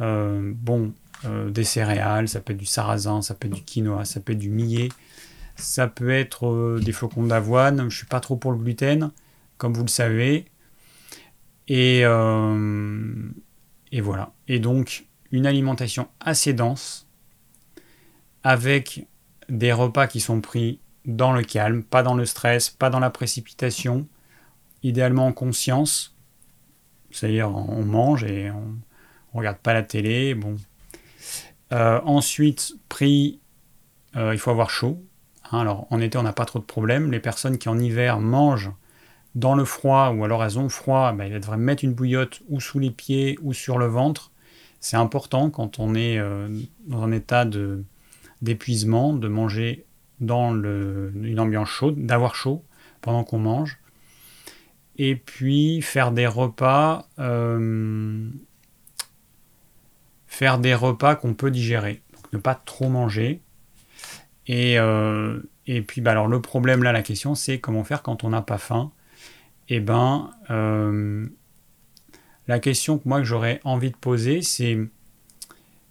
euh, 0.00 0.52
bon, 0.54 0.92
euh, 1.24 1.50
des 1.50 1.64
céréales, 1.64 2.28
ça 2.28 2.40
peut 2.40 2.52
être 2.52 2.58
du 2.58 2.66
sarrasin, 2.66 3.22
ça 3.22 3.34
peut 3.34 3.48
être 3.48 3.54
du 3.54 3.62
quinoa, 3.62 4.04
ça 4.04 4.20
peut 4.20 4.32
être 4.32 4.38
du 4.38 4.50
millet, 4.50 4.88
ça 5.56 5.86
peut 5.86 6.10
être 6.10 6.48
euh, 6.48 6.80
des 6.82 6.92
flocons 6.92 7.24
d'avoine, 7.24 7.88
je 7.88 7.96
suis 7.96 8.06
pas 8.06 8.20
trop 8.20 8.36
pour 8.36 8.52
le 8.52 8.58
gluten, 8.58 9.12
comme 9.58 9.74
vous 9.74 9.84
le 9.84 9.88
savez, 9.88 10.46
et, 11.68 12.00
et 12.00 14.00
voilà. 14.02 14.32
Et 14.48 14.58
donc, 14.58 15.06
une 15.34 15.46
alimentation 15.46 16.06
assez 16.20 16.52
dense, 16.52 17.08
avec 18.44 19.08
des 19.48 19.72
repas 19.72 20.06
qui 20.06 20.20
sont 20.20 20.40
pris 20.40 20.78
dans 21.06 21.32
le 21.32 21.42
calme, 21.42 21.82
pas 21.82 22.04
dans 22.04 22.14
le 22.14 22.24
stress, 22.24 22.70
pas 22.70 22.88
dans 22.88 23.00
la 23.00 23.10
précipitation, 23.10 24.06
idéalement 24.84 25.26
en 25.26 25.32
conscience, 25.32 26.16
c'est-à-dire 27.10 27.50
on 27.50 27.84
mange 27.84 28.22
et 28.22 28.52
on, 28.52 28.76
regarde 29.36 29.58
pas 29.58 29.72
la 29.72 29.82
télé. 29.82 30.36
Bon. 30.36 30.54
Euh, 31.72 32.00
ensuite, 32.04 32.74
prix, 32.88 33.40
euh, 34.14 34.32
il 34.34 34.38
faut 34.38 34.52
avoir 34.52 34.70
chaud. 34.70 35.02
Hein. 35.50 35.58
alors 35.58 35.88
en 35.90 36.00
été, 36.00 36.16
on 36.16 36.22
n'a 36.22 36.32
pas 36.32 36.44
trop 36.44 36.60
de 36.60 36.64
problèmes. 36.64 37.10
Les 37.10 37.18
personnes 37.18 37.58
qui 37.58 37.68
en 37.68 37.80
hiver 37.80 38.20
mangent 38.20 38.70
dans 39.34 39.56
le 39.56 39.64
froid 39.64 40.10
ou 40.10 40.22
alors 40.22 40.44
elles 40.44 40.60
ont 40.60 40.68
froid, 40.68 41.12
elles 41.18 41.40
devraient 41.40 41.56
mettre 41.56 41.82
une 41.82 41.92
bouillotte 41.92 42.40
ou 42.48 42.60
sous 42.60 42.78
les 42.78 42.92
pieds 42.92 43.36
ou 43.42 43.52
sur 43.52 43.78
le 43.78 43.86
ventre. 43.86 44.30
C'est 44.84 44.98
important 44.98 45.48
quand 45.48 45.78
on 45.78 45.94
est 45.94 46.18
euh, 46.18 46.46
dans 46.86 47.04
un 47.04 47.10
état 47.10 47.46
d'épuisement 48.42 49.14
de 49.14 49.28
manger 49.28 49.86
dans 50.20 50.52
le, 50.52 51.10
une 51.22 51.40
ambiance 51.40 51.70
chaude, 51.70 52.04
d'avoir 52.04 52.34
chaud 52.34 52.62
pendant 53.00 53.24
qu'on 53.24 53.38
mange 53.38 53.78
et 54.98 55.16
puis 55.16 55.80
faire 55.80 56.12
des 56.12 56.26
repas, 56.26 57.08
euh, 57.18 58.28
faire 60.26 60.58
des 60.58 60.74
repas 60.74 61.16
qu'on 61.16 61.32
peut 61.32 61.50
digérer. 61.50 62.02
Donc 62.12 62.30
ne 62.34 62.38
pas 62.38 62.54
trop 62.54 62.90
manger. 62.90 63.40
Et, 64.46 64.78
euh, 64.78 65.40
et 65.66 65.80
puis 65.80 66.02
bah 66.02 66.10
alors 66.10 66.28
le 66.28 66.42
problème 66.42 66.82
là, 66.82 66.92
la 66.92 67.02
question 67.02 67.34
c'est 67.34 67.58
comment 67.58 67.84
faire 67.84 68.02
quand 68.02 68.22
on 68.22 68.28
n'a 68.28 68.42
pas 68.42 68.58
faim? 68.58 68.92
Et 69.70 69.76
eh 69.76 69.80
ben 69.80 70.30
la 72.46 72.58
question 72.58 72.98
que 72.98 73.08
moi 73.08 73.18
que 73.18 73.24
j'aurais 73.24 73.60
envie 73.64 73.90
de 73.90 73.96
poser 73.96 74.42
c'est 74.42 74.78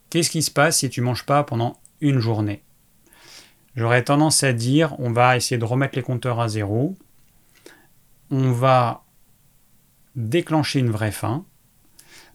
qu'est-ce 0.09 0.29
qui 0.29 0.41
se 0.41 0.51
passe 0.51 0.79
si 0.79 0.89
tu 0.89 1.01
manges 1.01 1.25
pas 1.25 1.43
pendant 1.43 1.79
une 2.01 2.19
journée? 2.19 2.63
J'aurais 3.75 4.03
tendance 4.03 4.43
à 4.43 4.53
dire 4.53 4.95
on 4.99 5.11
va 5.11 5.35
essayer 5.35 5.57
de 5.57 5.65
remettre 5.65 5.95
les 5.95 6.03
compteurs 6.03 6.39
à 6.39 6.47
zéro 6.47 6.95
on 8.33 8.51
va 8.51 9.03
déclencher 10.15 10.79
une 10.79 10.89
vraie 10.89 11.11
faim. 11.11 11.45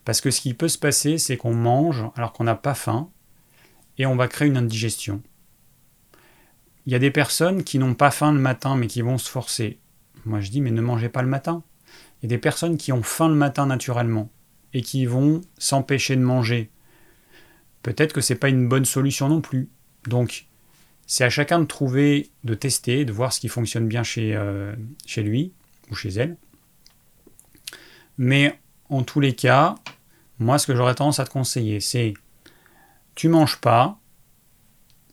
Parce 0.05 0.21
que 0.21 0.31
ce 0.31 0.41
qui 0.41 0.55
peut 0.55 0.69
se 0.69 0.79
passer, 0.79 1.19
c'est 1.19 1.37
qu'on 1.37 1.55
mange 1.55 2.05
alors 2.15 2.33
qu'on 2.33 2.45
n'a 2.45 2.55
pas 2.55 2.75
faim 2.75 3.11
et 3.99 4.07
on 4.07 4.17
va 4.17 4.29
créer 4.29 4.49
une 4.49 4.57
indigestion. 4.57 5.21
Il 6.87 6.93
y 6.93 6.97
a 6.97 7.01
des 7.01 7.11
personnes 7.11 7.65
qui 7.65 7.79
n'ont 7.79 7.95
pas 7.95 8.13
faim 8.13 8.33
le 8.33 8.39
matin 8.39 8.77
mais 8.77 8.87
qui 8.87 9.03
vont 9.03 9.19
se 9.19 9.29
forcer. 9.29 9.81
Moi 10.25 10.41
je 10.41 10.51
dis 10.51 10.61
mais 10.61 10.71
ne 10.71 10.81
mangez 10.81 11.09
pas 11.09 11.23
le 11.23 11.29
matin. 11.29 11.63
Il 12.23 12.27
y 12.27 12.27
a 12.27 12.37
des 12.37 12.39
personnes 12.39 12.77
qui 12.77 12.93
ont 12.93 13.03
faim 13.03 13.29
le 13.29 13.35
matin 13.35 13.67
naturellement 13.67 14.31
et 14.75 14.83
qui 14.83 15.07
vont 15.07 15.41
s'empêcher 15.59 16.17
de 16.17 16.23
manger. 16.23 16.71
Peut-être 17.83 18.13
que 18.13 18.21
c'est 18.21 18.35
pas 18.35 18.49
une 18.49 18.69
bonne 18.69 18.85
solution 18.85 19.29
non 19.29 19.41
plus. 19.41 19.69
Donc 20.07 20.47
c'est 21.07 21.25
à 21.25 21.31
chacun 21.31 21.59
de 21.59 21.65
trouver, 21.65 22.31
de 22.45 22.55
tester, 22.55 23.05
de 23.05 23.13
voir 23.13 23.33
ce 23.33 23.41
qui 23.41 23.49
fonctionne 23.49 23.89
bien 23.89 24.03
chez, 24.03 24.35
euh, 24.35 24.75
chez 25.07 25.23
lui 25.23 25.53
ou 25.91 25.95
chez 25.95 26.11
elle. 26.11 26.37
Mais 28.19 28.59
en 28.91 29.03
tous 29.03 29.21
les 29.21 29.35
cas, 29.35 29.77
moi 30.39 30.59
ce 30.59 30.67
que 30.67 30.75
j'aurais 30.75 30.95
tendance 30.95 31.21
à 31.21 31.25
te 31.25 31.31
conseiller, 31.31 31.81
c'est 31.81 32.15
tu 33.15 33.29
manges 33.29 33.61
pas 33.61 33.99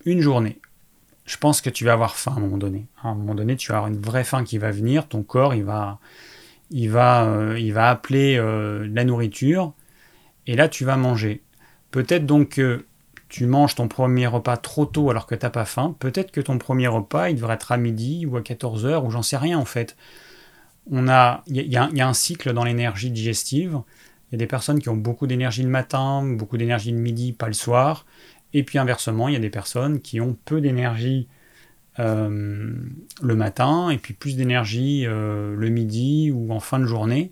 une 0.06 0.22
journée. 0.22 0.60
Je 1.26 1.38
pense 1.38 1.61
que 1.61 1.69
tu 1.69 1.86
vas 1.86 1.94
avoir 1.94 2.15
faim 2.15 2.34
à 2.36 2.38
un 2.38 2.41
moment 2.41 2.57
donné. 2.57 2.86
À 3.02 3.10
un 3.10 3.15
moment 3.15 3.34
donné, 3.34 3.56
tu 3.56 3.72
vas 3.72 3.80
avoir 3.80 3.91
une 3.91 3.99
vraie 3.99 4.23
faim 4.23 4.44
qui 4.44 4.57
va 4.57 4.69
venir, 4.69 5.07
ton 5.07 5.23
corps 5.23 5.56
il 5.56 5.64
va, 5.64 5.99
il 6.72 6.90
va, 6.90 7.26
euh, 7.26 7.60
il 7.60 7.74
va 7.74 7.90
appeler 7.90 8.38
euh, 8.38 8.88
la 8.94 9.04
nourriture, 9.04 9.74
et 10.48 10.56
là 10.56 10.68
tu 10.68 10.86
vas 10.86 10.98
manger. 10.98 11.44
Peut-être 11.92 12.26
donc 12.26 12.50
que 12.50 12.86
tu 13.30 13.46
manges 13.48 13.76
ton 13.76 13.88
premier 13.88 14.28
repas 14.28 14.58
trop 14.58 14.86
tôt 14.86 15.10
alors 15.10 15.28
que 15.28 15.36
tu 15.36 15.46
n'as 15.46 15.50
pas 15.50 15.66
faim. 15.66 15.96
Peut-être 16.00 16.32
que 16.32 16.42
ton 16.42 16.58
premier 16.58 16.88
repas 16.88 17.30
il 17.30 17.36
devrait 17.36 17.56
être 17.56 17.72
à 17.72 17.78
midi 17.78 18.26
ou 18.26 18.38
à 18.38 18.42
14h 18.42 19.06
ou 19.06 19.10
j'en 19.10 19.24
sais 19.24 19.38
rien 19.38 19.58
en 19.58 19.66
fait 19.66 19.96
on 20.92 21.08
a, 21.08 21.44
il 21.48 21.56
y, 21.56 21.78
a 21.78 22.08
un 22.08 22.14
cycle 22.14 22.54
dans 22.54 22.64
l'énergie 22.64 23.10
digestive. 23.12 23.82
Il 24.30 24.34
y 24.34 24.36
a 24.36 24.38
des 24.38 24.48
personnes 24.48 24.80
qui 24.80 24.90
ont 24.90 24.96
beaucoup 24.96 25.28
d'énergie 25.28 25.64
le 25.64 25.70
matin, 25.70 26.24
beaucoup 26.24 26.58
d'énergie 26.58 26.92
le 26.92 26.98
midi, 26.98 27.34
pas 27.34 27.48
le 27.48 27.54
soir. 27.54 28.06
Et 28.54 28.64
puis 28.64 28.78
inversement, 28.78 29.28
il 29.28 29.34
y 29.34 29.38
a 29.38 29.40
des 29.40 29.50
personnes 29.50 30.00
qui 30.00 30.22
ont 30.22 30.38
peu 30.46 30.62
d'énergie 30.62 31.28
euh, 32.00 32.74
le 33.22 33.36
matin 33.36 33.90
et 33.90 33.98
puis 33.98 34.14
plus 34.14 34.36
d'énergie 34.36 35.06
euh, 35.06 35.56
le 35.56 35.70
midi 35.70 36.32
ou 36.32 36.52
en 36.52 36.60
fin 36.60 36.80
de 36.80 36.86
journée. 36.86 37.32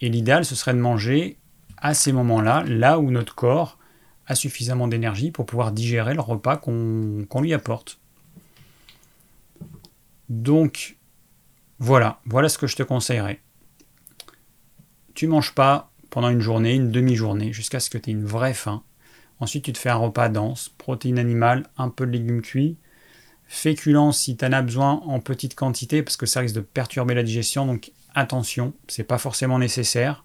Et 0.00 0.08
l'idéal, 0.08 0.44
ce 0.44 0.54
serait 0.54 0.74
de 0.74 0.78
manger 0.78 1.38
à 1.78 1.94
ces 1.94 2.12
moments-là, 2.12 2.62
là 2.66 2.98
où 2.98 3.10
notre 3.10 3.34
corps 3.34 3.78
a 4.26 4.34
suffisamment 4.34 4.88
d'énergie 4.88 5.30
pour 5.30 5.46
pouvoir 5.46 5.72
digérer 5.72 6.14
le 6.14 6.20
repas 6.20 6.56
qu'on 6.56 7.40
lui 7.40 7.52
apporte. 7.52 7.98
Donc, 10.28 10.96
voilà, 11.78 12.20
voilà 12.24 12.48
ce 12.48 12.58
que 12.58 12.66
je 12.66 12.76
te 12.76 12.82
conseillerais. 12.82 13.40
Tu 15.14 15.26
manges 15.26 15.54
pas 15.54 15.90
pendant 16.10 16.30
une 16.30 16.40
journée, 16.40 16.74
une 16.74 16.90
demi-journée, 16.90 17.52
jusqu'à 17.52 17.80
ce 17.80 17.90
que 17.90 17.98
tu 17.98 18.10
aies 18.10 18.12
une 18.12 18.24
vraie 18.24 18.54
faim. 18.54 18.82
Ensuite, 19.40 19.64
tu 19.64 19.72
te 19.72 19.78
fais 19.78 19.90
un 19.90 19.96
repas 19.96 20.28
dense, 20.28 20.70
protéines 20.78 21.18
animales, 21.18 21.66
un 21.76 21.88
peu 21.88 22.06
de 22.06 22.12
légumes 22.12 22.40
cuits, 22.40 22.78
féculents 23.46 24.12
si 24.12 24.36
tu 24.36 24.44
en 24.44 24.52
as 24.52 24.62
besoin 24.62 25.02
en 25.06 25.20
petite 25.20 25.54
quantité, 25.54 26.02
parce 26.02 26.16
que 26.16 26.26
ça 26.26 26.40
risque 26.40 26.54
de 26.54 26.60
perturber 26.60 27.14
la 27.14 27.22
digestion, 27.22 27.66
donc 27.66 27.92
attention, 28.14 28.72
c'est 28.88 29.04
pas 29.04 29.18
forcément 29.18 29.58
nécessaire. 29.58 30.24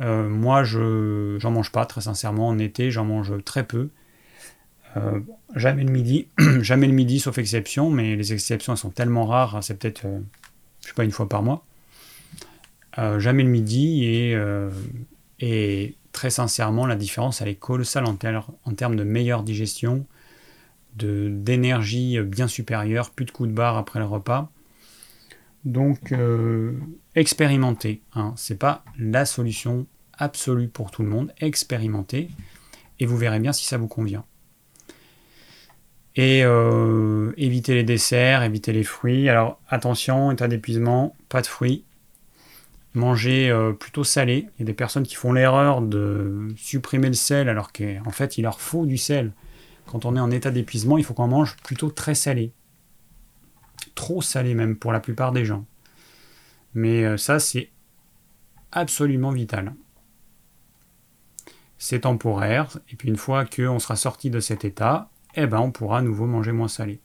Euh, 0.00 0.28
moi, 0.28 0.64
je 0.64 1.36
j'en 1.38 1.50
mange 1.50 1.72
pas, 1.72 1.84
très 1.86 2.02
sincèrement. 2.02 2.48
En 2.48 2.58
été, 2.58 2.90
j'en 2.90 3.04
mange 3.04 3.32
très 3.44 3.64
peu. 3.64 3.90
Euh, 4.96 5.20
jamais 5.54 5.84
le 5.84 5.90
midi, 5.90 6.28
jamais 6.60 6.86
le 6.86 6.92
midi, 6.92 7.20
sauf 7.20 7.38
exception, 7.38 7.90
mais 7.90 8.16
les 8.16 8.32
exceptions 8.32 8.72
elles 8.72 8.78
sont 8.78 8.90
tellement 8.90 9.26
rares, 9.26 9.62
c'est 9.62 9.78
peut-être, 9.78 10.06
euh, 10.06 10.20
je 10.82 10.88
sais 10.88 10.94
pas, 10.94 11.04
une 11.04 11.12
fois 11.12 11.28
par 11.28 11.42
mois. 11.42 11.64
jamais 12.96 13.44
le 13.44 13.50
midi 13.50 14.04
et, 15.38 15.96
très 16.12 16.30
sincèrement, 16.30 16.86
la 16.86 16.96
différence 16.96 17.40
elle 17.40 17.48
est 17.48 17.54
colossale 17.54 18.04
en, 18.04 18.16
termes 18.16 18.96
de 18.96 19.04
meilleure 19.04 19.44
digestion, 19.44 20.06
d'énergie 20.96 22.20
bien 22.20 22.48
supérieure, 22.48 23.10
plus 23.10 23.24
de 23.24 23.30
coups 23.30 23.48
de 23.48 23.54
barre 23.54 23.76
après 23.76 23.98
le 23.98 24.06
repas. 24.06 24.50
Donc, 25.64 26.12
euh, 26.12 26.72
expérimenter. 27.14 28.02
Hein, 28.14 28.32
c'est 28.36 28.58
pas 28.58 28.84
la 28.98 29.26
solution 29.26 29.86
absolue 30.16 30.68
pour 30.68 30.90
tout 30.90 31.02
le 31.02 31.08
monde. 31.08 31.32
Expérimentez 31.38 32.28
et 32.98 33.06
vous 33.06 33.16
verrez 33.16 33.40
bien 33.40 33.52
si 33.52 33.66
ça 33.66 33.78
vous 33.78 33.88
convient. 33.88 34.24
Et 36.16 36.42
euh, 36.44 37.32
éviter 37.36 37.74
les 37.74 37.84
desserts, 37.84 38.42
éviter 38.42 38.72
les 38.72 38.84
fruits. 38.84 39.28
Alors 39.28 39.60
attention, 39.68 40.32
état 40.32 40.48
d'épuisement, 40.48 41.16
pas 41.28 41.40
de 41.40 41.46
fruits. 41.46 41.84
Manger 42.94 43.48
euh, 43.48 43.72
plutôt 43.72 44.02
salé. 44.02 44.48
Il 44.56 44.60
y 44.60 44.62
a 44.62 44.66
des 44.66 44.74
personnes 44.74 45.04
qui 45.04 45.14
font 45.14 45.32
l'erreur 45.32 45.80
de 45.80 46.48
supprimer 46.56 47.06
le 47.06 47.14
sel 47.14 47.48
alors 47.48 47.72
qu'en 47.72 48.10
fait 48.10 48.38
il 48.38 48.42
leur 48.42 48.60
faut 48.60 48.86
du 48.86 48.98
sel. 48.98 49.32
Quand 49.90 50.04
on 50.04 50.16
est 50.16 50.20
en 50.20 50.30
état 50.30 50.50
d'épuisement, 50.50 50.98
il 50.98 51.04
faut 51.04 51.14
qu'on 51.14 51.28
mange 51.28 51.56
plutôt 51.58 51.90
très 51.90 52.14
salé 52.14 52.52
trop 53.94 54.22
salé 54.22 54.54
même 54.54 54.76
pour 54.76 54.92
la 54.92 55.00
plupart 55.00 55.32
des 55.32 55.44
gens. 55.44 55.66
Mais 56.74 57.04
euh, 57.04 57.16
ça, 57.16 57.38
c'est 57.38 57.70
absolument 58.72 59.30
vital. 59.30 59.74
C'est 61.78 62.00
temporaire, 62.00 62.78
et 62.90 62.96
puis 62.96 63.08
une 63.08 63.16
fois 63.16 63.44
qu'on 63.44 63.78
sera 63.78 63.96
sorti 63.96 64.30
de 64.30 64.40
cet 64.40 64.64
état, 64.64 65.10
eh 65.34 65.46
ben 65.46 65.58
on 65.58 65.70
pourra 65.70 65.98
à 65.98 66.02
nouveau 66.02 66.26
manger 66.26 66.52
moins 66.52 66.68
salé. 66.68 67.00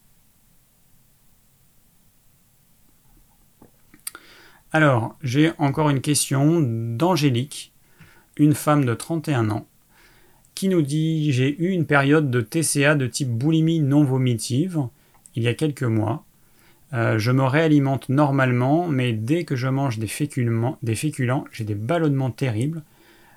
Alors, 4.71 5.17
j'ai 5.21 5.53
encore 5.57 5.89
une 5.89 6.01
question 6.01 6.59
d'Angélique, 6.61 7.73
une 8.35 8.53
femme 8.53 8.83
de 8.83 8.93
31 8.93 9.49
ans, 9.49 9.67
qui 10.55 10.69
nous 10.69 10.81
dit 10.81 11.31
J'ai 11.31 11.61
eu 11.61 11.69
une 11.69 11.85
période 11.85 12.31
de 12.31 12.41
TCA 12.41 12.95
de 12.95 13.07
type 13.07 13.29
boulimie 13.29 13.81
non 13.81 14.03
vomitive 14.03 14.87
il 15.35 15.43
y 15.43 15.47
a 15.47 15.53
quelques 15.53 15.83
mois. 15.83 16.25
Euh, 16.93 17.19
je 17.19 17.31
me 17.31 17.43
réalimente 17.43 18.09
normalement, 18.09 18.87
mais 18.87 19.11
dès 19.11 19.43
que 19.43 19.55
je 19.55 19.67
mange 19.67 19.99
des 19.99 20.07
féculents, 20.07 21.45
j'ai 21.51 21.65
des 21.65 21.75
ballonnements 21.75 22.31
terribles. 22.31 22.83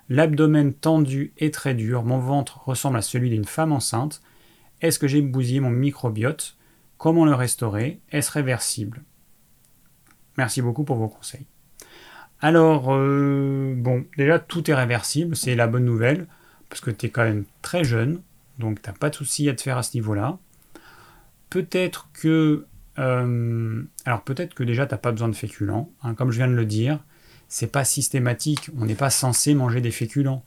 L'abdomen 0.07 0.73
tendu 0.73 1.33
et 1.37 1.51
très 1.51 1.73
dur, 1.73 2.03
mon 2.03 2.19
ventre 2.19 2.63
ressemble 2.65 2.97
à 2.97 3.01
celui 3.01 3.29
d'une 3.29 3.45
femme 3.45 3.71
enceinte. 3.71 4.21
Est-ce 4.81 4.97
que 4.97 5.07
j'ai 5.07 5.21
bousillé 5.21 5.59
mon 5.59 5.69
microbiote? 5.69 6.57
Comment 6.97 7.25
le 7.25 7.35
restaurer? 7.35 7.99
Est-ce 8.11 8.31
réversible? 8.31 9.03
Merci 10.37 10.61
beaucoup 10.61 10.83
pour 10.83 10.95
vos 10.95 11.09
conseils. 11.09 11.45
Alors, 12.41 12.93
euh, 12.93 13.73
bon, 13.75 14.05
déjà, 14.17 14.39
tout 14.39 14.71
est 14.71 14.73
réversible, 14.73 15.35
c'est 15.35 15.55
la 15.55 15.67
bonne 15.67 15.83
nouvelle, 15.83 16.27
parce 16.69 16.81
que 16.81 16.91
tu 16.91 17.07
es 17.07 17.09
quand 17.09 17.23
même 17.23 17.45
très 17.61 17.83
jeune, 17.83 18.21
donc 18.59 18.81
tu 18.81 18.89
n'as 18.89 18.95
pas 18.95 19.09
de 19.09 19.15
souci 19.15 19.49
à 19.49 19.53
te 19.53 19.61
faire 19.61 19.77
à 19.77 19.83
ce 19.83 19.95
niveau-là. 19.95 20.37
Peut-être 21.49 22.09
que 22.13 22.65
euh, 22.99 23.83
alors 24.05 24.23
peut-être 24.23 24.53
que 24.53 24.63
déjà 24.63 24.85
tu 24.85 24.93
n'as 24.93 24.97
pas 24.97 25.11
besoin 25.11 25.29
de 25.29 25.35
féculents, 25.35 25.89
hein, 26.03 26.13
comme 26.13 26.31
je 26.31 26.37
viens 26.37 26.47
de 26.47 26.53
le 26.53 26.65
dire, 26.65 27.03
c'est 27.47 27.71
pas 27.71 27.85
systématique, 27.85 28.69
on 28.77 28.85
n'est 28.85 28.95
pas 28.95 29.09
censé 29.09 29.53
manger 29.53 29.81
des 29.81 29.91
féculents. 29.91 30.43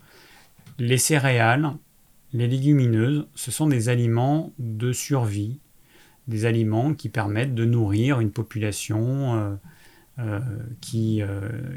Les 0.79 0.99
céréales, 0.99 1.73
les 2.33 2.47
légumineuses, 2.47 3.27
ce 3.35 3.51
sont 3.51 3.67
des 3.67 3.89
aliments 3.89 4.53
de 4.59 4.93
survie, 4.93 5.59
des 6.29 6.45
aliments 6.45 6.95
qui 6.95 7.09
permettent 7.09 7.55
de 7.55 7.65
nourrir 7.65 8.21
une 8.21 8.31
population 8.31 9.35
euh, 9.35 9.55
euh, 10.19 10.41
qui, 10.81 11.23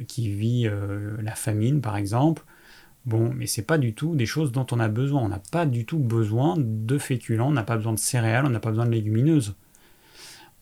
qui 0.08 0.30
vit 0.30 0.70
la 1.22 1.36
famine 1.36 1.82
par 1.82 1.96
exemple. 1.96 2.44
Bon, 3.06 3.32
mais 3.36 3.46
c'est 3.46 3.62
pas 3.62 3.78
du 3.78 3.94
tout 3.94 4.16
des 4.16 4.26
choses 4.26 4.52
dont 4.52 4.66
on 4.72 4.80
a 4.80 4.88
besoin. 4.88 5.22
On 5.22 5.30
n'a 5.30 5.42
pas 5.52 5.66
du 5.66 5.86
tout 5.86 6.00
besoin 6.00 6.56
de 6.58 6.98
féculents, 6.98 7.50
on 7.50 7.52
n'a 7.52 7.64
pas 7.64 7.78
besoin 7.78 7.94
de 7.94 8.00
céréales, 8.00 8.46
on 8.46 8.50
n'a 8.50 8.60
pas 8.60 8.72
besoin 8.72 8.86
de 8.86 8.92
légumineuses. 8.92 9.56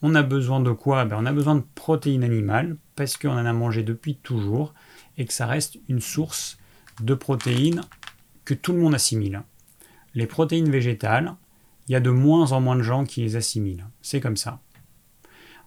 On 0.02 0.16
a 0.16 0.24
besoin 0.24 0.60
de 0.60 0.72
quoi? 0.72 1.06
Ben, 1.06 1.16
On 1.18 1.26
a 1.26 1.32
besoin 1.32 1.56
de 1.56 1.64
protéines 1.76 2.26
animales 2.26 2.76
parce 2.96 3.16
qu'on 3.16 3.32
en 3.32 3.46
a 3.46 3.54
mangé 3.54 3.84
depuis 3.84 4.16
toujours 4.16 4.74
et 5.18 5.26
que 5.26 5.32
ça 5.32 5.48
reste 5.48 5.80
une 5.88 6.02
source 6.02 6.58
de 7.02 7.14
protéines 7.14 7.82
que 8.44 8.54
tout 8.54 8.74
le 8.74 8.80
monde 8.80 8.96
assimile. 8.96 9.44
Les 10.14 10.28
protéines 10.28 10.70
végétales, 10.70 11.36
il 11.88 11.94
y 11.94 11.96
a 11.96 12.02
de 12.02 12.10
moins 12.10 12.52
en 12.52 12.60
moins 12.60 12.76
de 12.76 12.82
gens 12.82 13.06
qui 13.06 13.22
les 13.22 13.38
assimilent. 13.38 13.86
C'est 14.02 14.20
comme 14.20 14.38
ça. 14.38 14.60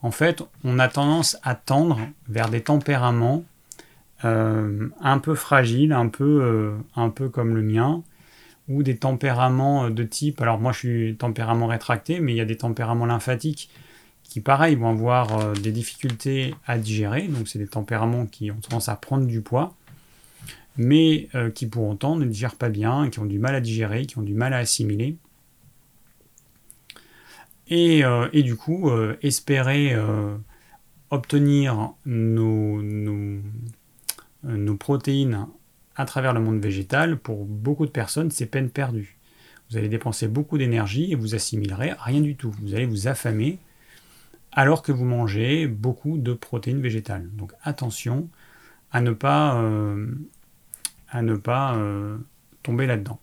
En 0.02 0.10
fait, 0.10 0.42
on 0.62 0.78
a 0.78 0.88
tendance 0.88 1.38
à 1.42 1.54
tendre 1.54 1.98
vers 2.28 2.50
des 2.50 2.62
tempéraments 2.62 3.44
euh, 4.24 4.88
un 5.00 5.18
peu 5.18 5.34
fragiles, 5.34 5.92
un 5.92 6.08
peu, 6.08 6.42
euh, 6.42 6.76
un 6.94 7.10
peu 7.10 7.28
comme 7.28 7.54
le 7.54 7.62
mien, 7.62 8.02
ou 8.68 8.82
des 8.82 8.96
tempéraments 8.96 9.90
de 9.90 10.02
type, 10.02 10.40
alors 10.40 10.58
moi 10.58 10.72
je 10.72 10.78
suis 10.78 11.16
tempérament 11.16 11.66
rétracté, 11.66 12.20
mais 12.20 12.32
il 12.32 12.36
y 12.36 12.40
a 12.40 12.44
des 12.44 12.56
tempéraments 12.56 13.06
lymphatiques 13.06 13.70
qui 14.28 14.40
pareil 14.40 14.74
vont 14.74 14.90
avoir 14.90 15.38
euh, 15.38 15.54
des 15.54 15.72
difficultés 15.72 16.54
à 16.66 16.78
digérer, 16.78 17.28
donc 17.28 17.48
c'est 17.48 17.58
des 17.58 17.66
tempéraments 17.66 18.26
qui 18.26 18.50
ont 18.50 18.56
tendance 18.56 18.88
à 18.88 18.96
prendre 18.96 19.26
du 19.26 19.40
poids, 19.40 19.74
mais 20.76 21.28
euh, 21.34 21.50
qui 21.50 21.66
pour 21.66 21.88
autant 21.88 22.16
ne 22.16 22.26
digèrent 22.26 22.56
pas 22.56 22.68
bien, 22.68 23.08
qui 23.08 23.18
ont 23.18 23.24
du 23.24 23.38
mal 23.38 23.54
à 23.54 23.60
digérer, 23.60 24.06
qui 24.06 24.18
ont 24.18 24.22
du 24.22 24.34
mal 24.34 24.52
à 24.52 24.58
assimiler. 24.58 25.16
Et, 27.68 28.04
euh, 28.04 28.28
du 28.30 28.56
coup, 28.56 28.90
espérer 29.22 29.96
obtenir 31.10 31.94
nos 32.04 32.80
protéines 34.78 35.46
à 35.96 36.04
travers 36.04 36.32
le 36.32 36.40
monde 36.40 36.60
végétal, 36.60 37.18
pour 37.18 37.44
beaucoup 37.44 37.86
de 37.86 37.90
personnes, 37.90 38.30
c'est 38.30 38.46
peine 38.46 38.70
perdue. 38.70 39.16
Vous 39.70 39.76
allez 39.76 39.88
dépenser 39.88 40.28
beaucoup 40.28 40.58
d'énergie 40.58 41.10
et 41.10 41.14
vous 41.14 41.34
assimilerez 41.34 41.94
rien 41.98 42.20
du 42.20 42.36
tout. 42.36 42.54
Vous 42.62 42.74
allez 42.74 42.86
vous 42.86 43.08
affamer 43.08 43.58
alors 44.52 44.82
que 44.82 44.92
vous 44.92 45.04
mangez 45.04 45.66
beaucoup 45.66 46.18
de 46.18 46.32
protéines 46.32 46.80
végétales. 46.80 47.28
Donc 47.34 47.52
attention 47.62 48.28
à 48.92 49.00
ne 49.00 49.10
pas, 49.10 49.60
euh, 49.60 50.06
à 51.08 51.22
ne 51.22 51.34
pas 51.34 51.76
euh, 51.76 52.16
tomber 52.62 52.86
là-dedans. 52.86 53.18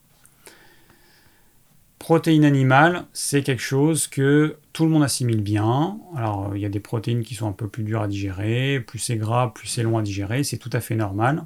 Protéines 2.03 2.43
animales, 2.43 3.05
c'est 3.13 3.43
quelque 3.43 3.61
chose 3.61 4.07
que 4.09 4.57
tout 4.73 4.83
le 4.83 4.89
monde 4.89 5.03
assimile 5.03 5.41
bien. 5.41 5.97
Alors 6.17 6.53
il 6.53 6.61
y 6.61 6.65
a 6.65 6.69
des 6.69 6.81
protéines 6.81 7.23
qui 7.23 7.33
sont 7.33 7.47
un 7.47 7.53
peu 7.53 7.69
plus 7.69 7.85
dures 7.85 8.01
à 8.01 8.09
digérer, 8.09 8.81
plus 8.81 8.99
c'est 8.99 9.15
gras, 9.15 9.53
plus 9.55 9.69
c'est 9.69 9.83
long 9.83 9.97
à 9.97 10.01
digérer, 10.01 10.43
c'est 10.43 10.57
tout 10.57 10.69
à 10.73 10.81
fait 10.81 10.97
normal. 10.97 11.45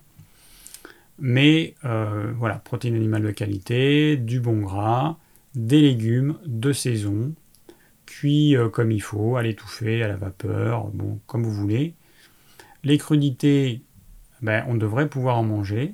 Mais 1.20 1.76
euh, 1.86 2.34
voilà, 2.40 2.56
protéines 2.56 2.96
animales 2.96 3.22
de 3.22 3.30
qualité, 3.30 4.18
du 4.18 4.40
bon 4.40 4.62
gras, 4.62 5.18
des 5.54 5.80
légumes 5.80 6.40
de 6.48 6.74
saison, 6.74 7.34
cuit 8.08 8.58
euh, 8.58 8.68
comme 8.68 8.92
il 8.92 9.04
faut, 9.04 9.36
à 9.36 9.44
l'étouffer, 9.44 10.02
à 10.02 10.08
la 10.08 10.16
vapeur, 10.16 10.88
bon, 10.88 11.20
comme 11.28 11.44
vous 11.44 11.54
voulez. 11.54 11.94
Les 12.84 12.98
crudités, 12.98 13.84
ben, 14.42 14.66
on 14.68 14.74
devrait 14.74 15.08
pouvoir 15.08 15.38
en 15.38 15.44
manger. 15.44 15.94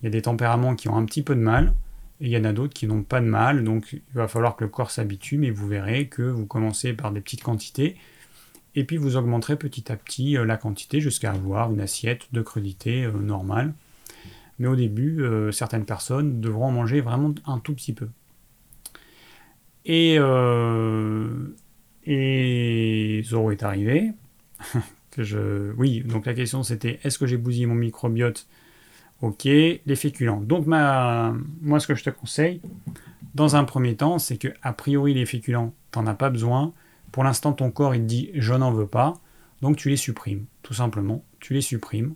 Il 0.00 0.06
y 0.06 0.08
a 0.08 0.10
des 0.10 0.22
tempéraments 0.22 0.76
qui 0.76 0.88
ont 0.88 0.96
un 0.96 1.04
petit 1.04 1.22
peu 1.22 1.34
de 1.34 1.42
mal, 1.42 1.74
il 2.20 2.28
y 2.28 2.36
en 2.36 2.44
a 2.44 2.52
d'autres 2.52 2.74
qui 2.74 2.86
n'ont 2.86 3.02
pas 3.02 3.20
de 3.20 3.26
mal, 3.26 3.64
donc 3.64 3.92
il 3.92 4.02
va 4.14 4.28
falloir 4.28 4.56
que 4.56 4.64
le 4.64 4.70
corps 4.70 4.90
s'habitue, 4.90 5.38
mais 5.38 5.50
vous 5.50 5.68
verrez 5.68 6.08
que 6.08 6.22
vous 6.22 6.46
commencez 6.46 6.92
par 6.92 7.12
des 7.12 7.20
petites 7.20 7.42
quantités, 7.42 7.96
et 8.74 8.84
puis 8.84 8.96
vous 8.96 9.16
augmenterez 9.16 9.56
petit 9.56 9.90
à 9.90 9.96
petit 9.96 10.36
euh, 10.36 10.44
la 10.44 10.56
quantité 10.56 11.00
jusqu'à 11.00 11.32
avoir 11.32 11.72
une 11.72 11.80
assiette 11.80 12.28
de 12.32 12.42
crudités 12.42 13.04
euh, 13.04 13.12
normale. 13.12 13.74
Mais 14.58 14.66
au 14.66 14.74
début, 14.74 15.24
certaines 15.52 15.84
personnes 15.84 16.40
devront 16.40 16.66
en 16.66 16.72
manger 16.72 17.00
vraiment 17.00 17.32
un 17.46 17.60
tout 17.60 17.74
petit 17.74 17.92
peu. 17.92 18.08
Et, 19.84 20.16
euh, 20.18 21.56
et 22.04 23.22
Zoro 23.24 23.50
est 23.50 23.62
arrivé. 23.62 24.12
que 25.10 25.22
je... 25.22 25.72
Oui, 25.76 26.00
donc 26.00 26.26
la 26.26 26.34
question 26.34 26.62
c'était 26.62 27.00
est-ce 27.02 27.18
que 27.18 27.26
j'ai 27.26 27.36
bousillé 27.36 27.66
mon 27.66 27.74
microbiote 27.74 28.46
Ok, 29.20 29.44
les 29.44 29.96
féculents. 29.96 30.40
Donc 30.40 30.66
ma... 30.66 31.34
moi 31.60 31.80
ce 31.80 31.86
que 31.86 31.94
je 31.94 32.04
te 32.04 32.10
conseille, 32.10 32.60
dans 33.34 33.56
un 33.56 33.64
premier 33.64 33.96
temps, 33.96 34.18
c'est 34.18 34.36
que 34.36 34.48
a 34.62 34.72
priori 34.72 35.14
les 35.14 35.26
féculents, 35.26 35.74
t'en 35.90 36.06
as 36.06 36.14
pas 36.14 36.30
besoin. 36.30 36.72
Pour 37.10 37.24
l'instant, 37.24 37.52
ton 37.52 37.70
corps 37.70 37.94
il 37.94 38.02
te 38.02 38.06
dit 38.06 38.30
je 38.34 38.54
n'en 38.54 38.70
veux 38.70 38.86
pas, 38.86 39.14
donc 39.60 39.76
tu 39.76 39.88
les 39.88 39.96
supprimes, 39.96 40.46
tout 40.62 40.74
simplement. 40.74 41.24
Tu 41.40 41.54
les 41.54 41.60
supprimes 41.60 42.14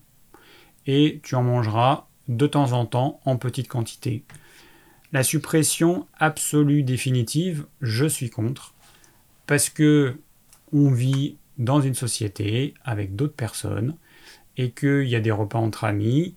et 0.86 1.20
tu 1.22 1.34
en 1.34 1.42
mangeras 1.42 2.06
de 2.28 2.46
temps 2.46 2.72
en 2.72 2.86
temps 2.86 3.20
en 3.24 3.36
petite 3.36 3.68
quantité. 3.68 4.24
La 5.12 5.22
suppression 5.22 6.06
absolue 6.18 6.82
définitive, 6.82 7.66
je 7.80 8.06
suis 8.06 8.30
contre 8.30 8.74
parce 9.46 9.68
que 9.68 10.18
on 10.72 10.90
vit 10.90 11.36
dans 11.58 11.80
une 11.80 11.94
société 11.94 12.74
avec 12.84 13.14
d'autres 13.14 13.34
personnes 13.34 13.96
et 14.56 14.70
qu'il 14.70 15.08
y 15.08 15.16
a 15.16 15.20
des 15.20 15.30
repas 15.30 15.58
entre 15.58 15.84
amis 15.84 16.34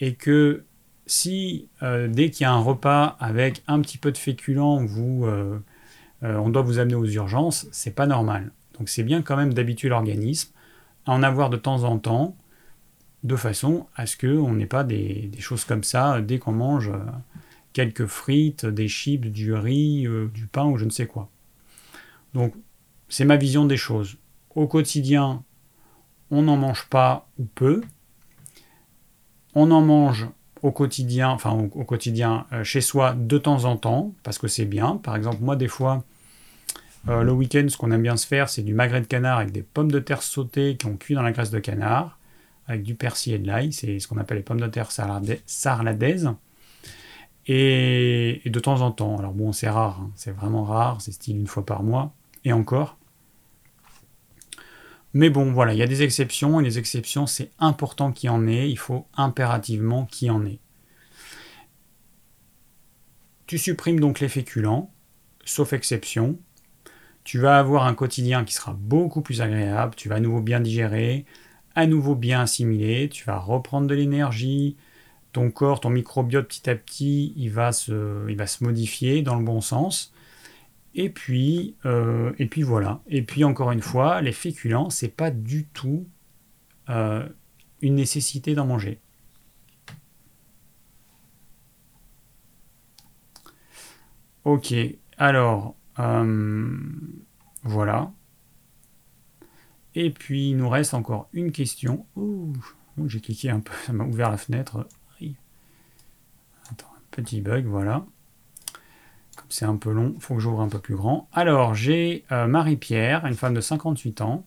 et 0.00 0.14
que 0.14 0.64
si 1.06 1.68
euh, 1.82 2.08
dès 2.08 2.30
qu'il 2.30 2.44
y 2.44 2.46
a 2.46 2.52
un 2.52 2.60
repas 2.60 3.16
avec 3.20 3.62
un 3.66 3.80
petit 3.80 3.98
peu 3.98 4.12
de 4.12 4.18
féculent, 4.18 4.84
vous, 4.84 5.24
euh, 5.24 5.58
euh, 6.22 6.36
on 6.36 6.50
doit 6.50 6.62
vous 6.62 6.78
amener 6.78 6.96
aux 6.96 7.06
urgences, 7.06 7.66
c'est 7.72 7.94
pas 7.94 8.06
normal. 8.06 8.52
Donc 8.78 8.88
c'est 8.88 9.04
bien 9.04 9.22
quand 9.22 9.36
même 9.36 9.54
d'habituer 9.54 9.88
l'organisme 9.88 10.52
à 11.06 11.12
en 11.12 11.22
avoir 11.22 11.50
de 11.50 11.56
temps 11.56 11.84
en 11.84 11.98
temps, 11.98 12.36
de 13.22 13.36
façon 13.36 13.86
à 13.94 14.06
ce 14.06 14.16
qu'on 14.16 14.52
n'ait 14.52 14.66
pas 14.66 14.84
des, 14.84 15.30
des, 15.32 15.40
choses 15.40 15.64
comme 15.64 15.84
ça 15.84 16.20
dès 16.20 16.38
qu'on 16.38 16.52
mange 16.52 16.92
quelques 17.72 18.06
frites, 18.06 18.66
des 18.66 18.88
chips, 18.88 19.26
du 19.26 19.54
riz, 19.54 20.06
du 20.32 20.46
pain 20.46 20.64
ou 20.64 20.76
je 20.76 20.84
ne 20.84 20.90
sais 20.90 21.06
quoi. 21.06 21.30
Donc 22.34 22.54
c'est 23.08 23.24
ma 23.24 23.36
vision 23.36 23.64
des 23.64 23.76
choses. 23.76 24.18
Au 24.54 24.66
quotidien, 24.66 25.44
on 26.30 26.42
n'en 26.42 26.56
mange 26.56 26.86
pas 26.88 27.28
ou 27.38 27.44
peu. 27.44 27.82
On 29.58 29.70
en 29.70 29.80
mange 29.80 30.28
au 30.60 30.70
quotidien, 30.70 31.30
enfin 31.30 31.50
au, 31.50 31.84
quotidien 31.84 32.46
euh, 32.52 32.62
chez 32.62 32.82
soi 32.82 33.14
de 33.14 33.38
temps 33.38 33.64
en 33.64 33.78
temps, 33.78 34.12
parce 34.22 34.36
que 34.36 34.48
c'est 34.48 34.66
bien. 34.66 35.00
Par 35.02 35.16
exemple, 35.16 35.38
moi, 35.40 35.56
des 35.56 35.66
fois, 35.66 36.04
euh, 37.08 37.22
le 37.22 37.32
week-end, 37.32 37.64
ce 37.66 37.78
qu'on 37.78 37.90
aime 37.90 38.02
bien 38.02 38.18
se 38.18 38.26
faire, 38.26 38.50
c'est 38.50 38.60
du 38.60 38.74
magret 38.74 39.00
de 39.00 39.06
canard 39.06 39.38
avec 39.38 39.52
des 39.52 39.62
pommes 39.62 39.90
de 39.90 39.98
terre 39.98 40.22
sautées 40.22 40.76
qui 40.76 40.84
ont 40.84 40.98
cuit 40.98 41.14
dans 41.14 41.22
la 41.22 41.32
graisse 41.32 41.50
de 41.50 41.58
canard, 41.58 42.18
avec 42.68 42.82
du 42.82 42.94
persil 42.94 43.32
et 43.32 43.38
de 43.38 43.46
l'ail. 43.46 43.72
C'est 43.72 43.98
ce 43.98 44.06
qu'on 44.06 44.18
appelle 44.18 44.36
les 44.36 44.42
pommes 44.42 44.60
de 44.60 44.66
terre 44.66 44.90
sarladaises. 45.46 46.30
Et, 47.46 48.42
de 48.44 48.60
temps 48.60 48.82
en 48.82 48.90
temps, 48.90 49.16
alors 49.16 49.32
bon, 49.32 49.52
c'est 49.52 49.70
rare, 49.70 50.00
hein. 50.02 50.10
c'est 50.16 50.32
vraiment 50.32 50.64
rare, 50.64 51.00
c'est 51.00 51.12
style 51.12 51.38
une 51.38 51.46
fois 51.46 51.64
par 51.64 51.82
mois, 51.82 52.12
et 52.44 52.52
encore. 52.52 52.98
Mais 55.16 55.30
bon, 55.30 55.50
voilà, 55.50 55.72
il 55.72 55.78
y 55.78 55.82
a 55.82 55.86
des 55.86 56.02
exceptions, 56.02 56.60
et 56.60 56.62
les 56.62 56.78
exceptions, 56.78 57.26
c'est 57.26 57.50
important 57.58 58.12
qu'il 58.12 58.26
y 58.26 58.30
en 58.30 58.46
ait, 58.46 58.68
il 58.68 58.76
faut 58.76 59.06
impérativement 59.14 60.04
qu'il 60.04 60.28
y 60.28 60.30
en 60.30 60.44
ait. 60.44 60.58
Tu 63.46 63.56
supprimes 63.56 63.98
donc 63.98 64.20
les 64.20 64.28
féculents, 64.28 64.92
sauf 65.46 65.72
exception. 65.72 66.38
Tu 67.24 67.38
vas 67.38 67.58
avoir 67.58 67.86
un 67.86 67.94
quotidien 67.94 68.44
qui 68.44 68.52
sera 68.52 68.74
beaucoup 68.74 69.22
plus 69.22 69.40
agréable, 69.40 69.94
tu 69.94 70.10
vas 70.10 70.16
à 70.16 70.20
nouveau 70.20 70.42
bien 70.42 70.60
digérer, 70.60 71.24
à 71.74 71.86
nouveau 71.86 72.14
bien 72.14 72.42
assimiler, 72.42 73.08
tu 73.08 73.24
vas 73.24 73.38
reprendre 73.38 73.86
de 73.86 73.94
l'énergie, 73.94 74.76
ton 75.32 75.50
corps, 75.50 75.80
ton 75.80 75.88
microbiote 75.88 76.46
petit 76.46 76.68
à 76.68 76.74
petit, 76.74 77.32
il 77.38 77.48
va 77.48 77.72
se, 77.72 78.28
il 78.28 78.36
va 78.36 78.46
se 78.46 78.62
modifier 78.62 79.22
dans 79.22 79.36
le 79.36 79.44
bon 79.46 79.62
sens. 79.62 80.12
Et 80.98 81.10
puis, 81.10 81.76
euh, 81.84 82.32
et 82.38 82.46
puis 82.46 82.62
voilà. 82.62 83.02
Et 83.06 83.22
puis 83.22 83.44
encore 83.44 83.70
une 83.70 83.82
fois, 83.82 84.22
les 84.22 84.32
féculents, 84.32 84.88
c'est 84.88 85.14
pas 85.14 85.30
du 85.30 85.66
tout 85.66 86.08
euh, 86.88 87.28
une 87.82 87.96
nécessité 87.96 88.54
d'en 88.54 88.64
manger. 88.66 88.98
Ok, 94.44 94.72
alors 95.18 95.76
euh, 95.98 96.78
voilà. 97.62 98.10
Et 99.94 100.10
puis 100.10 100.50
il 100.50 100.56
nous 100.56 100.70
reste 100.70 100.94
encore 100.94 101.28
une 101.34 101.52
question. 101.52 102.06
j'ai 103.04 103.20
cliqué 103.20 103.50
un 103.50 103.60
peu, 103.60 103.74
ça 103.84 103.92
m'a 103.92 104.04
ouvert 104.04 104.30
la 104.30 104.38
fenêtre. 104.38 104.88
Attends, 106.70 106.90
petit 107.10 107.42
bug, 107.42 107.66
voilà 107.66 108.06
c'est 109.48 109.64
un 109.64 109.76
peu 109.76 109.90
long, 109.90 110.12
il 110.16 110.20
faut 110.20 110.34
que 110.34 110.40
j'ouvre 110.40 110.60
un 110.60 110.68
peu 110.68 110.78
plus 110.78 110.96
grand. 110.96 111.28
Alors, 111.32 111.74
j'ai 111.74 112.24
euh, 112.32 112.46
Marie-Pierre, 112.46 113.26
une 113.26 113.34
femme 113.34 113.54
de 113.54 113.60
58 113.60 114.20
ans, 114.20 114.44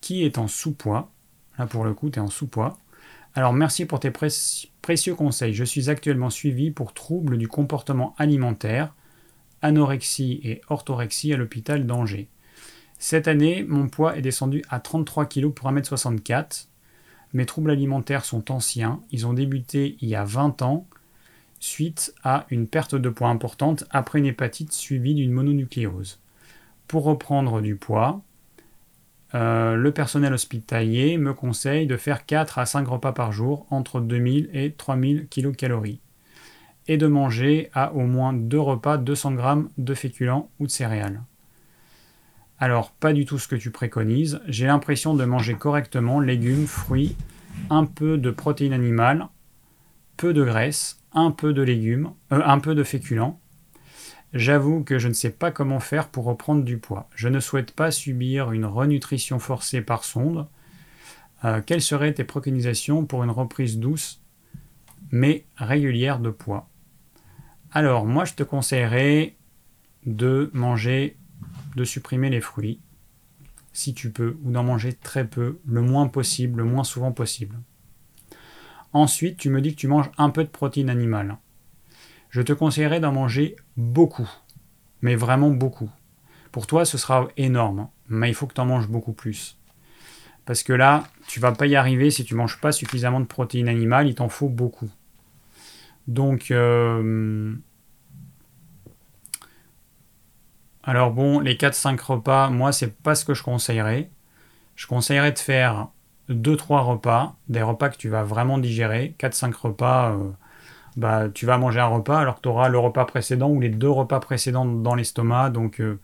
qui 0.00 0.24
est 0.24 0.38
en 0.38 0.48
sous-poids. 0.48 1.10
Là, 1.58 1.66
pour 1.66 1.84
le 1.84 1.94
coup, 1.94 2.10
tu 2.10 2.18
es 2.18 2.22
en 2.22 2.28
sous-poids. 2.28 2.78
Alors, 3.34 3.52
merci 3.52 3.84
pour 3.84 4.00
tes 4.00 4.10
précieux 4.10 5.14
conseils. 5.14 5.54
Je 5.54 5.64
suis 5.64 5.88
actuellement 5.88 6.30
suivi 6.30 6.70
pour 6.70 6.94
troubles 6.94 7.38
du 7.38 7.48
comportement 7.48 8.14
alimentaire, 8.18 8.92
anorexie 9.62 10.40
et 10.42 10.60
orthorexie 10.68 11.32
à 11.32 11.36
l'hôpital 11.36 11.86
d'Angers. 11.86 12.28
Cette 12.98 13.28
année, 13.28 13.64
mon 13.66 13.88
poids 13.88 14.16
est 14.16 14.22
descendu 14.22 14.62
à 14.68 14.80
33 14.80 15.26
kg 15.26 15.48
pour 15.48 15.70
1m64. 15.70 16.66
Mes 17.32 17.46
troubles 17.46 17.70
alimentaires 17.70 18.24
sont 18.24 18.50
anciens. 18.50 19.00
Ils 19.10 19.26
ont 19.26 19.32
débuté 19.32 19.96
il 20.00 20.08
y 20.08 20.16
a 20.16 20.24
20 20.24 20.62
ans 20.62 20.86
suite 21.60 22.14
à 22.24 22.46
une 22.50 22.66
perte 22.66 22.94
de 22.94 23.08
poids 23.08 23.28
importante 23.28 23.84
après 23.90 24.18
une 24.18 24.26
hépatite 24.26 24.72
suivie 24.72 25.14
d'une 25.14 25.30
mononucléose. 25.30 26.18
Pour 26.88 27.04
reprendre 27.04 27.60
du 27.60 27.76
poids, 27.76 28.22
euh, 29.34 29.76
le 29.76 29.92
personnel 29.92 30.32
hospitalier 30.32 31.18
me 31.18 31.32
conseille 31.34 31.86
de 31.86 31.96
faire 31.96 32.26
4 32.26 32.58
à 32.58 32.66
5 32.66 32.88
repas 32.88 33.12
par 33.12 33.30
jour 33.30 33.66
entre 33.70 34.00
2000 34.00 34.50
et 34.52 34.72
3000 34.72 35.28
kcal 35.28 35.80
et 36.88 36.96
de 36.96 37.06
manger 37.06 37.70
à 37.72 37.92
au 37.92 38.00
moins 38.00 38.32
2 38.32 38.58
repas 38.58 38.96
200 38.98 39.36
g 39.36 39.68
de 39.78 39.94
féculents 39.94 40.50
ou 40.58 40.66
de 40.66 40.72
céréales. 40.72 41.22
Alors, 42.58 42.90
pas 42.90 43.12
du 43.12 43.24
tout 43.24 43.38
ce 43.38 43.48
que 43.48 43.56
tu 43.56 43.70
préconises. 43.70 44.40
J'ai 44.46 44.66
l'impression 44.66 45.14
de 45.14 45.24
manger 45.24 45.54
correctement 45.54 46.20
légumes, 46.20 46.66
fruits, 46.66 47.16
un 47.70 47.84
peu 47.86 48.18
de 48.18 48.30
protéines 48.30 48.74
animales, 48.74 49.28
peu 50.16 50.34
de 50.34 50.44
graisse, 50.44 50.99
un 51.12 51.30
peu 51.30 51.52
de 51.52 51.62
légumes, 51.62 52.12
euh, 52.32 52.42
un 52.44 52.58
peu 52.58 52.74
de 52.74 52.84
féculents. 52.84 53.40
J'avoue 54.32 54.84
que 54.84 54.98
je 54.98 55.08
ne 55.08 55.12
sais 55.12 55.30
pas 55.30 55.50
comment 55.50 55.80
faire 55.80 56.08
pour 56.08 56.24
reprendre 56.24 56.62
du 56.62 56.78
poids. 56.78 57.08
Je 57.16 57.28
ne 57.28 57.40
souhaite 57.40 57.72
pas 57.72 57.90
subir 57.90 58.52
une 58.52 58.64
renutrition 58.64 59.38
forcée 59.40 59.82
par 59.82 60.04
sonde. 60.04 60.46
Euh, 61.44 61.60
quelles 61.64 61.82
seraient 61.82 62.14
tes 62.14 62.24
préconisations 62.24 63.04
pour 63.06 63.24
une 63.24 63.30
reprise 63.30 63.78
douce 63.78 64.22
mais 65.10 65.44
régulière 65.56 66.20
de 66.20 66.30
poids? 66.30 66.68
Alors, 67.72 68.06
moi, 68.06 68.24
je 68.24 68.34
te 68.34 68.42
conseillerais 68.42 69.36
de 70.06 70.50
manger, 70.54 71.16
de 71.76 71.84
supprimer 71.84 72.30
les 72.30 72.40
fruits, 72.40 72.80
si 73.72 73.94
tu 73.94 74.10
peux, 74.10 74.38
ou 74.42 74.50
d'en 74.50 74.64
manger 74.64 74.92
très 74.92 75.26
peu, 75.26 75.58
le 75.66 75.80
moins 75.80 76.08
possible, 76.08 76.58
le 76.58 76.64
moins 76.64 76.84
souvent 76.84 77.12
possible. 77.12 77.56
Ensuite, 78.92 79.36
tu 79.36 79.50
me 79.50 79.60
dis 79.60 79.74
que 79.74 79.80
tu 79.80 79.88
manges 79.88 80.10
un 80.18 80.30
peu 80.30 80.42
de 80.42 80.48
protéines 80.48 80.90
animales. 80.90 81.38
Je 82.30 82.42
te 82.42 82.52
conseillerais 82.52 83.00
d'en 83.00 83.12
manger 83.12 83.56
beaucoup, 83.76 84.28
mais 85.02 85.14
vraiment 85.14 85.50
beaucoup. 85.50 85.90
Pour 86.52 86.66
toi, 86.66 86.84
ce 86.84 86.98
sera 86.98 87.28
énorme, 87.36 87.88
mais 88.08 88.28
il 88.28 88.34
faut 88.34 88.46
que 88.46 88.54
tu 88.54 88.60
en 88.60 88.66
manges 88.66 88.88
beaucoup 88.88 89.12
plus. 89.12 89.56
Parce 90.44 90.62
que 90.62 90.72
là, 90.72 91.04
tu 91.28 91.38
vas 91.38 91.52
pas 91.52 91.66
y 91.66 91.76
arriver 91.76 92.10
si 92.10 92.24
tu 92.24 92.34
manges 92.34 92.60
pas 92.60 92.72
suffisamment 92.72 93.20
de 93.20 93.26
protéines 93.26 93.68
animales, 93.68 94.08
il 94.08 94.14
t'en 94.16 94.28
faut 94.28 94.48
beaucoup. 94.48 94.90
Donc, 96.08 96.50
euh, 96.50 97.54
alors 100.82 101.12
bon, 101.12 101.38
les 101.40 101.56
4-5 101.56 102.00
repas, 102.00 102.50
moi, 102.50 102.72
c'est 102.72 102.96
pas 102.96 103.14
ce 103.14 103.24
que 103.24 103.34
je 103.34 103.42
conseillerais. 103.42 104.10
Je 104.74 104.86
conseillerais 104.86 105.32
de 105.32 105.38
faire 105.38 105.88
2-3 106.30 106.82
repas, 106.84 107.36
des 107.48 107.62
repas 107.62 107.88
que 107.90 107.96
tu 107.96 108.08
vas 108.08 108.22
vraiment 108.22 108.58
digérer, 108.58 109.14
4-5 109.18 109.52
repas, 109.52 110.12
euh, 110.12 110.30
bah, 110.96 111.28
tu 111.28 111.46
vas 111.46 111.58
manger 111.58 111.80
un 111.80 111.86
repas 111.86 112.18
alors 112.18 112.36
que 112.36 112.42
tu 112.42 112.48
auras 112.48 112.68
le 112.68 112.78
repas 112.78 113.04
précédent 113.04 113.50
ou 113.50 113.60
les 113.60 113.68
deux 113.68 113.90
repas 113.90 114.20
précédents 114.20 114.64
dans 114.64 114.94
l'estomac, 114.94 115.50
donc 115.50 115.80
euh, 115.80 116.00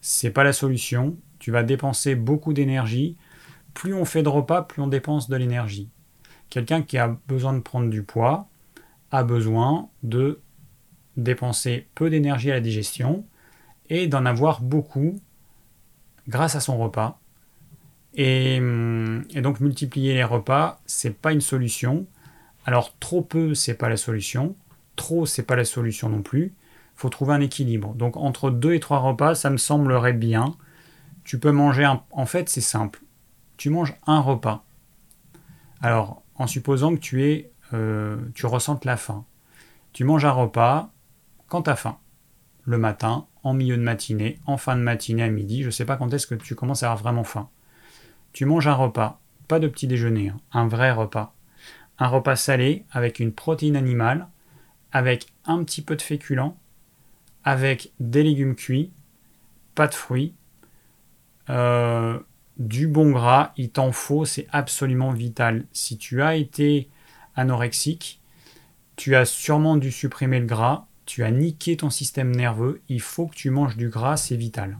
c'est 0.00 0.30
pas 0.30 0.44
la 0.44 0.52
solution. 0.52 1.16
Tu 1.38 1.50
vas 1.50 1.62
dépenser 1.62 2.14
beaucoup 2.14 2.52
d'énergie. 2.52 3.16
Plus 3.74 3.94
on 3.94 4.04
fait 4.04 4.22
de 4.22 4.28
repas, 4.28 4.62
plus 4.62 4.82
on 4.82 4.88
dépense 4.88 5.28
de 5.28 5.36
l'énergie. 5.36 5.88
Quelqu'un 6.48 6.82
qui 6.82 6.98
a 6.98 7.16
besoin 7.28 7.52
de 7.52 7.60
prendre 7.60 7.88
du 7.88 8.02
poids 8.02 8.48
a 9.12 9.22
besoin 9.22 9.88
de 10.02 10.40
dépenser 11.16 11.88
peu 11.94 12.10
d'énergie 12.10 12.50
à 12.50 12.54
la 12.54 12.60
digestion 12.60 13.24
et 13.88 14.06
d'en 14.06 14.24
avoir 14.26 14.60
beaucoup 14.62 15.20
grâce 16.28 16.56
à 16.56 16.60
son 16.60 16.78
repas 16.78 17.19
Hum, 18.18 19.24
et, 19.30 19.40
donc 19.40 19.60
multiplier 19.60 20.14
les 20.14 20.24
repas, 20.24 20.80
c'est 20.86 21.16
pas 21.16 21.32
une 21.32 21.40
solution. 21.40 22.06
Alors 22.66 22.96
trop 22.98 23.22
peu, 23.22 23.54
c'est 23.54 23.74
pas 23.74 23.88
la 23.88 23.96
solution. 23.96 24.56
Trop, 24.96 25.26
c'est 25.26 25.44
pas 25.44 25.56
la 25.56 25.64
solution 25.64 26.08
non 26.08 26.22
plus. 26.22 26.52
Faut 26.96 27.08
trouver 27.08 27.34
un 27.34 27.40
équilibre. 27.40 27.94
Donc 27.94 28.16
entre 28.16 28.50
deux 28.50 28.74
et 28.74 28.80
trois 28.80 28.98
repas, 28.98 29.34
ça 29.34 29.50
me 29.50 29.56
semblerait 29.56 30.12
bien. 30.12 30.56
Tu 31.24 31.38
peux 31.38 31.52
manger 31.52 31.84
un... 31.84 32.02
En 32.10 32.26
fait, 32.26 32.48
c'est 32.48 32.60
simple. 32.60 33.00
Tu 33.56 33.70
manges 33.70 33.94
un 34.06 34.20
repas. 34.20 34.64
Alors, 35.80 36.22
en 36.34 36.46
supposant 36.46 36.94
que 36.94 37.00
tu 37.00 37.24
es, 37.24 37.50
euh, 37.72 38.16
tu 38.34 38.46
ressentes 38.46 38.84
la 38.84 38.96
faim. 38.96 39.24
Tu 39.92 40.04
manges 40.04 40.24
un 40.24 40.32
repas 40.32 40.90
quand 41.48 41.62
tu 41.62 41.70
as 41.70 41.76
faim. 41.76 41.98
Le 42.64 42.78
matin, 42.78 43.26
en 43.42 43.54
milieu 43.54 43.76
de 43.76 43.82
matinée, 43.82 44.38
en 44.46 44.56
fin 44.56 44.76
de 44.76 44.82
matinée 44.82 45.22
à 45.22 45.30
midi. 45.30 45.62
Je 45.62 45.70
sais 45.70 45.84
pas 45.84 45.96
quand 45.96 46.12
est-ce 46.12 46.26
que 46.26 46.34
tu 46.34 46.54
commences 46.54 46.82
à 46.82 46.86
avoir 46.86 47.02
vraiment 47.02 47.24
faim. 47.24 47.48
Tu 48.32 48.44
manges 48.44 48.68
un 48.68 48.74
repas, 48.74 49.20
pas 49.48 49.58
de 49.58 49.68
petit 49.68 49.86
déjeuner, 49.86 50.28
hein, 50.28 50.40
un 50.52 50.68
vrai 50.68 50.92
repas. 50.92 51.34
un 51.98 52.08
repas 52.08 52.36
salé 52.36 52.84
avec 52.92 53.20
une 53.20 53.32
protéine 53.32 53.76
animale, 53.76 54.28
avec 54.92 55.26
un 55.44 55.62
petit 55.64 55.82
peu 55.82 55.96
de 55.96 56.02
féculent, 56.02 56.54
avec 57.44 57.92
des 58.00 58.22
légumes 58.22 58.54
cuits, 58.54 58.90
pas 59.74 59.86
de 59.86 59.94
fruits, 59.94 60.34
euh, 61.50 62.18
du 62.58 62.86
bon 62.86 63.10
gras, 63.10 63.52
il 63.56 63.70
t'en 63.70 63.92
faut, 63.92 64.24
c'est 64.24 64.46
absolument 64.52 65.12
vital. 65.12 65.66
Si 65.72 65.96
tu 65.96 66.22
as 66.22 66.36
été 66.36 66.88
anorexique, 67.34 68.20
tu 68.96 69.16
as 69.16 69.24
sûrement 69.24 69.76
dû 69.76 69.90
supprimer 69.90 70.40
le 70.40 70.46
gras, 70.46 70.86
tu 71.06 71.24
as 71.24 71.30
niqué 71.30 71.76
ton 71.76 71.90
système 71.90 72.34
nerveux, 72.34 72.82
il 72.88 73.00
faut 73.00 73.26
que 73.26 73.34
tu 73.34 73.50
manges 73.50 73.76
du 73.76 73.88
gras, 73.88 74.16
c'est 74.16 74.36
vital. 74.36 74.78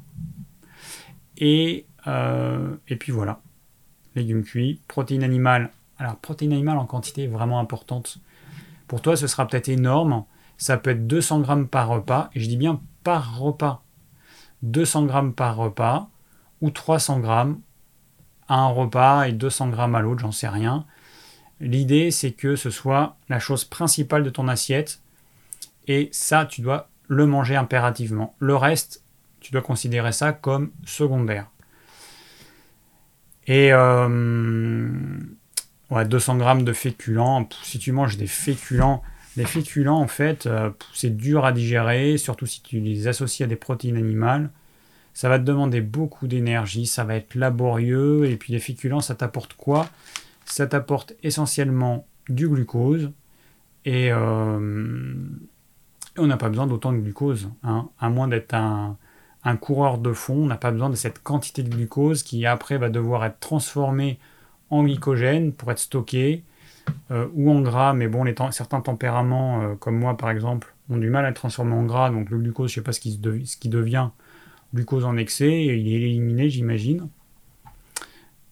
Et, 1.39 1.87
euh, 2.11 2.77
et 2.89 2.97
puis 2.97 3.13
voilà, 3.13 3.41
légumes 4.17 4.43
cuits, 4.43 4.81
protéines 4.89 5.23
animales. 5.23 5.71
Alors, 5.99 6.17
protéines 6.17 6.53
animales 6.53 6.79
en 6.79 6.87
quantité 6.87 7.27
vraiment 7.27 7.61
importante. 7.61 8.19
Pour 8.89 9.01
toi, 9.01 9.17
ce 9.17 9.27
sera 9.27 9.47
peut-être 9.47 9.69
énorme. 9.69 10.25
Ça 10.59 10.77
peut 10.77 10.91
être 10.91 11.07
200 11.07 11.41
grammes 11.41 11.69
par 11.69 11.89
repas, 11.89 12.31
et 12.35 12.41
je 12.41 12.49
dis 12.49 12.57
bien 12.57 12.81
par 13.05 13.39
repas. 13.39 13.83
200 14.63 15.07
grammes 15.07 15.33
par 15.33 15.57
repas, 15.57 16.09
ou 16.61 16.71
300 16.71 17.21
grammes 17.21 17.61
à 18.49 18.57
un 18.57 18.69
repas 18.69 19.25
et 19.25 19.33
200 19.33 19.69
grammes 19.69 19.95
à 19.95 20.01
l'autre, 20.01 20.21
j'en 20.21 20.33
sais 20.33 20.49
rien. 20.49 20.85
L'idée, 21.61 22.11
c'est 22.11 22.33
que 22.33 22.57
ce 22.57 22.71
soit 22.71 23.17
la 23.29 23.39
chose 23.39 23.65
principale 23.65 24.25
de 24.25 24.31
ton 24.31 24.49
assiette, 24.49 25.01
et 25.87 26.09
ça, 26.13 26.45
tu 26.45 26.61
dois 26.61 26.89
le 27.09 27.27
manger 27.27 27.57
impérativement. 27.57 28.35
Le 28.39 28.57
reste, 28.57 29.03
tu 29.41 29.53
dois 29.53 29.63
considérer 29.63 30.13
ça 30.13 30.33
comme 30.33 30.71
secondaire. 30.85 31.47
Et 33.47 33.73
euh, 33.73 34.89
ouais, 35.91 36.05
200 36.05 36.37
grammes 36.37 36.65
de 36.65 36.73
féculents, 36.73 37.49
si 37.63 37.79
tu 37.79 37.93
manges 37.93 38.17
des 38.17 38.27
féculents, 38.27 39.03
les 39.37 39.45
féculents, 39.45 39.99
en 39.99 40.09
fait, 40.09 40.47
euh, 40.47 40.71
c'est 40.93 41.17
dur 41.17 41.45
à 41.45 41.53
digérer, 41.53 42.19
surtout 42.19 42.47
si 42.47 42.63
tu 42.63 42.81
les 42.81 43.09
associes 43.09 43.45
à 43.45 43.47
des 43.47 43.57
protéines 43.57 43.97
animales. 43.97 44.51
Ça 45.15 45.29
va 45.29 45.39
te 45.39 45.45
demander 45.45 45.81
beaucoup 45.81 46.27
d'énergie, 46.27 46.87
ça 46.87 47.05
va 47.05 47.17
être 47.17 47.35
laborieux, 47.35 48.27
et 48.27 48.37
puis 48.37 48.53
les 48.53 48.59
féculents, 48.59 49.01
ça 49.01 49.15
t'apporte 49.15 49.55
quoi? 49.55 49.89
Ça 50.45 50.67
t'apporte 50.67 51.15
essentiellement 51.23 52.07
du 52.29 52.49
glucose, 52.49 53.11
et 53.85 54.13
euh, 54.13 55.15
on 56.19 56.27
n'a 56.27 56.37
pas 56.37 56.49
besoin 56.49 56.67
d'autant 56.67 56.93
de 56.93 56.99
glucose, 56.99 57.49
hein, 57.63 57.89
à 57.99 58.11
moins 58.11 58.29
d'être 58.29 58.55
un, 58.55 58.97
coureur 59.57 59.99
de 59.99 60.13
fond, 60.13 60.35
on 60.35 60.47
n'a 60.47 60.57
pas 60.57 60.71
besoin 60.71 60.91
de 60.91 60.97
cette 60.97 61.23
quantité 61.23 61.63
de 61.63 61.71
glucose 61.71 62.23
qui 62.23 62.45
après 62.47 62.79
va 62.79 62.91
devoir 62.91 63.25
être 63.25 63.41
transformée 63.41 64.19
en 64.69 64.85
glycogène 64.85 65.53
pour 65.53 65.71
être 65.73 65.79
stocké, 65.79 66.45
euh, 67.11 67.29
ou 67.35 67.51
en 67.51 67.61
gras, 67.61 67.93
mais 67.93 68.09
bon, 68.09 68.25
certains 68.53 68.81
tempéraments, 68.81 69.63
euh, 69.63 69.75
comme 69.77 69.99
moi 69.99 70.17
par 70.17 70.31
exemple, 70.31 70.75
ont 70.89 70.97
du 70.97 71.11
mal 71.11 71.25
à 71.25 71.31
être 71.31 71.37
transformer 71.37 71.75
en 71.75 71.85
gras, 71.85 72.11
donc 72.11 72.31
le 72.31 72.39
glucose, 72.39 72.71
je 72.71 72.81
ne 72.81 72.83
sais 72.83 72.85
pas 72.85 72.93
ce 72.93 73.01
qui, 73.01 73.69
devient 73.69 74.11
glucose 74.75 75.05
en 75.05 75.17
excès, 75.17 75.65
il 75.65 75.89
est 75.89 76.01
éliminé, 76.01 76.49
j'imagine. 76.51 77.09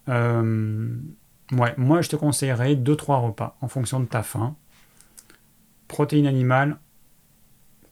Euh, 0.09 0.89
moi 1.51 2.01
je 2.01 2.09
te 2.09 2.17
conseillerais 2.17 2.75
2-3 2.75 3.21
repas 3.27 3.57
en 3.61 3.69
fonction 3.69 4.01
de 4.01 4.07
ta 4.07 4.23
faim. 4.23 4.57
Protéines 5.87 6.27
animales, 6.27 6.79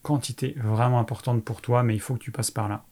quantité 0.03 0.55
vraiment 0.57 1.01
importante 1.01 1.45
pour 1.45 1.61
toi, 1.61 1.83
mais 1.83 1.95
il 1.95 2.01
faut 2.01 2.15
que 2.15 2.21
tu 2.21 2.31
passes 2.31 2.51
par 2.51 2.69
là. 2.69 2.86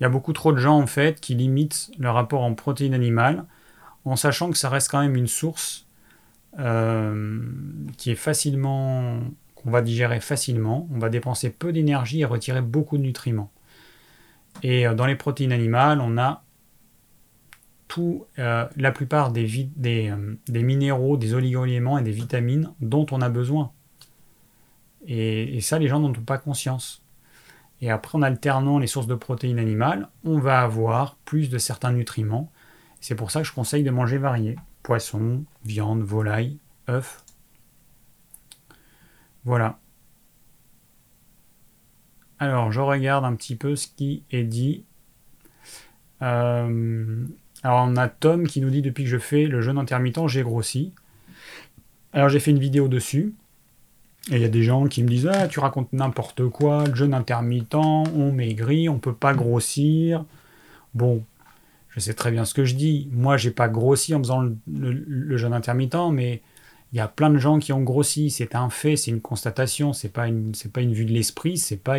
Il 0.00 0.04
y 0.04 0.06
a 0.06 0.08
beaucoup 0.08 0.32
trop 0.32 0.52
de 0.52 0.58
gens 0.58 0.78
en 0.78 0.86
fait 0.86 1.20
qui 1.20 1.34
limitent 1.34 1.90
le 1.98 2.10
rapport 2.10 2.42
en 2.42 2.54
protéines 2.54 2.94
animales 2.94 3.44
en 4.04 4.16
sachant 4.16 4.50
que 4.50 4.56
ça 4.56 4.68
reste 4.68 4.90
quand 4.90 5.00
même 5.00 5.16
une 5.16 5.26
source 5.26 5.86
euh, 6.58 7.40
qui 7.96 8.10
est 8.10 8.16
facilement 8.16 9.20
qu'on 9.54 9.70
va 9.70 9.82
digérer 9.82 10.20
facilement, 10.20 10.88
on 10.94 10.98
va 10.98 11.08
dépenser 11.08 11.50
peu 11.50 11.72
d'énergie 11.72 12.20
et 12.20 12.24
retirer 12.24 12.62
beaucoup 12.62 12.96
de 12.96 13.02
nutriments. 13.02 13.50
Et 14.62 14.86
euh, 14.86 14.94
dans 14.94 15.06
les 15.06 15.16
protéines 15.16 15.52
animales, 15.52 16.00
on 16.00 16.16
a 16.16 16.44
tout, 17.88 18.26
euh, 18.38 18.66
la 18.76 18.92
plupart 18.92 19.32
des, 19.32 19.46
minéraux, 20.48 21.16
des 21.16 21.34
oligo-éléments 21.34 21.98
et 21.98 22.02
des 22.02 22.12
vitamines 22.12 22.70
dont 22.80 23.06
on 23.10 23.20
a 23.20 23.28
besoin. 23.28 23.72
Et, 25.06 25.56
et 25.56 25.60
ça, 25.60 25.78
les 25.78 25.88
gens 25.88 26.00
n'en 26.00 26.10
ont 26.10 26.12
pas 26.12 26.38
conscience. 26.38 27.02
Et 27.80 27.90
après, 27.90 28.18
en 28.18 28.22
alternant 28.22 28.78
les 28.78 28.86
sources 28.86 29.06
de 29.06 29.14
protéines 29.14 29.58
animales, 29.58 30.08
on 30.24 30.38
va 30.38 30.60
avoir 30.60 31.16
plus 31.24 31.48
de 31.48 31.58
certains 31.58 31.92
nutriments 31.92 32.50
c'est 33.00 33.14
pour 33.14 33.30
ça 33.30 33.40
que 33.42 33.46
je 33.46 33.52
conseille 33.52 33.82
de 33.82 33.90
manger 33.90 34.18
varié. 34.18 34.56
Poisson, 34.82 35.44
viande, 35.64 36.02
volaille, 36.02 36.58
œufs. 36.88 37.24
Voilà. 39.44 39.78
Alors, 42.38 42.72
je 42.72 42.80
regarde 42.80 43.24
un 43.24 43.34
petit 43.34 43.56
peu 43.56 43.76
ce 43.76 43.88
qui 43.88 44.24
est 44.30 44.44
dit. 44.44 44.84
Euh, 46.22 47.26
alors, 47.62 47.86
on 47.88 47.96
a 47.96 48.08
Tom 48.08 48.46
qui 48.46 48.60
nous 48.60 48.70
dit 48.70 48.82
depuis 48.82 49.04
que 49.04 49.10
je 49.10 49.18
fais 49.18 49.46
le 49.46 49.60
jeûne 49.60 49.78
intermittent, 49.78 50.28
j'ai 50.28 50.42
grossi. 50.42 50.94
Alors, 52.12 52.28
j'ai 52.28 52.40
fait 52.40 52.50
une 52.50 52.58
vidéo 52.58 52.88
dessus. 52.88 53.34
Et 54.30 54.36
il 54.36 54.42
y 54.42 54.44
a 54.44 54.48
des 54.48 54.62
gens 54.62 54.86
qui 54.86 55.02
me 55.02 55.08
disent 55.08 55.28
Ah, 55.32 55.48
tu 55.48 55.60
racontes 55.60 55.92
n'importe 55.92 56.48
quoi, 56.48 56.84
le 56.86 56.94
jeûne 56.94 57.14
intermittent, 57.14 57.74
on 57.74 58.32
maigrit, 58.32 58.88
on 58.88 58.98
peut 58.98 59.14
pas 59.14 59.34
grossir. 59.34 60.24
Bon, 60.94 61.24
je 61.98 62.00
sais 62.00 62.14
très 62.14 62.30
bien 62.30 62.44
ce 62.44 62.54
que 62.54 62.64
je 62.64 62.76
dis. 62.76 63.08
Moi, 63.12 63.36
j'ai 63.36 63.50
pas 63.50 63.68
grossi 63.68 64.14
en 64.14 64.18
faisant 64.18 64.42
le, 64.72 65.36
jeûne 65.36 65.52
intermittent, 65.52 66.12
mais 66.12 66.42
il 66.92 66.96
y 66.96 67.00
a 67.00 67.08
plein 67.08 67.30
de 67.30 67.38
gens 67.38 67.58
qui 67.58 67.72
ont 67.72 67.82
grossi. 67.82 68.30
C'est 68.30 68.54
un 68.54 68.70
fait, 68.70 68.96
c'est 68.96 69.10
une 69.10 69.20
constatation. 69.20 69.92
C'est 69.92 70.12
pas 70.12 70.28
une, 70.28 70.52
pas 70.72 70.80
une 70.80 70.92
vue 70.92 71.06
de 71.06 71.12
l'esprit. 71.12 71.58
C'est 71.58 71.76
pas 71.76 71.98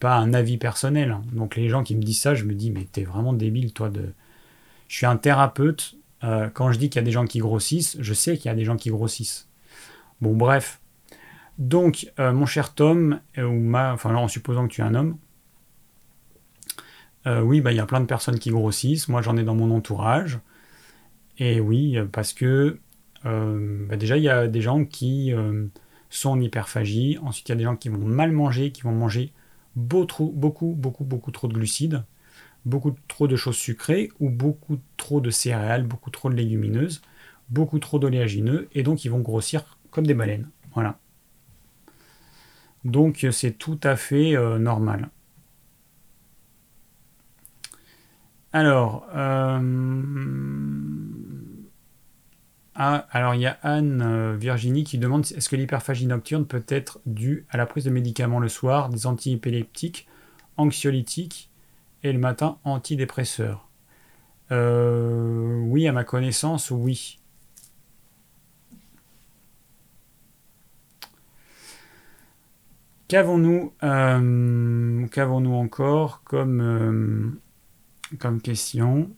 pas 0.00 0.16
un 0.16 0.34
avis 0.34 0.58
personnel. 0.58 1.16
Donc 1.32 1.56
les 1.56 1.68
gens 1.70 1.82
qui 1.82 1.96
me 1.96 2.02
disent 2.02 2.20
ça, 2.20 2.34
je 2.34 2.44
me 2.44 2.52
dis 2.54 2.70
mais 2.70 2.84
t'es 2.84 3.04
vraiment 3.04 3.32
débile, 3.32 3.72
toi. 3.72 3.88
De, 3.88 4.12
je 4.88 4.96
suis 4.96 5.06
un 5.06 5.16
thérapeute. 5.16 5.94
Euh, 6.24 6.50
quand 6.52 6.72
je 6.72 6.78
dis 6.78 6.90
qu'il 6.90 7.00
y 7.00 7.02
a 7.02 7.06
des 7.06 7.12
gens 7.12 7.26
qui 7.26 7.38
grossissent, 7.38 7.96
je 8.00 8.12
sais 8.12 8.36
qu'il 8.36 8.46
y 8.46 8.52
a 8.52 8.54
des 8.54 8.64
gens 8.64 8.76
qui 8.76 8.90
grossissent. 8.90 9.47
Bon, 10.20 10.34
bref. 10.36 10.80
Donc, 11.58 12.12
euh, 12.18 12.32
mon 12.32 12.46
cher 12.46 12.74
Tom, 12.74 13.20
euh, 13.36 13.44
ou 13.44 13.60
ma, 13.60 13.92
enfin, 13.92 14.14
en 14.14 14.28
supposant 14.28 14.68
que 14.68 14.72
tu 14.72 14.80
es 14.80 14.84
un 14.84 14.94
homme, 14.94 15.18
euh, 17.26 17.40
oui, 17.40 17.60
bah, 17.60 17.72
il 17.72 17.76
y 17.76 17.80
a 17.80 17.86
plein 17.86 18.00
de 18.00 18.06
personnes 18.06 18.38
qui 18.38 18.50
grossissent. 18.50 19.08
Moi, 19.08 19.22
j'en 19.22 19.36
ai 19.36 19.44
dans 19.44 19.54
mon 19.54 19.70
entourage. 19.70 20.38
Et 21.38 21.60
oui, 21.60 21.96
parce 22.12 22.32
que 22.32 22.80
bah, 23.24 23.96
déjà, 23.96 24.16
il 24.16 24.22
y 24.22 24.28
a 24.28 24.48
des 24.48 24.60
gens 24.60 24.84
qui 24.84 25.32
sont 26.10 26.30
en 26.30 26.40
hyperphagie. 26.40 27.18
Ensuite, 27.22 27.48
il 27.48 27.52
y 27.52 27.54
a 27.54 27.56
des 27.56 27.64
gens 27.64 27.76
qui 27.76 27.88
vont 27.90 27.98
mal 27.98 28.32
manger, 28.32 28.72
qui 28.72 28.82
vont 28.82 28.92
manger 28.92 29.32
beaucoup, 29.76 30.32
beaucoup, 30.34 30.74
beaucoup, 30.76 31.04
beaucoup 31.04 31.30
trop 31.30 31.48
de 31.48 31.54
glucides, 31.54 32.04
beaucoup 32.64 32.94
trop 33.08 33.28
de 33.28 33.36
choses 33.36 33.56
sucrées 33.56 34.10
ou 34.20 34.30
beaucoup 34.30 34.78
trop 34.96 35.20
de 35.20 35.30
céréales, 35.30 35.84
beaucoup 35.84 36.10
trop 36.10 36.30
de 36.30 36.34
légumineuses, 36.34 37.02
beaucoup 37.50 37.78
trop 37.78 37.98
d'oléagineux. 37.98 38.68
Et 38.74 38.82
donc, 38.82 39.04
ils 39.04 39.10
vont 39.10 39.20
grossir 39.20 39.77
des 40.06 40.14
baleines. 40.14 40.48
Voilà. 40.74 40.98
Donc, 42.84 43.26
c'est 43.32 43.52
tout 43.52 43.80
à 43.82 43.96
fait 43.96 44.36
normal. 44.58 45.10
Alors, 48.52 49.06
euh, 49.14 49.60
ah, 52.74 53.06
alors 53.10 53.34
il 53.34 53.42
y 53.42 53.46
a 53.46 53.58
Anne 53.62 54.02
euh, 54.02 54.36
Virginie 54.36 54.84
qui 54.84 54.98
demande 54.98 55.26
est-ce 55.36 55.48
que 55.48 55.56
l'hyperphagie 55.56 56.06
nocturne 56.06 56.46
peut 56.46 56.64
être 56.68 57.00
due 57.04 57.44
à 57.50 57.58
la 57.58 57.66
prise 57.66 57.84
de 57.84 57.90
médicaments 57.90 58.40
le 58.40 58.48
soir, 58.48 58.88
des 58.88 59.06
antiépileptiques, 59.06 60.08
anxiolytiques 60.56 61.50
et 62.02 62.12
le 62.12 62.18
matin 62.18 62.58
antidépresseurs? 62.64 63.68
Euh, 64.50 65.60
Oui, 65.66 65.86
à 65.86 65.92
ma 65.92 66.04
connaissance, 66.04 66.70
oui. 66.70 67.17
Qu'avons-nous 73.08 73.72
qu'avons-nous 75.10 75.54
encore 75.54 76.22
comme 76.24 77.40
comme 78.18 78.40
question? 78.40 79.10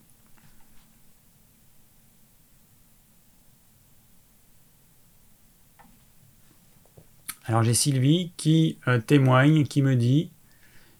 Alors 7.45 7.63
j'ai 7.63 7.73
Sylvie 7.73 8.31
qui 8.37 8.77
euh, 8.87 8.99
témoigne, 8.99 9.65
qui 9.65 9.81
me 9.81 9.95
dit, 9.95 10.31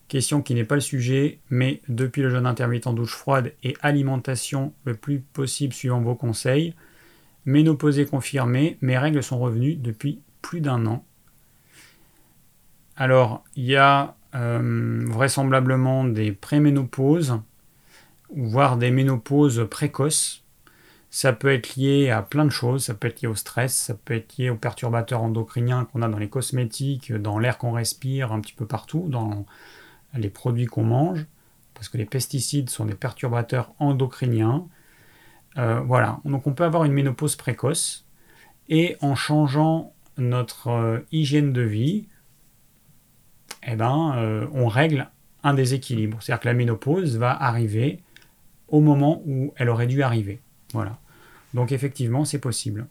question 0.09 0.41
qui 0.41 0.53
n'est 0.53 0.65
pas 0.65 0.75
le 0.75 0.81
sujet, 0.81 1.39
mais 1.49 1.81
depuis 1.87 2.21
le 2.21 2.29
jeûne 2.29 2.45
intermittent 2.45 2.93
douche 2.93 3.15
froide 3.15 3.53
et 3.63 3.77
alimentation 3.81 4.73
le 4.83 4.95
plus 4.95 5.19
possible 5.19 5.73
suivant 5.73 6.01
vos 6.01 6.15
conseils, 6.15 6.73
ménopausée 7.45 8.05
confirmée, 8.05 8.77
mes 8.81 8.97
règles 8.97 9.23
sont 9.23 9.39
revenues 9.39 9.75
depuis 9.75 10.19
plus 10.41 10.59
d'un 10.59 10.85
an. 10.87 11.05
Alors 13.01 13.43
il 13.55 13.65
y 13.65 13.77
a 13.77 14.13
euh, 14.35 15.03
vraisemblablement 15.07 16.03
des 16.03 16.31
préménopauses 16.31 17.39
voire 18.35 18.77
des 18.77 18.91
ménopauses 18.91 19.67
précoces. 19.71 20.43
Ça 21.09 21.33
peut 21.33 21.51
être 21.51 21.77
lié 21.77 22.11
à 22.11 22.21
plein 22.21 22.45
de 22.45 22.51
choses, 22.51 22.85
ça 22.85 22.93
peut 22.93 23.07
être 23.07 23.23
lié 23.23 23.27
au 23.27 23.33
stress, 23.33 23.75
ça 23.75 23.95
peut 23.95 24.13
être 24.13 24.37
lié 24.37 24.51
aux 24.51 24.55
perturbateurs 24.55 25.23
endocriniens 25.23 25.85
qu'on 25.85 26.03
a 26.03 26.07
dans 26.07 26.19
les 26.19 26.29
cosmétiques, 26.29 27.11
dans 27.11 27.39
l'air 27.39 27.57
qu'on 27.57 27.71
respire, 27.71 28.33
un 28.33 28.39
petit 28.39 28.53
peu 28.53 28.67
partout, 28.67 29.07
dans 29.09 29.47
les 30.13 30.29
produits 30.29 30.67
qu'on 30.67 30.83
mange, 30.83 31.25
parce 31.73 31.89
que 31.89 31.97
les 31.97 32.05
pesticides 32.05 32.69
sont 32.69 32.85
des 32.85 32.93
perturbateurs 32.93 33.73
endocriniens. 33.79 34.67
Euh, 35.57 35.79
voilà, 35.79 36.19
donc 36.23 36.45
on 36.45 36.53
peut 36.53 36.65
avoir 36.65 36.83
une 36.83 36.93
ménopause 36.93 37.35
précoce, 37.35 38.05
et 38.69 38.95
en 39.01 39.15
changeant 39.15 39.91
notre 40.19 40.67
euh, 40.67 40.99
hygiène 41.11 41.51
de 41.51 41.63
vie, 41.63 42.05
eh 43.63 43.75
ben, 43.75 44.15
euh, 44.17 44.47
on 44.53 44.67
règle 44.67 45.09
un 45.43 45.53
déséquilibre. 45.53 46.17
C'est-à-dire 46.21 46.41
que 46.41 46.47
la 46.47 46.53
ménopause 46.53 47.17
va 47.17 47.31
arriver 47.31 47.99
au 48.67 48.81
moment 48.81 49.21
où 49.25 49.53
elle 49.57 49.69
aurait 49.69 49.87
dû 49.87 50.01
arriver. 50.03 50.39
Voilà. 50.73 50.99
Donc 51.53 51.71
effectivement, 51.71 52.25
c'est 52.25 52.39
possible. 52.39 52.87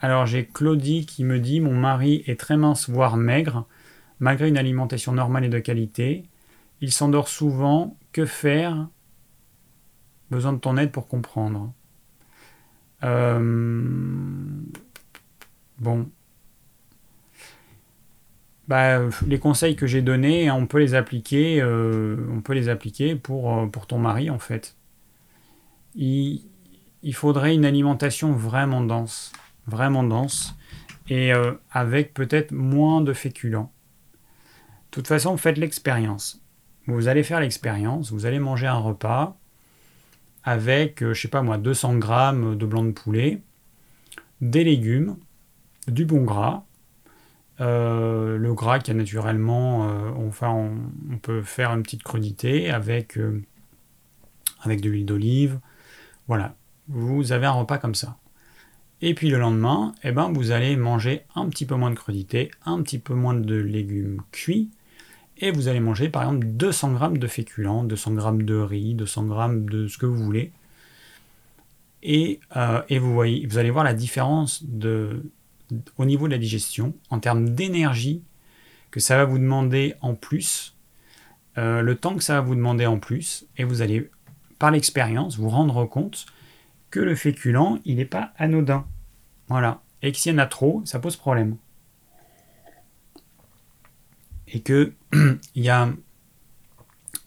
Alors 0.00 0.26
j'ai 0.26 0.44
Claudie 0.44 1.06
qui 1.06 1.24
me 1.24 1.38
dit 1.38 1.60
Mon 1.60 1.74
mari 1.74 2.24
est 2.26 2.38
très 2.38 2.56
mince, 2.56 2.90
voire 2.90 3.16
maigre, 3.16 3.66
malgré 4.18 4.48
une 4.48 4.58
alimentation 4.58 5.12
normale 5.12 5.44
et 5.44 5.48
de 5.48 5.60
qualité. 5.60 6.24
Il 6.80 6.92
s'endort 6.92 7.28
souvent. 7.28 7.96
Que 8.12 8.26
faire? 8.26 8.88
Besoin 10.30 10.52
de 10.52 10.58
ton 10.58 10.76
aide 10.76 10.90
pour 10.90 11.08
comprendre. 11.08 11.72
Euh, 13.04 14.20
bon, 15.82 16.08
bah, 18.68 19.00
les 19.26 19.38
conseils 19.38 19.76
que 19.76 19.86
j'ai 19.86 20.02
donnés, 20.02 20.50
on 20.50 20.66
peut 20.66 20.78
les 20.78 20.94
appliquer, 20.94 21.60
euh, 21.60 22.16
on 22.32 22.40
peut 22.40 22.54
les 22.54 22.68
appliquer 22.68 23.16
pour, 23.16 23.58
euh, 23.58 23.66
ton 23.88 23.98
mari 23.98 24.30
en 24.30 24.38
fait. 24.38 24.76
Il, 25.94 26.42
faudrait 27.12 27.54
une 27.54 27.64
alimentation 27.64 28.32
vraiment 28.32 28.80
dense, 28.80 29.32
vraiment 29.66 30.04
dense, 30.04 30.54
et 31.08 31.34
euh, 31.34 31.52
avec 31.70 32.14
peut-être 32.14 32.52
moins 32.52 33.00
de 33.00 33.12
féculents. 33.12 33.72
De 34.90 34.90
toute 34.92 35.08
façon, 35.08 35.36
faites 35.36 35.58
l'expérience. 35.58 36.40
Vous 36.86 37.08
allez 37.08 37.24
faire 37.24 37.40
l'expérience, 37.40 38.12
vous 38.12 38.26
allez 38.26 38.38
manger 38.38 38.68
un 38.68 38.78
repas 38.78 39.36
avec, 40.44 41.00
je 41.00 41.20
sais 41.20 41.28
pas 41.28 41.42
moi, 41.42 41.58
200 41.58 41.96
grammes 41.96 42.56
de 42.56 42.66
blanc 42.66 42.84
de 42.84 42.92
poulet, 42.92 43.42
des 44.40 44.64
légumes, 44.64 45.16
du 45.88 46.04
bon 46.04 46.22
gras, 46.22 46.64
euh, 47.60 48.38
le 48.38 48.54
gras 48.54 48.78
qui 48.78 48.90
a 48.90 48.94
naturellement, 48.94 49.88
euh, 49.88 50.10
enfin, 50.26 50.50
on, 51.10 51.18
peut 51.18 51.42
faire 51.42 51.70
une 51.70 51.82
petite 51.82 52.02
crudité 52.02 52.70
avec, 52.70 53.18
euh, 53.18 53.42
avec 54.62 54.80
de 54.80 54.90
l'huile 54.90 55.06
d'olive. 55.06 55.60
Voilà, 56.28 56.56
vous 56.88 57.32
avez 57.32 57.46
un 57.46 57.52
repas 57.52 57.78
comme 57.78 57.94
ça. 57.94 58.16
Et 59.00 59.14
puis 59.14 59.30
le 59.30 59.38
lendemain, 59.38 59.94
eh 60.04 60.12
ben, 60.12 60.32
vous 60.32 60.50
allez 60.52 60.76
manger 60.76 61.22
un 61.34 61.48
petit 61.48 61.66
peu 61.66 61.74
moins 61.74 61.90
de 61.90 61.96
crudité, 61.96 62.50
un 62.64 62.82
petit 62.82 62.98
peu 62.98 63.14
moins 63.14 63.34
de 63.34 63.56
légumes 63.56 64.22
cuits, 64.30 64.70
et 65.38 65.50
vous 65.50 65.68
allez 65.68 65.80
manger 65.80 66.08
par 66.08 66.22
exemple 66.22 66.46
200 66.46 66.98
g 66.98 67.18
de 67.18 67.26
féculents, 67.26 67.84
200 67.84 68.38
g 68.38 68.44
de 68.44 68.54
riz, 68.56 68.94
200 68.94 69.28
g 69.28 69.60
de 69.70 69.88
ce 69.88 69.98
que 69.98 70.06
vous 70.06 70.22
voulez. 70.22 70.52
Et, 72.04 72.40
et 72.88 72.98
vous, 72.98 73.12
voyez, 73.12 73.46
vous 73.46 73.58
allez 73.58 73.70
voir 73.70 73.84
la 73.84 73.94
différence 73.94 74.64
de, 74.64 75.22
au 75.98 76.04
niveau 76.04 76.26
de 76.26 76.32
la 76.32 76.38
digestion, 76.38 76.94
en 77.10 77.18
termes 77.18 77.50
d'énergie 77.50 78.22
que 78.90 79.00
ça 79.00 79.16
va 79.16 79.24
vous 79.24 79.38
demander 79.38 79.94
en 80.00 80.14
plus, 80.14 80.76
euh, 81.58 81.82
le 81.82 81.96
temps 81.96 82.14
que 82.14 82.22
ça 82.22 82.34
va 82.34 82.40
vous 82.40 82.54
demander 82.54 82.86
en 82.86 82.98
plus, 82.98 83.46
et 83.56 83.64
vous 83.64 83.82
allez, 83.82 84.10
par 84.58 84.70
l'expérience, 84.70 85.38
vous 85.38 85.48
rendre 85.48 85.84
compte 85.86 86.26
que 86.90 87.00
le 87.00 87.14
féculent, 87.14 87.80
il 87.84 87.96
n'est 87.96 88.04
pas 88.04 88.32
anodin. 88.36 88.86
Voilà. 89.48 89.82
Et 90.02 90.12
que 90.12 90.18
s'il 90.18 90.32
y 90.32 90.34
en 90.34 90.38
a 90.38 90.46
trop, 90.46 90.82
ça 90.84 90.98
pose 90.98 91.16
problème. 91.16 91.56
Et 94.48 94.60
que 94.60 94.92
il 95.12 95.62
y 95.62 95.70
a 95.70 95.90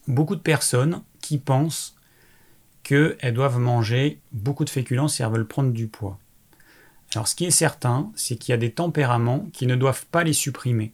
beaucoup 0.07 0.35
de 0.35 0.41
personnes 0.41 1.01
qui 1.19 1.39
pensent 1.39 1.95
qu'elles 2.83 3.33
doivent 3.33 3.57
manger 3.57 4.19
beaucoup 4.31 4.63
de 4.63 4.69
féculents 4.69 5.07
si 5.07 5.23
elles 5.23 5.31
veulent 5.31 5.47
prendre 5.47 5.71
du 5.71 5.87
poids. 5.87 6.19
Alors 7.13 7.27
ce 7.27 7.35
qui 7.35 7.45
est 7.45 7.51
certain, 7.51 8.11
c'est 8.15 8.35
qu'il 8.35 8.51
y 8.51 8.53
a 8.53 8.57
des 8.57 8.71
tempéraments 8.71 9.47
qui 9.53 9.67
ne 9.67 9.75
doivent 9.75 10.05
pas 10.07 10.23
les 10.23 10.33
supprimer. 10.33 10.93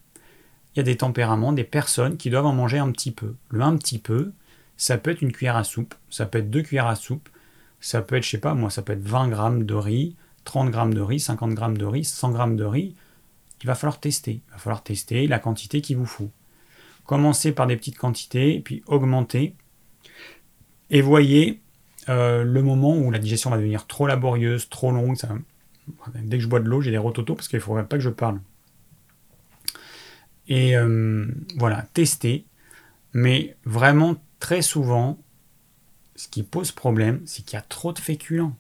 Il 0.74 0.78
y 0.78 0.82
a 0.82 0.84
des 0.84 0.98
tempéraments, 0.98 1.52
des 1.52 1.64
personnes 1.64 2.18
qui 2.18 2.30
doivent 2.30 2.46
en 2.46 2.54
manger 2.54 2.78
un 2.78 2.92
petit 2.92 3.12
peu. 3.12 3.36
Le 3.50 3.62
un 3.62 3.76
petit 3.76 4.00
peu, 4.00 4.32
ça 4.78 4.98
peut 4.98 5.12
être 5.12 5.22
une 5.22 5.32
cuillère 5.32 5.58
à 5.58 5.64
soupe, 5.64 5.96
ça 6.10 6.26
peut 6.26 6.40
être 6.40 6.50
deux 6.50 6.62
cuillères 6.62 6.88
à 6.88 6.96
soupe, 6.96 7.30
ça 7.80 8.02
peut 8.02 8.16
être, 8.16 8.24
je 8.24 8.30
sais 8.30 8.38
pas 8.38 8.54
moi, 8.54 8.70
ça 8.70 8.82
peut 8.82 8.94
être 8.94 9.08
20 9.08 9.30
grammes 9.30 9.64
de 9.66 9.74
riz, 9.74 10.16
30 10.46 10.72
grammes 10.72 10.94
de 10.94 11.02
riz, 11.02 11.20
50 11.20 11.54
grammes 11.54 11.78
de 11.78 11.86
riz, 11.86 12.04
100 12.04 12.32
grammes 12.32 12.56
de 12.56 12.64
riz. 12.64 12.96
Il 13.62 13.68
va 13.68 13.76
falloir 13.76 14.00
tester. 14.00 14.42
Il 14.48 14.52
va 14.52 14.58
falloir 14.58 14.84
tester 14.84 15.28
la 15.28 15.40
quantité 15.40 15.82
qu'il 15.82 15.98
vous 15.98 16.06
faut. 16.06 16.32
Commencez 17.06 17.52
par 17.52 17.68
des 17.68 17.76
petites 17.76 17.98
quantités, 17.98 18.60
puis 18.60 18.84
augmentez. 18.88 19.56
Et 20.90 21.02
voyez 21.02 21.62
euh, 22.10 22.44
le 22.44 22.64
moment 22.64 22.98
où 22.98 23.12
la 23.12 23.20
digestion 23.20 23.50
va 23.50 23.58
devenir 23.58 23.86
trop 23.86 24.08
laborieuse, 24.08 24.70
trop 24.70 24.92
longue, 24.92 25.16
ça, 25.16 25.30
Dès 26.14 26.38
que 26.38 26.44
je 26.44 26.48
bois 26.48 26.60
de 26.60 26.68
l'eau, 26.68 26.82
j'ai 26.82 26.92
des 26.92 26.98
rototos 26.98 27.36
parce 27.36 27.48
qu'il 27.48 27.58
ne 27.58 27.64
faudrait 27.64 27.86
pas 27.86 27.98
que 27.98 28.04
je 28.04 28.10
parle. 28.10 28.40
Et 30.48 30.76
euh, 30.76 31.26
voilà, 31.58 31.84
tester. 31.94 32.46
Mais 33.14 33.56
vraiment, 33.66 34.16
très 34.40 34.62
souvent, 34.62 35.18
ce 36.16 36.28
qui 36.28 36.44
pose 36.44 36.72
problème, 36.72 37.22
c'est 37.26 37.44
qu'il 37.44 37.58
y 37.58 37.60
a 37.60 37.64
trop 37.64 37.94
de 37.94 38.00
féculents. 38.00 38.56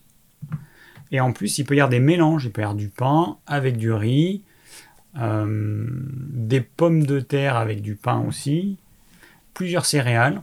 Et 1.11 1.19
en 1.19 1.34
plus, 1.34 1.57
il 1.57 1.65
peut 1.65 1.76
y 1.76 1.80
avoir 1.80 1.89
des 1.89 1.99
mélanges. 1.99 2.45
Il 2.45 2.52
peut 2.52 2.61
y 2.61 2.64
avoir 2.64 2.76
du 2.76 2.89
pain 2.89 3.38
avec 3.45 3.77
du 3.77 3.91
riz, 3.91 4.41
euh, 5.18 5.85
des 5.89 6.61
pommes 6.61 7.06
de 7.06 7.19
terre 7.19 7.56
avec 7.56 7.81
du 7.81 7.95
pain 7.95 8.19
aussi, 8.19 8.77
plusieurs 9.53 9.85
céréales. 9.85 10.41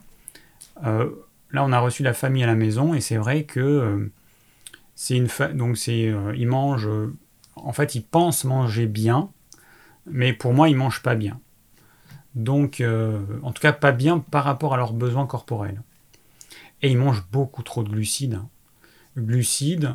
Euh, 0.84 1.10
là, 1.50 1.64
on 1.64 1.72
a 1.72 1.78
reçu 1.78 2.02
la 2.02 2.12
famille 2.12 2.44
à 2.44 2.46
la 2.46 2.54
maison 2.54 2.94
et 2.94 3.00
c'est 3.00 3.16
vrai 3.16 3.44
que 3.44 4.10
c'est 5.00 5.16
une 5.16 5.28
donc 5.54 5.78
c'est 5.78 6.08
euh, 6.08 6.34
mangent 6.44 6.90
en 7.54 7.72
fait 7.72 7.94
ils 7.94 8.02
pensent 8.02 8.42
manger 8.42 8.88
bien, 8.88 9.30
mais 10.06 10.32
pour 10.32 10.52
moi 10.52 10.68
ils 10.68 10.74
mangent 10.74 11.04
pas 11.04 11.14
bien. 11.14 11.40
Donc 12.34 12.80
euh, 12.80 13.20
en 13.44 13.52
tout 13.52 13.62
cas 13.62 13.72
pas 13.72 13.92
bien 13.92 14.18
par 14.18 14.42
rapport 14.42 14.74
à 14.74 14.76
leurs 14.76 14.92
besoins 14.92 15.26
corporels. 15.26 15.82
Et 16.82 16.90
ils 16.90 16.98
mangent 16.98 17.24
beaucoup 17.30 17.62
trop 17.62 17.84
de 17.84 17.88
glucides. 17.88 18.40
Glucides 19.16 19.94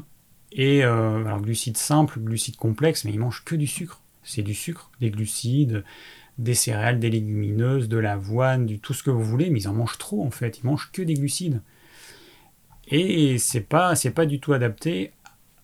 et 0.53 0.85
euh, 0.85 1.25
alors 1.25 1.41
glucides 1.41 1.75
simples, 1.75 2.21
glucides 2.21 2.55
complexes, 2.55 3.03
mais 3.03 3.11
ils 3.11 3.19
mangent 3.19 3.43
que 3.43 3.55
du 3.55 3.67
sucre. 3.67 3.99
C'est 4.23 4.41
du 4.41 4.53
sucre, 4.53 4.89
des 5.01 5.11
glucides, 5.11 5.83
des 6.37 6.53
céréales, 6.53 7.01
des 7.01 7.09
légumineuses, 7.09 7.89
de 7.89 7.97
l'avoine, 7.97 8.65
du 8.65 8.79
tout 8.79 8.93
ce 8.93 9.03
que 9.03 9.11
vous 9.11 9.25
voulez, 9.25 9.49
mais 9.49 9.63
ils 9.63 9.67
en 9.67 9.73
mangent 9.73 9.97
trop 9.97 10.25
en 10.25 10.31
fait. 10.31 10.59
Ils 10.59 10.65
mangent 10.65 10.91
que 10.93 11.01
des 11.01 11.15
glucides. 11.15 11.61
Et 12.87 13.37
c'est 13.37 13.61
pas, 13.61 13.95
c'est 13.95 14.11
pas 14.11 14.25
du 14.25 14.39
tout 14.39 14.53
adapté 14.53 15.13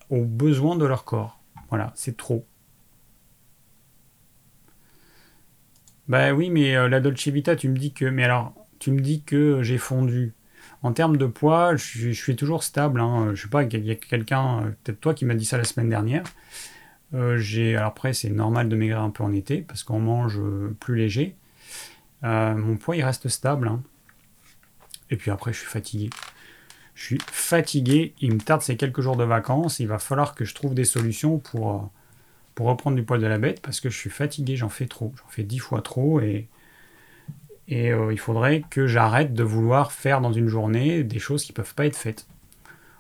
aux 0.09 0.23
besoins 0.23 0.75
de 0.75 0.85
leur 0.85 1.05
corps. 1.05 1.39
Voilà, 1.69 1.91
c'est 1.95 2.17
trop. 2.17 2.45
Bah 6.07 6.33
oui, 6.33 6.49
mais 6.49 6.75
euh, 6.75 6.89
la 6.89 6.99
Dolce 6.99 7.27
Vita, 7.27 7.55
tu 7.55 7.69
me 7.69 7.77
dis 7.77 7.93
que. 7.93 8.05
Mais 8.05 8.23
alors, 8.23 8.53
tu 8.79 8.91
me 8.91 8.99
dis 8.99 9.21
que 9.21 9.61
j'ai 9.61 9.77
fondu. 9.77 10.33
En 10.81 10.93
termes 10.93 11.17
de 11.17 11.25
poids, 11.25 11.75
je, 11.75 12.11
suis 12.11 12.35
toujours 12.35 12.63
stable. 12.63 12.99
Hein. 12.99 13.31
Je 13.35 13.43
sais 13.43 13.49
pas, 13.49 13.63
il 13.63 13.85
y 13.85 13.91
a 13.91 13.95
quelqu'un, 13.95 14.63
euh, 14.63 14.69
peut-être 14.83 14.99
toi, 14.99 15.13
qui 15.13 15.25
m'a 15.25 15.35
dit 15.35 15.45
ça 15.45 15.57
la 15.57 15.65
semaine 15.65 15.89
dernière. 15.89 16.23
Euh, 17.13 17.37
j'ai, 17.37 17.75
alors 17.75 17.89
après, 17.89 18.13
c'est 18.13 18.29
normal 18.29 18.69
de 18.69 18.75
maigrir 18.75 19.01
un 19.01 19.09
peu 19.11 19.23
en 19.23 19.33
été 19.33 19.61
parce 19.61 19.83
qu'on 19.83 19.99
mange 19.99 20.39
plus 20.79 20.95
léger. 20.95 21.35
mon 22.23 22.77
poids, 22.77 22.95
il 22.95 23.03
reste 23.03 23.27
stable. 23.29 23.67
Hein. 23.67 23.83
Et 25.11 25.17
puis 25.17 25.31
après, 25.31 25.53
je 25.53 25.59
suis 25.59 25.67
fatigué. 25.67 26.09
Je 26.99 27.05
suis 27.05 27.17
fatigué, 27.31 28.13
il 28.19 28.33
me 28.33 28.39
tarde 28.39 28.61
ces 28.61 28.75
quelques 28.75 28.99
jours 28.99 29.15
de 29.15 29.23
vacances, 29.23 29.79
il 29.79 29.87
va 29.87 29.99
falloir 29.99 30.35
que 30.35 30.43
je 30.43 30.53
trouve 30.53 30.73
des 30.73 30.83
solutions 30.83 31.37
pour, 31.37 31.71
euh, 31.73 31.79
pour 32.55 32.67
reprendre 32.67 32.97
du 32.97 33.03
poil 33.03 33.21
de 33.21 33.25
la 33.25 33.37
bête 33.37 33.61
parce 33.61 33.79
que 33.79 33.89
je 33.89 33.97
suis 33.97 34.09
fatigué, 34.09 34.57
j'en 34.57 34.67
fais 34.67 34.85
trop, 34.85 35.13
j'en 35.17 35.29
fais 35.29 35.43
dix 35.43 35.59
fois 35.59 35.81
trop 35.81 36.19
et, 36.19 36.49
et 37.69 37.93
euh, 37.93 38.11
il 38.11 38.19
faudrait 38.19 38.63
que 38.69 38.85
j'arrête 38.85 39.33
de 39.33 39.43
vouloir 39.43 39.93
faire 39.93 40.19
dans 40.19 40.33
une 40.33 40.49
journée 40.49 41.05
des 41.05 41.19
choses 41.19 41.45
qui 41.45 41.53
ne 41.53 41.55
peuvent 41.55 41.73
pas 41.73 41.85
être 41.85 41.95
faites. 41.95 42.27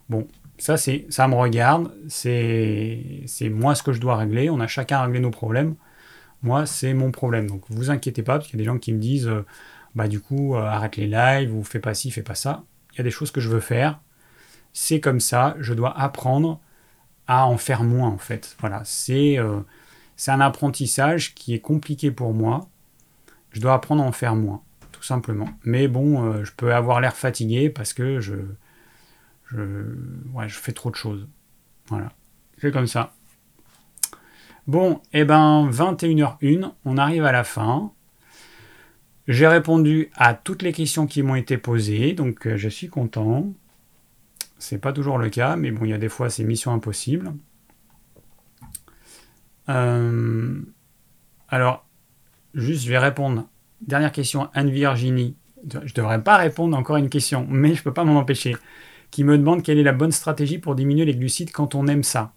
Bon, 0.09 0.29
ça, 0.57 0.77
c'est, 0.77 1.05
ça 1.09 1.27
me 1.27 1.35
regarde, 1.35 1.93
c'est, 2.07 3.25
moi 3.51 3.75
ce 3.75 3.83
que 3.83 3.91
je 3.91 3.99
dois 3.99 4.15
régler, 4.15 4.49
on 4.49 4.61
a 4.61 4.67
chacun 4.67 5.01
réglé 5.01 5.19
nos 5.19 5.31
problèmes. 5.31 5.75
Moi, 6.43 6.65
c'est 6.65 6.93
mon 6.93 7.11
problème. 7.11 7.47
Donc, 7.47 7.63
vous 7.69 7.91
inquiétez 7.91 8.23
pas, 8.23 8.37
parce 8.37 8.47
qu'il 8.49 8.59
y 8.59 8.61
a 8.61 8.63
des 8.63 8.71
gens 8.71 8.79
qui 8.79 8.93
me 8.93 8.99
disent, 8.99 9.27
euh, 9.27 9.45
bah 9.95 10.07
du 10.07 10.21
coup, 10.21 10.55
arrête 10.55 10.95
les 10.97 11.07
lives, 11.07 11.53
ou 11.53 11.63
fais 11.65 11.79
pas 11.79 11.93
ci, 11.93 12.11
fais 12.11 12.23
pas 12.23 12.35
ça 12.35 12.63
y 12.99 13.03
des 13.03 13.11
choses 13.11 13.31
que 13.31 13.41
je 13.41 13.49
veux 13.49 13.59
faire. 13.59 13.99
C'est 14.73 14.99
comme 14.99 15.19
ça, 15.19 15.55
je 15.59 15.73
dois 15.73 15.97
apprendre 15.99 16.59
à 17.27 17.45
en 17.45 17.57
faire 17.57 17.83
moins 17.83 18.09
en 18.09 18.17
fait. 18.17 18.55
Voilà, 18.59 18.81
c'est 18.85 19.37
euh, 19.37 19.61
un 20.27 20.41
apprentissage 20.41 21.35
qui 21.35 21.53
est 21.53 21.59
compliqué 21.59 22.11
pour 22.11 22.33
moi. 22.33 22.69
Je 23.51 23.59
dois 23.59 23.73
apprendre 23.73 24.03
à 24.03 24.05
en 24.05 24.11
faire 24.11 24.35
moins. 24.35 24.61
Tout 24.91 25.03
simplement. 25.03 25.47
Mais 25.63 25.87
bon, 25.87 26.43
je 26.43 26.51
peux 26.51 26.73
avoir 26.73 26.99
l'air 26.99 27.15
fatigué 27.15 27.69
parce 27.69 27.93
que 27.93 28.19
je, 28.19 28.35
je, 29.51 30.59
fais 30.59 30.73
trop 30.73 30.91
de 30.91 30.95
choses. 30.95 31.27
Voilà, 31.87 32.11
c'est 32.59 32.71
comme 32.71 32.87
ça. 32.87 33.13
Bon, 34.67 35.01
et 35.13 35.21
eh 35.21 35.25
ben 35.25 35.69
21h01, 35.69 36.73
on 36.85 36.97
arrive 36.97 37.25
à 37.25 37.31
la 37.31 37.43
fin. 37.43 37.91
J'ai 39.29 39.45
répondu 39.45 40.09
à 40.15 40.33
toutes 40.33 40.63
les 40.63 40.73
questions 40.73 41.05
qui 41.05 41.21
m'ont 41.21 41.35
été 41.35 41.59
posées, 41.59 42.13
donc 42.13 42.47
euh, 42.47 42.57
je 42.57 42.67
suis 42.67 42.87
content. 42.87 43.53
C'est 44.57 44.79
pas 44.79 44.91
toujours 44.91 45.19
le 45.19 45.29
cas, 45.29 45.55
mais 45.55 45.69
bon, 45.69 45.85
il 45.85 45.91
y 45.91 45.93
a 45.93 45.99
des 45.99 46.09
fois 46.09 46.31
c'est 46.31 46.43
mission 46.43 46.73
impossible. 46.73 47.33
Euh, 49.69 50.59
alors, 51.47 51.85
juste, 52.55 52.83
je 52.85 52.89
vais 52.89 52.97
répondre. 52.97 53.47
Dernière 53.81 54.11
question, 54.11 54.49
Anne-Virginie. 54.55 55.35
Je 55.85 55.93
devrais 55.93 56.23
pas 56.23 56.37
répondre 56.37 56.75
encore 56.75 56.95
à 56.95 56.99
une 56.99 57.09
question, 57.09 57.45
mais 57.47 57.75
je 57.75 57.83
peux 57.83 57.93
pas 57.93 58.05
m'en 58.05 58.17
empêcher. 58.17 58.57
Qui 59.11 59.23
me 59.23 59.37
demande 59.37 59.61
quelle 59.61 59.77
est 59.77 59.83
la 59.83 59.93
bonne 59.93 60.11
stratégie 60.11 60.57
pour 60.57 60.73
diminuer 60.73 61.05
les 61.05 61.15
glucides 61.15 61.51
quand 61.51 61.75
on 61.75 61.85
aime 61.85 62.03
ça. 62.03 62.33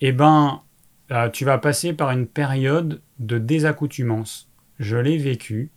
Eh 0.00 0.12
ben, 0.12 0.62
euh, 1.10 1.28
tu 1.28 1.44
vas 1.44 1.58
passer 1.58 1.92
par 1.92 2.12
une 2.12 2.26
période 2.26 3.02
de 3.18 3.36
désaccoutumance. 3.36 4.48
Je 4.78 4.96
l'ai 4.96 5.18
vécu. 5.18 5.70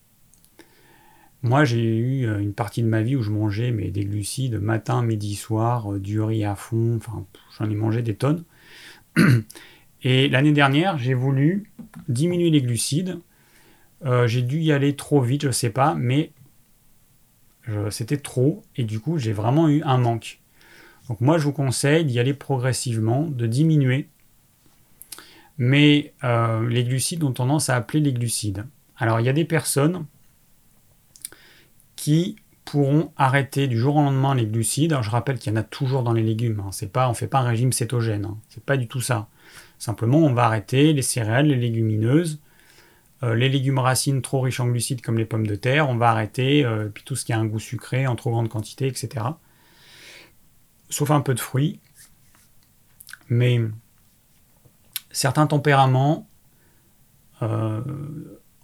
Moi, 1.44 1.66
j'ai 1.66 1.98
eu 1.98 2.28
euh, 2.28 2.40
une 2.40 2.54
partie 2.54 2.84
de 2.84 2.88
ma 2.88 3.02
vie 3.02 3.16
où 3.16 3.24
je 3.24 3.32
mangeais 3.32 3.72
mais 3.72 3.90
des 3.90 4.06
glucides 4.06 4.60
matin, 4.60 5.02
midi, 5.02 5.36
soir, 5.36 5.94
euh, 5.94 6.00
du 6.00 6.22
riz 6.22 6.46
à 6.46 6.56
fond, 6.56 6.98
enfin, 6.98 7.26
j'en 7.58 7.70
ai 7.70 7.76
mangé 7.76 8.04
des 8.04 8.16
tonnes. 8.16 8.44
Et 10.04 10.30
l'année 10.30 10.52
dernière, 10.52 10.98
j'ai 11.00 11.16
voulu 11.16 11.72
diminuer 12.08 12.52
les 12.52 12.62
glucides. 12.62 13.20
Euh, 14.06 14.28
j'ai 14.28 14.44
dû 14.44 14.60
y 14.60 14.72
aller 14.72 14.96
trop 14.96 15.22
vite, 15.22 15.44
je 15.44 15.52
sais 15.52 15.70
pas, 15.70 15.96
mais 15.96 16.32
c'était 17.90 18.18
trop 18.18 18.64
et 18.76 18.84
du 18.84 19.00
coup, 19.00 19.18
j'ai 19.18 19.32
vraiment 19.32 19.70
eu 19.70 19.82
un 19.84 19.98
manque. 19.98 20.42
Donc 21.08 21.22
moi, 21.22 21.38
je 21.38 21.46
vous 21.46 21.54
conseille 21.54 22.04
d'y 22.04 22.20
aller 22.20 22.34
progressivement, 22.34 23.28
de 23.28 23.48
diminuer. 23.48 24.10
Mais 25.58 26.14
les 26.24 26.84
glucides 26.84 27.24
ont 27.24 27.32
tendance 27.32 27.70
à 27.70 27.78
appeler 27.78 28.02
les 28.02 28.12
glucides. 28.12 28.66
Alors, 28.98 29.22
il 29.22 29.26
y 29.26 29.30
a 29.30 29.34
des 29.34 29.46
personnes 29.46 30.06
qui 32.02 32.36
pourront 32.66 33.14
arrêter 33.16 33.68
du 33.68 33.78
jour 33.78 33.98
au 33.98 34.02
lendemain 34.02 34.34
les 34.34 34.48
glucides. 34.48 34.92
Alors 34.92 35.04
je 35.04 35.12
rappelle 35.12 35.38
qu'il 35.38 35.54
y 35.54 35.56
en 35.56 35.60
a 35.60 35.64
toujours 35.64 36.02
dans 36.02 36.14
les 36.14 36.24
légumes. 36.24 36.60
Hein. 36.66 36.88
Pas, 36.92 37.06
on 37.06 37.12
ne 37.12 37.16
fait 37.16 37.28
pas 37.28 37.42
un 37.42 37.48
régime 37.48 37.72
cétogène. 37.72 38.26
Hein. 38.26 38.40
C'est 38.50 38.64
pas 38.64 38.76
du 38.76 38.88
tout 38.88 39.02
ça. 39.02 39.28
Simplement, 39.78 40.18
on 40.18 40.34
va 40.34 40.46
arrêter 40.46 40.94
les 40.94 41.04
céréales, 41.04 41.46
les 41.46 41.58
légumineuses, 41.58 42.42
euh, 43.22 43.36
les 43.36 43.50
légumes 43.50 43.78
racines 43.78 44.24
trop 44.24 44.42
riches 44.42 44.60
en 44.60 44.66
glucides 44.66 45.04
comme 45.04 45.20
les 45.20 45.26
pommes 45.26 45.46
de 45.46 45.54
terre. 45.54 45.90
On 45.90 45.96
va 45.96 46.10
arrêter 46.10 46.66
euh, 46.66 46.90
puis 46.92 47.04
tout 47.04 47.16
ce 47.16 47.24
qui 47.24 47.34
a 47.34 47.38
un 47.38 47.46
goût 47.46 47.60
sucré 47.60 48.08
en 48.08 48.16
trop 48.16 48.32
grande 48.32 48.50
quantité, 48.50 48.88
etc. 48.88 49.24
Sauf 50.90 51.12
un 51.12 51.22
peu 51.22 51.36
de 51.36 51.40
fruits. 51.40 51.80
Mais 53.30 53.62
certains 55.12 55.46
tempéraments, 55.46 56.28
euh, 57.44 57.82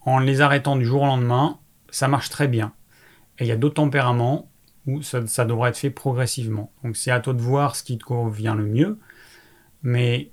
en 0.01 0.17
les 0.17 0.41
arrêtant 0.41 0.75
du 0.75 0.85
jour 0.85 1.03
au 1.03 1.05
lendemain, 1.05 1.59
ça 1.91 2.07
marche 2.07 2.29
très 2.29 2.47
bien. 2.47 2.73
Et 3.39 3.45
il 3.45 3.47
y 3.47 3.51
a 3.51 3.55
d'autres 3.57 3.75
tempéraments 3.75 4.49
où 4.85 5.01
ça, 5.01 5.21
devrait 5.45 5.69
être 5.69 5.77
fait 5.77 5.89
progressivement. 5.89 6.71
Donc 6.83 6.95
c'est 6.95 7.11
à 7.11 7.19
toi 7.19 7.33
de 7.33 7.41
voir 7.41 7.75
ce 7.75 7.83
qui 7.83 7.97
te 7.97 8.05
convient 8.05 8.55
le 8.55 8.65
mieux. 8.65 8.99
Mais 9.83 10.31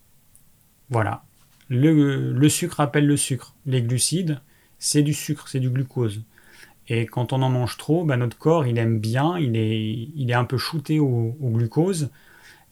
voilà. 0.91 1.25
Le, 1.69 2.49
sucre 2.49 2.81
appelle 2.81 3.07
le 3.07 3.17
sucre. 3.17 3.55
Les 3.67 3.83
glucides, 3.83 4.41
c'est 4.79 5.03
du 5.03 5.15
sucre, 5.15 5.49
c'est 5.49 5.61
du 5.61 5.71
glucose. 5.71 6.23
Et 6.89 7.07
quand 7.07 7.33
on 7.33 7.43
en 7.43 7.49
mange 7.49 7.77
trop, 7.79 8.05
bah, 8.05 8.17
notre 8.17 8.39
corps, 8.39 8.67
il 8.67 8.79
aime 8.79 8.99
bien, 9.01 9.39
il 9.39 9.57
est, 9.57 10.09
il 10.15 10.31
est 10.31 10.35
un 10.35 10.45
peu 10.45 10.59
shooté 10.59 11.01
au, 11.01 11.35
glucose. 11.41 12.11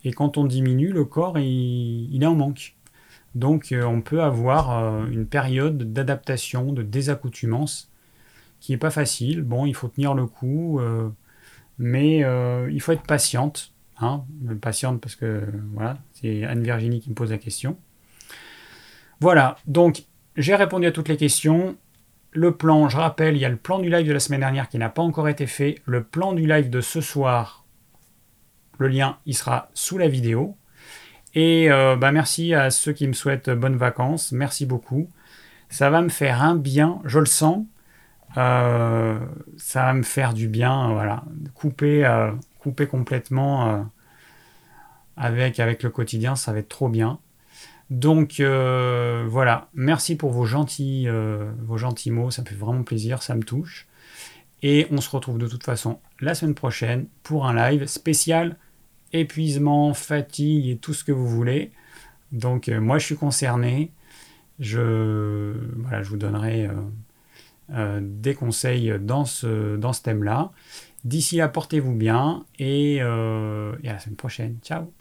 Et 0.05 0.13
quand 0.13 0.37
on 0.37 0.45
diminue, 0.45 0.93
le 0.93 1.05
corps, 1.05 1.39
il, 1.39 2.15
il 2.15 2.23
est 2.23 2.27
en 2.27 2.35
manque. 2.35 2.75
Donc 3.35 3.73
euh, 3.73 3.85
on 3.85 4.03
peut 4.03 4.23
avoir 4.23 4.79
euh, 4.79 5.07
une 5.07 5.27
période 5.27 5.93
d'adaptation, 5.93 6.73
de 6.73 6.83
désaccoutumance 6.83 7.92
qui 8.63 8.73
est 8.73 8.79
pas 8.79 8.91
facile. 8.91 9.43
Bon, 9.43 9.67
il 9.67 9.75
faut 9.75 9.89
tenir 9.89 10.15
le 10.15 10.25
coup, 10.25 10.79
euh, 10.79 11.11
mais 11.79 12.23
euh, 12.23 12.71
il 12.73 12.81
faut 12.81 12.93
être 12.93 13.03
patiente. 13.03 13.73
Hein, 13.99 14.25
patiente 14.61 15.01
parce 15.01 15.17
que 15.17 15.43
voilà, 15.75 15.99
c'est 16.13 16.45
Anne-Virginie 16.45 17.01
qui 17.01 17.11
me 17.11 17.15
pose 17.15 17.31
la 17.31 17.39
question. 17.39 17.77
Voilà, 19.21 19.57
donc 19.67 20.05
j'ai 20.37 20.55
répondu 20.55 20.87
à 20.87 20.93
toutes 20.93 21.09
les 21.09 21.17
questions. 21.17 21.77
Le 22.31 22.57
plan, 22.57 22.89
je 22.89 22.97
rappelle, 22.97 23.37
il 23.37 23.41
y 23.41 23.45
a 23.45 23.49
le 23.49 23.57
plan 23.57 23.81
du 23.81 23.91
live 23.91 24.07
de 24.07 24.13
la 24.13 24.21
semaine 24.21 24.41
dernière 24.41 24.69
qui 24.69 24.79
n'a 24.79 24.89
pas 24.89 25.03
encore 25.03 25.29
été 25.29 25.47
fait. 25.47 25.83
Le 25.85 26.05
plan 26.05 26.33
du 26.33 26.47
live 26.47 26.71
de 26.71 26.81
ce 26.81 27.01
soir, 27.01 27.65
le 28.79 28.89
lien, 28.89 29.19
il 29.27 29.37
sera 29.37 29.71
sous 29.75 29.99
la 29.99 30.09
vidéo. 30.09 30.57
Et 31.35 31.71
euh, 31.71 31.97
bah 31.97 32.13
merci 32.13 32.55
à 32.55 32.71
ceux 32.71 32.93
qui 32.93 33.09
me 33.09 33.13
souhaitent 33.13 33.51
bonnes 33.51 33.77
vacances. 33.77 34.31
Merci 34.33 34.67
beaucoup. 34.67 35.09
Ça 35.69 35.91
va 35.91 36.01
me 36.01 36.11
faire 36.11 36.43
un 36.43 36.55
bien, 36.55 37.01
je 37.05 37.19
le 37.19 37.27
sens. 37.27 37.65
Euh, 38.37 39.19
ça 39.59 39.83
va 39.85 39.93
me 39.93 40.03
faire 40.03 40.33
du 40.33 40.49
bien, 40.49 40.93
voilà, 40.93 41.25
couper, 41.55 42.05
euh, 42.07 42.33
couper 42.59 42.87
complètement 42.87 43.69
euh, 43.69 43.83
avec, 45.17 45.61
avec 45.61 45.83
le 45.83 45.91
quotidien, 45.91 46.35
ça 46.35 46.53
va 46.53 46.61
être 46.61 46.69
trop 46.69 46.89
bien. 46.89 47.19
Donc 47.91 48.41
voilà, 48.41 49.69
merci 49.75 50.17
pour 50.17 50.31
vos 50.31 50.47
gentils, 50.47 51.09
vos 51.61 51.77
gentils 51.77 52.11
mots, 52.11 52.31
ça 52.31 52.41
me 52.41 52.47
fait 52.47 52.55
vraiment 52.55 52.85
plaisir, 52.85 53.23
ça 53.23 53.35
me 53.35 53.43
touche. 53.43 53.87
Et 54.63 54.87
on 54.91 55.01
se 55.03 55.11
retrouve 55.11 55.37
de 55.37 55.47
toute 55.47 55.65
façon 55.65 55.99
la 56.21 56.35
semaine 56.35 56.55
prochaine 56.55 57.07
pour 57.23 57.47
un 57.47 57.55
live 57.55 57.85
spécial 57.87 58.57
épuisement, 59.13 59.93
fatigue 59.93 60.69
et 60.69 60.77
tout 60.79 60.95
ce 60.95 61.05
que 61.05 61.13
vous 61.13 61.29
voulez. 61.29 61.71
Donc 62.31 62.69
moi 62.69 62.99
je 62.99 63.05
suis 63.05 63.17
concerné. 63.17 63.91
Je, 64.59 65.53
voilà, 65.77 66.03
je 66.03 66.09
vous 66.09 66.17
donnerai 66.17 66.71
des 67.69 68.35
conseils 68.35 68.93
dans 69.01 69.25
ce, 69.25 69.77
dans 69.77 69.93
ce 69.93 70.03
thème-là. 70.03 70.53
D'ici 71.05 71.37
là, 71.37 71.49
portez-vous 71.49 71.95
bien 71.95 72.45
et, 72.59 72.99
euh, 73.01 73.75
et 73.83 73.89
à 73.89 73.95
la 73.95 73.99
semaine 73.99 74.17
prochaine. 74.17 74.59
Ciao 74.63 74.93